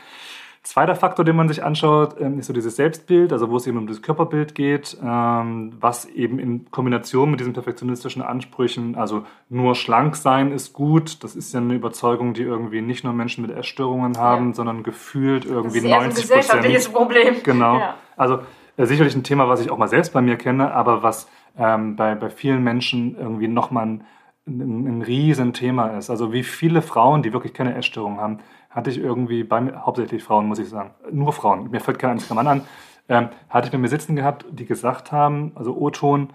Zweiter 0.65 0.95
Faktor, 0.95 1.23
den 1.23 1.35
man 1.35 1.47
sich 1.47 1.63
anschaut, 1.63 2.19
ähm, 2.19 2.39
ist 2.39 2.47
so 2.47 2.53
dieses 2.53 2.75
Selbstbild, 2.75 3.31
also 3.31 3.51
wo 3.51 3.57
es 3.57 3.67
eben 3.67 3.77
um 3.77 3.85
das 3.85 4.01
Körperbild 4.01 4.55
geht, 4.55 4.97
ähm, 4.99 5.73
was 5.79 6.05
eben 6.05 6.39
in 6.39 6.71
Kombination 6.71 7.29
mit 7.29 7.39
diesen 7.39 7.53
perfektionistischen 7.53 8.23
Ansprüchen, 8.23 8.95
also 8.95 9.27
nur 9.47 9.75
schlank 9.75 10.15
sein 10.15 10.51
ist 10.51 10.73
gut, 10.73 11.23
das 11.23 11.35
ist 11.35 11.53
ja 11.53 11.59
eine 11.59 11.75
Überzeugung, 11.75 12.33
die 12.33 12.41
irgendwie 12.41 12.81
nicht 12.81 13.03
nur 13.03 13.13
Menschen 13.13 13.45
mit 13.45 13.55
Essstörungen 13.55 14.17
haben, 14.17 14.47
ja. 14.47 14.53
sondern 14.55 14.81
gefühlt 14.81 15.45
irgendwie 15.45 15.81
das 15.81 15.85
ist 15.85 15.91
90 15.91 16.07
Prozent. 16.07 16.17
ein 16.17 16.39
gesellschaftliches 16.39 16.89
Problem. 16.89 17.35
Genau. 17.43 17.77
Ja. 17.77 17.95
Also 18.17 18.39
äh, 18.77 18.87
sicherlich 18.87 19.15
ein 19.15 19.23
Thema, 19.23 19.47
was 19.47 19.61
ich 19.61 19.69
auch 19.69 19.77
mal 19.77 19.87
selbst 19.87 20.13
bei 20.13 20.21
mir 20.21 20.35
kenne, 20.35 20.73
aber 20.73 21.03
was 21.03 21.29
ähm, 21.59 21.95
bei, 21.95 22.15
bei 22.15 22.31
vielen 22.31 22.63
Menschen 22.63 23.15
irgendwie 23.15 23.47
nochmal 23.47 23.85
ein, 23.85 24.03
ein, 24.47 24.87
ein 24.87 25.01
Riesenthema 25.01 25.97
ist. 25.97 26.09
Also 26.09 26.31
wie 26.33 26.43
viele 26.43 26.81
Frauen, 26.81 27.23
die 27.23 27.33
wirklich 27.33 27.53
keine 27.53 27.75
Essstörung 27.75 28.19
haben, 28.19 28.39
hatte 28.69 28.89
ich 28.89 28.97
irgendwie 28.97 29.43
bei 29.43 29.61
mir, 29.61 29.85
hauptsächlich 29.85 30.23
Frauen, 30.23 30.47
muss 30.47 30.59
ich 30.59 30.69
sagen, 30.69 30.91
nur 31.11 31.33
Frauen, 31.33 31.71
mir 31.71 31.79
fällt 31.79 31.99
kein 31.99 32.11
einziger 32.11 32.35
Mann 32.35 32.47
an, 32.47 32.61
ähm, 33.07 33.29
hatte 33.49 33.67
ich 33.67 33.71
bei 33.71 33.77
mir 33.77 33.87
sitzen 33.87 34.15
gehabt, 34.15 34.45
die 34.51 34.65
gesagt 34.65 35.11
haben, 35.11 35.51
also 35.55 35.75
O-Ton, 35.75 36.29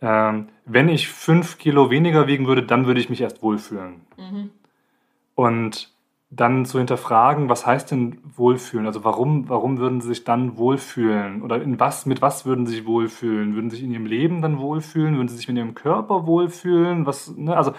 ähm, 0.00 0.48
wenn 0.64 0.88
ich 0.88 1.08
fünf 1.08 1.58
Kilo 1.58 1.90
weniger 1.90 2.26
wiegen 2.26 2.46
würde, 2.46 2.62
dann 2.62 2.86
würde 2.86 3.00
ich 3.00 3.10
mich 3.10 3.20
erst 3.20 3.42
wohlfühlen. 3.42 4.02
Mhm. 4.16 4.50
Und 5.34 5.95
dann 6.28 6.64
zu 6.66 6.78
hinterfragen, 6.78 7.48
was 7.48 7.66
heißt 7.66 7.92
denn 7.92 8.20
wohlfühlen? 8.36 8.86
Also 8.86 9.04
warum, 9.04 9.48
warum 9.48 9.78
würden 9.78 10.00
sie 10.00 10.08
sich 10.08 10.24
dann 10.24 10.56
wohlfühlen? 10.56 11.42
Oder 11.42 11.62
in 11.62 11.78
was, 11.78 12.04
mit 12.04 12.20
was 12.20 12.44
würden 12.44 12.66
sie 12.66 12.76
sich 12.76 12.86
wohlfühlen? 12.86 13.54
Würden 13.54 13.70
sie 13.70 13.76
sich 13.76 13.84
in 13.84 13.92
ihrem 13.92 14.06
Leben 14.06 14.42
dann 14.42 14.58
wohlfühlen? 14.58 15.16
Würden 15.16 15.28
sie 15.28 15.36
sich 15.36 15.46
mit 15.48 15.56
ihrem 15.56 15.74
Körper 15.74 16.26
wohlfühlen? 16.26 17.06
Was, 17.06 17.32
ne? 17.36 17.56
Also 17.56 17.72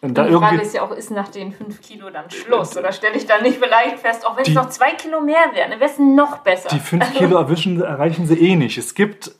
und 0.00 0.18
da 0.18 0.26
die 0.26 0.34
Frage 0.34 0.60
ist 0.60 0.74
ja 0.74 0.82
auch, 0.82 0.90
ist 0.90 1.12
nach 1.12 1.28
den 1.28 1.52
fünf 1.52 1.80
Kilo 1.80 2.10
dann 2.10 2.28
Schluss? 2.28 2.76
Oder 2.76 2.90
stelle 2.90 3.16
ich 3.16 3.24
dann 3.24 3.44
nicht 3.44 3.58
vielleicht 3.58 4.00
fest, 4.00 4.26
auch 4.26 4.36
wenn 4.36 4.42
es 4.42 4.52
noch 4.52 4.68
zwei 4.68 4.90
Kilo 4.94 5.20
mehr 5.20 5.52
wären, 5.54 5.70
dann 5.70 5.78
wäre 5.78 5.90
es 5.90 5.98
noch 6.00 6.38
besser. 6.38 6.70
Die 6.70 6.80
fünf 6.80 7.12
Kilo 7.14 7.36
erwischen, 7.36 7.80
erreichen 7.80 8.26
sie 8.26 8.34
eh 8.34 8.56
nicht. 8.56 8.76
Es 8.78 8.94
gibt 8.94 9.30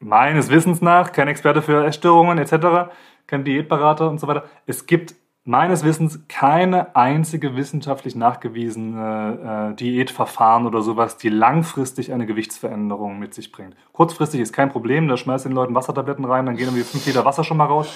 meines 0.00 0.50
Wissens 0.50 0.82
nach, 0.82 1.12
kein 1.12 1.28
Experte 1.28 1.62
für 1.62 1.84
Essstörungen 1.86 2.38
etc., 2.38 2.90
kein 3.28 3.44
Diätberater 3.44 4.10
und 4.10 4.18
so 4.18 4.26
weiter, 4.26 4.44
es 4.66 4.86
gibt 4.86 5.14
meines 5.48 5.82
Wissens 5.82 6.20
keine 6.28 6.94
einzige 6.94 7.56
wissenschaftlich 7.56 8.14
nachgewiesene 8.14 9.72
äh, 9.72 9.76
Diätverfahren 9.76 10.66
oder 10.66 10.82
sowas, 10.82 11.16
die 11.16 11.30
langfristig 11.30 12.12
eine 12.12 12.26
Gewichtsveränderung 12.26 13.18
mit 13.18 13.32
sich 13.34 13.50
bringt. 13.50 13.74
Kurzfristig 13.92 14.40
ist 14.40 14.52
kein 14.52 14.68
Problem, 14.68 15.08
da 15.08 15.16
schmeißt 15.16 15.46
den 15.46 15.52
Leuten 15.52 15.74
Wassertabletten 15.74 16.24
rein, 16.24 16.46
dann 16.46 16.56
gehen 16.56 16.66
irgendwie 16.66 16.84
fünf 16.84 17.06
Liter 17.06 17.24
Wasser 17.24 17.44
schon 17.44 17.56
mal 17.56 17.66
raus 17.66 17.88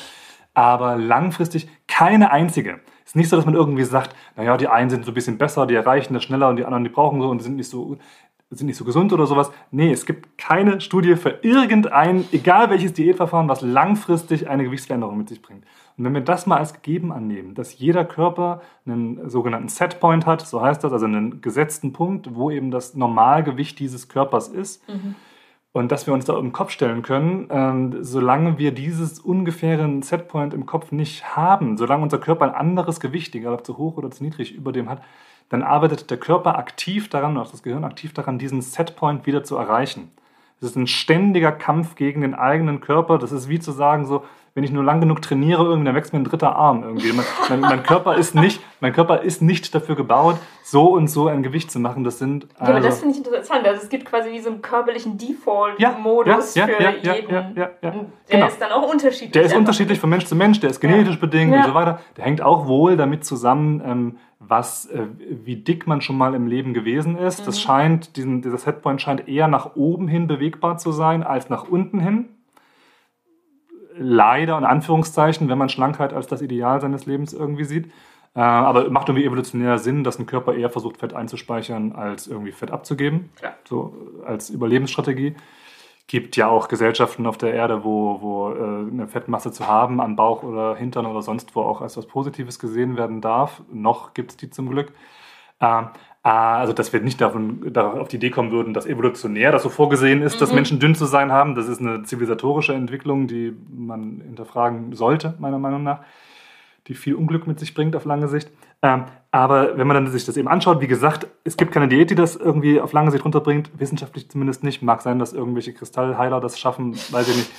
aber 0.55 0.96
langfristig 0.96 1.68
keine 1.86 2.30
einzige. 2.30 2.80
Es 3.05 3.12
ist 3.12 3.16
nicht 3.16 3.28
so, 3.28 3.36
dass 3.36 3.46
man 3.46 3.55
irgendwie 3.55 3.84
sagt, 3.84 4.14
naja, 4.36 4.57
die 4.57 4.68
einen 4.68 4.90
sind 4.90 5.05
so 5.05 5.11
ein 5.11 5.14
bisschen 5.14 5.38
besser, 5.38 5.66
die 5.66 5.74
erreichen 5.74 6.14
das 6.14 6.24
schneller 6.24 6.48
und 6.48 6.57
die 6.57 6.64
anderen, 6.64 6.84
die 6.84 6.90
brauchen 6.90 7.20
so 7.20 7.30
und 7.30 7.38
die 7.38 7.44
sind 7.44 7.57
nicht 7.57 7.70
so, 7.70 7.96
sind 8.50 8.66
nicht 8.66 8.76
so 8.76 8.84
gesund 8.84 9.12
oder 9.12 9.26
sowas. 9.26 9.50
Nee, 9.70 9.92
es 9.92 10.05
gibt 10.05 10.36
keine 10.36 10.80
Studie 10.80 11.16
für 11.16 11.38
irgendein, 11.42 12.26
egal 12.32 12.68
welches 12.70 12.92
Diätverfahren, 12.92 13.48
was 13.48 13.62
langfristig 13.62 14.48
eine 14.48 14.64
Gewichtsveränderung 14.64 15.16
mit 15.16 15.30
sich 15.30 15.40
bringt. 15.40 15.64
Und 15.97 16.05
wenn 16.05 16.14
wir 16.14 16.20
das 16.22 16.47
mal 16.47 16.59
als 16.59 16.72
gegeben 16.72 17.12
annehmen, 17.12 17.55
dass 17.55 17.78
jeder 17.78 18.05
Körper 18.05 18.62
einen 18.86 19.28
sogenannten 19.28 19.68
Setpoint 19.68 20.26
hat, 20.26 20.40
so 20.40 20.62
heißt 20.62 20.82
das, 20.82 20.93
also 20.93 21.07
einen 21.07 21.40
gesetzten 21.40 21.93
Punkt, 21.93 22.34
wo 22.34 22.51
eben 22.51 22.70
das 22.70 22.95
Normalgewicht 22.95 23.78
dieses 23.78 24.09
Körpers 24.09 24.49
ist, 24.49 24.88
mhm 24.88 25.14
und 25.72 25.90
dass 25.90 26.07
wir 26.07 26.14
uns 26.14 26.26
da 26.26 26.38
im 26.38 26.53
Kopf 26.53 26.70
stellen 26.70 27.03
können, 27.03 27.49
ähm, 27.51 28.05
solange 28.05 28.59
wir 28.59 28.72
dieses 28.72 29.18
ungefähren 29.18 30.03
Setpoint 30.03 30.53
im 30.53 30.66
Kopf 30.66 30.93
nicht 30.93 31.34
haben, 31.34 31.78
solange 31.78 32.03
unser 32.03 32.18
Körper 32.18 32.45
ein 32.45 32.55
anderes 32.55 33.01
Gewicht, 33.01 33.34
egal 33.34 33.55
ob 33.55 33.66
zu 33.66 33.78
hoch 33.78 33.97
oder 33.97 34.11
zu 34.11 34.22
niedrig, 34.22 34.55
über 34.55 34.72
dem 34.72 34.90
hat, 34.90 35.03
dann 35.49 35.62
arbeitet 35.62 36.11
der 36.11 36.18
Körper 36.18 36.59
aktiv 36.59 37.09
daran, 37.09 37.36
auch 37.38 37.51
das 37.51 37.62
Gehirn 37.62 37.84
aktiv 37.84 38.12
daran, 38.12 38.38
diesen 38.38 38.61
Setpoint 38.61 39.26
wieder 39.26 39.45
zu 39.45 39.57
erreichen. 39.57 40.11
Es 40.61 40.68
ist 40.68 40.76
ein 40.76 40.86
ständiger 40.86 41.53
Kampf 41.53 41.97
gegen 41.97 42.20
den 42.20 42.34
eigenen 42.34 42.80
Körper. 42.80 43.18
Das 43.18 43.32
ist 43.32 43.49
wie 43.49 43.59
zu 43.59 43.72
sagen, 43.72 44.07
so, 44.07 44.24
wenn 44.55 44.64
ich 44.64 44.70
nur 44.70 44.84
lang 44.84 45.00
genug 45.00 45.22
trainiere, 45.22 45.64
irgendwie, 45.64 45.86
dann 45.86 45.94
wächst 45.94 46.12
mir 46.12 46.18
ein 46.18 46.24
dritter 46.24 46.55
Arm 46.57 46.82
irgendwie. 46.82 47.12
Mein, 47.12 47.24
mein, 47.48 47.61
mein, 47.61 47.82
Körper 47.82 48.16
ist 48.16 48.34
nicht, 48.34 48.61
mein 48.80 48.92
Körper 48.92 49.22
ist 49.22 49.40
nicht 49.40 49.74
dafür 49.74 49.96
gebaut, 49.96 50.36
so 50.62 50.92
und 50.92 51.09
so 51.09 51.28
ein 51.28 51.42
Gewicht 51.42 51.70
zu 51.70 51.80
machen. 51.80 52.05
Das 52.05 52.18
sind. 52.18 52.46
Also 52.59 52.64
ja, 52.72 52.78
aber 52.78 52.80
das 52.80 52.94
also 52.94 53.00
finde 53.00 53.18
ich 53.18 53.26
interessant. 53.26 53.66
Also 53.66 53.82
es 53.82 53.88
gibt 53.88 54.05
quasi 54.05 54.30
wie 54.30 54.40
so 54.40 54.50
einen 54.50 54.61
körperlichen 54.61 55.16
Default-Modus 55.16 56.55
ja, 56.55 56.68
ja, 56.68 56.74
für 56.74 56.82
ja, 56.82 57.14
jeden. 57.14 57.32
Ja, 57.32 57.50
ja, 57.55 57.70
ja, 57.80 57.90
Der 57.90 57.92
genau. 58.28 58.46
ist 58.46 58.61
dann 58.61 58.72
auch 58.72 58.92
unterschiedlich. 58.92 59.32
Der 59.32 59.42
ist 59.44 59.57
unterschiedlich 59.57 59.98
von 59.98 60.11
Mensch 60.11 60.26
zu 60.26 60.36
Mensch, 60.36 60.61
der 60.61 60.68
ist 60.68 60.80
genetisch 60.80 61.18
bedingt 61.18 61.55
und 61.55 61.64
so 61.64 61.74
weiter. 61.74 62.00
Der 62.18 62.24
hängt 62.24 62.42
auch 62.42 62.66
wohl 62.66 62.96
damit 62.96 63.24
zusammen, 63.24 63.82
ähm, 63.84 64.18
was, 64.38 64.86
äh, 64.86 65.07
wie 65.44 65.57
dick 65.57 65.86
man 65.86 66.00
schon 66.03 66.18
mal 66.18 66.34
im 66.34 66.46
Leben 66.46 66.74
gewesen 66.74 67.16
ist. 67.16 67.40
Mhm. 67.40 67.44
Das 67.46 67.61
scheint, 67.61 68.16
diesen, 68.16 68.42
dieser 68.42 68.59
Setpoint 68.59 69.00
scheint 69.00 69.28
eher 69.28 69.48
nach 69.48 69.76
oben 69.76 70.09
hin 70.09 70.26
bewegbar 70.26 70.76
zu 70.76 70.92
sein 70.92 71.22
als 71.22 71.48
nach 71.48 71.68
unten 71.68 72.00
hin 72.00 72.28
leider 73.97 74.59
in 74.59 74.64
Anführungszeichen, 74.64 75.49
wenn 75.49 75.59
man 75.59 75.68
Schlankheit 75.68 76.12
als 76.12 76.26
das 76.26 76.43
Ideal 76.43 76.80
seines 76.80 77.07
Lebens 77.07 77.32
irgendwie 77.32 77.64
sieht. 77.64 77.93
Äh, 78.34 78.40
aber 78.40 78.88
macht 78.90 79.09
irgendwie 79.09 79.26
evolutionär 79.26 79.78
Sinn, 79.78 80.05
dass 80.05 80.18
ein 80.18 80.26
Körper 80.26 80.55
eher 80.55 80.70
versucht, 80.70 80.99
Fett 80.99 81.12
einzuspeichern, 81.12 81.93
als 81.93 82.26
irgendwie 82.26 82.53
Fett 82.53 82.70
abzugeben. 82.70 83.30
Ja. 83.43 83.55
So 83.64 83.95
als 84.24 84.51
Überlebensstrategie. 84.51 85.34
Gibt 86.09 86.36
ja 86.36 86.49
auch 86.49 86.68
Gesellschaften 86.68 87.26
auf 87.26 87.38
der 87.38 87.55
Erde, 87.55 87.84
wo, 87.84 88.20
wo 88.20 88.51
äh, 88.51 88.90
eine 88.90 89.07
Fettmasse 89.07 89.53
zu 89.53 89.68
haben, 89.68 90.01
am 90.01 90.16
Bauch 90.16 90.43
oder 90.43 90.74
Hintern 90.74 91.07
oder 91.07 91.22
sonst 91.22 91.55
wo 91.55 91.62
auch 91.62 91.80
als 91.80 91.97
was 91.97 92.07
Positives 92.07 92.59
gesehen 92.59 92.97
werden 92.97 93.20
darf. 93.20 93.62
Noch 93.72 94.12
gibt 94.12 94.32
es 94.32 94.36
die 94.36 94.51
zum 94.51 94.68
Glück. 94.68 94.93
Äh, 95.61 95.84
also 96.23 96.73
dass 96.73 96.93
wir 96.93 97.01
nicht 97.01 97.20
davon, 97.20 97.77
auf 97.77 98.09
die 98.09 98.16
Idee 98.16 98.31
kommen 98.31 98.53
würden, 98.53 98.75
dass 98.75 98.87
evolutionär 98.87 99.51
das 99.51 99.64
so 99.64 99.68
vorgesehen 99.68 100.23
ist, 100.23 100.37
mhm. 100.37 100.41
dass 100.41 100.53
Menschen 100.53 100.79
dünn 100.79 100.95
zu 100.95 101.07
sein 101.07 101.33
haben. 101.33 101.55
Das 101.55 101.68
ist 101.68 101.81
eine 101.81 102.05
zivilisatorische 102.05 102.75
Entwicklung, 102.75 103.27
die 103.27 103.53
man 103.70 104.23
hinterfragen 104.25 104.93
sollte, 104.95 105.35
meiner 105.41 105.59
Meinung 105.59 105.83
nach, 105.83 106.01
die 106.87 106.95
viel 106.95 107.14
Unglück 107.14 107.47
mit 107.47 107.59
sich 107.59 107.75
bringt 107.75 107.97
auf 107.97 108.05
lange 108.05 108.29
Sicht. 108.29 108.51
Ähm, 108.83 109.05
aber 109.31 109.79
wenn 109.79 109.87
man 109.87 109.95
dann 109.95 110.12
sich 110.12 110.25
das 110.25 110.37
eben 110.37 110.49
anschaut, 110.49 110.81
wie 110.81 110.87
gesagt, 110.89 111.27
es 111.45 111.57
gibt 111.57 111.73
keine 111.73 111.89
Diät, 111.89 112.11
die 112.11 112.14
das 112.14 112.37
irgendwie 112.37 112.81
auf 112.81 112.93
lange 112.93 113.11
Sicht 113.11 113.25
runterbringt, 113.25 113.70
wissenschaftlich 113.79 114.29
zumindest 114.31 114.62
nicht. 114.62 114.83
Mag 114.83 115.03
sein, 115.03 115.18
dass 115.18 115.33
irgendwelche 115.33 115.73
Kristallheiler 115.73 116.41
das 116.41 116.59
schaffen, 116.59 116.95
weiß 116.95 117.29
ich 117.29 117.37
nicht. 117.37 117.51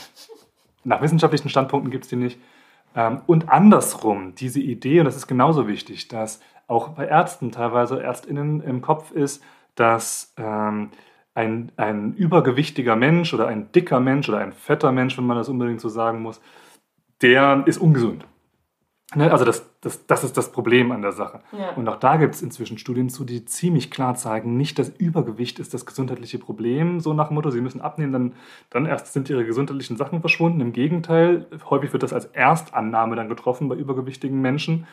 Nach 0.85 1.01
wissenschaftlichen 1.01 1.49
Standpunkten 1.49 1.91
gibt 1.91 2.05
es 2.05 2.09
die 2.09 2.15
nicht. 2.15 2.39
Ähm, 2.95 3.21
und 3.25 3.49
andersrum, 3.49 4.35
diese 4.35 4.59
Idee, 4.59 4.99
und 4.99 5.05
das 5.05 5.15
ist 5.15 5.27
genauso 5.27 5.67
wichtig, 5.67 6.07
dass 6.07 6.39
auch 6.67 6.89
bei 6.89 7.07
Ärzten 7.07 7.51
teilweise 7.51 8.01
Ärztinnen 8.01 8.61
im 8.61 8.81
Kopf 8.81 9.11
ist, 9.11 9.43
dass 9.75 10.33
ähm, 10.37 10.89
ein, 11.35 11.71
ein 11.77 12.13
übergewichtiger 12.13 12.95
Mensch 12.95 13.33
oder 13.33 13.47
ein 13.47 13.71
dicker 13.71 13.99
Mensch 13.99 14.29
oder 14.29 14.39
ein 14.39 14.53
fetter 14.53 14.91
Mensch, 14.91 15.17
wenn 15.17 15.25
man 15.25 15.37
das 15.37 15.49
unbedingt 15.49 15.81
so 15.81 15.89
sagen 15.89 16.21
muss, 16.21 16.41
der 17.21 17.63
ist 17.65 17.79
ungesund. 17.79 18.25
Ne? 19.15 19.31
Also 19.31 19.45
das, 19.45 19.69
das, 19.81 20.05
das 20.07 20.23
ist 20.23 20.37
das 20.37 20.51
Problem 20.51 20.91
an 20.91 21.01
der 21.01 21.11
Sache. 21.11 21.41
Ja. 21.51 21.71
Und 21.71 21.87
auch 21.87 21.97
da 21.97 22.17
gibt 22.17 22.35
es 22.35 22.41
inzwischen 22.41 22.77
Studien 22.77 23.09
zu, 23.09 23.25
die 23.25 23.45
ziemlich 23.45 23.91
klar 23.91 24.15
zeigen, 24.15 24.57
nicht 24.57 24.79
das 24.79 24.89
Übergewicht 24.89 25.59
ist 25.59 25.73
das 25.73 25.85
gesundheitliche 25.85 26.39
Problem, 26.39 26.99
so 26.99 27.13
nach 27.13 27.27
dem 27.27 27.35
Motto, 27.35 27.49
sie 27.51 27.61
müssen 27.61 27.81
abnehmen, 27.81 28.13
dann, 28.13 28.33
dann 28.69 28.85
erst 28.85 29.13
sind 29.13 29.29
ihre 29.29 29.45
gesundheitlichen 29.45 29.97
Sachen 29.97 30.21
verschwunden. 30.21 30.61
Im 30.61 30.73
Gegenteil, 30.73 31.45
häufig 31.69 31.93
wird 31.93 32.03
das 32.03 32.13
als 32.13 32.25
Erstannahme 32.25 33.15
dann 33.15 33.29
getroffen 33.29 33.69
bei 33.69 33.75
übergewichtigen 33.75 34.41
Menschen 34.41 34.87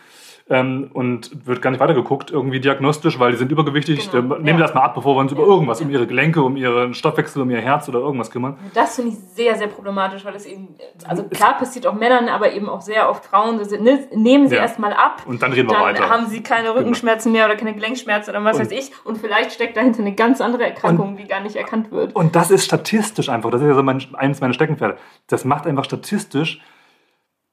ähm, 0.51 0.91
und 0.93 1.47
wird 1.47 1.63
gar 1.63 1.71
nicht 1.71 1.79
weitergeguckt, 1.79 2.33
irgendwie 2.33 2.59
diagnostisch, 2.59 3.21
weil 3.21 3.31
die 3.31 3.39
sind 3.39 3.53
übergewichtig. 3.53 4.11
Genau. 4.11 4.37
Nehmen 4.37 4.59
ja. 4.59 4.67
das 4.67 4.75
mal 4.75 4.83
ab, 4.83 4.95
bevor 4.97 5.15
wir 5.15 5.21
uns 5.21 5.31
ja. 5.31 5.39
über 5.39 5.47
irgendwas, 5.47 5.81
um 5.81 5.89
ihre 5.91 6.09
Gelenke, 6.09 6.43
um 6.43 6.57
ihren 6.57 6.93
Stoffwechsel, 6.93 7.41
um 7.41 7.51
ihr 7.51 7.61
Herz 7.61 7.89
oder 7.89 8.01
irgendwas 8.01 8.33
kümmern. 8.33 8.59
Das 8.75 8.97
finde 8.97 9.13
ich 9.13 9.19
sehr, 9.35 9.57
sehr 9.57 9.69
problematisch, 9.69 10.25
weil 10.25 10.35
es 10.35 10.47
eben, 10.47 10.75
also 11.07 11.23
klar 11.23 11.57
passiert 11.57 11.87
auch 11.87 11.95
Männern, 11.95 12.29
aber 12.29 12.53
eben 12.53 12.69
auch 12.69 12.81
sehr 12.81 13.09
oft 13.09 13.25
Frauen, 13.25 13.65
so, 13.65 13.81
ne, 13.81 14.09
nehmen 14.13 14.49
sie 14.49 14.57
ja. 14.57 14.63
erstmal 14.63 14.93
ab. 14.93 15.23
Und 15.25 15.41
dann 15.41 15.53
reden 15.53 15.69
wir 15.69 15.75
dann 15.75 15.85
weiter. 15.85 16.01
Dann 16.01 16.11
haben 16.11 16.27
sie 16.27 16.43
keine 16.43 16.69
genau. 16.69 16.79
Rückenschmerzen 16.79 17.31
mehr 17.31 17.47
oder 17.47 17.55
keine 17.55 17.73
Gelenkschmerzen 17.73 18.35
oder 18.35 18.45
was 18.45 18.57
und 18.57 18.65
weiß 18.65 18.73
ich. 18.73 18.91
Und 19.05 19.19
vielleicht 19.19 19.53
steckt 19.53 19.77
dahinter 19.77 20.01
eine 20.01 20.17
ganz 20.17 20.41
andere 20.41 20.65
Erkrankung, 20.65 21.17
die 21.17 21.29
gar 21.29 21.41
nicht 21.41 21.55
erkannt 21.55 21.93
wird. 21.93 22.17
Und 22.17 22.35
das 22.35 22.51
ist 22.51 22.65
statistisch 22.65 23.29
einfach, 23.29 23.51
das 23.51 23.61
ist 23.61 23.69
ja 23.69 23.75
so 23.75 23.85
mein, 23.85 24.03
eines 24.15 24.41
meiner 24.41 24.55
Steckenpferde. 24.55 24.99
Das 25.29 25.45
macht 25.45 25.69
einfach 25.69 25.85
statistisch, 25.85 26.61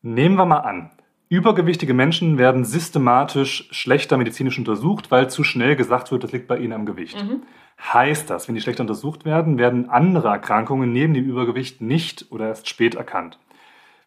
nehmen 0.01 0.35
wir 0.35 0.45
mal 0.45 0.57
an, 0.57 0.91
Übergewichtige 1.30 1.93
Menschen 1.93 2.38
werden 2.38 2.63
systematisch 2.63 3.67
schlechter 3.71 4.17
medizinisch 4.17 4.57
untersucht, 4.57 5.11
weil 5.11 5.30
zu 5.30 5.43
schnell 5.43 5.75
gesagt 5.75 6.11
wird, 6.11 6.23
das 6.23 6.32
liegt 6.32 6.47
bei 6.47 6.57
ihnen 6.57 6.73
am 6.73 6.86
Gewicht. 6.86 7.21
Mhm. 7.21 7.43
Heißt 7.82 8.30
das, 8.30 8.47
wenn 8.47 8.55
die 8.55 8.61
schlechter 8.61 8.82
untersucht 8.82 9.25
werden, 9.25 9.57
werden 9.57 9.89
andere 9.89 10.30
Erkrankungen 10.30 10.93
neben 10.93 11.13
dem 11.13 11.25
Übergewicht 11.25 11.82
nicht 11.82 12.28
oder 12.30 12.47
erst 12.47 12.69
spät 12.69 12.95
erkannt. 12.95 13.39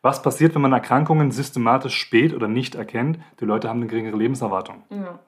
Was 0.02 0.22
passiert, 0.22 0.54
wenn 0.54 0.62
man 0.62 0.72
Erkrankungen 0.72 1.30
systematisch 1.30 1.94
spät 1.94 2.34
oder 2.34 2.48
nicht 2.48 2.74
erkennt? 2.74 3.18
Die 3.38 3.44
Leute 3.44 3.68
haben 3.68 3.80
eine 3.80 3.86
geringere 3.86 4.16
Lebenserwartung. 4.16 4.82
Ja. 4.88 5.18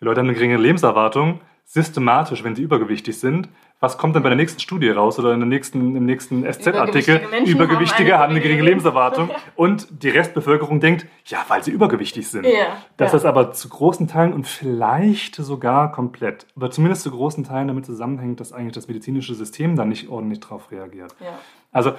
Die 0.00 0.04
Leute 0.04 0.20
haben 0.20 0.28
eine 0.28 0.36
geringere 0.36 0.62
Lebenserwartung, 0.62 1.40
systematisch, 1.68 2.42
wenn 2.44 2.56
sie 2.56 2.62
übergewichtig 2.62 3.20
sind, 3.20 3.50
was 3.78 3.98
kommt 3.98 4.16
dann 4.16 4.22
bei 4.22 4.30
der 4.30 4.36
nächsten 4.36 4.58
Studie 4.58 4.88
raus 4.88 5.18
oder 5.18 5.34
in 5.34 5.40
der 5.40 5.48
nächsten, 5.48 5.94
im 5.94 6.06
nächsten 6.06 6.42
SZ-Artikel? 6.42 7.16
Übergewichtige, 7.16 7.50
Übergewichtige 7.50 8.12
haben, 8.14 8.22
eine, 8.22 8.22
haben 8.22 8.30
eine 8.30 8.40
geringe 8.40 8.62
Lebenserwartung 8.62 9.30
und 9.54 9.86
die 10.02 10.08
Restbevölkerung 10.08 10.80
denkt, 10.80 11.06
ja, 11.26 11.44
weil 11.48 11.62
sie 11.62 11.70
übergewichtig 11.70 12.26
sind. 12.26 12.46
Ja, 12.46 12.78
Dass 12.96 13.12
ja. 13.12 13.18
das 13.18 13.26
aber 13.26 13.52
zu 13.52 13.68
großen 13.68 14.08
Teilen 14.08 14.32
und 14.32 14.46
vielleicht 14.46 15.36
sogar 15.36 15.92
komplett, 15.92 16.46
aber 16.56 16.70
zumindest 16.70 17.02
zu 17.02 17.10
großen 17.10 17.44
Teilen 17.44 17.68
damit 17.68 17.84
zusammenhängt, 17.84 18.40
dass 18.40 18.54
eigentlich 18.54 18.74
das 18.74 18.88
medizinische 18.88 19.34
System 19.34 19.76
da 19.76 19.84
nicht 19.84 20.08
ordentlich 20.08 20.40
drauf 20.40 20.72
reagiert. 20.72 21.14
Ja. 21.20 21.38
Also, 21.70 21.92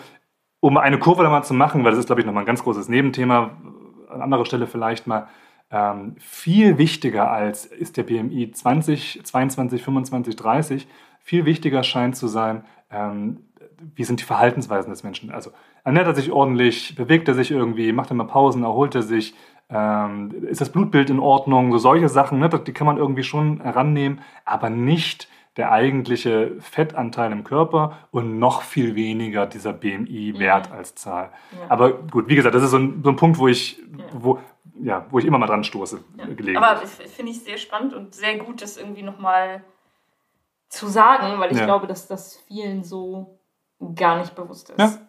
um 0.62 0.78
eine 0.78 0.98
Kurve 0.98 1.22
da 1.22 1.30
mal 1.30 1.44
zu 1.44 1.54
machen, 1.54 1.84
weil 1.84 1.92
das 1.92 2.00
ist, 2.00 2.08
glaube 2.08 2.22
ich, 2.22 2.26
nochmal 2.26 2.44
ein 2.44 2.48
ganz 2.48 2.64
großes 2.64 2.90
Nebenthema, 2.90 3.52
an 4.10 4.22
anderer 4.24 4.46
Stelle 4.46 4.66
vielleicht 4.66 5.06
mal, 5.06 5.28
ähm, 5.72 6.16
viel 6.20 6.78
wichtiger 6.78 7.32
als 7.32 7.66
ist 7.66 7.98
der 7.98 8.04
BMI 8.04 8.52
20, 8.52 9.22
22, 9.24 9.84
25, 9.84 10.36
30, 10.36 10.88
viel 11.20 11.46
wichtiger 11.46 11.84
scheint 11.84 12.16
zu 12.16 12.28
sein, 12.28 12.64
ähm, 12.92 13.38
wie 13.96 14.04
sind 14.04 14.20
die 14.20 14.26
Verhaltensweisen 14.26 14.90
des 14.90 15.04
Menschen. 15.04 15.32
Also 15.32 15.52
ernährt 15.84 16.08
er 16.08 16.16
sich 16.16 16.32
ordentlich, 16.32 16.96
bewegt 16.96 17.28
er 17.28 17.34
sich 17.34 17.52
irgendwie, 17.52 17.92
macht 17.92 18.12
er 18.12 18.16
mal 18.16 18.26
Pausen, 18.26 18.64
erholt 18.64 18.96
er 18.96 19.04
sich, 19.04 19.36
ähm, 19.70 20.34
ist 20.50 20.62
das 20.62 20.72
Blutbild 20.72 21.10
in 21.10 21.20
Ordnung, 21.20 21.72
so 21.72 21.78
solche 21.78 22.10
Sachen, 22.10 22.40
ne, 22.40 22.50
die 22.50 22.74
kann 22.74 22.88
man 22.88 22.98
irgendwie 22.98 23.24
schon 23.24 23.62
herannehmen, 23.62 24.22
aber 24.46 24.70
nicht 24.70 25.30
der 25.58 25.72
eigentliche 25.72 26.54
Fettanteil 26.60 27.32
im 27.32 27.44
Körper 27.44 27.98
und 28.12 28.40
noch 28.40 28.62
viel 28.62 28.96
weniger 28.96 29.46
dieser 29.46 29.74
BMI-Wert 29.74 30.68
ja. 30.68 30.74
als 30.74 30.96
Zahl. 30.96 31.32
Ja. 31.52 31.66
Aber 31.70 31.92
gut, 31.92 32.30
wie 32.30 32.36
gesagt, 32.36 32.56
das 32.56 32.64
ist 32.64 32.72
so 32.72 32.78
ein, 32.78 33.02
so 33.04 33.10
ein 33.10 33.16
Punkt, 33.16 33.38
wo 33.40 33.48
ich, 33.48 33.78
wo, 34.14 34.40
ja, 34.82 35.06
wo 35.10 35.20
ich 35.20 35.26
immer 35.26 35.38
mal 35.38 35.48
dran 35.48 35.64
stoße. 35.64 36.04
Ja. 36.18 36.62
Aber 36.62 36.78
finde 36.86 37.32
ich 37.32 37.44
sehr 37.44 37.58
spannend 37.58 37.94
und 37.94 38.16
sehr 38.16 38.38
gut, 38.38 38.62
das 38.62 38.78
irgendwie 38.78 39.04
nochmal 39.04 39.64
zu 40.70 40.88
sagen, 40.88 41.40
weil 41.40 41.52
ich 41.52 41.58
ja. 41.58 41.66
glaube, 41.66 41.88
dass 41.88 42.08
das 42.08 42.38
vielen 42.48 42.84
so 42.84 43.40
gar 43.96 44.18
nicht 44.18 44.36
bewusst 44.36 44.70
ist. 44.70 44.80
Ja. 44.80 45.00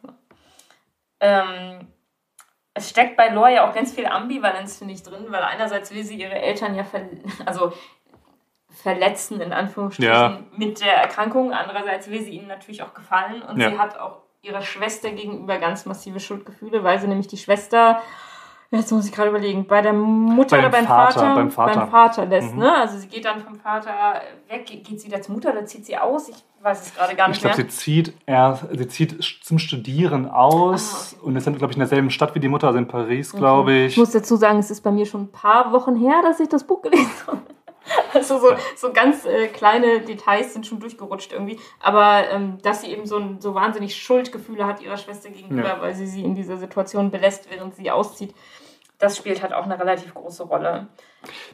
Ähm, 1.21 1.89
es 2.73 2.91
steckt 2.91 3.17
bei 3.17 3.29
Lore 3.29 3.55
ja 3.55 3.69
auch 3.69 3.75
ganz 3.75 3.93
viel 3.93 4.07
Ambivalenz, 4.07 4.79
finde 4.79 4.95
ich, 4.95 5.03
drin, 5.03 5.27
weil 5.29 5.43
einerseits 5.43 5.93
will 5.93 6.05
sie 6.05 6.17
ihre 6.17 6.41
Eltern 6.41 6.75
ja 6.75 6.85
ver 6.85 7.03
also 7.47 7.73
verletzen, 8.69 9.41
in 9.41 9.53
Anführungsstrichen, 9.53 10.47
mit 10.57 10.81
der 10.81 10.95
Erkrankung. 10.95 11.53
Andererseits 11.53 12.09
will 12.09 12.23
sie 12.23 12.31
ihnen 12.31 12.47
natürlich 12.47 12.83
auch 12.83 12.95
gefallen 12.95 13.43
und 13.43 13.57
sie 13.57 13.79
hat 13.79 13.99
auch 13.99 14.23
ihrer 14.43 14.63
Schwester 14.63 15.11
gegenüber 15.11 15.59
ganz 15.59 15.85
massive 15.85 16.21
Schuldgefühle, 16.21 16.83
weil 16.83 16.99
sie 16.99 17.09
nämlich 17.09 17.27
die 17.27 17.37
Schwester 17.37 18.01
Jetzt 18.73 18.93
muss 18.93 19.05
ich 19.05 19.13
gerade 19.13 19.31
überlegen, 19.31 19.67
bei 19.67 19.83
der 19.83 19.93
Mutter 19.93 20.57
beim 20.57 20.67
oder 20.67 20.71
beim 20.71 20.87
Vater? 20.87 21.21
Vater? 21.21 21.35
Beim 21.35 21.51
Vater. 21.51 21.81
Beim 21.81 21.91
Vater 21.91 22.27
lässt, 22.27 22.55
mhm. 22.55 22.61
ne? 22.61 22.73
Also 22.73 22.99
sie 22.99 23.09
geht 23.09 23.25
dann 23.25 23.41
vom 23.41 23.57
Vater 23.57 23.91
weg, 24.49 24.65
geht 24.67 25.01
sie 25.01 25.09
wieder 25.09 25.21
zur 25.21 25.35
Mutter 25.35 25.51
oder 25.51 25.67
zieht 25.67 25.87
sie 25.87 25.97
aus? 25.97 26.29
Ich 26.29 26.37
weiß 26.63 26.87
es 26.87 26.95
gerade 26.95 27.17
gar 27.17 27.27
nicht 27.27 27.39
ich 27.39 27.43
glaub, 27.43 27.57
mehr. 27.57 27.67
Ich 27.67 27.69
glaube, 27.69 27.73
sie 27.73 28.05
zieht 28.05 28.15
erst, 28.27 28.67
sie 28.71 28.89
zieht 28.89 29.25
zum 29.43 29.59
Studieren 29.59 30.31
aus 30.31 31.15
ah, 31.15 31.17
okay. 31.17 31.27
und 31.27 31.37
ist 31.37 31.49
dann, 31.49 31.59
glaube 31.59 31.73
ich, 31.73 31.77
in 31.77 31.81
derselben 31.81 32.11
Stadt 32.11 32.33
wie 32.37 32.41
die 32.41 32.47
Mutter, 32.47 32.69
also 32.69 32.79
in 32.79 32.87
Paris, 32.87 33.33
glaube 33.33 33.73
ich. 33.73 33.93
Ich 33.95 33.97
muss 33.97 34.13
dazu 34.13 34.37
sagen, 34.37 34.61
es 34.61 34.71
ist 34.71 34.83
bei 34.83 34.93
mir 34.93 35.05
schon 35.05 35.23
ein 35.23 35.33
paar 35.33 35.73
Wochen 35.73 35.97
her, 35.97 36.21
dass 36.23 36.39
ich 36.39 36.49
das 36.49 36.63
Buch 36.63 36.81
gelesen 36.83 37.11
habe. 37.27 37.41
Also 38.15 38.39
so, 38.39 38.49
so 38.77 38.93
ganz 38.93 39.25
äh, 39.25 39.49
kleine 39.49 40.01
Details 40.01 40.53
sind 40.53 40.67
schon 40.67 40.79
durchgerutscht 40.79 41.33
irgendwie. 41.33 41.59
Aber 41.81 42.31
ähm, 42.31 42.59
dass 42.63 42.83
sie 42.83 42.89
eben 42.89 43.07
so, 43.07 43.17
ein, 43.17 43.41
so 43.41 43.55
wahnsinnig 43.55 43.97
Schuldgefühle 43.97 44.67
hat 44.67 44.81
ihrer 44.81 44.97
Schwester 44.97 45.31
gegenüber, 45.31 45.69
ja. 45.69 45.81
weil 45.81 45.95
sie 45.95 46.07
sie 46.07 46.23
in 46.23 46.37
dieser 46.37 46.57
Situation 46.59 47.11
belässt, 47.11 47.51
während 47.51 47.75
sie 47.75 47.91
auszieht, 47.91 48.35
das 49.01 49.17
spielt 49.17 49.43
halt 49.43 49.53
auch 49.53 49.65
eine 49.65 49.79
relativ 49.79 50.15
große 50.15 50.45
Rolle. 50.45 50.89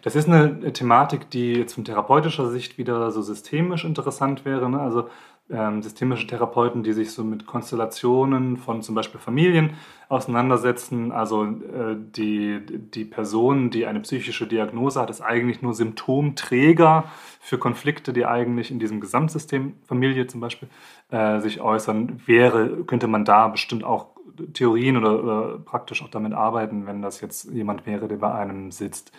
Das 0.02 0.14
ist 0.14 0.28
eine 0.28 0.72
Thematik, 0.72 1.30
die 1.30 1.54
jetzt 1.54 1.74
von 1.74 1.84
therapeutischer 1.84 2.50
Sicht 2.50 2.76
wieder 2.76 3.10
so 3.10 3.22
systemisch 3.22 3.84
interessant 3.84 4.44
wäre. 4.44 4.68
Ne? 4.68 4.80
Also 4.80 5.08
ähm, 5.48 5.80
systemische 5.80 6.26
Therapeuten, 6.26 6.82
die 6.82 6.92
sich 6.92 7.12
so 7.12 7.22
mit 7.22 7.46
Konstellationen 7.46 8.56
von 8.56 8.82
zum 8.82 8.96
Beispiel 8.96 9.20
Familien 9.20 9.74
auseinandersetzen. 10.08 11.12
Also 11.12 11.44
äh, 11.44 11.96
die, 11.96 12.60
die 12.66 13.04
Person, 13.04 13.70
die 13.70 13.86
eine 13.86 14.00
psychische 14.00 14.48
Diagnose 14.48 15.00
hat, 15.00 15.08
ist 15.08 15.20
eigentlich 15.20 15.62
nur 15.62 15.72
Symptomträger 15.72 17.04
für 17.40 17.58
Konflikte, 17.58 18.12
die 18.12 18.26
eigentlich 18.26 18.72
in 18.72 18.80
diesem 18.80 19.00
Gesamtsystem 19.00 19.74
Familie 19.86 20.26
zum 20.26 20.40
Beispiel 20.40 20.68
äh, 21.10 21.38
sich 21.38 21.60
äußern. 21.60 22.22
Wäre, 22.26 22.84
könnte 22.84 23.06
man 23.06 23.24
da 23.24 23.46
bestimmt 23.46 23.84
auch 23.84 24.15
Theorien 24.52 24.96
oder, 24.96 25.22
oder 25.22 25.58
praktisch 25.58 26.02
auch 26.02 26.08
damit 26.08 26.32
arbeiten, 26.32 26.86
wenn 26.86 27.02
das 27.02 27.20
jetzt 27.20 27.50
jemand 27.52 27.86
wäre, 27.86 28.08
der 28.08 28.16
bei 28.16 28.32
einem 28.32 28.70
sitzt. 28.70 29.12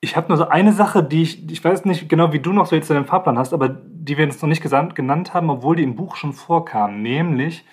Ich 0.00 0.16
habe 0.16 0.28
nur 0.28 0.36
so 0.36 0.48
eine 0.48 0.72
Sache, 0.72 1.02
die 1.02 1.22
ich, 1.22 1.50
ich 1.50 1.64
weiß 1.64 1.86
nicht 1.86 2.08
genau, 2.08 2.32
wie 2.32 2.40
du 2.40 2.52
noch 2.52 2.66
so 2.66 2.76
jetzt 2.76 2.90
deinen 2.90 3.06
Fahrplan 3.06 3.38
hast, 3.38 3.54
aber 3.54 3.68
die 3.68 4.18
wir 4.18 4.26
jetzt 4.26 4.42
noch 4.42 4.48
nicht 4.48 4.62
genannt 4.62 5.32
haben, 5.32 5.50
obwohl 5.50 5.76
die 5.76 5.82
im 5.82 5.96
Buch 5.96 6.16
schon 6.16 6.34
vorkam. 6.34 7.00
Nämlich, 7.00 7.64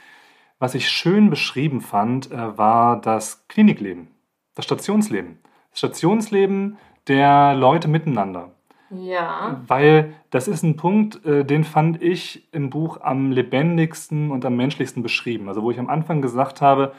was 0.60 0.76
ich 0.76 0.88
schön 0.88 1.30
beschrieben 1.30 1.82
fand, 1.82 2.32
äh, 2.32 2.58
war 2.58 3.02
das 3.02 3.48
Klinikleben, 3.48 4.08
das 4.56 4.66
Stationsleben. 4.66 5.40
Das 5.72 5.80
Stationsleben 5.80 6.78
der 7.08 7.54
Leute 7.56 7.88
miteinander. 7.88 8.52
Ja. 8.92 9.62
Weil 9.68 10.14
das 10.30 10.48
ist 10.48 10.64
ein 10.64 10.76
Punkt, 10.76 11.26
äh, 11.26 11.46
den 11.46 11.64
fand 11.64 12.02
ich 12.02 12.48
im 12.52 12.70
Buch 12.70 13.00
am 13.02 13.32
lebendigsten 13.32 14.32
und 14.32 14.46
am 14.46 14.56
menschlichsten 14.56 15.02
beschrieben. 15.02 15.48
Also 15.48 15.64
wo 15.64 15.72
ich 15.72 15.80
am 15.80 15.90
Anfang 15.90 16.22
gesagt 16.22 16.62
habe, 16.62 16.94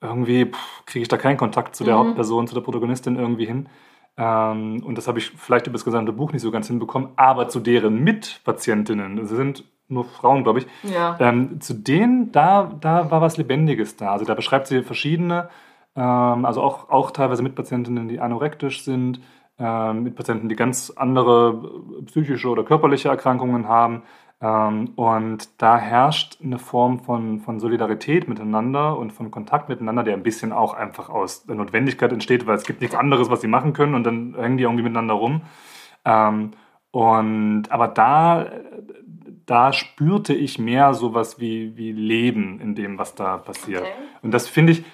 irgendwie 0.00 0.50
kriege 0.86 1.02
ich 1.02 1.08
da 1.08 1.16
keinen 1.16 1.36
Kontakt 1.36 1.76
zu 1.76 1.84
der 1.84 1.94
mhm. 1.94 1.98
Hauptperson, 2.00 2.46
zu 2.46 2.54
der 2.54 2.62
Protagonistin 2.62 3.16
irgendwie 3.16 3.46
hin. 3.46 3.68
Ähm, 4.16 4.82
und 4.84 4.98
das 4.98 5.08
habe 5.08 5.18
ich 5.18 5.30
vielleicht 5.30 5.66
über 5.66 5.74
das 5.74 5.84
gesamte 5.84 6.12
Buch 6.12 6.32
nicht 6.32 6.42
so 6.42 6.50
ganz 6.50 6.66
hinbekommen, 6.66 7.10
aber 7.16 7.48
zu 7.48 7.60
deren 7.60 8.02
Mitpatientinnen, 8.02 9.16
das 9.16 9.30
sind 9.30 9.64
nur 9.88 10.04
Frauen, 10.04 10.44
glaube 10.44 10.60
ich, 10.60 10.66
ja. 10.82 11.16
ähm, 11.18 11.60
zu 11.60 11.74
denen, 11.74 12.30
da, 12.32 12.70
da 12.80 13.10
war 13.10 13.20
was 13.20 13.36
Lebendiges 13.36 13.96
da. 13.96 14.12
Also 14.12 14.24
da 14.24 14.34
beschreibt 14.34 14.68
sie 14.68 14.82
verschiedene, 14.82 15.48
ähm, 15.96 16.44
also 16.44 16.62
auch, 16.62 16.90
auch 16.90 17.10
teilweise 17.10 17.42
Mitpatientinnen, 17.42 18.08
die 18.08 18.20
anorektisch 18.20 18.84
sind, 18.84 19.20
mit 19.60 20.16
Patienten, 20.16 20.48
die 20.48 20.56
ganz 20.56 20.90
andere 20.90 22.02
psychische 22.06 22.48
oder 22.48 22.64
körperliche 22.64 23.08
Erkrankungen 23.08 23.68
haben. 23.68 24.02
Ähm, 24.42 24.92
und 24.96 25.48
da 25.60 25.76
herrscht 25.76 26.38
eine 26.42 26.58
Form 26.58 27.00
von, 27.00 27.40
von 27.40 27.60
Solidarität 27.60 28.26
miteinander 28.28 28.96
und 28.96 29.12
von 29.12 29.30
Kontakt 29.30 29.68
miteinander, 29.68 30.02
der 30.02 30.14
ein 30.14 30.22
bisschen 30.22 30.52
auch 30.52 30.72
einfach 30.72 31.10
aus 31.10 31.44
der 31.44 31.56
Notwendigkeit 31.56 32.10
entsteht, 32.10 32.46
weil 32.46 32.56
es 32.56 32.64
gibt 32.64 32.80
nichts 32.80 32.96
anderes, 32.96 33.28
was 33.28 33.42
sie 33.42 33.48
machen 33.48 33.74
können 33.74 33.94
und 33.94 34.04
dann 34.04 34.34
hängen 34.38 34.56
die 34.56 34.62
irgendwie 34.62 34.82
miteinander 34.82 35.14
rum. 35.14 35.42
Ähm, 36.06 36.52
und 36.90 37.64
aber 37.70 37.88
da, 37.88 38.46
da 39.44 39.72
spürte 39.72 40.32
ich 40.32 40.58
mehr 40.58 40.94
sowas 40.94 41.38
wie, 41.38 41.76
wie 41.76 41.92
Leben 41.92 42.60
in 42.60 42.74
dem, 42.74 42.98
was 42.98 43.14
da 43.14 43.36
passiert. 43.36 43.82
Okay. 43.82 43.92
Und 44.22 44.32
das 44.32 44.48
finde 44.48 44.72
ich, 44.72 44.84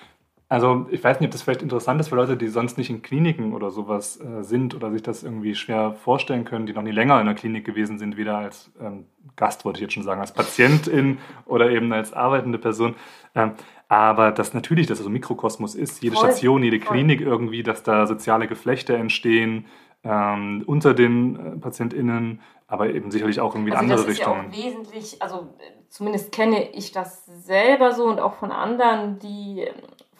also 0.48 0.86
ich 0.90 1.02
weiß 1.02 1.18
nicht, 1.18 1.28
ob 1.28 1.32
das 1.32 1.42
vielleicht 1.42 1.62
interessant 1.62 2.00
ist 2.00 2.08
für 2.08 2.16
Leute, 2.16 2.36
die 2.36 2.46
sonst 2.46 2.78
nicht 2.78 2.88
in 2.88 3.02
Kliniken 3.02 3.52
oder 3.52 3.70
sowas 3.70 4.20
äh, 4.20 4.42
sind 4.42 4.74
oder 4.76 4.92
sich 4.92 5.02
das 5.02 5.24
irgendwie 5.24 5.56
schwer 5.56 5.94
vorstellen 5.94 6.44
können, 6.44 6.66
die 6.66 6.72
noch 6.72 6.82
nie 6.82 6.92
länger 6.92 7.18
in 7.20 7.26
der 7.26 7.34
Klinik 7.34 7.64
gewesen 7.64 7.98
sind, 7.98 8.16
weder 8.16 8.38
als 8.38 8.70
ähm, 8.80 9.06
Gast, 9.34 9.64
wollte 9.64 9.78
ich 9.78 9.82
jetzt 9.82 9.94
schon 9.94 10.04
sagen, 10.04 10.20
als 10.20 10.32
Patientin 10.32 11.18
oder 11.46 11.70
eben 11.70 11.92
als 11.92 12.12
arbeitende 12.12 12.58
Person. 12.58 12.94
Ähm, 13.34 13.52
aber 13.88 14.30
dass 14.30 14.54
natürlich 14.54 14.86
das 14.86 14.98
so 14.98 15.08
ein 15.08 15.12
Mikrokosmos 15.12 15.74
ist, 15.74 16.02
jede 16.02 16.14
voll, 16.14 16.30
Station, 16.30 16.62
jede 16.62 16.78
voll. 16.78 16.94
Klinik 16.94 17.20
irgendwie, 17.20 17.64
dass 17.64 17.82
da 17.82 18.06
soziale 18.06 18.46
Geflechte 18.46 18.96
entstehen 18.96 19.66
ähm, 20.04 20.62
unter 20.66 20.94
den 20.94 21.36
äh, 21.36 21.56
PatientInnen, 21.56 22.40
aber 22.68 22.90
eben 22.90 23.10
sicherlich 23.10 23.40
auch 23.40 23.54
irgendwie 23.54 23.72
in 23.72 23.76
also 23.76 23.92
andere 23.92 24.08
Richtungen. 24.08 24.46
Das 24.48 24.56
ist 24.56 24.64
ja 24.64 24.70
wesentlich, 24.70 25.22
also 25.22 25.48
zumindest 25.88 26.30
kenne 26.30 26.70
ich 26.70 26.92
das 26.92 27.26
selber 27.26 27.92
so 27.92 28.04
und 28.04 28.20
auch 28.20 28.34
von 28.34 28.52
anderen, 28.52 29.18
die 29.18 29.66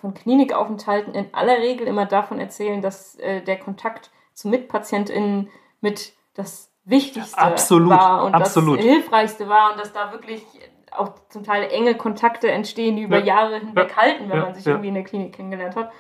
von 0.07 0.15
Klinikaufenthalten 0.15 1.15
in 1.15 1.35
aller 1.35 1.59
Regel 1.59 1.87
immer 1.89 2.07
davon 2.07 2.39
erzählen, 2.39 2.81
dass 2.81 3.17
äh, 3.17 3.43
der 3.43 3.59
Kontakt 3.59 4.11
zu 4.35 4.49
MitpatientInnen 4.49 5.49
mit 5.81 6.13
das 6.35 6.71
Wichtigste 6.85 7.37
absolut, 7.37 7.91
war 7.91 8.25
und 8.25 8.33
absolut. 8.33 8.79
das 8.79 8.85
Hilfreichste 8.85 9.49
war 9.49 9.73
und 9.73 9.81
dass 9.81 9.93
da 9.93 10.13
wirklich 10.13 10.45
auch 10.93 11.15
zum 11.29 11.43
Teil 11.43 11.69
enge 11.73 11.97
Kontakte 11.97 12.49
entstehen, 12.53 12.95
die 12.95 13.03
über 13.03 13.19
ja. 13.19 13.25
Jahre 13.25 13.59
hinweg 13.59 13.91
ja. 13.91 13.97
halten, 13.97 14.29
wenn 14.29 14.39
ja. 14.39 14.45
man 14.45 14.55
sich 14.55 14.65
irgendwie 14.65 14.89
in 14.89 14.95
der 14.95 15.03
Klinik 15.03 15.35
kennengelernt 15.35 15.75
hat. 15.75 15.91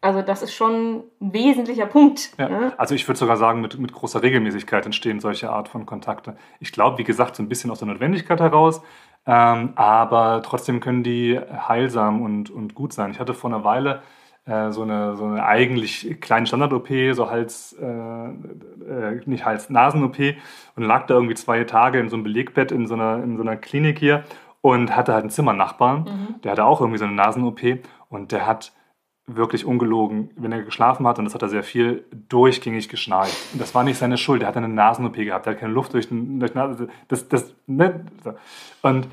Also 0.00 0.22
das 0.22 0.42
ist 0.42 0.54
schon 0.54 1.02
ein 1.20 1.32
wesentlicher 1.32 1.86
Punkt. 1.86 2.38
Ne? 2.38 2.72
Also 2.78 2.94
ich 2.94 3.06
würde 3.06 3.18
sogar 3.18 3.36
sagen, 3.36 3.60
mit, 3.60 3.78
mit 3.78 3.92
großer 3.92 4.22
Regelmäßigkeit 4.22 4.86
entstehen 4.86 5.18
solche 5.18 5.50
Art 5.50 5.68
von 5.68 5.84
Kontakte. 5.84 6.36
Ich 6.60 6.72
glaube, 6.72 6.98
wie 6.98 7.04
gesagt, 7.04 7.34
so 7.36 7.42
ein 7.42 7.48
bisschen 7.48 7.70
aus 7.70 7.80
der 7.80 7.88
Notwendigkeit 7.88 8.40
heraus, 8.40 8.80
ähm, 9.26 9.72
aber 9.76 10.42
trotzdem 10.42 10.80
können 10.80 11.02
die 11.02 11.38
heilsam 11.38 12.22
und, 12.22 12.50
und 12.50 12.74
gut 12.74 12.92
sein. 12.92 13.10
Ich 13.10 13.18
hatte 13.18 13.34
vor 13.34 13.50
einer 13.50 13.64
Weile 13.64 14.02
äh, 14.46 14.70
so, 14.72 14.82
eine, 14.82 15.16
so 15.16 15.24
eine 15.26 15.44
eigentlich 15.44 16.20
kleine 16.20 16.46
Standard-OP, 16.46 16.88
so 17.12 17.30
Hals, 17.30 17.76
äh, 17.80 17.86
äh, 17.86 19.20
nicht 19.26 19.44
Hals-Nasen-OP 19.44 20.18
und 20.76 20.82
lag 20.82 21.06
da 21.06 21.14
irgendwie 21.14 21.34
zwei 21.34 21.64
Tage 21.64 22.00
in 22.00 22.08
so 22.08 22.16
einem 22.16 22.24
Belegbett 22.24 22.72
in 22.72 22.86
so 22.86 22.94
einer, 22.94 23.22
in 23.22 23.36
so 23.36 23.42
einer 23.42 23.56
Klinik 23.56 23.98
hier 23.98 24.24
und 24.60 24.96
hatte 24.96 25.12
halt 25.12 25.22
einen 25.22 25.30
Zimmernachbarn, 25.30 26.00
mhm. 26.00 26.40
der 26.42 26.52
hatte 26.52 26.64
auch 26.64 26.80
irgendwie 26.80 26.98
so 26.98 27.04
eine 27.04 27.14
Nasen-OP 27.14 27.60
und 28.08 28.32
der 28.32 28.46
hat 28.46 28.72
wirklich 29.26 29.64
ungelogen, 29.64 30.30
wenn 30.36 30.52
er 30.52 30.62
geschlafen 30.62 31.06
hat, 31.06 31.18
und 31.18 31.24
das 31.24 31.34
hat 31.34 31.42
er 31.42 31.48
sehr 31.48 31.62
viel, 31.62 32.04
durchgängig 32.28 32.88
geschnarcht. 32.88 33.36
Und 33.52 33.60
das 33.60 33.74
war 33.74 33.84
nicht 33.84 33.98
seine 33.98 34.18
Schuld. 34.18 34.42
Er 34.42 34.48
hat 34.48 34.56
eine 34.56 34.68
Nasen-OP 34.68 35.14
gehabt, 35.14 35.46
er 35.46 35.52
hat 35.52 35.60
keine 35.60 35.72
Luft 35.72 35.94
durch, 35.94 36.08
durch 36.10 36.54
Nase. 36.54 36.88
Das, 37.08 37.28
das, 37.28 37.54
ne? 37.66 38.04
Und 38.82 39.08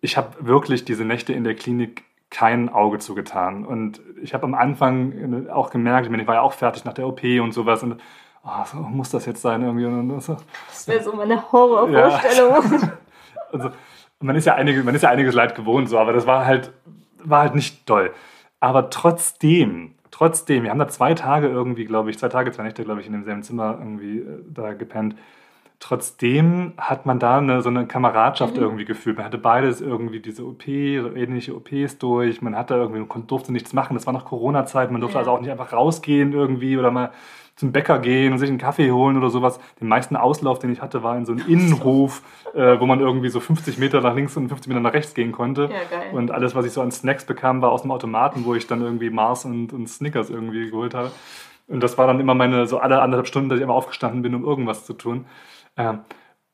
ich 0.00 0.16
habe 0.16 0.34
wirklich 0.40 0.84
diese 0.84 1.04
Nächte 1.04 1.32
in 1.32 1.44
der 1.44 1.54
Klinik 1.54 2.04
kein 2.30 2.68
Auge 2.68 2.98
zugetan. 2.98 3.64
Und 3.64 4.00
ich 4.22 4.34
habe 4.34 4.44
am 4.44 4.54
Anfang 4.54 5.48
auch 5.48 5.70
gemerkt, 5.70 6.06
ich, 6.06 6.10
meine, 6.10 6.24
ich 6.24 6.28
war 6.28 6.36
ja 6.36 6.40
auch 6.42 6.52
fertig 6.52 6.84
nach 6.84 6.92
der 6.92 7.06
OP 7.06 7.22
und 7.22 7.52
sowas. 7.52 7.82
Und 7.82 8.00
oh, 8.44 8.64
so 8.64 8.78
muss 8.78 9.10
das 9.10 9.24
jetzt 9.24 9.40
sein 9.40 9.62
irgendwie. 9.62 9.86
Und 9.86 10.20
so. 10.20 10.36
Das 10.68 10.88
wäre 10.88 11.02
so 11.02 11.14
meine 11.14 11.50
Horrorvorstellung. 11.52 12.80
Ja. 12.82 12.92
also, 13.52 13.70
man 14.20 14.36
ist 14.36 14.46
ja 14.46 14.54
einige, 14.54 14.82
man 14.82 14.94
ist 14.94 15.02
ja 15.02 15.10
einiges 15.10 15.34
Leid 15.34 15.54
gewohnt, 15.54 15.88
so, 15.88 15.98
aber 15.98 16.12
das 16.12 16.26
war 16.26 16.44
halt, 16.44 16.72
war 17.22 17.42
halt 17.42 17.54
nicht 17.54 17.86
toll. 17.86 18.12
Aber 18.64 18.88
trotzdem, 18.88 19.90
trotzdem, 20.10 20.62
wir 20.62 20.70
haben 20.70 20.78
da 20.78 20.88
zwei 20.88 21.12
Tage 21.12 21.48
irgendwie, 21.48 21.84
glaube 21.84 22.08
ich, 22.08 22.18
zwei 22.18 22.30
Tage, 22.30 22.50
zwei 22.50 22.62
Nächte, 22.62 22.82
glaube 22.82 23.02
ich, 23.02 23.06
in 23.06 23.12
demselben 23.12 23.42
Zimmer 23.42 23.76
irgendwie 23.78 24.20
äh, 24.20 24.42
da 24.48 24.72
gepennt. 24.72 25.16
Trotzdem 25.80 26.72
hat 26.78 27.04
man 27.04 27.18
da 27.18 27.36
eine, 27.36 27.60
so 27.60 27.68
eine 27.68 27.86
Kameradschaft 27.86 28.56
mhm. 28.56 28.62
irgendwie 28.62 28.86
gefühlt. 28.86 29.18
Man 29.18 29.26
hatte 29.26 29.36
beides 29.36 29.82
irgendwie 29.82 30.20
diese 30.20 30.46
OP, 30.46 30.62
so 30.62 31.14
ähnliche 31.14 31.54
OPs 31.54 31.98
durch. 31.98 32.40
Man 32.40 32.56
hatte 32.56 32.76
irgendwie, 32.76 33.00
man 33.00 33.26
durfte 33.26 33.52
nichts 33.52 33.74
machen. 33.74 33.96
Das 33.96 34.06
war 34.06 34.14
noch 34.14 34.24
Corona-Zeit. 34.24 34.90
Man 34.90 35.02
durfte 35.02 35.16
ja. 35.16 35.20
also 35.20 35.32
auch 35.32 35.40
nicht 35.40 35.50
einfach 35.50 35.74
rausgehen 35.74 36.32
irgendwie 36.32 36.78
oder 36.78 36.90
mal 36.90 37.10
zum 37.56 37.72
Bäcker 37.72 37.98
gehen 38.00 38.32
und 38.32 38.38
sich 38.38 38.48
einen 38.48 38.58
Kaffee 38.58 38.90
holen 38.90 39.16
oder 39.16 39.30
sowas. 39.30 39.60
Den 39.80 39.88
meisten 39.88 40.16
Auslauf, 40.16 40.58
den 40.58 40.72
ich 40.72 40.82
hatte, 40.82 41.02
war 41.02 41.16
in 41.16 41.24
so 41.24 41.32
einem 41.32 41.46
Innenhof, 41.46 42.22
äh, 42.54 42.80
wo 42.80 42.86
man 42.86 43.00
irgendwie 43.00 43.28
so 43.28 43.40
50 43.40 43.78
Meter 43.78 44.00
nach 44.00 44.14
links 44.14 44.36
und 44.36 44.48
50 44.48 44.68
Meter 44.68 44.80
nach 44.80 44.92
rechts 44.92 45.14
gehen 45.14 45.32
konnte. 45.32 45.62
Ja, 45.62 45.98
geil. 45.98 46.10
Und 46.12 46.30
alles, 46.30 46.54
was 46.54 46.66
ich 46.66 46.72
so 46.72 46.82
an 46.82 46.90
Snacks 46.90 47.24
bekam, 47.24 47.62
war 47.62 47.70
aus 47.70 47.82
dem 47.82 47.92
Automaten, 47.92 48.44
wo 48.44 48.54
ich 48.54 48.66
dann 48.66 48.82
irgendwie 48.82 49.10
Mars 49.10 49.44
und, 49.44 49.72
und 49.72 49.88
Snickers 49.88 50.30
irgendwie 50.30 50.70
geholt 50.70 50.94
habe. 50.94 51.12
Und 51.66 51.82
das 51.82 51.96
war 51.96 52.06
dann 52.06 52.20
immer 52.20 52.34
meine, 52.34 52.66
so 52.66 52.78
alle 52.78 53.00
anderthalb 53.00 53.26
Stunden, 53.26 53.48
dass 53.48 53.58
ich 53.58 53.64
immer 53.64 53.74
aufgestanden 53.74 54.22
bin, 54.22 54.34
um 54.34 54.44
irgendwas 54.44 54.84
zu 54.84 54.92
tun. 54.92 55.26
Ähm, 55.76 56.00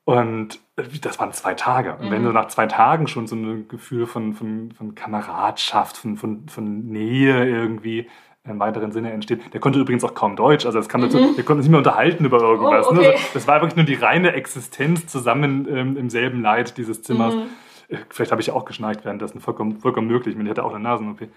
und 0.03 0.59
das 0.75 1.19
waren 1.19 1.31
zwei 1.33 1.53
Tage. 1.53 1.95
Und 1.95 2.07
mhm. 2.07 2.11
wenn 2.11 2.23
du 2.23 2.31
nach 2.31 2.47
zwei 2.47 2.67
Tagen 2.67 3.07
schon 3.07 3.27
so 3.27 3.35
ein 3.35 3.67
Gefühl 3.67 4.07
von, 4.07 4.33
von, 4.33 4.71
von 4.71 4.95
Kameradschaft, 4.95 5.97
von, 5.97 6.17
von, 6.17 6.47
von 6.47 6.87
Nähe 6.87 7.45
irgendwie 7.45 8.07
im 8.43 8.59
weiteren 8.59 8.91
Sinne 8.91 9.11
entsteht. 9.11 9.53
Der 9.53 9.59
konnte 9.59 9.79
übrigens 9.79 10.03
auch 10.03 10.15
kaum 10.15 10.35
Deutsch, 10.35 10.65
also 10.65 10.79
das 10.79 10.89
kam 10.89 11.01
dazu, 11.01 11.17
mhm. 11.17 11.35
der 11.35 11.43
konnte 11.43 11.61
sich 11.61 11.69
nicht 11.69 11.71
mehr 11.71 11.77
unterhalten 11.77 12.25
über 12.25 12.41
irgendwas. 12.41 12.87
Oh, 12.87 12.91
okay. 12.91 13.01
ne? 13.01 13.07
also 13.09 13.23
das 13.33 13.47
war 13.47 13.61
wirklich 13.61 13.75
nur 13.75 13.85
die 13.85 13.93
reine 13.93 14.33
Existenz 14.33 15.07
zusammen 15.07 15.67
ähm, 15.69 15.97
im 15.97 16.09
selben 16.09 16.41
Leid 16.41 16.77
dieses 16.77 17.03
Zimmers. 17.03 17.35
Mhm. 17.35 17.49
Äh, 17.89 17.97
vielleicht 18.09 18.31
habe 18.31 18.41
ich 18.41 18.51
auch 18.51 18.65
geschnarcht 18.65 19.05
währenddessen, 19.05 19.41
vollkommen, 19.41 19.79
vollkommen 19.79 20.07
möglich. 20.07 20.35
Ich 20.37 20.49
hatte 20.49 20.63
auch 20.63 20.73
eine 20.73 20.83
Nasen-OP. 20.83 21.27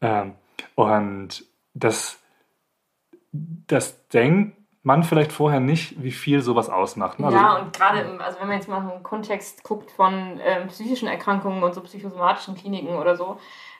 Ähm, 0.00 0.34
und 0.74 1.44
das, 1.74 2.18
das 3.32 4.08
denkt 4.08 4.56
man 4.82 5.04
vielleicht 5.04 5.30
vorher 5.30 5.60
nicht, 5.60 6.02
wie 6.02 6.10
viel 6.10 6.40
sowas 6.40 6.70
ausmacht. 6.70 7.20
Ne? 7.20 7.26
Also, 7.26 7.38
ja, 7.38 7.58
und 7.58 7.72
gerade, 7.76 8.18
also 8.20 8.40
wenn 8.40 8.48
man 8.48 8.56
jetzt 8.56 8.68
mal 8.68 8.90
im 8.96 9.02
Kontext 9.02 9.62
guckt 9.62 9.90
von 9.90 10.40
ähm, 10.42 10.68
psychischen 10.68 11.06
Erkrankungen 11.06 11.62
und 11.62 11.74
so 11.74 11.82
psychosomatischen 11.82 12.54
Kliniken 12.56 12.96
oder 12.96 13.14
so, 13.14 13.38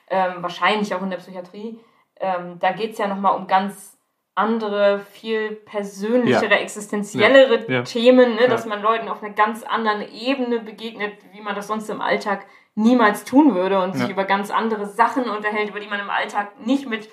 ähm, 0.09 0.35
wahrscheinlich 0.37 0.93
auch 0.93 1.01
in 1.01 1.09
der 1.09 1.17
Psychiatrie, 1.17 1.79
ähm, 2.21 2.59
da 2.59 2.71
geht 2.71 2.93
es 2.93 2.97
ja 2.97 3.07
nochmal 3.07 3.35
um 3.35 3.47
ganz 3.47 3.97
andere, 4.33 4.99
viel 4.99 5.51
persönlichere, 5.51 6.51
ja. 6.51 6.57
existenziellere 6.57 7.69
ja. 7.69 7.83
Themen, 7.83 8.35
ne? 8.35 8.47
dass 8.47 8.65
man 8.65 8.81
Leuten 8.81 9.09
auf 9.09 9.21
einer 9.21 9.33
ganz 9.33 9.63
anderen 9.63 10.01
Ebene 10.01 10.59
begegnet, 10.59 11.13
wie 11.33 11.41
man 11.41 11.53
das 11.53 11.67
sonst 11.67 11.89
im 11.89 12.01
Alltag 12.01 12.45
niemals 12.75 13.25
tun 13.25 13.53
würde 13.53 13.81
und 13.81 13.93
sich 13.95 14.09
über 14.09 14.23
ganz 14.23 14.49
andere 14.49 14.85
Sachen 14.85 15.29
unterhält, 15.29 15.69
über 15.69 15.81
die 15.81 15.87
man 15.87 15.99
im 15.99 16.09
Alltag 16.09 16.65
nicht 16.65 16.87
mit, 16.87 17.09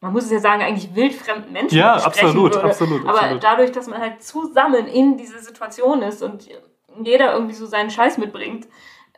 man 0.00 0.12
muss 0.12 0.24
es 0.24 0.30
ja 0.30 0.38
sagen, 0.38 0.62
eigentlich 0.62 0.94
wildfremden 0.94 1.52
Menschen 1.52 1.76
ja, 1.76 1.96
absolut, 1.96 2.54
würde. 2.54 2.64
Absolut, 2.64 3.06
Aber 3.06 3.20
absolut. 3.20 3.44
dadurch, 3.44 3.72
dass 3.72 3.88
man 3.88 4.00
halt 4.00 4.22
zusammen 4.22 4.86
in 4.86 5.18
dieser 5.18 5.40
Situation 5.40 6.00
ist 6.00 6.22
und 6.22 6.48
jeder 7.02 7.34
irgendwie 7.34 7.54
so 7.54 7.66
seinen 7.66 7.90
Scheiß 7.90 8.16
mitbringt, 8.16 8.66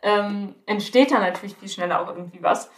ähm, 0.03 0.55
entsteht 0.65 1.11
da 1.11 1.19
natürlich 1.19 1.55
viel 1.55 1.69
schneller 1.69 2.01
auch 2.01 2.09
irgendwie 2.09 2.43
was. 2.43 2.69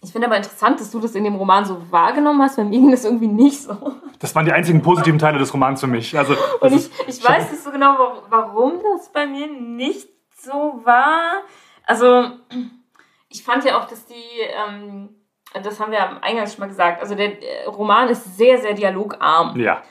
Ich 0.00 0.12
finde 0.12 0.28
aber 0.28 0.36
interessant, 0.36 0.80
dass 0.80 0.90
du 0.90 1.00
das 1.00 1.14
in 1.14 1.24
dem 1.24 1.34
Roman 1.34 1.64
so 1.64 1.90
wahrgenommen 1.90 2.40
hast. 2.42 2.56
Bei 2.56 2.64
mir 2.64 2.78
ging 2.78 2.90
das 2.90 3.04
irgendwie 3.04 3.26
nicht 3.26 3.62
so. 3.62 3.94
Das 4.20 4.34
waren 4.34 4.44
die 4.44 4.52
einzigen 4.52 4.80
positiven 4.80 5.18
Teile 5.18 5.38
des 5.38 5.52
Romans 5.52 5.80
für 5.80 5.86
mich. 5.86 6.16
Also, 6.16 6.34
Und 6.60 6.72
ich, 6.72 6.90
ich 7.06 7.24
weiß 7.24 7.50
nicht 7.50 7.62
so 7.62 7.70
genau, 7.70 8.22
warum 8.28 8.74
das 8.82 9.12
bei 9.12 9.26
mir 9.26 9.48
nicht 9.48 10.08
so 10.40 10.80
war. 10.84 11.42
Also, 11.84 12.30
ich 13.28 13.42
fand 13.42 13.64
ja 13.64 13.78
auch, 13.78 13.86
dass 13.86 14.06
die, 14.06 14.40
ähm, 14.40 15.08
das 15.62 15.80
haben 15.80 15.90
wir 15.90 16.08
am 16.08 16.18
Eingangs 16.22 16.52
schon 16.52 16.60
mal 16.60 16.68
gesagt, 16.68 17.00
also 17.00 17.14
der 17.14 17.32
Roman 17.66 18.08
ist 18.08 18.36
sehr, 18.36 18.58
sehr 18.58 18.74
dialogarm. 18.74 19.58
Ja 19.58 19.82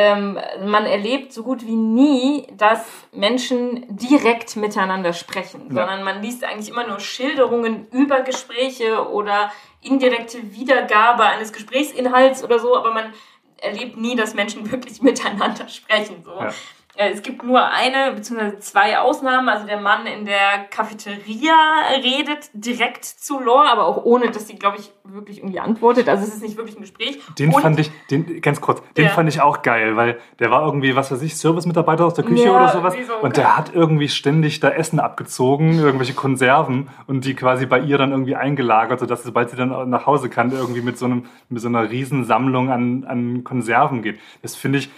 ähm, 0.00 0.38
man 0.64 0.86
erlebt 0.86 1.32
so 1.32 1.42
gut 1.42 1.66
wie 1.66 1.74
nie, 1.74 2.46
dass 2.52 2.86
Menschen 3.10 3.84
direkt 3.88 4.54
miteinander 4.54 5.12
sprechen, 5.12 5.62
ja. 5.70 5.74
sondern 5.74 6.04
man 6.04 6.22
liest 6.22 6.44
eigentlich 6.44 6.68
immer 6.68 6.86
nur 6.86 7.00
Schilderungen 7.00 7.88
über 7.90 8.20
Gespräche 8.20 9.10
oder 9.10 9.50
indirekte 9.82 10.52
Wiedergabe 10.52 11.24
eines 11.24 11.52
Gesprächsinhalts 11.52 12.44
oder 12.44 12.60
so, 12.60 12.76
aber 12.76 12.94
man 12.94 13.12
erlebt 13.56 13.96
nie, 13.96 14.14
dass 14.14 14.34
Menschen 14.34 14.70
wirklich 14.70 15.02
miteinander 15.02 15.66
sprechen. 15.66 16.22
So. 16.24 16.30
Ja. 16.30 16.54
Äh, 16.98 17.12
es 17.12 17.22
gibt 17.22 17.44
nur 17.44 17.64
eine 17.64 18.12
bzw. 18.12 18.58
zwei 18.58 18.98
Ausnahmen. 18.98 19.48
Also 19.48 19.66
der 19.66 19.80
Mann 19.80 20.04
in 20.06 20.24
der 20.24 20.64
Cafeteria 20.68 21.54
redet 22.02 22.50
direkt 22.52 23.04
zu 23.04 23.38
Lore, 23.38 23.70
aber 23.70 23.86
auch 23.86 24.04
ohne, 24.04 24.32
dass 24.32 24.48
sie, 24.48 24.56
glaube 24.56 24.78
ich, 24.78 24.90
wirklich 25.04 25.38
irgendwie 25.38 25.60
antwortet. 25.60 26.08
Also 26.08 26.24
es 26.24 26.34
ist 26.34 26.42
nicht 26.42 26.56
wirklich 26.56 26.76
ein 26.76 26.80
Gespräch. 26.80 27.20
Den 27.38 27.54
Und, 27.54 27.62
fand 27.62 27.78
ich, 27.78 27.92
den, 28.10 28.40
ganz 28.40 28.60
kurz, 28.60 28.82
den 28.96 29.04
ja. 29.04 29.10
fand 29.10 29.28
ich 29.28 29.40
auch 29.40 29.62
geil, 29.62 29.96
weil 29.96 30.18
der 30.40 30.50
war 30.50 30.66
irgendwie, 30.66 30.96
was 30.96 31.12
weiß 31.12 31.22
ich, 31.22 31.36
Service-Mitarbeiter 31.36 32.04
aus 32.04 32.14
der 32.14 32.24
Küche 32.24 32.46
ja, 32.46 32.56
oder 32.56 32.68
sowas. 32.72 32.94
So 33.06 33.14
und 33.22 33.36
der 33.36 33.56
hat 33.56 33.72
irgendwie 33.72 34.08
ständig 34.08 34.58
da 34.58 34.68
Essen 34.70 34.98
abgezogen, 34.98 35.78
irgendwelche 35.78 36.14
Konserven 36.14 36.88
und 37.06 37.24
die 37.24 37.34
quasi 37.34 37.66
bei 37.66 37.78
ihr 37.78 37.96
dann 37.96 38.10
irgendwie 38.10 38.34
eingelagert, 38.34 38.98
sodass 38.98 39.22
sobald 39.22 39.50
sie 39.50 39.56
dann 39.56 39.88
nach 39.88 40.06
Hause 40.06 40.28
kann, 40.28 40.50
irgendwie 40.50 40.82
mit 40.82 40.98
so 40.98 41.06
einem, 41.06 41.26
mit 41.48 41.62
so 41.62 41.68
einer 41.68 41.88
Riesensammlung 41.88 42.70
an, 42.70 43.04
an 43.04 43.44
Konserven 43.44 44.02
geht. 44.02 44.18
Das 44.42 44.56
finde 44.56 44.78
ich, 44.78 44.90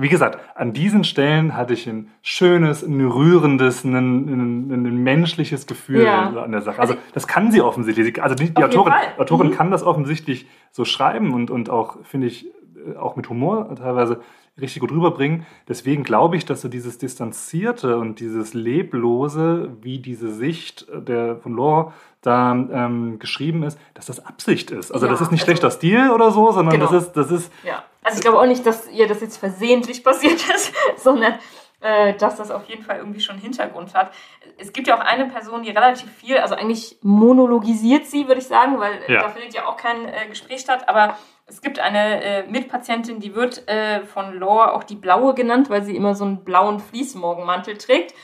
wie 0.00 0.08
gesagt, 0.08 0.38
an 0.54 0.72
diesen 0.72 1.04
Stellen 1.04 1.56
hatte 1.56 1.74
ich 1.74 1.86
ein 1.86 2.10
schönes, 2.22 2.82
ein 2.82 3.00
rührendes, 3.04 3.84
ein, 3.84 3.94
ein, 3.94 4.70
ein 4.70 4.96
menschliches 5.02 5.66
Gefühl 5.66 6.04
ja. 6.04 6.28
an 6.28 6.52
der 6.52 6.62
Sache. 6.62 6.80
Also 6.80 6.94
das 7.12 7.26
kann 7.26 7.50
sie 7.52 7.60
offensichtlich. 7.60 8.22
Also 8.22 8.34
die, 8.34 8.52
die 8.52 8.64
Autorin, 8.64 8.92
Autorin 9.18 9.48
mhm. 9.48 9.54
kann 9.54 9.70
das 9.70 9.82
offensichtlich 9.82 10.46
so 10.70 10.84
schreiben 10.84 11.32
und, 11.32 11.50
und 11.50 11.70
auch, 11.70 11.96
finde 12.04 12.26
ich, 12.26 12.46
äh, 12.46 12.96
auch 12.96 13.16
mit 13.16 13.28
Humor 13.28 13.74
teilweise 13.76 14.20
richtig 14.60 14.80
gut 14.80 14.90
rüberbringen. 14.90 15.46
Deswegen 15.68 16.02
glaube 16.02 16.36
ich, 16.36 16.44
dass 16.44 16.60
so 16.60 16.68
dieses 16.68 16.98
Distanzierte 16.98 17.96
und 17.96 18.20
dieses 18.20 18.54
Leblose, 18.54 19.70
wie 19.82 19.98
diese 19.98 20.30
Sicht 20.32 20.86
der, 20.92 21.36
von 21.36 21.56
Laura 21.56 21.92
da 22.20 22.52
ähm, 22.52 23.18
geschrieben 23.18 23.62
ist, 23.62 23.78
dass 23.94 24.06
das 24.06 24.24
Absicht 24.24 24.70
ist. 24.70 24.90
Also 24.90 25.06
ja, 25.06 25.12
das 25.12 25.20
ist 25.20 25.30
nicht 25.30 25.42
also, 25.42 25.50
schlechter 25.50 25.70
Stil 25.70 26.10
oder 26.10 26.32
so, 26.32 26.50
sondern 26.50 26.78
genau. 26.78 26.90
das 26.90 27.04
ist, 27.04 27.12
das 27.12 27.30
ist. 27.30 27.52
Ja. 27.64 27.84
Also 28.08 28.20
ich 28.20 28.22
glaube 28.22 28.40
auch 28.40 28.46
nicht, 28.46 28.64
dass 28.64 28.88
ihr 28.88 29.06
das 29.06 29.20
jetzt 29.20 29.36
versehentlich 29.36 30.02
passiert 30.02 30.40
ist, 30.48 30.72
sondern 30.96 31.34
äh, 31.80 32.14
dass 32.14 32.36
das 32.36 32.50
auf 32.50 32.64
jeden 32.64 32.82
Fall 32.82 32.96
irgendwie 32.96 33.20
schon 33.20 33.36
Hintergrund 33.36 33.94
hat. 33.94 34.12
Es 34.56 34.72
gibt 34.72 34.88
ja 34.88 34.96
auch 34.96 35.04
eine 35.04 35.26
Person, 35.26 35.62
die 35.62 35.70
relativ 35.70 36.10
viel, 36.10 36.38
also 36.38 36.54
eigentlich 36.54 36.96
monologisiert 37.02 38.06
sie, 38.06 38.26
würde 38.26 38.40
ich 38.40 38.46
sagen, 38.46 38.80
weil 38.80 38.98
ja. 39.08 39.20
da 39.20 39.28
findet 39.28 39.52
ja 39.52 39.66
auch 39.66 39.76
kein 39.76 40.08
äh, 40.08 40.26
Gespräch 40.26 40.60
statt, 40.60 40.88
aber 40.88 41.18
es 41.44 41.60
gibt 41.60 41.80
eine 41.80 42.24
äh, 42.24 42.46
Mitpatientin, 42.46 43.20
die 43.20 43.34
wird 43.34 43.68
äh, 43.68 44.06
von 44.06 44.32
Lore 44.32 44.72
auch 44.72 44.84
die 44.84 44.96
Blaue 44.96 45.34
genannt, 45.34 45.68
weil 45.68 45.82
sie 45.82 45.94
immer 45.94 46.14
so 46.14 46.24
einen 46.24 46.44
blauen 46.44 46.80
Fließmorgenmantel 46.80 47.76
trägt. 47.76 48.14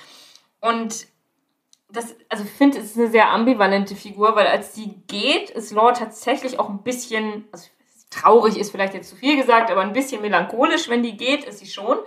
Und 0.60 1.08
das, 1.90 2.16
also 2.30 2.44
ich 2.44 2.50
finde, 2.50 2.78
es 2.78 2.86
ist 2.86 2.98
eine 2.98 3.08
sehr 3.08 3.28
ambivalente 3.28 3.96
Figur, 3.96 4.34
weil 4.34 4.46
als 4.46 4.74
sie 4.74 5.02
geht, 5.06 5.50
ist 5.50 5.72
Lore 5.72 5.92
tatsächlich 5.92 6.58
auch 6.58 6.70
ein 6.70 6.82
bisschen, 6.82 7.46
also 7.52 7.68
traurig 8.14 8.56
ist 8.56 8.70
vielleicht 8.70 8.94
jetzt 8.94 9.10
zu 9.10 9.16
viel 9.16 9.36
gesagt, 9.36 9.70
aber 9.70 9.82
ein 9.82 9.92
bisschen 9.92 10.22
melancholisch, 10.22 10.88
wenn 10.88 11.02
die 11.02 11.16
geht, 11.16 11.44
ist 11.44 11.58
sie 11.58 11.66
schon. 11.66 11.98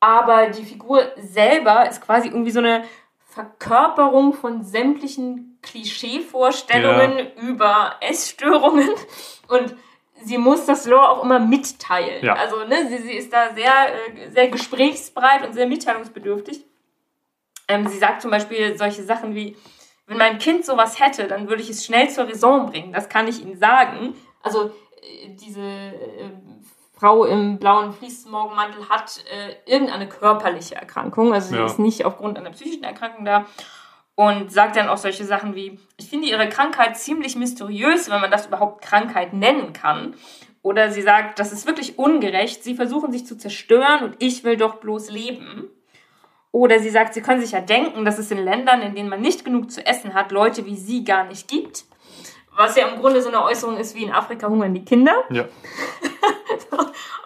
Aber 0.00 0.48
die 0.48 0.64
Figur 0.64 1.10
selber 1.16 1.88
ist 1.88 2.00
quasi 2.00 2.28
irgendwie 2.28 2.50
so 2.50 2.58
eine 2.58 2.84
Verkörperung 3.28 4.32
von 4.32 4.62
sämtlichen 4.62 5.58
Klischeevorstellungen 5.62 7.18
ja. 7.18 7.24
über 7.42 7.96
Essstörungen 8.00 8.88
und 9.48 9.76
sie 10.22 10.38
muss 10.38 10.64
das 10.64 10.86
Lore 10.86 11.08
auch 11.08 11.22
immer 11.22 11.38
mitteilen. 11.38 12.24
Ja. 12.24 12.34
Also 12.34 12.64
ne, 12.64 12.88
sie, 12.88 12.98
sie 12.98 13.12
ist 13.12 13.32
da 13.32 13.54
sehr, 13.54 13.72
äh, 13.72 14.30
sehr 14.30 14.48
gesprächsbereit 14.48 15.46
und 15.46 15.52
sehr 15.52 15.66
mitteilungsbedürftig. 15.66 16.64
Ähm, 17.68 17.86
sie 17.88 17.98
sagt 17.98 18.22
zum 18.22 18.30
Beispiel 18.30 18.78
solche 18.78 19.02
Sachen 19.02 19.34
wie, 19.34 19.56
wenn 20.06 20.18
mein 20.18 20.38
Kind 20.38 20.64
sowas 20.64 21.00
hätte, 21.00 21.26
dann 21.26 21.48
würde 21.48 21.62
ich 21.62 21.70
es 21.70 21.84
schnell 21.84 22.08
zur 22.08 22.28
Raison 22.28 22.70
bringen. 22.70 22.92
Das 22.92 23.08
kann 23.08 23.26
ich 23.26 23.42
Ihnen 23.42 23.58
sagen. 23.58 24.14
Also 24.42 24.70
diese 25.28 25.60
äh, 25.60 26.30
Frau 26.98 27.24
im 27.24 27.58
blauen 27.58 27.92
Fließmorgenmantel 27.92 28.88
hat 28.88 29.22
äh, 29.30 29.70
irgendeine 29.70 30.08
körperliche 30.08 30.76
Erkrankung. 30.76 31.34
Also 31.34 31.50
sie 31.50 31.56
ja. 31.56 31.66
ist 31.66 31.78
nicht 31.78 32.04
aufgrund 32.04 32.38
einer 32.38 32.50
psychischen 32.50 32.84
Erkrankung 32.84 33.24
da. 33.24 33.46
und 34.14 34.50
sagt 34.50 34.76
dann 34.76 34.88
auch 34.88 34.96
solche 34.96 35.24
Sachen 35.24 35.54
wie, 35.54 35.78
ich 35.98 36.08
finde 36.08 36.28
ihre 36.28 36.48
Krankheit 36.48 36.96
ziemlich 36.96 37.36
mysteriös, 37.36 38.10
wenn 38.10 38.20
man 38.20 38.30
das 38.30 38.46
überhaupt 38.46 38.82
Krankheit 38.82 39.34
nennen 39.34 39.74
kann. 39.74 40.14
Oder 40.62 40.90
sie 40.90 41.02
sagt, 41.02 41.38
das 41.38 41.52
ist 41.52 41.66
wirklich 41.66 41.98
ungerecht, 41.98 42.64
sie 42.64 42.74
versuchen 42.74 43.12
sich 43.12 43.26
zu 43.26 43.36
zerstören 43.36 44.02
und 44.02 44.16
ich 44.18 44.42
will 44.42 44.56
doch 44.56 44.76
bloß 44.76 45.10
leben. 45.10 45.68
Oder 46.50 46.78
sie 46.78 46.90
sagt, 46.90 47.12
sie 47.12 47.20
können 47.20 47.42
sich 47.42 47.52
ja 47.52 47.60
denken, 47.60 48.06
dass 48.06 48.18
es 48.18 48.30
in 48.30 48.38
Ländern, 48.38 48.80
in 48.80 48.94
denen 48.94 49.10
man 49.10 49.20
nicht 49.20 49.44
genug 49.44 49.70
zu 49.70 49.86
essen 49.86 50.14
hat, 50.14 50.32
Leute 50.32 50.64
wie 50.64 50.74
sie 50.74 51.04
gar 51.04 51.24
nicht 51.24 51.46
gibt. 51.46 51.84
Was 52.56 52.76
ja 52.76 52.88
im 52.88 53.00
Grunde 53.00 53.22
so 53.22 53.28
eine 53.28 53.42
Äußerung 53.42 53.76
ist 53.76 53.94
wie 53.94 54.04
in 54.04 54.12
Afrika 54.12 54.48
hungern 54.48 54.74
die 54.74 54.84
Kinder. 54.84 55.14
Ja. 55.30 55.42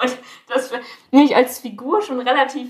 und 0.03 0.19
das 0.49 0.69
finde 0.69 1.25
ich 1.25 1.37
als 1.37 1.61
Figur 1.61 2.03
schon 2.03 2.21
relativ 2.21 2.69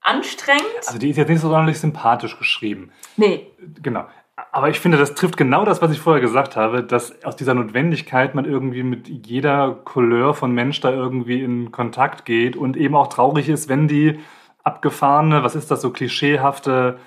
anstrengend. 0.00 0.64
Also 0.86 0.98
die 0.98 1.10
ist 1.10 1.16
jetzt 1.16 1.28
nicht 1.28 1.40
so 1.40 1.48
sonderlich 1.48 1.78
sympathisch 1.78 2.38
geschrieben. 2.38 2.90
Nee. 3.16 3.46
Genau. 3.82 4.06
Aber 4.52 4.70
ich 4.70 4.78
finde, 4.78 4.98
das 4.98 5.14
trifft 5.14 5.36
genau 5.36 5.64
das, 5.64 5.82
was 5.82 5.90
ich 5.90 5.98
vorher 5.98 6.20
gesagt 6.20 6.54
habe, 6.56 6.84
dass 6.84 7.24
aus 7.24 7.34
dieser 7.34 7.54
Notwendigkeit 7.54 8.34
man 8.34 8.44
irgendwie 8.44 8.84
mit 8.84 9.08
jeder 9.26 9.74
Couleur 9.84 10.32
von 10.32 10.52
Mensch 10.52 10.80
da 10.80 10.92
irgendwie 10.92 11.42
in 11.42 11.72
Kontakt 11.72 12.24
geht 12.24 12.56
und 12.56 12.76
eben 12.76 12.94
auch 12.94 13.08
traurig 13.08 13.48
ist, 13.48 13.68
wenn 13.68 13.88
die 13.88 14.20
abgefahrene, 14.62 15.42
was 15.42 15.56
ist 15.56 15.70
das, 15.70 15.80
so 15.80 15.90
klischeehafte 15.90 16.98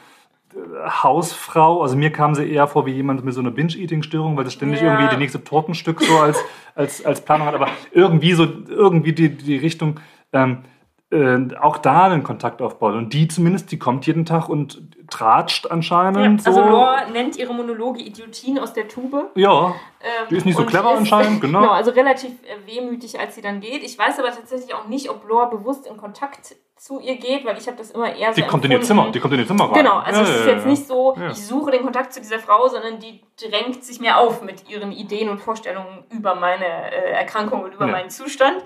Hausfrau, 1.03 1.81
also 1.81 1.95
mir 1.95 2.11
kam 2.11 2.35
sie 2.35 2.49
eher 2.49 2.67
vor 2.67 2.85
wie 2.85 2.91
jemand 2.91 3.23
mit 3.23 3.33
so 3.33 3.41
einer 3.41 3.51
Binge-Eating-Störung, 3.51 4.37
weil 4.37 4.43
das 4.43 4.53
ständig 4.53 4.81
ja. 4.81 4.93
irgendwie 4.93 5.15
die 5.15 5.19
nächste 5.19 5.43
Tortenstück 5.43 6.01
so 6.01 6.17
als, 6.17 6.39
als, 6.75 7.05
als 7.05 7.21
Planung 7.21 7.47
hat, 7.47 7.55
aber 7.55 7.67
irgendwie 7.91 8.33
so, 8.33 8.47
irgendwie 8.67 9.13
die, 9.13 9.29
die 9.29 9.57
Richtung, 9.57 9.99
ähm, 10.33 10.63
äh, 11.11 11.55
auch 11.59 11.77
da 11.77 12.05
einen 12.05 12.23
Kontakt 12.23 12.61
aufbaut. 12.61 12.95
Und 12.95 13.13
die 13.13 13.27
zumindest, 13.27 13.71
die 13.71 13.77
kommt 13.77 14.07
jeden 14.07 14.25
Tag 14.25 14.47
und 14.47 14.81
tratscht 15.09 15.69
anscheinend. 15.69 16.41
Ja, 16.41 16.47
also 16.47 16.63
so. 16.63 16.69
Lore 16.69 17.11
nennt 17.11 17.35
ihre 17.35 17.53
Monologe 17.53 18.01
Idiotien 18.01 18.57
aus 18.57 18.73
der 18.73 18.87
Tube. 18.87 19.29
Ja, 19.35 19.75
ähm, 19.99 20.27
die 20.29 20.37
ist 20.37 20.45
nicht 20.45 20.57
so 20.57 20.65
clever 20.65 20.93
ist, 20.93 20.99
anscheinend, 20.99 21.41
genau. 21.41 21.59
genau. 21.61 21.73
Also 21.73 21.91
relativ 21.91 22.31
äh, 22.43 22.65
wehmütig, 22.65 23.19
als 23.19 23.35
sie 23.35 23.41
dann 23.41 23.59
geht. 23.59 23.83
Ich 23.83 23.99
weiß 23.99 24.19
aber 24.19 24.29
tatsächlich 24.29 24.73
auch 24.73 24.87
nicht, 24.87 25.09
ob 25.09 25.27
Lore 25.27 25.49
bewusst 25.49 25.85
in 25.85 25.97
Kontakt 25.97 26.55
zu 26.81 26.99
ihr 26.99 27.17
geht, 27.17 27.45
weil 27.45 27.55
ich 27.59 27.67
habe 27.67 27.77
das 27.77 27.91
immer 27.91 28.11
eher 28.11 28.33
so 28.33 28.41
Die 28.41 28.41
kommt 28.41 28.65
empfunden. 28.65 28.65
in 28.65 28.71
ihr 28.71 28.81
Zimmer, 28.81 29.11
die 29.11 29.19
kommt 29.19 29.33
in 29.35 29.41
ihr 29.41 29.45
Zimmer 29.45 29.65
rein. 29.65 29.73
Genau, 29.73 29.97
also 29.99 30.21
ja, 30.21 30.27
es 30.27 30.35
ist 30.35 30.45
ja, 30.47 30.51
jetzt 30.53 30.63
ja. 30.63 30.71
nicht 30.71 30.87
so, 30.87 31.15
ich 31.29 31.45
suche 31.45 31.69
den 31.69 31.83
Kontakt 31.83 32.11
zu 32.11 32.19
dieser 32.21 32.39
Frau, 32.39 32.67
sondern 32.67 32.97
die 32.99 33.21
drängt 33.39 33.83
sich 33.83 33.99
mir 33.99 34.17
auf 34.17 34.41
mit 34.41 34.67
ihren 34.67 34.91
Ideen 34.91 35.29
und 35.29 35.37
Vorstellungen 35.37 36.05
über 36.09 36.33
meine 36.33 36.65
äh, 36.65 37.11
Erkrankung 37.11 37.61
und 37.65 37.75
über 37.75 37.85
meinen 37.85 38.09
Zustand. 38.09 38.63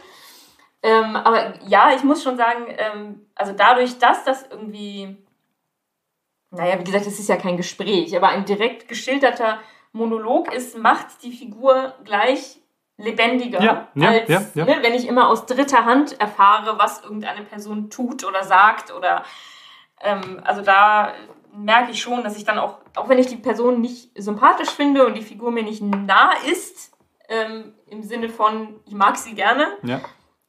Ähm, 0.82 1.18
aber 1.18 1.56
ja, 1.68 1.94
ich 1.94 2.06
muss 2.06 2.24
schon 2.24 2.38
sagen, 2.38 2.68
ähm, 2.78 3.28
also 3.36 3.52
dadurch, 3.52 4.00
dass 4.00 4.24
das 4.24 4.46
irgendwie, 4.50 5.18
naja, 6.52 6.80
wie 6.80 6.86
gesagt, 6.86 7.08
es 7.08 7.20
ist 7.20 7.28
ja 7.28 7.36
kein 7.36 7.58
Gespräch, 7.58 8.16
aber 8.16 8.30
ein 8.30 8.46
direkt 8.46 8.88
geschilderter 8.88 9.60
Monolog 9.92 10.54
ist, 10.54 10.78
macht 10.78 11.22
die 11.22 11.34
Figur 11.34 11.96
gleich 12.06 12.62
lebendiger, 12.98 13.62
ja, 13.62 13.88
ja, 13.94 14.10
als 14.10 14.56
ja. 14.56 14.66
Ne, 14.66 14.78
wenn 14.82 14.94
ich 14.94 15.08
immer 15.08 15.30
aus 15.30 15.46
dritter 15.46 15.86
Hand 15.86 16.20
erfahre, 16.20 16.80
was 16.80 17.04
irgendeine 17.04 17.42
Person 17.42 17.90
tut 17.90 18.24
oder 18.24 18.44
sagt 18.44 18.94
oder 18.94 19.24
ähm, 20.02 20.42
also 20.44 20.62
da 20.62 21.14
merke 21.54 21.92
ich 21.92 22.02
schon, 22.02 22.24
dass 22.24 22.38
ich 22.38 22.44
dann 22.46 22.60
auch, 22.60 22.80
auch 22.96 23.10
wenn 23.10 23.18
ich 23.18 23.28
die 23.28 23.38
Person 23.38 23.82
nicht 23.82 24.12
sympathisch 24.16 24.70
finde 24.70 25.06
und 25.06 25.16
die 25.16 25.22
Figur 25.22 25.52
mir 25.52 25.64
nicht 25.64 25.82
nah 25.82 26.32
ist, 26.50 26.94
ähm, 27.30 27.74
im 27.88 28.04
Sinne 28.04 28.30
von, 28.30 28.80
ich 28.86 28.94
mag 28.94 29.18
sie 29.18 29.36
gerne, 29.36 29.68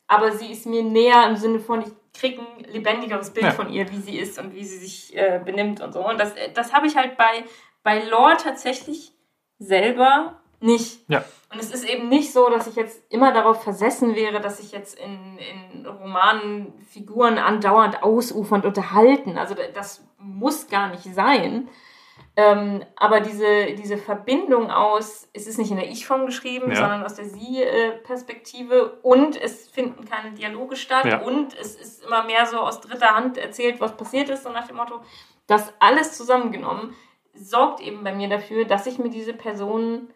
aber 0.09 0.32
sie 0.32 0.52
ist 0.52 0.66
mir 0.66 0.82
näher 0.82 1.27
im 1.28 1.36
Sinne 1.36 1.60
von, 1.60 1.82
ich 1.82 1.93
kriege 2.18 2.40
ein 2.40 2.64
lebendigeres 2.73 3.31
Bild 3.31 3.47
von 3.52 3.70
ihr, 3.70 3.90
wie 3.90 4.01
sie 4.01 4.18
ist 4.18 4.39
und 4.39 4.55
wie 4.55 4.64
sie 4.64 4.78
sich 4.78 5.16
äh, 5.16 5.40
benimmt 5.44 5.81
und 5.81 5.93
so. 5.93 6.06
Und 6.06 6.18
das, 6.18 6.32
das 6.55 6.73
habe 6.73 6.86
ich 6.86 6.97
halt 6.97 7.16
bei, 7.16 7.44
bei 7.82 8.02
Lore 8.05 8.36
tatsächlich 8.36 9.12
selber 9.59 10.40
nicht. 10.60 11.01
Ja. 11.09 11.24
Und 11.52 11.60
es 11.60 11.73
ist 11.73 11.89
eben 11.89 12.09
nicht 12.09 12.32
so, 12.32 12.51
dass 12.51 12.66
ich 12.66 12.74
jetzt 12.74 13.02
immer 13.09 13.32
darauf 13.32 13.62
versessen 13.62 14.16
wäre, 14.16 14.40
dass 14.40 14.59
sich 14.59 14.73
jetzt 14.73 14.98
in, 14.98 15.39
in 15.39 15.86
Romanen 15.86 16.74
Figuren 16.89 17.39
andauernd 17.39 18.02
ausufernd 18.02 18.64
unterhalten. 18.64 19.39
Also 19.39 19.55
das 19.74 20.05
muss 20.18 20.68
gar 20.68 20.89
nicht 20.89 21.05
sein. 21.14 21.68
Ähm, 22.39 22.85
aber 22.97 23.20
diese, 23.20 23.74
diese 23.78 23.97
Verbindung 23.97 24.70
aus, 24.70 25.28
es 25.32 25.47
ist 25.47 25.59
nicht 25.59 25.70
in 25.70 25.78
der 25.78 25.89
Ich-Form 25.89 26.27
geschrieben, 26.27 26.70
ja. 26.70 26.77
sondern 26.77 27.02
aus 27.02 27.14
der 27.14 27.24
Sie-Perspektive 27.24 28.98
und 29.02 29.40
es 29.40 29.68
finden 29.68 30.05
keine 30.05 30.32
Dialoge 30.35 30.77
statt 30.77 31.06
ja. 31.06 31.23
und 31.23 31.59
es 31.59 31.77
ist 31.77 32.05
immer 32.05 32.24
mehr 32.24 32.44
so 32.44 32.59
aus 32.59 32.82
dritter 32.82 33.14
Hand 33.14 33.39
erzählt, 33.39 33.81
was 33.81 33.97
passiert 33.97 34.28
ist, 34.28 34.43
so 34.43 34.51
nach 34.51 34.66
dem 34.66 34.77
Motto, 34.77 35.01
das 35.47 35.73
alles 35.78 36.14
zusammengenommen 36.14 36.94
sorgt 37.32 37.81
eben 37.81 38.05
bei 38.05 38.14
mir 38.14 38.28
dafür, 38.28 38.64
dass 38.64 38.86
ich 38.86 38.98
mir 38.98 39.10
diese 39.10 39.32
Person 39.32 40.09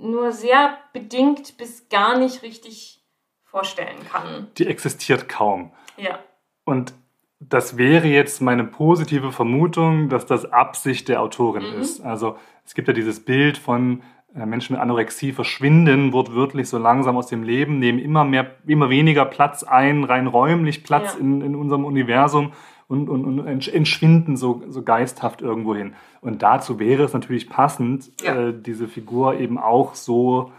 nur 0.00 0.32
sehr 0.32 0.78
bedingt 0.92 1.56
bis 1.56 1.88
gar 1.88 2.18
nicht 2.18 2.42
richtig 2.42 3.02
vorstellen 3.44 4.04
kann. 4.10 4.48
Die 4.58 4.66
existiert 4.66 5.28
kaum. 5.28 5.72
Ja. 5.96 6.18
Und 6.64 6.94
das 7.40 7.76
wäre 7.76 8.08
jetzt 8.08 8.40
meine 8.40 8.64
positive 8.64 9.32
Vermutung, 9.32 10.08
dass 10.08 10.26
das 10.26 10.50
Absicht 10.50 11.08
der 11.08 11.20
Autorin 11.20 11.74
mhm. 11.74 11.80
ist. 11.80 12.00
Also 12.00 12.36
es 12.64 12.74
gibt 12.74 12.88
ja 12.88 12.94
dieses 12.94 13.24
Bild 13.24 13.58
von 13.58 14.02
äh, 14.34 14.46
Menschen 14.46 14.74
mit 14.74 14.82
Anorexie 14.82 15.32
verschwinden 15.32 16.12
wortwörtlich 16.12 16.68
so 16.68 16.78
langsam 16.78 17.16
aus 17.16 17.26
dem 17.26 17.42
Leben, 17.42 17.78
nehmen 17.78 17.98
immer 17.98 18.24
mehr, 18.24 18.56
immer 18.66 18.90
weniger 18.90 19.24
Platz 19.24 19.62
ein, 19.62 20.04
rein 20.04 20.26
räumlich 20.26 20.84
Platz 20.84 21.14
ja. 21.14 21.20
in, 21.20 21.40
in 21.40 21.54
unserem 21.54 21.84
Universum 21.84 22.52
und, 22.88 23.08
und, 23.08 23.24
und 23.24 23.46
entschwinden 23.46 24.36
so, 24.36 24.62
so 24.68 24.82
geisthaft 24.82 25.42
irgendwo 25.42 25.74
hin. 25.74 25.94
Und 26.20 26.42
dazu 26.42 26.78
wäre 26.78 27.04
es 27.04 27.12
natürlich 27.12 27.48
passend, 27.48 28.10
ja. 28.22 28.48
äh, 28.48 28.54
diese 28.54 28.88
Figur 28.88 29.38
eben 29.38 29.58
auch 29.58 29.94
so, 29.94 30.52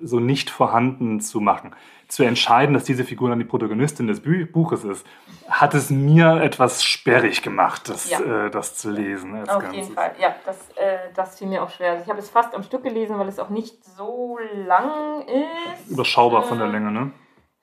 so 0.00 0.20
nicht 0.20 0.50
vorhanden 0.50 1.20
zu 1.20 1.40
machen 1.40 1.74
zu 2.08 2.22
entscheiden, 2.22 2.74
dass 2.74 2.84
diese 2.84 3.04
Figur 3.04 3.28
dann 3.30 3.38
die 3.38 3.44
Protagonistin 3.44 4.06
des 4.06 4.22
Buches 4.52 4.84
ist, 4.84 5.06
hat 5.48 5.74
es 5.74 5.90
mir 5.90 6.40
etwas 6.40 6.84
sperrig 6.84 7.42
gemacht, 7.42 7.88
das, 7.88 8.10
ja. 8.10 8.20
äh, 8.46 8.50
das 8.50 8.76
zu 8.76 8.90
lesen. 8.90 9.40
Auf 9.40 9.46
Ganzes. 9.46 9.74
jeden 9.74 9.94
Fall, 9.94 10.12
ja, 10.20 10.34
das, 10.44 10.56
äh, 10.76 10.98
das 11.14 11.38
fiel 11.38 11.48
mir 11.48 11.62
auch 11.62 11.70
schwer. 11.70 11.92
Also 11.92 12.04
ich 12.04 12.08
habe 12.08 12.20
es 12.20 12.30
fast 12.30 12.54
am 12.54 12.62
Stück 12.62 12.84
gelesen, 12.84 13.18
weil 13.18 13.28
es 13.28 13.38
auch 13.38 13.50
nicht 13.50 13.84
so 13.84 14.38
lang 14.66 15.22
ist. 15.22 15.90
Überschaubar 15.90 16.44
äh, 16.44 16.46
von 16.46 16.58
der 16.58 16.68
Länge, 16.68 16.92
ne? 16.92 17.12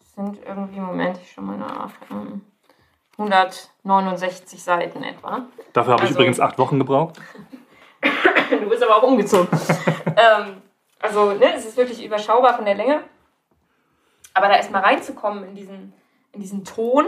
Es 0.01 0.13
sind 0.15 0.39
irgendwie, 0.45 0.79
Moment, 0.79 1.17
ich 1.21 1.31
schon 1.31 1.45
mal 1.45 1.57
nach. 1.57 1.91
169 3.31 4.61
Seiten 4.61 5.03
etwa. 5.03 5.45
Dafür 5.73 5.93
habe 5.93 6.03
also, 6.03 6.13
ich 6.13 6.19
übrigens 6.19 6.39
acht 6.39 6.57
Wochen 6.57 6.79
gebraucht. 6.79 7.19
du 8.49 8.69
bist 8.69 8.83
aber 8.83 8.97
auch 8.97 9.03
umgezogen. 9.03 9.47
ähm, 10.07 10.61
also, 10.99 11.33
ne, 11.33 11.53
es 11.55 11.65
ist 11.65 11.77
wirklich 11.77 12.03
überschaubar 12.03 12.55
von 12.55 12.65
der 12.65 12.75
Länge. 12.75 13.03
Aber 14.33 14.47
da 14.47 14.55
erstmal 14.55 14.81
reinzukommen 14.81 15.43
in 15.43 15.55
diesen, 15.55 15.93
in 16.31 16.41
diesen 16.41 16.65
Ton 16.65 17.05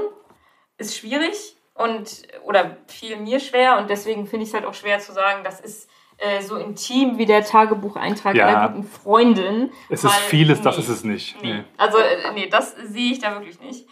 ist 0.77 0.97
schwierig 0.97 1.55
und 1.73 2.23
oder 2.43 2.77
fiel 2.87 3.17
mir 3.17 3.39
schwer 3.39 3.77
und 3.77 3.89
deswegen 3.89 4.27
finde 4.27 4.43
ich 4.43 4.49
es 4.49 4.53
halt 4.53 4.65
auch 4.65 4.73
schwer 4.73 4.99
zu 4.99 5.11
sagen, 5.11 5.43
das 5.43 5.59
ist 5.59 5.89
äh, 6.17 6.41
so 6.41 6.55
intim 6.55 7.17
wie 7.17 7.25
der 7.25 7.43
Tagebucheintrag 7.43 8.35
ja. 8.35 8.47
einer 8.47 8.69
guten 8.69 8.87
Freundin. 8.87 9.71
Es 9.89 10.03
ist 10.03 10.13
vieles, 10.13 10.59
nee, 10.59 10.63
das 10.63 10.77
ist 10.77 10.87
es 10.87 11.03
nicht. 11.03 11.41
Nee. 11.41 11.55
Nee. 11.55 11.63
Also, 11.77 11.97
äh, 11.97 12.31
nee, 12.33 12.47
das 12.47 12.75
sehe 12.75 13.11
ich 13.11 13.19
da 13.19 13.33
wirklich 13.33 13.59
nicht. 13.59 13.87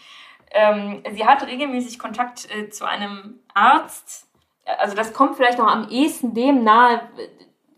Ähm, 0.54 1.04
sie 1.14 1.26
hat 1.26 1.46
regelmäßig 1.46 2.00
Kontakt 2.00 2.48
äh, 2.56 2.70
zu 2.70 2.86
einem 2.86 3.40
Arzt. 3.54 4.28
Also, 4.66 4.96
das 4.96 5.14
kommt 5.14 5.36
vielleicht 5.36 5.58
noch 5.58 5.68
am 5.68 5.90
ehesten 5.90 6.34
dem 6.34 6.64
nahe, 6.64 7.02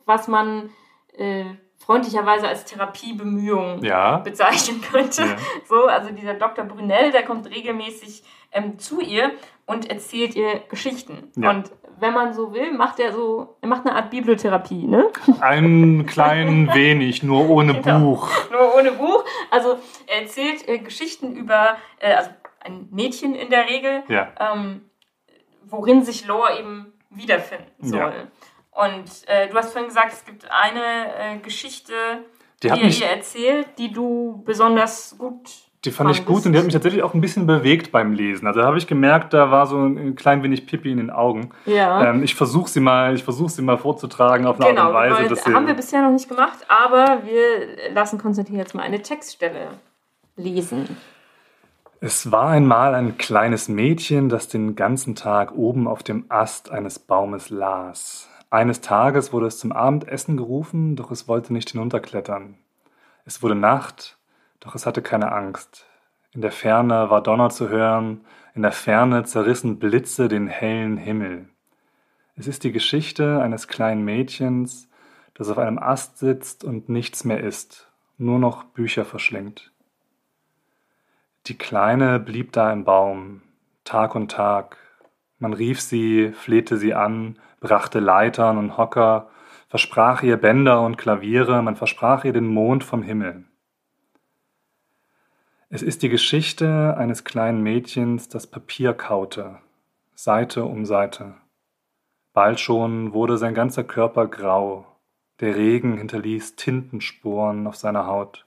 was 0.05 0.27
man 0.27 0.69
äh, 1.17 1.45
freundlicherweise 1.85 2.47
als 2.47 2.65
Therapiebemühung 2.65 3.83
ja. 3.83 4.17
bezeichnen 4.17 4.81
könnte. 4.81 5.21
Ja. 5.21 5.35
So, 5.67 5.85
also 5.85 6.11
dieser 6.11 6.35
Dr. 6.35 6.63
Brunel, 6.65 7.11
der 7.11 7.23
kommt 7.23 7.49
regelmäßig 7.49 8.23
ähm, 8.51 8.77
zu 8.77 9.01
ihr 9.01 9.31
und 9.65 9.89
erzählt 9.89 10.35
ihr 10.35 10.59
Geschichten. 10.69 11.31
Ja. 11.35 11.49
Und 11.49 11.71
wenn 11.99 12.13
man 12.13 12.33
so 12.33 12.53
will, 12.53 12.71
macht 12.73 12.99
er 12.99 13.13
so, 13.13 13.55
er 13.61 13.67
macht 13.67 13.85
eine 13.85 13.95
Art 13.95 14.11
Bibliotherapie, 14.11 14.85
ne? 14.85 15.07
Ein 15.39 16.05
klein 16.05 16.69
wenig, 16.73 17.23
nur 17.23 17.49
ohne 17.49 17.81
genau. 17.81 17.99
Buch. 17.99 18.29
Nur 18.51 18.75
ohne 18.75 18.91
Buch. 18.91 19.23
Also 19.49 19.77
er 20.07 20.21
erzählt 20.21 20.67
äh, 20.67 20.79
Geschichten 20.79 21.35
über, 21.35 21.77
äh, 21.99 22.13
also 22.13 22.29
ein 22.65 22.87
Mädchen 22.91 23.35
in 23.35 23.49
der 23.49 23.67
Regel, 23.69 24.03
ja. 24.07 24.29
ähm, 24.39 24.81
worin 25.65 26.03
sich 26.03 26.25
Lore 26.25 26.59
eben 26.59 26.93
wiederfinden 27.09 27.87
soll. 27.87 27.99
Ja. 27.99 28.13
Und 28.87 29.09
äh, 29.27 29.47
du 29.47 29.55
hast 29.55 29.71
vorhin 29.71 29.87
gesagt, 29.87 30.13
es 30.13 30.25
gibt 30.25 30.49
eine 30.51 31.15
äh, 31.17 31.37
Geschichte, 31.37 31.93
die, 32.61 32.69
die 32.69 33.01
ihr 33.01 33.07
erzählt, 33.07 33.67
die 33.77 33.91
du 33.91 34.41
besonders 34.45 35.15
gut 35.17 35.49
die 35.85 35.91
fand 35.91 36.09
ich 36.09 36.25
gut 36.25 36.45
und 36.45 36.53
die 36.53 36.57
hat 36.57 36.65
mich 36.65 36.73
tatsächlich 36.73 37.03
auch 37.03 37.13
ein 37.13 37.21
bisschen 37.21 37.45
bewegt 37.45 37.91
beim 37.91 38.11
Lesen. 38.11 38.47
Also 38.47 38.59
da 38.59 38.65
habe 38.65 38.77
ich 38.77 38.87
gemerkt, 38.87 39.33
da 39.33 39.51
war 39.51 39.67
so 39.67 39.77
ein 39.77 40.15
klein 40.15 40.41
wenig 40.41 40.65
Pipi 40.65 40.91
in 40.91 40.97
den 40.97 41.11
Augen. 41.11 41.51
Ja. 41.65 42.09
Ähm, 42.09 42.23
ich 42.23 42.33
versuche 42.33 42.69
sie 42.69 42.79
mal, 42.79 43.13
ich 43.13 43.23
versuche 43.23 43.49
sie 43.49 43.61
mal 43.61 43.77
vorzutragen 43.77 44.47
auf 44.47 44.59
eine 44.59 44.69
genau, 44.69 44.91
Art 44.91 45.11
und 45.11 45.17
Weise. 45.17 45.29
Das 45.29 45.45
haben 45.45 45.67
wir 45.67 45.75
bisher 45.75 46.01
noch 46.01 46.11
nicht 46.11 46.27
gemacht, 46.27 46.57
aber 46.67 47.21
wir 47.25 47.93
lassen 47.93 48.17
Konstantin 48.17 48.57
jetzt 48.57 48.73
mal 48.73 48.81
eine 48.81 49.01
Textstelle 49.01 49.67
lesen. 50.35 50.97
Es 52.07 52.31
war 52.31 52.49
einmal 52.49 52.93
ein 52.93 53.17
kleines 53.17 53.67
Mädchen, 53.67 54.29
das 54.29 54.47
den 54.47 54.75
ganzen 54.75 55.15
Tag 55.15 55.53
oben 55.55 55.87
auf 55.87 56.03
dem 56.03 56.25
Ast 56.29 56.69
eines 56.69 56.99
Baumes 56.99 57.49
las. 57.49 58.29
Eines 58.51 58.81
Tages 58.81 59.33
wurde 59.33 59.47
es 59.47 59.57
zum 59.57 59.71
Abendessen 59.71 60.37
gerufen, 60.37 60.95
doch 60.95 61.09
es 61.09 61.27
wollte 61.27 61.51
nicht 61.51 61.71
hinunterklettern. 61.71 62.59
Es 63.25 63.41
wurde 63.41 63.55
Nacht, 63.55 64.19
doch 64.59 64.75
es 64.75 64.85
hatte 64.85 65.01
keine 65.01 65.31
Angst. 65.31 65.87
In 66.31 66.41
der 66.41 66.51
Ferne 66.51 67.09
war 67.09 67.23
Donner 67.23 67.49
zu 67.49 67.69
hören, 67.69 68.21
in 68.53 68.61
der 68.61 68.71
Ferne 68.71 69.23
zerrissen 69.23 69.79
Blitze 69.79 70.27
den 70.27 70.45
hellen 70.45 70.97
Himmel. 70.97 71.49
Es 72.35 72.45
ist 72.45 72.63
die 72.65 72.71
Geschichte 72.71 73.41
eines 73.41 73.67
kleinen 73.67 74.05
Mädchens, 74.05 74.87
das 75.33 75.49
auf 75.49 75.57
einem 75.57 75.79
Ast 75.79 76.19
sitzt 76.19 76.63
und 76.65 76.87
nichts 76.87 77.23
mehr 77.23 77.39
isst, 77.39 77.91
nur 78.19 78.37
noch 78.37 78.63
Bücher 78.63 79.05
verschlingt. 79.05 79.71
Die 81.47 81.57
Kleine 81.57 82.19
blieb 82.19 82.53
da 82.53 82.73
im 82.73 82.85
Baum, 82.85 83.43
Tag 83.83 84.15
und 84.15 84.31
Tag. 84.31 84.77
Man 85.37 85.53
rief 85.53 85.79
sie, 85.79 86.31
flehte 86.31 86.77
sie 86.77 86.95
an, 86.95 87.37
brachte 87.59 87.99
Leitern 87.99 88.57
und 88.57 88.77
Hocker, 88.77 89.29
versprach 89.67 90.23
ihr 90.23 90.37
Bänder 90.37 90.81
und 90.81 90.97
Klaviere, 90.97 91.61
man 91.61 91.75
versprach 91.75 92.23
ihr 92.23 92.33
den 92.33 92.47
Mond 92.47 92.83
vom 92.83 93.03
Himmel. 93.03 93.43
Es 95.69 95.83
ist 95.83 96.01
die 96.01 96.09
Geschichte 96.09 96.95
eines 96.97 97.23
kleinen 97.23 97.61
Mädchens, 97.61 98.27
das 98.27 98.47
Papier 98.47 98.93
kaute, 98.93 99.59
Seite 100.15 100.65
um 100.65 100.85
Seite. 100.85 101.35
Bald 102.33 102.59
schon 102.59 103.13
wurde 103.13 103.37
sein 103.37 103.53
ganzer 103.53 103.83
Körper 103.83 104.27
grau, 104.27 104.87
der 105.41 105.55
Regen 105.55 105.97
hinterließ 105.97 106.55
Tintensporen 106.55 107.67
auf 107.67 107.75
seiner 107.75 108.07
Haut. 108.07 108.44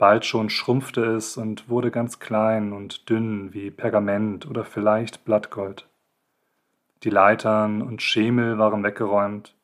Bald 0.00 0.24
schon 0.24 0.48
schrumpfte 0.48 1.04
es 1.04 1.36
und 1.36 1.68
wurde 1.68 1.90
ganz 1.90 2.20
klein 2.20 2.72
und 2.72 3.10
dünn 3.10 3.52
wie 3.52 3.70
Pergament 3.70 4.48
oder 4.48 4.64
vielleicht 4.64 5.26
Blattgold. 5.26 5.86
Die 7.02 7.10
Leitern 7.10 7.82
und 7.82 8.00
Schemel 8.00 8.56
waren 8.56 8.82
weggeräumt. 8.82 9.54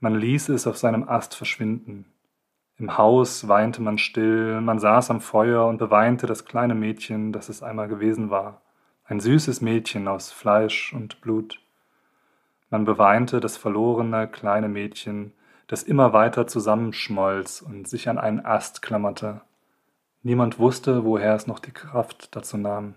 Man 0.00 0.16
ließ 0.16 0.50
es 0.50 0.66
auf 0.66 0.76
seinem 0.76 1.08
Ast 1.08 1.34
verschwinden. 1.34 2.04
Im 2.76 2.98
Haus 2.98 3.48
weinte 3.48 3.80
man 3.80 3.96
still, 3.96 4.60
man 4.60 4.78
saß 4.78 5.10
am 5.10 5.22
Feuer 5.22 5.64
und 5.64 5.78
beweinte 5.78 6.26
das 6.26 6.44
kleine 6.44 6.74
Mädchen, 6.74 7.32
das 7.32 7.48
es 7.48 7.62
einmal 7.62 7.88
gewesen 7.88 8.28
war. 8.28 8.60
Ein 9.06 9.18
süßes 9.18 9.62
Mädchen 9.62 10.08
aus 10.08 10.30
Fleisch 10.30 10.92
und 10.92 11.22
Blut. 11.22 11.58
Man 12.68 12.84
beweinte 12.84 13.40
das 13.40 13.56
verlorene 13.56 14.28
kleine 14.28 14.68
Mädchen, 14.68 15.32
das 15.68 15.82
immer 15.82 16.12
weiter 16.12 16.46
zusammenschmolz 16.46 17.62
und 17.62 17.88
sich 17.88 18.10
an 18.10 18.18
einen 18.18 18.44
Ast 18.44 18.82
klammerte. 18.82 19.40
Niemand 20.26 20.58
wusste, 20.58 21.04
woher 21.04 21.34
es 21.34 21.46
noch 21.46 21.58
die 21.58 21.70
Kraft 21.70 22.34
dazu 22.34 22.56
nahm. 22.56 22.94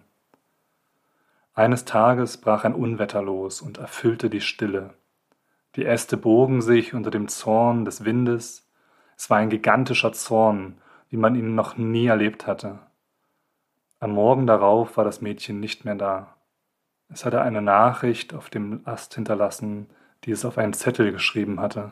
Eines 1.53 1.83
Tages 1.83 2.37
brach 2.37 2.63
ein 2.63 2.73
Unwetter 2.73 3.21
los 3.21 3.61
und 3.61 3.79
erfüllte 3.79 4.29
die 4.29 4.39
Stille. 4.39 4.93
Die 5.75 5.85
Äste 5.85 6.15
bogen 6.15 6.61
sich 6.61 6.93
unter 6.93 7.11
dem 7.11 7.27
Zorn 7.27 7.83
des 7.83 8.05
Windes. 8.05 8.65
Es 9.17 9.29
war 9.29 9.39
ein 9.39 9.49
gigantischer 9.49 10.13
Zorn, 10.13 10.77
wie 11.09 11.17
man 11.17 11.35
ihn 11.35 11.53
noch 11.53 11.75
nie 11.75 12.05
erlebt 12.05 12.47
hatte. 12.47 12.79
Am 13.99 14.11
Morgen 14.11 14.47
darauf 14.47 14.95
war 14.95 15.03
das 15.03 15.19
Mädchen 15.19 15.59
nicht 15.59 15.83
mehr 15.83 15.95
da. 15.95 16.37
Es 17.09 17.25
hatte 17.25 17.41
eine 17.41 17.61
Nachricht 17.61 18.33
auf 18.33 18.49
dem 18.49 18.83
Ast 18.85 19.15
hinterlassen, 19.15 19.89
die 20.23 20.31
es 20.31 20.45
auf 20.45 20.57
einen 20.57 20.73
Zettel 20.73 21.11
geschrieben 21.11 21.59
hatte. 21.59 21.91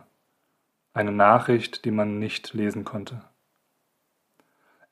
Eine 0.94 1.12
Nachricht, 1.12 1.84
die 1.84 1.92
man 1.92 2.20
nicht 2.20 2.54
lesen 2.54 2.86
konnte. 2.86 3.22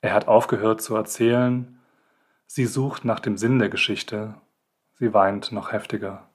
Er 0.04 0.12
hat 0.12 0.28
aufgehört 0.28 0.82
zu 0.82 0.94
erzählen. 0.94 1.78
Sie 2.46 2.66
sucht 2.66 3.06
nach 3.06 3.20
dem 3.20 3.38
Sinn 3.38 3.58
der 3.58 3.70
Geschichte 3.70 4.34
Sie 4.98 5.14
weint 5.14 5.50
noch 5.50 5.72
heftiger. 5.72 6.28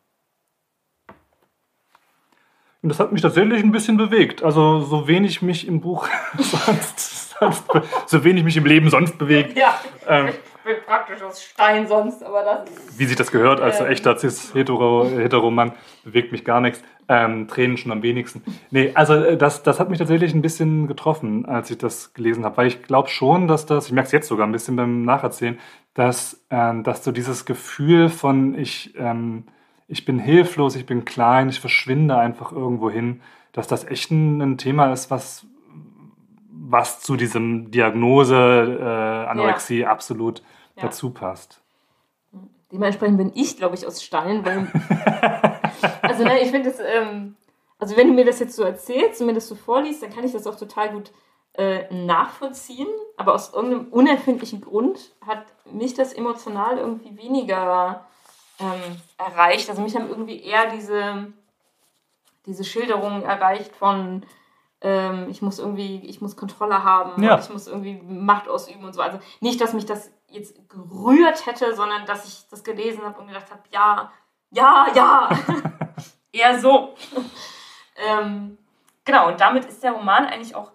Und 2.81 2.89
das 2.89 2.99
hat 2.99 3.11
mich 3.11 3.21
tatsächlich 3.21 3.63
ein 3.63 3.71
bisschen 3.71 3.95
bewegt. 3.95 4.41
Also 4.41 4.81
so 4.81 5.07
wenig 5.07 5.43
mich 5.43 5.67
im 5.67 5.81
Buch 5.81 6.09
sonst, 6.39 7.37
sonst 7.37 7.63
so 8.07 8.23
wenig 8.23 8.43
mich 8.43 8.57
im 8.57 8.65
Leben 8.65 8.89
sonst 8.89 9.19
bewegt. 9.19 9.55
Ja, 9.55 9.79
ähm, 10.07 10.29
bin 10.69 10.85
praktisch 10.85 11.21
aus 11.23 11.43
Stein 11.43 11.87
sonst, 11.87 12.23
aber 12.23 12.43
das. 12.43 12.97
Wie 12.97 13.05
sich 13.05 13.15
das 13.15 13.31
gehört 13.31 13.59
als 13.59 13.79
ähm, 13.79 13.87
echter 13.87 14.17
Cis-Hetero-Mann, 14.17 15.73
bewegt 16.03 16.31
mich 16.31 16.45
gar 16.45 16.61
nichts. 16.61 16.83
Ähm, 17.07 17.47
Tränen 17.47 17.77
schon 17.77 17.91
am 17.91 18.03
wenigsten. 18.03 18.43
Nee, 18.69 18.91
also 18.93 19.15
äh, 19.15 19.35
das, 19.35 19.63
das 19.63 19.79
hat 19.79 19.89
mich 19.89 19.97
tatsächlich 19.97 20.35
ein 20.35 20.43
bisschen 20.43 20.87
getroffen, 20.87 21.47
als 21.47 21.71
ich 21.71 21.79
das 21.79 22.13
gelesen 22.13 22.45
habe, 22.45 22.57
weil 22.57 22.67
ich 22.67 22.83
glaube 22.83 23.09
schon, 23.09 23.47
dass 23.47 23.65
das, 23.65 23.87
ich 23.87 23.93
merke 23.93 24.05
es 24.05 24.11
jetzt 24.11 24.27
sogar 24.27 24.45
ein 24.45 24.51
bisschen 24.51 24.75
beim 24.75 25.01
Nacherzählen, 25.01 25.57
dass, 25.95 26.45
ähm, 26.51 26.83
dass 26.83 27.03
so 27.03 27.11
dieses 27.11 27.45
Gefühl 27.45 28.09
von 28.09 28.53
ich, 28.53 28.93
ähm, 28.95 29.45
ich 29.87 30.05
bin 30.05 30.19
hilflos, 30.19 30.75
ich 30.75 30.85
bin 30.85 31.03
klein, 31.03 31.49
ich 31.49 31.59
verschwinde 31.59 32.15
einfach 32.15 32.51
irgendwo 32.51 32.91
hin, 32.91 33.21
dass 33.53 33.67
das 33.67 33.85
echt 33.85 34.11
ein, 34.11 34.39
ein 34.39 34.57
Thema 34.59 34.93
ist, 34.93 35.09
was, 35.09 35.47
was 36.51 37.01
zu 37.01 37.15
diesem 37.15 37.71
Diagnose 37.71 38.35
äh, 38.79 39.29
Anorexie 39.29 39.79
ja. 39.79 39.89
absolut 39.89 40.43
ja. 40.79 40.87
dazu 40.87 41.11
passt. 41.11 41.61
Dementsprechend 42.71 43.17
bin 43.17 43.31
ich, 43.33 43.57
glaube 43.57 43.75
ich, 43.75 43.85
aus 43.85 44.03
Stein, 44.03 44.45
weil 44.45 44.67
also 46.01 46.23
ne, 46.23 46.39
ich 46.39 46.51
finde 46.51 46.69
das, 46.69 46.79
ähm, 46.79 47.35
also 47.79 47.97
wenn 47.97 48.07
du 48.07 48.13
mir 48.13 48.25
das 48.25 48.39
jetzt 48.39 48.55
so 48.55 48.63
erzählst 48.63 49.21
und 49.21 49.27
mir 49.27 49.33
das 49.33 49.47
so 49.47 49.55
vorliest, 49.55 50.03
dann 50.03 50.13
kann 50.13 50.23
ich 50.23 50.33
das 50.33 50.45
auch 50.45 50.55
total 50.55 50.91
gut 50.91 51.11
äh, 51.53 51.91
nachvollziehen. 51.93 52.87
Aber 53.17 53.33
aus 53.33 53.53
irgendeinem 53.53 53.87
unerfindlichen 53.87 54.61
Grund 54.61 55.15
hat 55.25 55.45
mich 55.71 55.93
das 55.93 56.13
emotional 56.13 56.77
irgendwie 56.77 57.17
weniger 57.17 58.05
ähm, 58.59 58.97
erreicht. 59.17 59.69
Also 59.69 59.81
mich 59.81 59.95
haben 59.95 60.09
irgendwie 60.09 60.43
eher 60.43 60.69
diese, 60.69 61.33
diese 62.45 62.63
Schilderungen 62.63 63.23
erreicht 63.23 63.75
von 63.75 64.23
ähm, 64.81 65.27
ich 65.29 65.41
muss 65.41 65.59
irgendwie, 65.59 65.97
ich 66.05 66.21
muss 66.21 66.37
Kontrolle 66.37 66.83
haben, 66.83 67.21
ja. 67.21 67.37
ich 67.37 67.49
muss 67.49 67.67
irgendwie 67.67 68.01
Macht 68.01 68.47
ausüben 68.47 68.85
und 68.85 68.93
so. 68.93 69.01
Also 69.01 69.19
nicht, 69.41 69.59
dass 69.59 69.73
mich 69.73 69.85
das 69.85 70.11
jetzt 70.31 70.55
gerührt 70.69 71.45
hätte, 71.45 71.75
sondern 71.75 72.05
dass 72.05 72.25
ich 72.25 72.47
das 72.49 72.63
gelesen 72.63 73.03
habe 73.03 73.19
und 73.19 73.27
gedacht 73.27 73.51
habe, 73.51 73.63
ja, 73.71 74.11
ja, 74.51 74.87
ja. 74.95 75.29
Eher 76.31 76.59
so. 76.59 76.95
ähm, 77.95 78.57
genau, 79.05 79.29
und 79.29 79.41
damit 79.41 79.65
ist 79.65 79.83
der 79.83 79.93
Roman 79.93 80.25
eigentlich 80.25 80.55
auch 80.55 80.71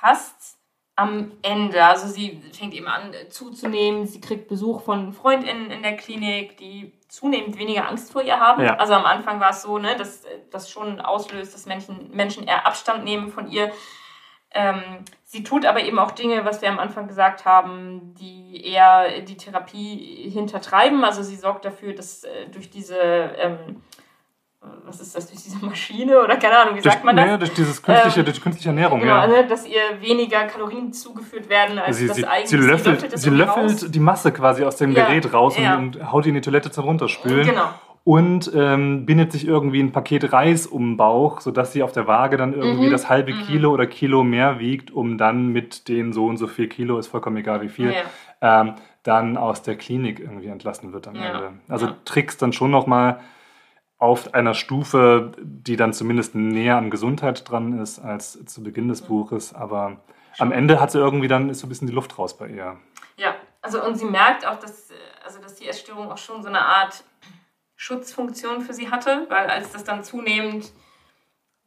fast 0.00 0.58
am 0.96 1.32
Ende. 1.42 1.84
Also 1.84 2.08
sie 2.08 2.42
fängt 2.52 2.74
eben 2.74 2.86
an 2.86 3.14
zuzunehmen, 3.30 4.06
sie 4.06 4.20
kriegt 4.20 4.48
Besuch 4.48 4.82
von 4.82 5.12
FreundInnen 5.12 5.70
in 5.70 5.82
der 5.82 5.96
Klinik, 5.96 6.56
die 6.58 6.92
zunehmend 7.08 7.58
weniger 7.58 7.88
Angst 7.88 8.12
vor 8.12 8.22
ihr 8.22 8.38
haben. 8.38 8.62
Ja. 8.62 8.76
Also 8.76 8.94
am 8.94 9.04
Anfang 9.04 9.40
war 9.40 9.50
es 9.50 9.62
so, 9.62 9.78
ne, 9.78 9.96
dass 9.96 10.24
das 10.50 10.70
schon 10.70 11.00
auslöst, 11.00 11.54
dass 11.54 11.66
Menschen, 11.66 12.10
Menschen 12.12 12.46
eher 12.46 12.66
Abstand 12.66 13.04
nehmen 13.04 13.32
von 13.32 13.50
ihr. 13.50 13.72
Ähm, 14.52 14.82
sie 15.24 15.44
tut 15.44 15.64
aber 15.64 15.82
eben 15.82 15.98
auch 15.98 16.10
Dinge, 16.10 16.44
was 16.44 16.60
wir 16.60 16.68
am 16.68 16.78
Anfang 16.78 17.06
gesagt 17.06 17.44
haben, 17.44 18.14
die 18.18 18.64
eher 18.64 19.20
die 19.20 19.36
Therapie 19.36 20.28
hintertreiben. 20.30 21.04
Also 21.04 21.22
sie 21.22 21.36
sorgt 21.36 21.64
dafür, 21.64 21.94
dass 21.94 22.24
äh, 22.24 22.48
durch 22.52 22.68
diese, 22.68 22.96
ähm, 22.98 23.82
was 24.84 25.00
ist 25.00 25.14
das, 25.14 25.28
durch 25.28 25.40
diese 25.40 25.64
Maschine 25.64 26.20
oder 26.20 26.36
keine 26.36 26.58
Ahnung, 26.58 26.74
wie 26.74 26.80
durch, 26.80 26.94
sagt 26.94 27.04
man 27.04 27.14
das? 27.14 27.26
Ja, 27.26 27.36
durch 27.36 27.54
dieses 27.54 27.80
künstliche, 27.80 28.20
ähm, 28.20 28.26
durch 28.26 28.42
künstliche 28.42 28.70
Ernährung, 28.70 29.00
genau, 29.00 29.18
ja. 29.18 29.26
Ne, 29.28 29.46
dass 29.46 29.66
ihr 29.66 29.80
weniger 30.00 30.44
Kalorien 30.46 30.92
zugeführt 30.92 31.48
werden, 31.48 31.78
als 31.78 31.98
sie, 31.98 32.08
das 32.08 32.16
sie, 32.16 32.26
eigentlich. 32.26 32.50
Sie 32.50 32.56
löffelt, 32.56 33.10
sie, 33.12 33.16
sie 33.16 33.30
löffelt 33.30 33.94
die 33.94 34.00
Masse 34.00 34.32
quasi 34.32 34.64
aus 34.64 34.76
dem 34.76 34.90
ja, 34.90 35.06
Gerät 35.06 35.32
raus 35.32 35.56
ja. 35.56 35.76
und, 35.76 35.96
und, 35.96 36.12
haut 36.12 36.24
die 36.24 36.30
in 36.30 36.34
die 36.34 36.40
Toilette 36.40 36.72
zum 36.72 36.84
Runterspülen. 36.84 37.46
Genau 37.46 37.70
und 38.04 38.50
ähm, 38.54 39.04
bindet 39.04 39.32
sich 39.32 39.46
irgendwie 39.46 39.80
ein 39.80 39.92
Paket 39.92 40.32
Reis 40.32 40.66
um 40.66 40.92
den 40.92 40.96
Bauch, 40.96 41.40
sodass 41.40 41.72
sie 41.72 41.82
auf 41.82 41.92
der 41.92 42.06
Waage 42.06 42.36
dann 42.36 42.54
irgendwie 42.54 42.86
mhm. 42.86 42.92
das 42.92 43.08
halbe 43.08 43.34
mhm. 43.34 43.42
Kilo 43.42 43.70
oder 43.72 43.86
Kilo 43.86 44.24
mehr 44.24 44.58
wiegt, 44.58 44.90
um 44.90 45.18
dann 45.18 45.48
mit 45.48 45.88
den 45.88 46.12
so 46.12 46.26
und 46.26 46.38
so 46.38 46.46
viel 46.46 46.68
Kilo, 46.68 46.98
ist 46.98 47.08
vollkommen 47.08 47.36
egal 47.36 47.60
wie 47.60 47.68
viel, 47.68 47.92
ja. 47.92 48.60
ähm, 48.62 48.74
dann 49.02 49.36
aus 49.36 49.62
der 49.62 49.76
Klinik 49.76 50.18
irgendwie 50.18 50.48
entlassen 50.48 50.92
wird 50.92 51.08
am 51.08 51.14
ja. 51.14 51.30
Ende. 51.30 51.52
Also 51.68 51.86
ja. 51.86 51.96
Tricks 52.04 52.36
dann 52.38 52.52
schon 52.52 52.70
nochmal 52.70 53.20
auf 53.98 54.32
einer 54.32 54.54
Stufe, 54.54 55.32
die 55.42 55.76
dann 55.76 55.92
zumindest 55.92 56.34
näher 56.34 56.78
an 56.78 56.90
Gesundheit 56.90 57.48
dran 57.50 57.78
ist 57.80 57.98
als 57.98 58.42
zu 58.46 58.62
Beginn 58.62 58.88
des 58.88 59.02
Buches, 59.02 59.54
aber 59.54 59.98
am 60.38 60.52
Ende 60.52 60.80
hat 60.80 60.90
sie 60.90 60.98
irgendwie 60.98 61.28
dann, 61.28 61.50
ist 61.50 61.60
so 61.60 61.66
ein 61.66 61.68
bisschen 61.68 61.86
die 61.86 61.92
Luft 61.92 62.18
raus 62.18 62.36
bei 62.36 62.48
ihr. 62.48 62.76
Ja, 63.18 63.34
also 63.60 63.84
und 63.84 63.96
sie 63.96 64.06
merkt 64.06 64.46
auch, 64.46 64.58
dass, 64.58 64.90
äh, 64.90 64.94
also 65.22 65.38
dass 65.40 65.56
die 65.56 65.68
Essstörung 65.68 66.10
auch 66.10 66.18
schon 66.18 66.42
so 66.42 66.48
eine 66.48 66.64
Art 66.64 67.04
Schutzfunktion 67.80 68.60
für 68.60 68.74
sie 68.74 68.90
hatte, 68.90 69.24
weil 69.30 69.48
als 69.48 69.72
das 69.72 69.84
dann 69.84 70.04
zunehmend 70.04 70.70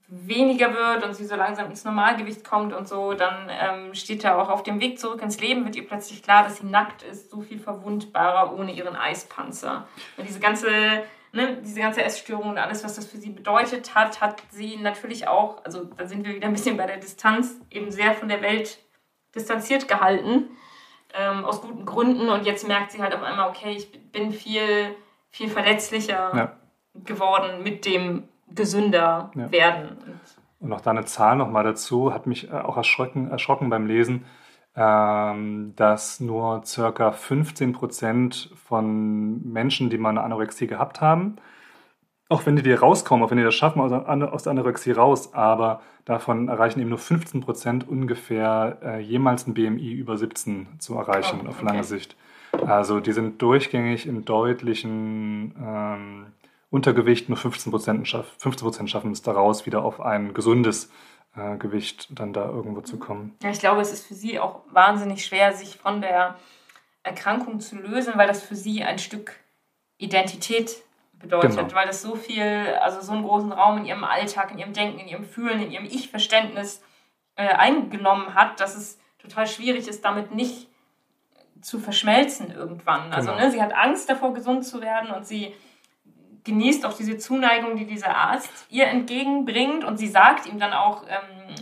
weniger 0.08 0.72
wird 0.72 1.04
und 1.04 1.16
sie 1.16 1.26
so 1.26 1.36
langsam 1.36 1.72
ins 1.72 1.86
Normalgewicht 1.86 2.44
kommt 2.44 2.72
und 2.72 2.88
so, 2.88 3.16
dann 3.16 3.50
ähm, 3.50 3.96
steht 3.96 4.24
er 4.24 4.40
auch 4.40 4.50
auf 4.50 4.62
dem 4.62 4.80
Weg 4.80 5.00
zurück 5.00 5.24
ins 5.24 5.42
Leben, 5.42 5.66
wird 5.66 5.76
ihr 5.76 5.88
plötzlich 5.88 6.22
klar, 6.22 6.44
dass 6.44 6.58
sie 6.58 6.68
nackt 6.68 7.02
ist, 7.02 7.32
so 7.32 7.42
viel 7.42 7.58
verwundbarer 7.58 8.54
ohne 8.56 8.72
ihren 8.74 8.96
Eispanzer. 8.96 9.88
Und 10.16 10.28
diese 10.28 10.40
ganze, 10.40 10.70
ne, 11.32 11.58
diese 11.64 11.80
ganze 11.80 12.04
Essstörung 12.04 12.52
und 12.52 12.60
alles, 12.60 12.84
was 12.84 12.96
das 12.96 13.08
für 13.08 13.18
sie 13.18 13.32
bedeutet 13.32 13.96
hat, 13.96 14.22
hat 14.22 14.44
sie 14.52 14.78
natürlich 14.78 15.28
auch, 15.28 15.66
also 15.66 15.86
da 15.98 16.06
sind 16.06 16.28
wir 16.28 16.36
wieder 16.36 16.46
ein 16.46 16.54
bisschen 16.54 16.78
bei 16.78 16.86
der 16.86 16.98
Distanz, 16.98 17.60
eben 17.72 17.90
sehr 17.90 18.14
von 18.14 18.30
der 18.30 18.44
Welt 18.44 18.78
distanziert 19.34 19.88
gehalten, 19.88 20.52
ähm, 21.16 21.44
aus 21.44 21.60
guten 21.60 21.88
Gründen. 21.88 22.30
Und 22.30 22.46
jetzt 22.46 22.68
merkt 22.68 22.92
sie 22.92 23.02
halt 23.02 23.16
auf 23.16 23.24
einmal, 23.24 23.50
okay, 23.50 23.72
ich 23.72 24.12
bin 24.12 24.32
viel 24.32 24.96
viel 25.34 25.50
verletzlicher 25.50 26.32
ja. 26.36 26.52
geworden 27.04 27.64
mit 27.64 27.86
dem 27.86 28.24
gesünder 28.54 29.32
ja. 29.36 29.52
werden. 29.52 29.98
Und 30.60 30.70
noch 30.70 30.82
da 30.82 30.92
eine 30.92 31.06
Zahl 31.06 31.36
nochmal 31.36 31.64
dazu, 31.64 32.14
hat 32.14 32.28
mich 32.28 32.50
äh, 32.50 32.54
auch 32.54 32.78
erschrocken, 32.78 33.30
erschrocken 33.30 33.70
beim 33.70 33.88
Lesen, 33.88 34.26
ähm, 34.76 35.74
dass 35.76 36.20
nur 36.20 36.64
circa 36.66 37.12
15 37.12 37.74
Prozent 37.74 38.52
von 38.68 39.44
Menschen, 39.52 39.90
die 39.90 39.98
mal 39.98 40.10
eine 40.10 40.22
Anorexie 40.22 40.68
gehabt 40.68 41.02
haben, 41.02 41.38
auch 42.30 42.46
wenn 42.46 42.56
die 42.56 42.64
dir 42.64 42.80
rauskommen, 42.80 43.26
auch 43.26 43.32
wenn 43.32 43.38
die 43.38 43.44
das 43.44 43.56
schaffen 43.56 43.82
aus 43.82 44.44
der 44.44 44.52
Anorexie 44.52 44.92
raus, 44.92 45.34
aber 45.34 45.82
davon 46.06 46.48
erreichen 46.48 46.80
eben 46.80 46.90
nur 46.90 47.00
15 47.00 47.42
Prozent 47.42 47.88
ungefähr 47.88 48.78
äh, 48.84 49.00
jemals 49.00 49.48
ein 49.48 49.56
BMI 49.56 49.94
über 49.94 50.16
17 50.16 50.80
zu 50.80 50.96
erreichen 50.96 51.38
oh, 51.38 51.42
okay. 51.42 51.50
auf 51.50 51.62
lange 51.64 51.84
Sicht. 51.84 52.16
Also 52.68 53.00
die 53.00 53.12
sind 53.12 53.42
durchgängig 53.42 54.06
im 54.06 54.26
deutlichen 54.26 55.56
ähm, 55.60 56.26
Untergewicht, 56.70 57.30
nur 57.30 57.38
15 57.38 57.72
Prozent 57.72 58.08
schaff, 58.08 58.26
15 58.40 58.88
schaffen 58.88 59.12
es 59.12 59.22
daraus, 59.22 59.66
wieder 59.66 59.84
auf 59.84 60.02
ein 60.02 60.34
gesundes 60.34 60.92
äh, 61.36 61.58
Gewicht 61.58 62.08
dann 62.12 62.34
da 62.34 62.46
irgendwo 62.46 62.82
zu 62.82 62.98
kommen. 62.98 63.36
Ja, 63.44 63.50
ich 63.50 63.60
glaube, 63.60 63.82
es 63.82 63.92
ist 63.92 64.08
für 64.08 64.16
sie 64.16 64.40
auch 64.40 64.62
wahnsinnig 64.72 65.26
schwer, 65.26 65.54
sich 65.54 65.78
von 65.78 66.02
der 66.02 66.36
Erkrankung 67.04 67.60
zu 67.60 67.76
lösen, 67.76 68.14
weil 68.16 68.28
das 68.28 68.42
für 68.42 68.56
sie 68.56 68.84
ein 68.84 68.98
Stück 68.98 69.34
Identität 69.98 70.84
bedeutet, 71.14 71.58
genau. 71.58 71.74
weil 71.74 71.88
das 71.88 72.02
so 72.02 72.16
viel, 72.16 72.78
also 72.82 73.02
so 73.02 73.14
einen 73.14 73.24
großen 73.24 73.52
Raum 73.52 73.78
in 73.80 73.86
ihrem 73.86 74.04
Alltag, 74.04 74.52
in 74.52 74.58
ihrem 74.58 74.74
Denken, 74.74 75.00
in 75.00 75.08
ihrem 75.08 75.26
Fühlen, 75.26 75.62
in 75.62 75.72
ihrem 75.72 75.86
Ich-Verständnis 75.86 76.82
äh, 77.36 77.48
eingenommen 77.48 78.36
hat, 78.36 78.60
dass 78.60 78.76
es 78.76 79.00
total 79.20 79.48
schwierig 79.48 79.88
ist, 79.88 80.04
damit 80.04 80.34
nicht 80.34 80.68
zu 81.64 81.80
verschmelzen 81.80 82.52
irgendwann. 82.52 83.12
Also 83.12 83.32
genau. 83.32 83.44
ne, 83.44 83.52
sie 83.52 83.62
hat 83.62 83.74
Angst 83.74 84.10
davor, 84.10 84.34
gesund 84.34 84.66
zu 84.66 84.82
werden 84.82 85.12
und 85.12 85.26
sie 85.26 85.54
genießt 86.44 86.86
auch 86.86 86.94
diese 86.94 87.18
Zuneigung, 87.18 87.78
die 87.78 87.86
dieser 87.86 88.16
Arzt 88.16 88.50
ihr 88.70 88.88
entgegenbringt 88.88 89.84
und 89.84 89.98
sie 89.98 90.08
sagt 90.08 90.46
ihm 90.46 90.60
dann 90.60 90.74
auch, 90.74 91.04
ähm, 91.08 91.56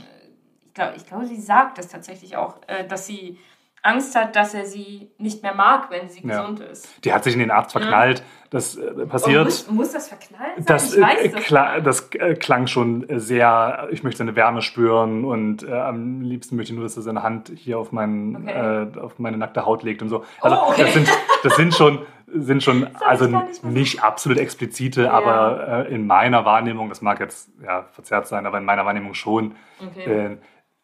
ich 0.65 0.73
glaube, 0.73 0.93
ich 0.95 1.05
glaub, 1.05 1.23
sie 1.25 1.39
sagt 1.39 1.77
es 1.77 1.89
tatsächlich 1.89 2.35
auch, 2.35 2.57
äh, 2.67 2.87
dass 2.87 3.05
sie 3.05 3.37
Angst 3.83 4.15
hat, 4.15 4.35
dass 4.35 4.53
er 4.53 4.65
sie 4.65 5.11
nicht 5.17 5.41
mehr 5.41 5.55
mag, 5.55 5.89
wenn 5.89 6.07
sie 6.07 6.25
ja. 6.25 6.41
gesund 6.41 6.59
ist. 6.59 6.87
Die 7.03 7.13
hat 7.13 7.23
sich 7.23 7.33
in 7.33 7.39
den 7.39 7.51
Arzt 7.51 7.71
verknallt. 7.71 8.19
Ja. 8.19 8.25
Das 8.51 8.75
äh, 8.75 9.05
passiert. 9.05 9.45
Muss, 9.45 9.71
muss, 9.71 9.91
das 9.93 10.09
verknallt 10.09 10.55
sein? 10.57 10.65
Das, 10.65 10.93
ich 10.93 11.01
weiß 11.01 11.19
äh, 11.21 11.29
das, 11.29 11.43
klar, 11.43 11.81
das 11.81 12.09
äh, 12.13 12.35
klang 12.35 12.67
schon 12.67 13.05
sehr, 13.09 13.87
ich 13.91 14.03
möchte 14.03 14.19
seine 14.19 14.35
Wärme 14.35 14.61
spüren 14.61 15.23
und 15.23 15.63
äh, 15.63 15.71
am 15.71 16.21
liebsten 16.21 16.57
möchte 16.57 16.73
ich 16.73 16.75
nur, 16.75 16.85
dass 16.85 16.97
er 16.97 17.03
seine 17.03 17.23
Hand 17.23 17.51
hier 17.55 17.79
auf, 17.79 17.91
meinen, 17.91 18.35
okay. 18.35 18.91
Äh, 18.93 18.99
auf 18.99 19.19
meine 19.19 19.37
nackte 19.37 19.65
Haut 19.65 19.83
legt 19.83 20.01
und 20.01 20.09
so. 20.09 20.25
Also 20.41 20.57
oh, 20.57 20.69
okay. 20.69 20.83
das, 20.83 20.93
sind, 20.93 21.09
das 21.43 21.55
sind 21.55 21.73
schon, 21.73 22.05
sind 22.27 22.61
schon 22.61 22.87
also 23.05 23.25
nicht, 23.25 23.63
nicht, 23.63 24.03
absolut 24.03 24.37
explizite, 24.37 25.03
ja. 25.03 25.11
aber 25.11 25.87
äh, 25.87 25.93
in 25.93 26.05
meiner 26.05 26.43
Wahrnehmung, 26.43 26.89
das 26.89 27.01
mag 27.01 27.19
jetzt 27.21 27.49
ja, 27.63 27.83
verzerrt 27.93 28.27
sein, 28.27 28.45
aber 28.45 28.57
in 28.57 28.65
meiner 28.65 28.85
Wahrnehmung 28.85 29.13
schon. 29.13 29.55
Okay 29.79 30.37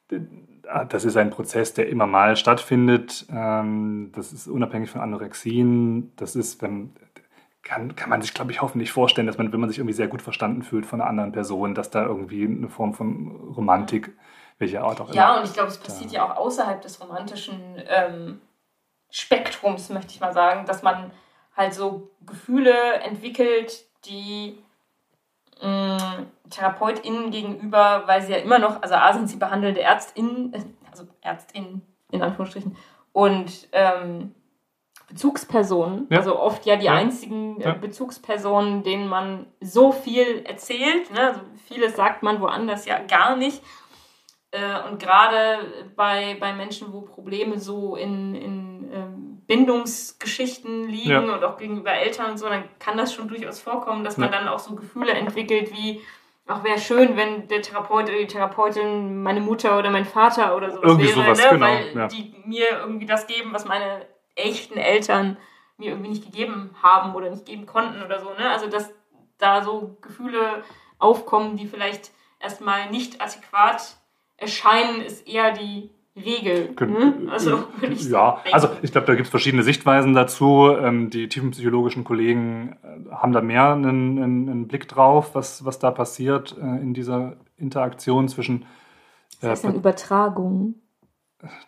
Ah, 0.10 0.16
das 0.90 1.06
ist 1.06 1.18
ein 1.18 1.30
Prozess, 1.30 1.74
der 1.74 1.90
immer 1.90 2.08
mal 2.08 2.36
stattfindet. 2.36 3.26
Ähm, 3.32 4.12
das 4.14 4.34
ist 4.34 4.48
unabhängig 4.48 4.90
von 4.90 5.02
Anorexien. 5.02 6.16
Das 6.16 6.36
ist, 6.36 6.62
wenn, 6.62 6.94
kann, 7.64 7.96
kann 7.96 8.10
man 8.10 8.22
sich, 8.22 8.34
glaube 8.34 8.52
ich, 8.52 8.62
hoffentlich 8.62 8.92
vorstellen, 8.92 9.28
dass 9.28 9.38
man, 9.38 9.52
wenn 9.52 9.60
man 9.60 9.70
sich 9.70 9.80
irgendwie 9.80 9.94
sehr 9.94 10.08
gut 10.08 10.22
verstanden 10.22 10.64
fühlt 10.64 10.86
von 10.86 11.02
einer 11.02 11.10
anderen 11.10 11.32
Person, 11.32 11.76
dass 11.76 11.90
da 11.90 12.06
irgendwie 12.06 12.46
eine 12.46 12.70
Form 12.70 12.94
von 12.94 13.54
Romantik, 13.56 14.16
welche 14.58 14.82
Art 14.82 15.02
auch 15.02 15.08
immer. 15.08 15.16
Ja, 15.16 15.38
und 15.38 15.46
ich 15.46 15.54
glaube, 15.54 15.70
es 15.70 15.78
passiert 15.78 16.12
ja 16.12 16.26
auch 16.26 16.38
außerhalb 16.38 16.82
des 16.82 17.02
romantischen 17.02 17.60
ähm, 17.88 18.42
Spektrums, 19.10 19.90
möchte 19.90 20.14
ich 20.14 20.20
mal 20.20 20.34
sagen, 20.34 20.66
dass 20.66 20.82
man 20.82 21.12
halt 21.56 21.74
so 21.74 22.12
Gefühle 22.26 22.96
entwickelt, 23.02 23.86
die 24.06 24.58
TherapeutInnen 25.60 27.32
gegenüber, 27.32 28.04
weil 28.06 28.22
sie 28.22 28.34
ja 28.34 28.38
immer 28.38 28.60
noch, 28.60 28.82
also 28.82 28.96
A 28.96 29.14
sind 29.14 29.30
sie 29.30 29.38
behandelnde 29.38 29.82
ÄrztInnen, 29.82 30.54
also 30.90 31.06
ÄrztInnen 31.22 31.82
in 32.12 32.22
Anführungsstrichen, 32.22 32.76
und 33.12 33.68
ähm, 33.72 34.36
Bezugspersonen, 35.10 36.08
ja. 36.10 36.18
also 36.18 36.38
oft 36.38 36.66
ja 36.66 36.76
die 36.76 36.86
ja. 36.86 36.94
einzigen 36.94 37.62
äh, 37.62 37.66
ja. 37.66 37.74
Bezugspersonen, 37.74 38.84
denen 38.84 39.08
man 39.08 39.48
so 39.62 39.92
viel 39.92 40.44
erzählt. 40.46 41.12
Ne? 41.12 41.22
Also 41.22 41.42
vieles 41.66 41.96
sagt 41.96 42.24
man 42.24 42.42
woanders 42.42 42.86
ja 42.86 43.00
gar 43.00 43.38
nicht. 43.38 43.64
Äh, 44.52 44.90
und 44.90 45.00
gerade 45.00 45.92
bei, 45.96 46.36
bei 46.40 46.54
Menschen, 46.54 46.92
wo 46.92 47.02
Probleme 47.02 47.58
so 47.58 47.96
in, 47.96 48.36
in 48.36 48.67
Bindungsgeschichten 49.48 50.88
liegen 50.90 51.10
ja. 51.10 51.20
und 51.20 51.44
auch 51.44 51.58
gegenüber 51.58 51.94
Eltern 51.94 52.32
und 52.32 52.38
so, 52.38 52.50
dann 52.50 52.66
kann 52.80 52.98
das 52.98 53.14
schon 53.14 53.30
durchaus 53.30 53.60
vorkommen, 53.60 54.04
dass 54.04 54.18
man 54.18 54.32
dann 54.32 54.48
auch 54.48 54.60
so 54.60 54.76
Gefühle 54.76 55.14
entwickelt 55.14 55.72
wie, 55.72 56.02
ach, 56.46 56.64
wäre 56.66 56.78
schön, 56.78 57.16
wenn 57.16 57.48
der 57.48 57.62
Therapeut 57.62 58.10
oder 58.10 58.18
die 58.18 58.28
Therapeutin 58.28 59.24
meine 59.24 59.40
Mutter 59.40 59.80
oder 59.80 59.90
mein 59.90 60.06
Vater 60.06 60.56
oder 60.56 60.72
sowas 60.72 60.84
irgendwie 60.84 61.08
wäre, 61.08 61.24
sowas, 61.24 61.40
ne? 61.40 61.50
genau, 61.50 61.66
weil 61.66 61.96
ja. 61.96 62.08
die 62.08 62.36
mir 62.46 62.80
irgendwie 62.80 63.06
das 63.06 63.26
geben, 63.28 63.54
was 63.54 63.66
meine 63.66 64.06
echten 64.36 64.78
Eltern 64.78 65.38
mir 65.78 65.92
irgendwie 65.92 66.10
nicht 66.10 66.26
gegeben 66.26 66.76
haben 66.84 67.16
oder 67.16 67.30
nicht 67.30 67.46
geben 67.46 67.66
konnten 67.66 68.04
oder 68.04 68.20
so. 68.20 68.30
Ne? 68.32 68.50
Also 68.50 68.68
dass 68.68 68.94
da 69.38 69.64
so 69.64 69.98
Gefühle 70.02 70.64
aufkommen, 71.00 71.56
die 71.56 71.68
vielleicht 71.68 72.12
erstmal 72.40 72.90
nicht 72.90 73.22
adäquat 73.22 73.98
erscheinen, 74.36 75.02
ist 75.02 75.28
eher 75.28 75.52
die 75.52 75.92
Regel. 76.18 76.76
Hm? 76.78 77.30
Also, 77.30 77.66
ich 77.82 78.10
ja, 78.10 78.42
so 78.46 78.54
also 78.54 78.70
ich 78.82 78.92
glaube, 78.92 79.08
da 79.08 79.16
gibt 79.16 79.26
es 79.26 79.30
verschiedene 79.30 79.64
Sichtweisen 79.64 80.14
dazu. 80.14 80.70
Ähm, 80.80 81.10
die 81.10 81.30
tiefenpsychologischen 81.30 82.04
Kollegen 82.04 82.78
äh, 82.84 83.14
haben 83.16 83.34
da 83.34 83.42
mehr 83.42 83.74
einen, 83.74 84.18
einen, 84.18 84.50
einen, 84.50 84.68
Blick 84.68 84.88
drauf, 84.88 85.36
was, 85.36 85.66
was 85.66 85.80
da 85.80 85.92
passiert 85.92 86.56
äh, 86.60 86.82
in 86.82 86.94
dieser 86.94 87.38
Interaktion 87.58 88.28
zwischen. 88.28 88.64
Äh, 89.42 89.50
das 89.50 89.60
ist 89.60 89.66
eine 89.66 89.76
Übertragung. 89.76 90.76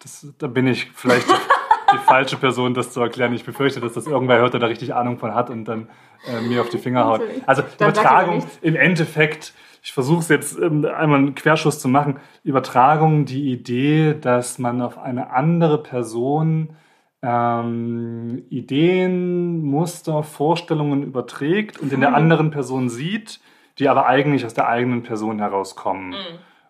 Das, 0.02 0.28
da 0.38 0.48
bin 0.48 0.68
ich 0.68 0.92
vielleicht 0.94 1.28
die 1.94 1.98
falsche 1.98 2.38
Person, 2.38 2.74
das 2.74 2.91
zu 2.91 3.02
erklären. 3.02 3.34
Ich 3.34 3.45
befürchte, 3.45 3.80
dass 3.80 3.94
das 3.94 4.07
irgendwer 4.07 4.38
hört, 4.40 4.53
der 4.53 4.60
da 4.60 4.68
richtig 4.68 4.94
Ahnung 4.94 5.18
von 5.18 5.34
hat 5.34 5.49
und 5.49 5.66
dann 5.66 5.90
äh, 6.28 6.41
mir 6.41 6.61
auf 6.61 6.70
die 6.70 6.78
Finger 6.78 7.06
haut. 7.06 7.22
Also 7.45 7.64
Übertragung 7.78 8.44
im 8.61 8.76
Endeffekt 8.76 9.53
ich 9.82 9.94
versuche 9.94 10.20
es 10.20 10.30
jetzt 10.30 10.60
ähm, 10.60 10.86
einmal 10.86 11.20
einen 11.20 11.36
Querschuss 11.36 11.80
zu 11.80 11.88
machen. 11.88 12.20
Übertragung, 12.44 13.26
die 13.26 13.52
Idee, 13.52 14.14
dass 14.14 14.60
man 14.60 14.82
auf 14.82 14.98
eine 14.98 15.32
andere 15.32 15.82
Person 15.82 16.76
ähm, 17.22 18.44
Ideen, 18.49 19.61
Muster, 19.64 20.24
Vorstellungen 20.24 21.03
überträgt 21.03 21.80
und 21.80 21.91
in 21.91 22.02
der 22.02 22.10
mhm. 22.10 22.16
anderen 22.16 22.52
Person 22.52 22.90
sieht, 22.90 23.40
die 23.78 23.90
aber 23.90 24.06
eigentlich 24.06 24.45
aus 24.45 24.53
der 24.53 24.68
eigenen 24.68 25.03
Person 25.03 25.40
herauskommen. 25.40 26.10
Mhm. 26.10 26.16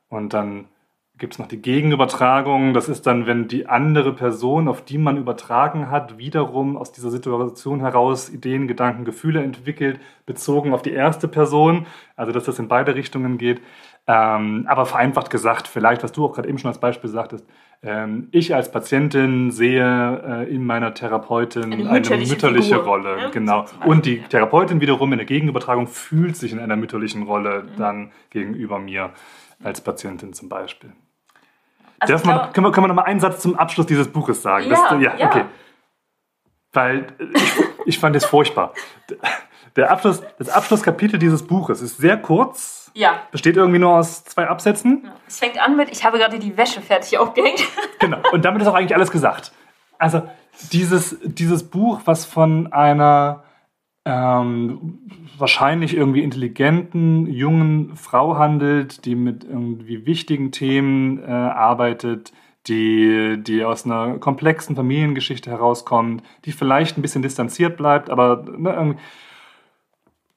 Und 0.10 0.34
dann 0.34 0.66
gibt 1.20 1.34
es 1.34 1.40
noch 1.40 1.48
die 1.48 1.62
Gegenübertragung. 1.62 2.74
Das 2.74 2.90
ist 2.90 3.06
dann, 3.06 3.28
wenn 3.28 3.48
die 3.48 3.68
andere 3.68 4.14
Person, 4.14 4.68
auf 4.68 4.84
die 4.84 4.98
man 4.98 5.18
übertragen 5.18 5.91
hat, 5.91 6.18
wiederum 6.18 6.78
aus 6.78 6.91
dieser 6.91 7.12
Situation 7.12 7.82
heraus 7.82 8.30
Ideen, 8.30 8.68
Gedanken, 8.68 9.06
Gefühle 9.06 9.44
entwickelt, 9.44 10.00
bezogen 10.26 10.74
auf 10.74 10.82
die 10.82 10.94
erste 10.94 11.28
Person. 11.28 11.86
Also, 12.16 12.32
dass 12.32 12.46
das 12.46 12.58
in 12.60 12.68
beide 12.68 12.96
Richtungen 12.96 13.38
geht. 13.38 13.62
Ähm, 14.08 14.66
aber 14.68 14.88
vereinfacht 14.88 15.30
gesagt, 15.30 15.68
vielleicht, 15.68 16.02
was 16.04 16.12
du 16.12 16.26
auch 16.26 16.34
gerade 16.34 16.50
eben 16.50 16.58
schon 16.58 16.70
als 16.70 16.80
Beispiel 16.80 17.10
sagtest, 17.10 17.46
ähm, 17.84 18.28
ich 18.32 18.56
als 18.56 18.72
Patientin 18.72 19.52
sehe 19.52 20.46
äh, 20.48 20.54
in 20.54 20.66
meiner 20.66 20.94
Therapeutin 20.94 21.66
eine 21.66 21.76
mütterliche, 21.76 22.14
eine 22.14 22.26
mütterliche 22.26 22.78
Rolle. 22.78 23.18
Ja, 23.20 23.30
genau. 23.30 23.66
Und 23.86 24.06
die 24.06 24.22
Therapeutin 24.22 24.82
wiederum 24.82 25.12
in 25.12 25.20
der 25.20 25.28
Gegenübertragung 25.28 25.88
fühlt 25.88 26.36
sich 26.36 26.52
in 26.52 26.60
einer 26.60 26.76
mütterlichen 26.76 27.24
Rolle 27.24 27.64
mhm. 27.64 27.78
dann 27.78 28.12
gegenüber 28.32 28.80
mir 28.80 29.12
als 29.64 29.82
Patientin 29.82 30.34
zum 30.34 30.50
Beispiel. 30.50 30.91
Also 32.00 32.14
Darf 32.14 32.26
man, 32.26 32.54
können, 32.54 32.66
wir, 32.66 32.72
können 32.72 32.86
wir 32.86 32.88
noch 32.90 32.96
mal 32.96 33.04
einen 33.04 33.20
Satz 33.20 33.42
zum 33.42 33.58
Abschluss 33.58 33.86
dieses 33.86 34.08
Buches 34.08 34.42
sagen? 34.42 34.70
Ja, 34.70 34.90
das, 34.90 35.02
ja, 35.02 35.16
ja. 35.18 35.28
okay. 35.28 35.46
Weil 36.72 37.08
ich, 37.34 37.54
ich 37.86 38.00
fand 38.00 38.16
es 38.16 38.26
furchtbar. 38.26 38.74
Der 39.76 39.92
Abschluss, 39.92 40.22
das 40.38 40.50
Abschlusskapitel 40.50 41.20
dieses 41.20 41.46
Buches 41.46 41.82
ist 41.82 41.98
sehr 41.98 42.18
kurz. 42.18 42.92
Ja. 42.94 43.22
Besteht 43.32 43.56
irgendwie 43.58 43.80
nur 43.80 43.92
aus 43.94 44.24
zwei 44.24 44.48
Absätzen. 44.48 45.04
Ja. 45.06 45.12
Es 45.28 45.40
fängt 45.40 45.62
an 45.62 45.76
mit, 45.76 45.90
ich 45.90 46.04
habe 46.04 46.18
gerade 46.18 46.40
die 46.40 46.58
Wäsche 46.58 46.82
fertig 46.82 47.18
aufgehängt. 47.18 47.64
Genau. 48.00 48.20
Und 48.32 48.46
damit 48.46 48.62
ist 48.62 48.68
auch 48.70 48.76
eigentlich 48.76 48.96
alles 48.96 49.12
gesagt. 49.12 49.52
Also 49.98 50.22
dieses, 50.72 51.18
dieses 51.22 51.70
Buch, 51.70 52.00
was 52.06 52.24
von 52.24 52.72
einer 52.72 53.44
ähm, 54.06 55.00
wahrscheinlich 55.40 55.95
irgendwie 55.95 56.24
intelligenten, 56.24 57.28
jungen 57.28 57.95
Frau 57.95 58.38
handelt, 58.38 59.06
die 59.06 59.16
mit 59.16 59.44
irgendwie 59.44 60.06
wichtigen 60.06 60.52
Themen 60.52 61.20
äh, 61.20 61.26
arbeitet, 61.32 62.32
die, 62.68 63.38
die 63.41 63.64
aus 63.64 63.86
einer 63.86 64.20
komplexen 64.20 64.76
Familiengeschichte 64.76 65.49
herauskommt, 65.49 66.24
die 66.45 66.52
vielleicht 66.52 66.98
ein 66.98 67.02
bisschen 67.02 67.22
distanziert 67.22 67.78
bleibt, 67.78 68.10
aber 68.10 68.45
ne, 68.57 68.98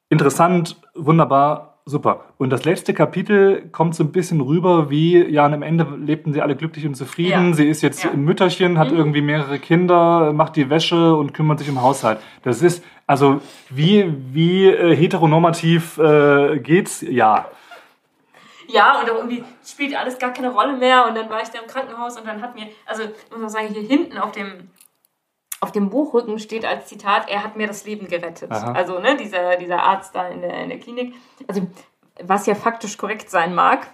interessant, 0.09 0.81
wunderbar 0.95 1.72
super. 1.85 2.25
Und 2.39 2.51
das 2.51 2.65
letzte 2.65 2.95
Kapitel 2.95 3.69
kommt 3.73 3.95
so 3.95 4.05
ein 4.05 4.13
bisschen 4.13 4.41
rüber, 4.41 4.91
wie, 4.91 5.19
ja, 5.25 5.47
und 5.47 5.55
am 5.55 5.63
Ende 5.63 5.87
lebten 5.97 6.33
sie 6.33 6.41
alle 6.41 6.57
glücklich 6.57 6.87
und 6.87 6.95
zufrieden. 6.95 7.49
Ja. 7.49 7.55
Sie 7.55 7.69
ist 7.69 7.83
jetzt 7.83 8.05
ja. 8.05 8.11
ein 8.11 8.25
Mütterchen, 8.25 8.79
hat 8.79 8.91
mhm. 8.91 8.99
irgendwie 8.99 9.23
mehrere 9.23 9.59
Kinder, 9.59 10.33
macht 10.33 10.57
die 10.57 10.71
Wäsche 10.71 11.15
und 11.15 11.35
kümmert 11.35 11.59
sich 11.59 11.69
um 11.69 11.83
Haushalt. 11.83 12.19
Das 12.43 12.63
ist, 12.63 12.85
also, 13.07 13.41
wie, 13.71 14.13
wie 14.33 14.67
äh, 14.67 14.97
heteronormativ 14.97 15.99
äh, 15.99 16.59
geht's? 16.59 17.03
Ja. 17.03 17.47
Ja, 18.69 19.01
und 19.01 19.09
irgendwie 19.09 19.45
spielt 19.65 19.95
alles 19.95 20.19
gar 20.19 20.33
keine 20.33 20.51
Rolle 20.51 20.77
mehr. 20.77 21.07
Und 21.07 21.15
dann 21.15 21.29
war 21.29 21.43
ich 21.43 21.49
da 21.49 21.59
im 21.59 21.67
Krankenhaus 21.67 22.17
und 22.17 22.27
dann 22.27 22.41
hat 22.41 22.55
mir, 22.55 22.69
also, 22.87 23.03
muss 23.31 23.41
man 23.41 23.49
sagen, 23.51 23.69
hier 23.69 23.83
hinten 23.83 24.17
auf 24.17 24.33
dem 24.33 24.71
auf 25.63 25.71
dem 25.71 25.91
Buchrücken 25.91 26.41
steht 26.41 26.65
als 26.65 26.87
Zitat, 26.87 27.31
er 27.31 27.45
hat 27.45 27.57
mir 27.57 27.69
das 27.69 27.87
Leben 27.87 28.09
gerettet. 28.09 28.51
Aha. 28.51 28.73
Also 28.73 28.99
ne, 28.99 29.17
dieser, 29.17 29.57
dieser 29.57 29.81
Arzt 29.81 30.13
da 30.13 30.27
in 30.27 30.41
der, 30.41 30.65
in 30.65 30.71
der 30.71 30.81
Klinik. 30.81 31.15
Also 31.47 31.69
was 32.21 32.47
ja 32.47 32.57
faktisch 32.57 32.99
korrekt 32.99 33.31
sein 33.31 33.55
mag. 33.55 33.87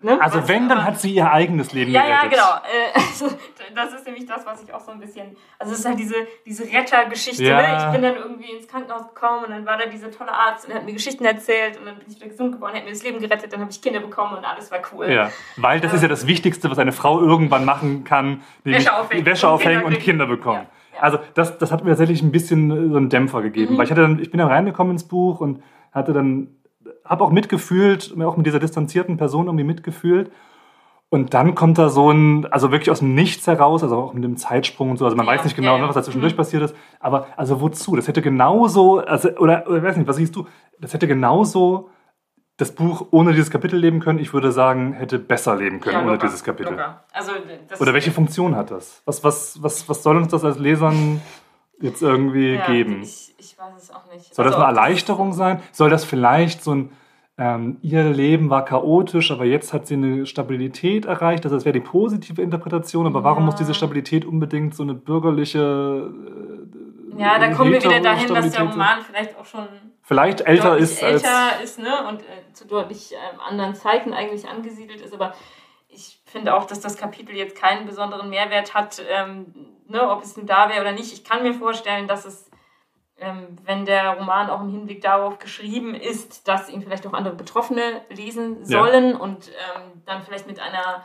Ne? 0.00 0.20
Also 0.20 0.38
was, 0.38 0.48
wenn, 0.48 0.68
dann 0.68 0.84
hat 0.84 1.00
sie 1.00 1.12
ihr 1.12 1.30
eigenes 1.30 1.72
Leben 1.72 1.90
ja, 1.90 2.02
gerettet. 2.02 2.38
Ja, 2.38 2.62
genau. 2.62 2.72
Äh, 2.72 3.00
also, 3.10 3.36
das 3.74 3.94
ist 3.94 4.06
nämlich 4.06 4.26
das, 4.26 4.46
was 4.46 4.62
ich 4.62 4.72
auch 4.72 4.80
so 4.80 4.92
ein 4.92 5.00
bisschen... 5.00 5.36
Also 5.58 5.72
es 5.72 5.80
ist 5.80 5.86
halt 5.86 5.98
diese, 5.98 6.14
diese 6.46 6.64
Rettergeschichte. 6.64 7.44
Ja. 7.44 7.62
Ne? 7.62 7.78
Ich 7.78 7.92
bin 7.92 8.02
dann 8.02 8.16
irgendwie 8.16 8.52
ins 8.52 8.68
Krankenhaus 8.68 9.08
gekommen 9.08 9.44
und 9.44 9.50
dann 9.50 9.66
war 9.66 9.78
da 9.78 9.86
dieser 9.86 10.12
tolle 10.12 10.32
Arzt 10.32 10.68
und 10.68 10.74
hat 10.74 10.84
mir 10.84 10.92
Geschichten 10.92 11.24
erzählt 11.24 11.78
und 11.78 11.86
dann 11.86 11.98
bin 11.98 12.06
ich 12.08 12.16
wieder 12.16 12.28
gesund 12.28 12.52
geworden, 12.52 12.76
hat 12.76 12.84
mir 12.84 12.90
das 12.90 13.02
Leben 13.02 13.18
gerettet, 13.18 13.52
dann 13.52 13.60
habe 13.60 13.72
ich 13.72 13.82
Kinder 13.82 14.00
bekommen 14.00 14.36
und 14.36 14.44
alles 14.44 14.70
war 14.70 14.80
cool. 14.92 15.10
Ja, 15.10 15.30
weil 15.56 15.80
das 15.80 15.90
ähm, 15.90 15.96
ist 15.96 16.02
ja 16.02 16.08
das 16.08 16.26
Wichtigste, 16.28 16.70
was 16.70 16.78
eine 16.78 16.92
Frau 16.92 17.20
irgendwann 17.20 17.64
machen 17.64 18.04
kann. 18.04 18.42
Wäsche 18.62 18.96
aufhängen, 18.96 19.26
Wäsche 19.26 19.48
aufhängen 19.48 19.82
und, 19.82 19.98
Kinder, 19.98 19.98
und 19.98 20.04
Kinder 20.04 20.26
bekommen. 20.26 20.62
Ja. 20.62 20.81
Also 21.00 21.18
das, 21.34 21.58
das 21.58 21.72
hat 21.72 21.84
mir 21.84 21.90
tatsächlich 21.90 22.22
ein 22.22 22.32
bisschen 22.32 22.70
äh, 22.70 22.88
so 22.90 22.96
einen 22.96 23.08
Dämpfer 23.08 23.42
gegeben, 23.42 23.74
mhm. 23.74 23.78
weil 23.78 23.84
ich 23.84 23.90
hatte 23.90 24.02
dann, 24.02 24.18
ich 24.18 24.30
bin 24.30 24.38
dann 24.38 24.48
reingekommen 24.48 24.92
ins 24.92 25.04
Buch 25.04 25.40
und 25.40 25.62
hatte 25.92 26.12
dann, 26.12 26.48
habe 27.04 27.24
auch 27.24 27.30
mitgefühlt, 27.30 28.14
auch 28.20 28.36
mit 28.36 28.46
dieser 28.46 28.58
distanzierten 28.58 29.16
Person 29.16 29.46
irgendwie 29.46 29.64
mitgefühlt. 29.64 30.30
Und 31.10 31.34
dann 31.34 31.54
kommt 31.54 31.76
da 31.76 31.90
so 31.90 32.10
ein, 32.10 32.46
also 32.46 32.72
wirklich 32.72 32.90
aus 32.90 33.00
dem 33.00 33.14
Nichts 33.14 33.46
heraus, 33.46 33.82
also 33.82 33.96
auch 33.96 34.14
mit 34.14 34.24
dem 34.24 34.38
Zeitsprung 34.38 34.90
und 34.90 34.96
so, 34.96 35.04
also 35.04 35.14
man 35.14 35.26
ja, 35.26 35.32
weiß 35.32 35.44
nicht 35.44 35.56
genau, 35.56 35.76
ja, 35.76 35.86
was 35.86 35.94
da 35.94 36.02
zwischendurch 36.02 36.32
mhm. 36.32 36.38
passiert 36.38 36.62
ist, 36.62 36.74
aber 37.00 37.26
also 37.36 37.60
wozu? 37.60 37.96
Das 37.96 38.08
hätte 38.08 38.22
genauso, 38.22 39.00
also, 39.00 39.28
oder, 39.36 39.64
oder 39.66 39.76
ich 39.76 39.82
weiß 39.82 39.96
nicht, 39.98 40.08
was 40.08 40.16
siehst 40.16 40.34
du? 40.34 40.46
Das 40.80 40.94
hätte 40.94 41.06
genauso 41.06 41.90
das 42.62 42.72
Buch 42.72 43.08
ohne 43.10 43.32
dieses 43.32 43.50
Kapitel 43.50 43.76
leben 43.76 43.98
können. 43.98 44.20
Ich 44.20 44.32
würde 44.32 44.52
sagen, 44.52 44.92
hätte 44.92 45.18
besser 45.18 45.56
leben 45.56 45.80
können 45.80 45.98
ja, 45.98 46.06
ohne 46.06 46.18
dieses 46.18 46.44
Kapitel. 46.44 46.78
Also, 47.12 47.32
Oder 47.80 47.92
welche 47.92 48.12
Funktion 48.12 48.54
hat 48.54 48.70
das? 48.70 49.02
Was, 49.04 49.24
was, 49.24 49.60
was, 49.62 49.88
was 49.88 50.02
soll 50.02 50.16
uns 50.16 50.28
das 50.28 50.44
als 50.44 50.58
Lesern 50.58 51.20
jetzt 51.80 52.02
irgendwie 52.02 52.54
ja, 52.54 52.66
geben? 52.66 53.02
Ich, 53.02 53.34
ich, 53.38 53.58
weiß 53.58 53.74
es 53.76 53.90
auch 53.90 54.06
nicht. 54.12 54.32
Soll 54.32 54.46
also, 54.46 54.58
das 54.58 54.64
eine 54.64 54.76
Erleichterung 54.78 55.32
sein? 55.32 55.60
Soll 55.72 55.90
das 55.90 56.04
vielleicht 56.04 56.62
so 56.62 56.72
ein, 56.72 56.92
ähm, 57.36 57.78
ihr 57.82 58.04
Leben 58.04 58.48
war 58.48 58.64
chaotisch, 58.64 59.32
aber 59.32 59.44
jetzt 59.44 59.72
hat 59.72 59.88
sie 59.88 59.94
eine 59.94 60.24
Stabilität 60.26 61.06
erreicht? 61.06 61.44
Das 61.44 61.64
wäre 61.64 61.72
die 61.72 61.80
positive 61.80 62.40
Interpretation, 62.40 63.06
aber 63.06 63.20
ja. 63.20 63.24
warum 63.24 63.44
muss 63.44 63.56
diese 63.56 63.74
Stabilität 63.74 64.24
unbedingt 64.24 64.76
so 64.76 64.84
eine 64.84 64.94
bürgerliche. 64.94 65.58
Äh, 65.58 66.81
ja, 67.16 67.38
da 67.38 67.52
kommen 67.52 67.72
wir 67.72 67.82
wieder 67.82 68.00
dahin, 68.00 68.32
dass 68.32 68.50
der 68.50 68.62
Roman 68.62 69.02
vielleicht 69.02 69.36
auch 69.36 69.44
schon 69.44 69.68
vielleicht 70.02 70.42
älter 70.42 70.76
ist 70.76 71.02
älter 71.02 71.60
ist 71.62 71.78
ne 71.78 72.06
und 72.08 72.22
äh, 72.22 72.52
zu 72.52 72.66
deutlich 72.66 73.12
äh, 73.12 73.16
anderen 73.48 73.74
Zeiten 73.74 74.12
eigentlich 74.12 74.48
angesiedelt 74.48 75.00
ist 75.00 75.14
aber 75.14 75.34
ich 75.88 76.20
finde 76.24 76.54
auch 76.54 76.66
dass 76.66 76.80
das 76.80 76.96
Kapitel 76.96 77.34
jetzt 77.36 77.56
keinen 77.56 77.86
besonderen 77.86 78.30
Mehrwert 78.30 78.74
hat 78.74 79.02
ähm, 79.08 79.54
ne 79.88 80.10
ob 80.10 80.22
es 80.22 80.36
nun 80.36 80.46
da 80.46 80.68
wäre 80.68 80.80
oder 80.80 80.92
nicht 80.92 81.12
ich 81.12 81.24
kann 81.24 81.42
mir 81.42 81.54
vorstellen 81.54 82.08
dass 82.08 82.24
es 82.24 82.50
ähm, 83.18 83.56
wenn 83.64 83.84
der 83.84 84.10
Roman 84.10 84.50
auch 84.50 84.60
im 84.60 84.70
Hinblick 84.70 85.02
darauf 85.02 85.38
geschrieben 85.38 85.94
ist 85.94 86.48
dass 86.48 86.68
ihn 86.68 86.82
vielleicht 86.82 87.06
auch 87.06 87.12
andere 87.12 87.34
Betroffene 87.34 88.02
lesen 88.10 88.64
sollen 88.64 89.10
ja. 89.10 89.16
und 89.16 89.48
ähm, 89.48 90.02
dann 90.04 90.22
vielleicht 90.22 90.46
mit 90.46 90.58
einer 90.58 91.04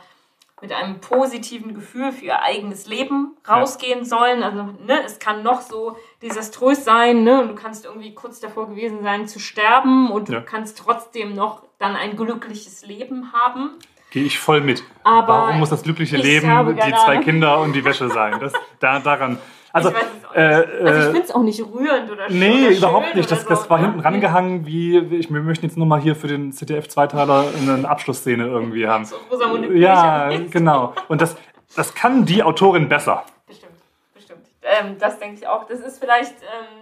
mit 0.60 0.72
einem 0.72 1.00
positiven 1.00 1.74
Gefühl 1.74 2.12
für 2.12 2.24
ihr 2.26 2.42
eigenes 2.42 2.86
Leben 2.86 3.36
rausgehen 3.48 4.04
sollen. 4.04 4.42
Also 4.42 4.62
ne, 4.84 5.02
es 5.04 5.18
kann 5.18 5.42
noch 5.42 5.60
so 5.60 5.96
desaströs 6.22 6.84
sein, 6.84 7.24
ne? 7.24 7.40
Und 7.40 7.48
du 7.48 7.54
kannst 7.54 7.84
irgendwie 7.84 8.14
kurz 8.14 8.40
davor 8.40 8.68
gewesen 8.68 9.02
sein 9.02 9.28
zu 9.28 9.38
sterben 9.38 10.10
und 10.10 10.28
ja. 10.28 10.40
du 10.40 10.44
kannst 10.44 10.78
trotzdem 10.78 11.34
noch 11.34 11.62
dann 11.78 11.96
ein 11.96 12.16
glückliches 12.16 12.84
Leben 12.84 13.32
haben. 13.32 13.70
Gehe 14.10 14.24
ich 14.24 14.38
voll 14.38 14.62
mit. 14.62 14.82
Aber 15.04 15.28
Warum 15.28 15.58
muss 15.58 15.70
das 15.70 15.82
glückliche 15.82 16.16
Leben 16.16 16.48
die 16.76 16.94
zwei 17.04 17.18
Kinder 17.18 17.60
und 17.60 17.74
die 17.74 17.84
Wäsche 17.84 18.08
sein? 18.08 18.40
Das, 18.40 18.52
da, 18.80 18.98
daran 19.00 19.38
also, 19.86 19.98
äh, 20.34 20.40
also 20.40 20.66
ich 20.86 20.86
äh, 20.86 21.02
finde 21.02 21.22
es 21.22 21.30
auch 21.30 21.42
nicht 21.42 21.60
rührend 21.60 22.10
oder 22.10 22.28
schön. 22.28 22.38
Nee, 22.38 22.66
oder 22.66 22.76
überhaupt 22.76 23.14
nicht. 23.14 23.30
Das, 23.30 23.44
das 23.44 23.68
war 23.70 23.78
hinten 23.78 24.00
rangehangen, 24.00 24.66
wie 24.66 24.98
ich, 24.98 25.32
wir 25.32 25.40
möchten 25.40 25.66
jetzt 25.66 25.76
nur 25.76 25.86
mal 25.86 26.00
hier 26.00 26.14
für 26.14 26.28
den 26.28 26.52
CTF-Zweiteiler 26.52 27.46
eine 27.60 27.88
Abschlussszene 27.88 28.46
irgendwie 28.46 28.86
haben. 28.86 29.04
So 29.04 29.16
Rosamunde 29.30 29.76
ja, 29.76 30.30
genau. 30.50 30.94
Und 31.08 31.20
das, 31.20 31.36
das 31.74 31.94
kann 31.94 32.24
die 32.24 32.42
Autorin 32.42 32.88
besser. 32.88 33.24
Bestimmt, 33.46 33.72
bestimmt. 34.14 34.46
Ähm, 34.62 34.96
das 34.98 35.18
denke 35.18 35.36
ich 35.36 35.46
auch. 35.46 35.66
Das 35.66 35.80
ist 35.80 35.98
vielleicht 35.98 36.34
ähm, 36.42 36.77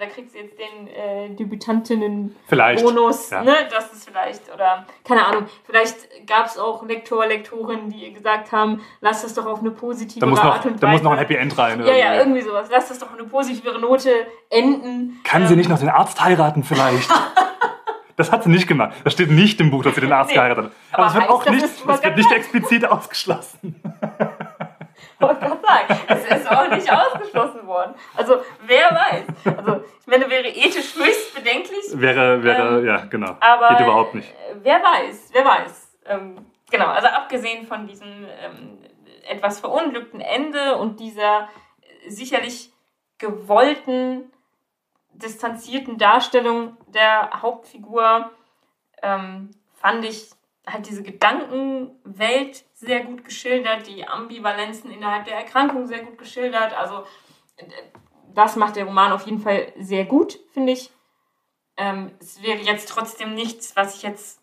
da 0.00 0.06
kriegst 0.06 0.34
du 0.34 0.38
jetzt 0.38 0.58
den 0.58 0.88
äh, 0.88 1.28
Debütantinnen-Bonus. 1.36 3.30
Ja. 3.30 3.44
Ne? 3.44 3.54
Das 3.70 3.92
ist 3.92 4.08
vielleicht, 4.08 4.52
oder 4.52 4.86
keine 5.04 5.26
Ahnung, 5.26 5.44
vielleicht 5.64 6.26
gab 6.26 6.46
es 6.46 6.58
auch 6.58 6.82
Lektor, 6.86 7.26
Lektorinnen, 7.26 7.90
die 7.90 8.12
gesagt 8.12 8.50
haben, 8.50 8.80
lass 9.02 9.22
das 9.22 9.34
doch 9.34 9.44
auf 9.44 9.60
eine 9.60 9.70
positive 9.70 10.20
da 10.20 10.26
muss 10.26 10.42
noch, 10.42 10.54
Art 10.54 10.64
und 10.64 10.72
Weise. 10.72 10.80
Da 10.80 10.88
muss 10.88 11.02
noch 11.02 11.12
ein 11.12 11.18
Happy 11.18 11.34
End 11.34 11.56
rein. 11.58 11.80
Ja, 11.80 11.86
irgendwie. 11.86 12.00
ja, 12.00 12.14
irgendwie 12.14 12.40
sowas. 12.40 12.68
Lass 12.70 12.88
das 12.88 12.98
doch 12.98 13.08
auf 13.08 13.18
eine 13.18 13.28
positivere 13.28 13.78
Note 13.78 14.26
enden. 14.48 15.20
Kann 15.22 15.42
ähm, 15.42 15.48
sie 15.48 15.56
nicht 15.56 15.68
noch 15.68 15.78
den 15.78 15.90
Arzt 15.90 16.22
heiraten 16.22 16.64
vielleicht? 16.64 17.08
Das 18.16 18.30
hat 18.30 18.42
sie 18.42 18.50
nicht 18.50 18.68
gemacht. 18.68 18.92
Das 19.02 19.14
steht 19.14 19.30
nicht 19.30 19.58
im 19.60 19.70
Buch, 19.70 19.82
dass 19.82 19.94
sie 19.94 20.02
den 20.02 20.12
Arzt 20.12 20.28
nee. 20.28 20.34
geheiratet 20.34 20.66
hat. 20.66 20.72
Aber, 20.92 21.06
es 21.06 21.14
wird 21.14 21.30
auch 21.30 21.46
nicht, 21.46 21.64
es 21.64 21.86
wird 21.86 22.16
nicht 22.18 22.30
explizit 22.36 22.84
ausgeschlossen. 22.84 23.80
wollte 25.20 25.40
gerade 25.40 25.60
sagen, 25.62 26.00
es 26.08 26.24
ist 26.24 26.50
auch 26.50 26.70
nicht 26.70 26.92
ausgeschlossen 26.92 27.49
worden. 27.80 27.94
Also, 28.16 28.42
wer 28.66 28.90
weiß. 28.90 29.56
Also, 29.56 29.84
ich 30.00 30.06
meine, 30.06 30.28
wäre 30.30 30.48
ethisch 30.48 30.94
höchst 30.94 31.34
bedenklich. 31.34 31.84
Wäre, 31.92 32.42
wäre, 32.42 32.78
ähm, 32.78 32.86
ja, 32.86 33.04
genau. 33.06 33.36
Aber 33.40 33.68
Geht 33.68 33.80
überhaupt 33.80 34.14
nicht. 34.14 34.32
Wer 34.62 34.82
weiß, 34.82 35.30
wer 35.32 35.44
weiß. 35.44 35.98
Ähm, 36.06 36.46
genau, 36.70 36.86
also 36.86 37.08
abgesehen 37.08 37.66
von 37.66 37.86
diesem 37.86 38.26
ähm, 38.40 38.78
etwas 39.28 39.60
verunglückten 39.60 40.20
Ende 40.20 40.76
und 40.76 41.00
dieser 41.00 41.48
sicherlich 42.08 42.72
gewollten, 43.18 44.32
distanzierten 45.12 45.98
Darstellung 45.98 46.76
der 46.88 47.42
Hauptfigur, 47.42 48.30
ähm, 49.02 49.50
fand 49.74 50.04
ich 50.04 50.30
halt 50.66 50.88
diese 50.88 51.02
Gedankenwelt 51.02 52.64
sehr 52.74 53.00
gut 53.00 53.24
geschildert, 53.24 53.86
die 53.86 54.06
Ambivalenzen 54.06 54.90
innerhalb 54.90 55.24
der 55.26 55.36
Erkrankung 55.36 55.86
sehr 55.86 56.02
gut 56.02 56.18
geschildert. 56.18 56.76
Also 56.76 57.04
das 58.34 58.56
macht 58.56 58.76
der 58.76 58.84
Roman 58.84 59.12
auf 59.12 59.26
jeden 59.26 59.40
Fall 59.40 59.72
sehr 59.78 60.04
gut, 60.04 60.38
finde 60.52 60.72
ich. 60.72 60.90
Ähm, 61.76 62.12
es 62.20 62.42
wäre 62.42 62.58
jetzt 62.58 62.88
trotzdem 62.88 63.34
nichts, 63.34 63.74
was 63.76 63.96
ich 63.96 64.02
jetzt 64.02 64.40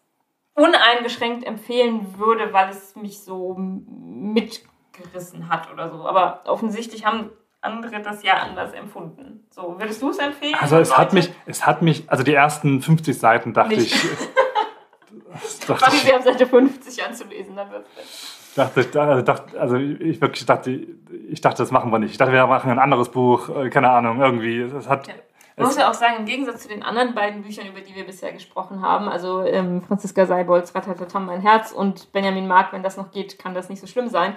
uneingeschränkt 0.53 1.45
empfehlen 1.45 2.17
würde, 2.17 2.51
weil 2.51 2.69
es 2.69 2.95
mich 2.95 3.19
so 3.19 3.55
mitgerissen 3.57 5.49
hat 5.49 5.71
oder 5.71 5.91
so. 5.91 6.07
Aber 6.07 6.41
offensichtlich 6.45 7.05
haben 7.05 7.29
andere 7.61 8.01
das 8.01 8.23
ja 8.23 8.35
anders 8.35 8.73
empfunden. 8.73 9.45
So, 9.51 9.79
würdest 9.79 10.01
du 10.01 10.09
es 10.09 10.17
empfehlen? 10.17 10.55
Also 10.59 10.77
es 10.77 10.97
hat 10.97 11.13
mich, 11.13 11.31
es 11.45 11.65
hat 11.65 11.81
mich, 11.81 12.09
also 12.09 12.23
die 12.23 12.33
ersten 12.33 12.81
50 12.81 13.17
Seiten 13.17 13.53
dachte 13.53 13.75
Nicht. 13.75 13.93
ich, 13.93 14.17
Fangen 15.65 15.99
Sie 16.03 16.13
ab 16.13 16.23
Seite 16.23 16.47
50 16.47 17.03
anzulesen, 17.03 17.55
dann 17.55 17.69
wird 17.69 17.85
es 17.97 18.36
dachte, 18.57 18.83
dachte, 19.23 19.59
also 19.59 19.77
ich 19.77 20.19
wirklich 20.21 20.45
dachte, 20.45 20.71
ich 20.71 21.41
dachte, 21.41 21.57
das 21.63 21.71
machen 21.71 21.91
wir 21.91 21.99
nicht. 21.99 22.11
Ich 22.11 22.17
dachte, 22.17 22.33
wir 22.33 22.47
machen 22.47 22.71
ein 22.71 22.79
anderes 22.79 23.09
Buch, 23.09 23.49
äh, 23.49 23.69
keine 23.69 23.89
Ahnung, 23.89 24.21
irgendwie. 24.21 24.61
Es 24.61 24.89
hat, 24.89 25.07
ja. 25.07 25.13
Man 25.57 25.67
muss 25.67 25.77
ja 25.77 25.89
auch 25.89 25.95
sagen, 25.95 26.17
im 26.19 26.25
Gegensatz 26.25 26.63
zu 26.63 26.69
den 26.69 26.83
anderen 26.83 27.15
beiden 27.15 27.41
Büchern, 27.41 27.67
über 27.67 27.81
die 27.81 27.95
wir 27.95 28.05
bisher 28.05 28.31
gesprochen 28.31 28.83
haben, 28.83 29.09
also 29.09 29.41
ähm, 29.41 29.81
Franziska 29.81 30.27
Seibolds 30.27 30.75
Ratatatam, 30.75 31.25
mein 31.25 31.41
Herz 31.41 31.71
und 31.71 32.11
Benjamin 32.11 32.47
Mark, 32.47 32.73
wenn 32.73 32.83
das 32.83 32.95
noch 32.95 33.09
geht, 33.09 33.39
kann 33.39 33.55
das 33.55 33.67
nicht 33.67 33.81
so 33.81 33.87
schlimm 33.87 34.07
sein. 34.07 34.35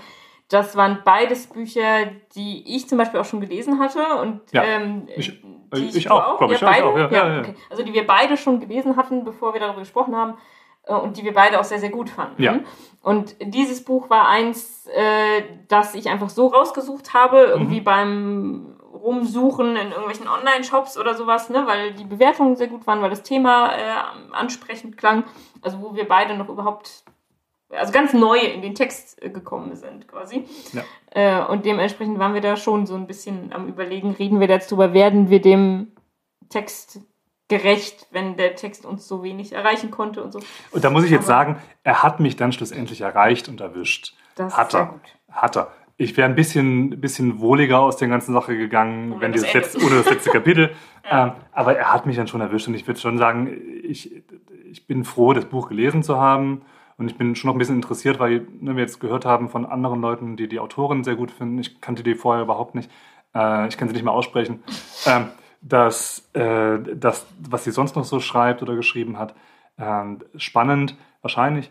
Das 0.48 0.76
waren 0.76 1.00
beides 1.04 1.46
Bücher, 1.46 2.06
die 2.34 2.64
ich 2.74 2.88
zum 2.88 2.96
Beispiel 2.96 3.20
auch 3.20 3.26
schon 3.26 3.42
gelesen 3.42 3.78
hatte 3.78 4.00
und 4.22 4.40
ja, 4.52 4.64
ähm, 4.64 5.08
ich, 5.14 5.44
ich, 5.74 5.94
ich 5.94 6.10
auch, 6.10 6.38
glaube 6.38 6.54
ich. 6.54 6.60
Beide? 6.60 6.86
Auch, 6.86 6.96
ja, 6.96 7.10
ja, 7.10 7.38
okay. 7.40 7.54
Also 7.68 7.82
die 7.82 7.92
wir 7.92 8.06
beide 8.06 8.38
schon 8.38 8.58
gelesen 8.58 8.96
hatten, 8.96 9.22
bevor 9.22 9.52
wir 9.52 9.60
darüber 9.60 9.80
gesprochen 9.80 10.16
haben. 10.16 10.38
Äh, 10.84 10.94
und 10.94 11.16
die 11.16 11.24
wir 11.24 11.34
beide 11.34 11.60
auch 11.60 11.64
sehr, 11.64 11.78
sehr 11.78 11.90
gut 11.90 12.10
fanden. 12.10 12.42
Ja. 12.42 12.60
Und 13.02 13.36
dieses 13.40 13.84
Buch 13.84 14.10
war 14.10 14.28
eins, 14.28 14.86
äh, 14.86 15.42
das 15.68 15.94
ich 15.94 16.08
einfach 16.08 16.28
so 16.28 16.48
rausgesucht 16.48 17.14
habe, 17.14 17.38
irgendwie 17.38 17.80
mhm. 17.80 17.84
beim 17.84 18.76
Rumsuchen 18.92 19.76
in 19.76 19.88
irgendwelchen 19.88 20.28
Online-Shops 20.28 20.98
oder 20.98 21.14
sowas, 21.14 21.48
ne, 21.48 21.66
weil 21.66 21.94
die 21.94 22.04
Bewertungen 22.04 22.56
sehr 22.56 22.66
gut 22.66 22.86
waren, 22.86 23.00
weil 23.00 23.10
das 23.10 23.22
Thema 23.22 23.72
äh, 23.72 24.32
ansprechend 24.32 24.96
klang, 24.96 25.24
also 25.62 25.80
wo 25.80 25.94
wir 25.94 26.06
beide 26.06 26.36
noch 26.36 26.48
überhaupt, 26.48 27.04
also 27.70 27.92
ganz 27.92 28.12
neu 28.12 28.38
in 28.38 28.60
den 28.60 28.74
Text 28.74 29.22
äh, 29.22 29.30
gekommen 29.30 29.76
sind 29.76 30.08
quasi. 30.08 30.44
Ja. 30.72 30.82
Äh, 31.12 31.50
und 31.50 31.64
dementsprechend 31.64 32.18
waren 32.18 32.34
wir 32.34 32.40
da 32.42 32.56
schon 32.56 32.84
so 32.86 32.94
ein 32.96 33.06
bisschen 33.06 33.52
am 33.54 33.66
Überlegen, 33.68 34.10
reden 34.10 34.40
wir 34.40 34.48
jetzt 34.48 34.70
drüber, 34.70 34.92
werden 34.92 35.30
wir 35.30 35.40
dem 35.40 35.92
Text 36.50 37.00
gerecht, 37.50 38.06
wenn 38.12 38.36
der 38.36 38.54
Text 38.54 38.86
uns 38.86 39.06
so 39.06 39.22
wenig 39.22 39.52
erreichen 39.52 39.90
konnte 39.90 40.22
und 40.22 40.32
so. 40.32 40.40
Und 40.70 40.84
da 40.84 40.88
muss 40.88 41.04
ich 41.04 41.10
jetzt 41.10 41.28
Aber 41.28 41.44
sagen, 41.44 41.56
er 41.82 42.02
hat 42.02 42.20
mich 42.20 42.36
dann 42.36 42.52
schlussendlich 42.52 43.02
erreicht 43.02 43.48
und 43.48 43.60
erwischt. 43.60 44.14
Das 44.36 44.56
hat 44.56 44.68
ist 44.68 44.74
er. 44.74 44.86
Gut. 44.86 45.00
Hat 45.30 45.56
er. 45.56 45.72
Ich 45.98 46.16
wäre 46.16 46.26
ein 46.26 46.34
bisschen, 46.34 47.00
bisschen 47.00 47.40
wohliger 47.40 47.80
aus 47.80 47.98
der 47.98 48.08
ganzen 48.08 48.32
Sache 48.32 48.56
gegangen, 48.56 49.12
ohne 49.12 49.20
wenn 49.20 49.32
dieses 49.32 49.52
letzte, 49.52 49.84
ohne 49.84 49.96
das 49.96 50.08
letzte 50.08 50.30
Kapitel. 50.32 50.70
ja. 51.04 51.26
ähm, 51.26 51.32
aber 51.52 51.76
er 51.76 51.92
hat 51.92 52.06
mich 52.06 52.16
dann 52.16 52.26
schon 52.26 52.40
erwischt 52.40 52.68
und 52.68 52.74
ich 52.74 52.86
würde 52.86 52.98
schon 52.98 53.18
sagen, 53.18 53.60
ich, 53.82 54.22
ich 54.70 54.86
bin 54.86 55.04
froh, 55.04 55.34
das 55.34 55.44
Buch 55.44 55.68
gelesen 55.68 56.02
zu 56.02 56.18
haben. 56.18 56.62
Und 56.96 57.10
ich 57.10 57.16
bin 57.16 57.34
schon 57.34 57.48
noch 57.48 57.54
ein 57.54 57.58
bisschen 57.58 57.76
interessiert, 57.76 58.18
weil 58.20 58.46
ne, 58.60 58.76
wir 58.76 58.82
jetzt 58.82 59.00
gehört 59.00 59.24
haben 59.24 59.48
von 59.48 59.64
anderen 59.64 60.02
Leuten, 60.02 60.36
die 60.36 60.48
die 60.48 60.60
Autorin 60.60 61.02
sehr 61.02 61.16
gut 61.16 61.30
finden. 61.30 61.58
Ich 61.58 61.80
kannte 61.80 62.02
die 62.02 62.14
vorher 62.14 62.42
überhaupt 62.42 62.74
nicht. 62.74 62.90
Äh, 63.34 63.68
ich 63.68 63.78
kann 63.78 63.88
sie 63.88 63.94
nicht 63.94 64.04
mehr 64.04 64.12
aussprechen. 64.12 64.62
Ähm, 65.06 65.28
dass 65.60 66.28
äh, 66.34 66.78
das, 66.94 67.26
was 67.38 67.64
sie 67.64 67.70
sonst 67.70 67.96
noch 67.96 68.04
so 68.04 68.20
schreibt 68.20 68.62
oder 68.62 68.76
geschrieben 68.76 69.18
hat, 69.18 69.34
äh, 69.76 70.04
spannend, 70.36 70.96
wahrscheinlich. 71.22 71.70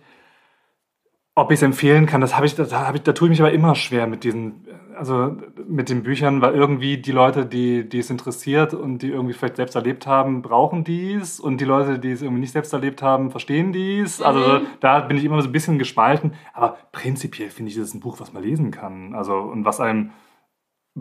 Ob 1.35 1.51
ich 1.51 1.59
es 1.59 1.63
empfehlen 1.63 2.05
kann, 2.05 2.21
das 2.21 2.35
habe 2.35 2.45
ich, 2.45 2.55
das 2.55 2.73
hab 2.73 2.95
ich, 2.95 3.01
da 3.01 3.13
tue 3.13 3.27
ich 3.27 3.29
mich 3.29 3.41
aber 3.41 3.51
immer 3.51 3.73
schwer 3.75 4.07
mit 4.07 4.23
diesen, 4.23 4.67
also 4.99 5.37
mit 5.65 5.89
den 5.89 6.03
Büchern, 6.03 6.41
weil 6.41 6.53
irgendwie 6.53 6.97
die 6.97 7.13
Leute, 7.13 7.45
die, 7.45 7.87
die 7.87 7.99
es 7.99 8.09
interessiert 8.09 8.73
und 8.73 8.99
die 9.01 9.09
irgendwie 9.09 9.33
vielleicht 9.33 9.55
selbst 9.55 9.75
erlebt 9.75 10.05
haben, 10.05 10.41
brauchen 10.41 10.83
dies 10.83 11.39
und 11.39 11.61
die 11.61 11.65
Leute, 11.65 11.97
die 11.97 12.11
es 12.11 12.21
irgendwie 12.21 12.41
nicht 12.41 12.51
selbst 12.51 12.73
erlebt 12.73 13.01
haben, 13.01 13.31
verstehen 13.31 13.71
dies. 13.71 14.21
Also 14.21 14.59
mhm. 14.59 14.67
da 14.81 14.99
bin 14.99 15.17
ich 15.17 15.23
immer 15.23 15.41
so 15.41 15.47
ein 15.47 15.53
bisschen 15.53 15.79
gespalten. 15.79 16.33
Aber 16.53 16.77
prinzipiell 16.91 17.49
finde 17.49 17.71
ich, 17.71 17.77
das 17.77 17.87
ist 17.87 17.93
ein 17.93 18.01
Buch, 18.01 18.19
was 18.19 18.33
man 18.33 18.43
lesen 18.43 18.71
kann. 18.71 19.15
Also 19.15 19.35
und 19.37 19.63
was 19.63 19.79
einem, 19.79 20.11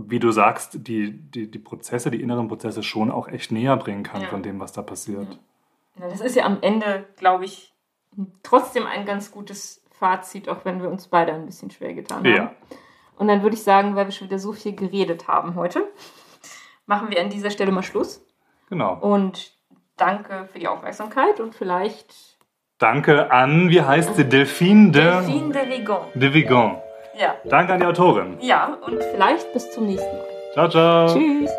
wie 0.06 0.18
du 0.18 0.30
sagst, 0.30 0.86
die, 0.86 1.12
die, 1.12 1.50
die 1.50 1.58
Prozesse, 1.58 2.10
die 2.10 2.20
inneren 2.20 2.48
Prozesse 2.48 2.82
schon 2.82 3.10
auch 3.10 3.28
echt 3.28 3.52
näher 3.52 3.76
bringen 3.76 4.02
kann 4.02 4.22
ja. 4.22 4.28
von 4.28 4.42
dem, 4.42 4.60
was 4.60 4.72
da 4.72 4.82
passiert. 4.82 5.38
Ja, 5.98 6.08
das 6.08 6.20
ist 6.20 6.36
ja 6.36 6.44
am 6.44 6.58
Ende, 6.60 7.06
glaube 7.16 7.44
ich, 7.44 7.74
trotzdem 8.42 8.86
ein 8.86 9.04
ganz 9.06 9.30
gutes 9.30 9.84
Fazit, 9.90 10.48
auch 10.48 10.64
wenn 10.64 10.80
wir 10.80 10.88
uns 10.88 11.08
beide 11.08 11.32
ein 11.32 11.46
bisschen 11.46 11.70
schwer 11.70 11.94
getan 11.94 12.18
haben. 12.18 12.26
Ja. 12.26 12.52
Und 13.16 13.28
dann 13.28 13.42
würde 13.42 13.56
ich 13.56 13.62
sagen, 13.62 13.96
weil 13.96 14.06
wir 14.06 14.12
schon 14.12 14.28
wieder 14.28 14.38
so 14.38 14.52
viel 14.52 14.74
geredet 14.74 15.26
haben 15.26 15.56
heute, 15.56 15.82
machen 16.86 17.10
wir 17.10 17.20
an 17.20 17.30
dieser 17.30 17.50
Stelle 17.50 17.72
mal 17.72 17.82
Schluss. 17.82 18.24
Genau. 18.68 18.98
Und 19.00 19.52
danke 19.96 20.48
für 20.52 20.58
die 20.58 20.68
Aufmerksamkeit 20.68 21.40
und 21.40 21.54
vielleicht. 21.54 22.14
Danke 22.78 23.32
an, 23.32 23.70
wie 23.70 23.82
heißt 23.82 24.14
sie? 24.14 24.24
Delphine 24.24 24.92
de. 24.92 25.02
Delphine 25.02 25.52
de 25.52 25.68
Vigon. 25.68 26.06
De 26.14 26.32
Vigon. 26.32 26.76
Ja. 27.18 27.34
Danke 27.44 27.72
an 27.72 27.80
die 27.80 27.86
Autorin. 27.86 28.36
Ja, 28.40 28.78
und 28.86 29.02
vielleicht 29.02 29.52
bis 29.52 29.70
zum 29.72 29.86
nächsten 29.86 30.16
Mal. 30.16 30.26
Ciao, 30.52 30.68
ciao. 30.68 31.06
Tschüss. 31.08 31.50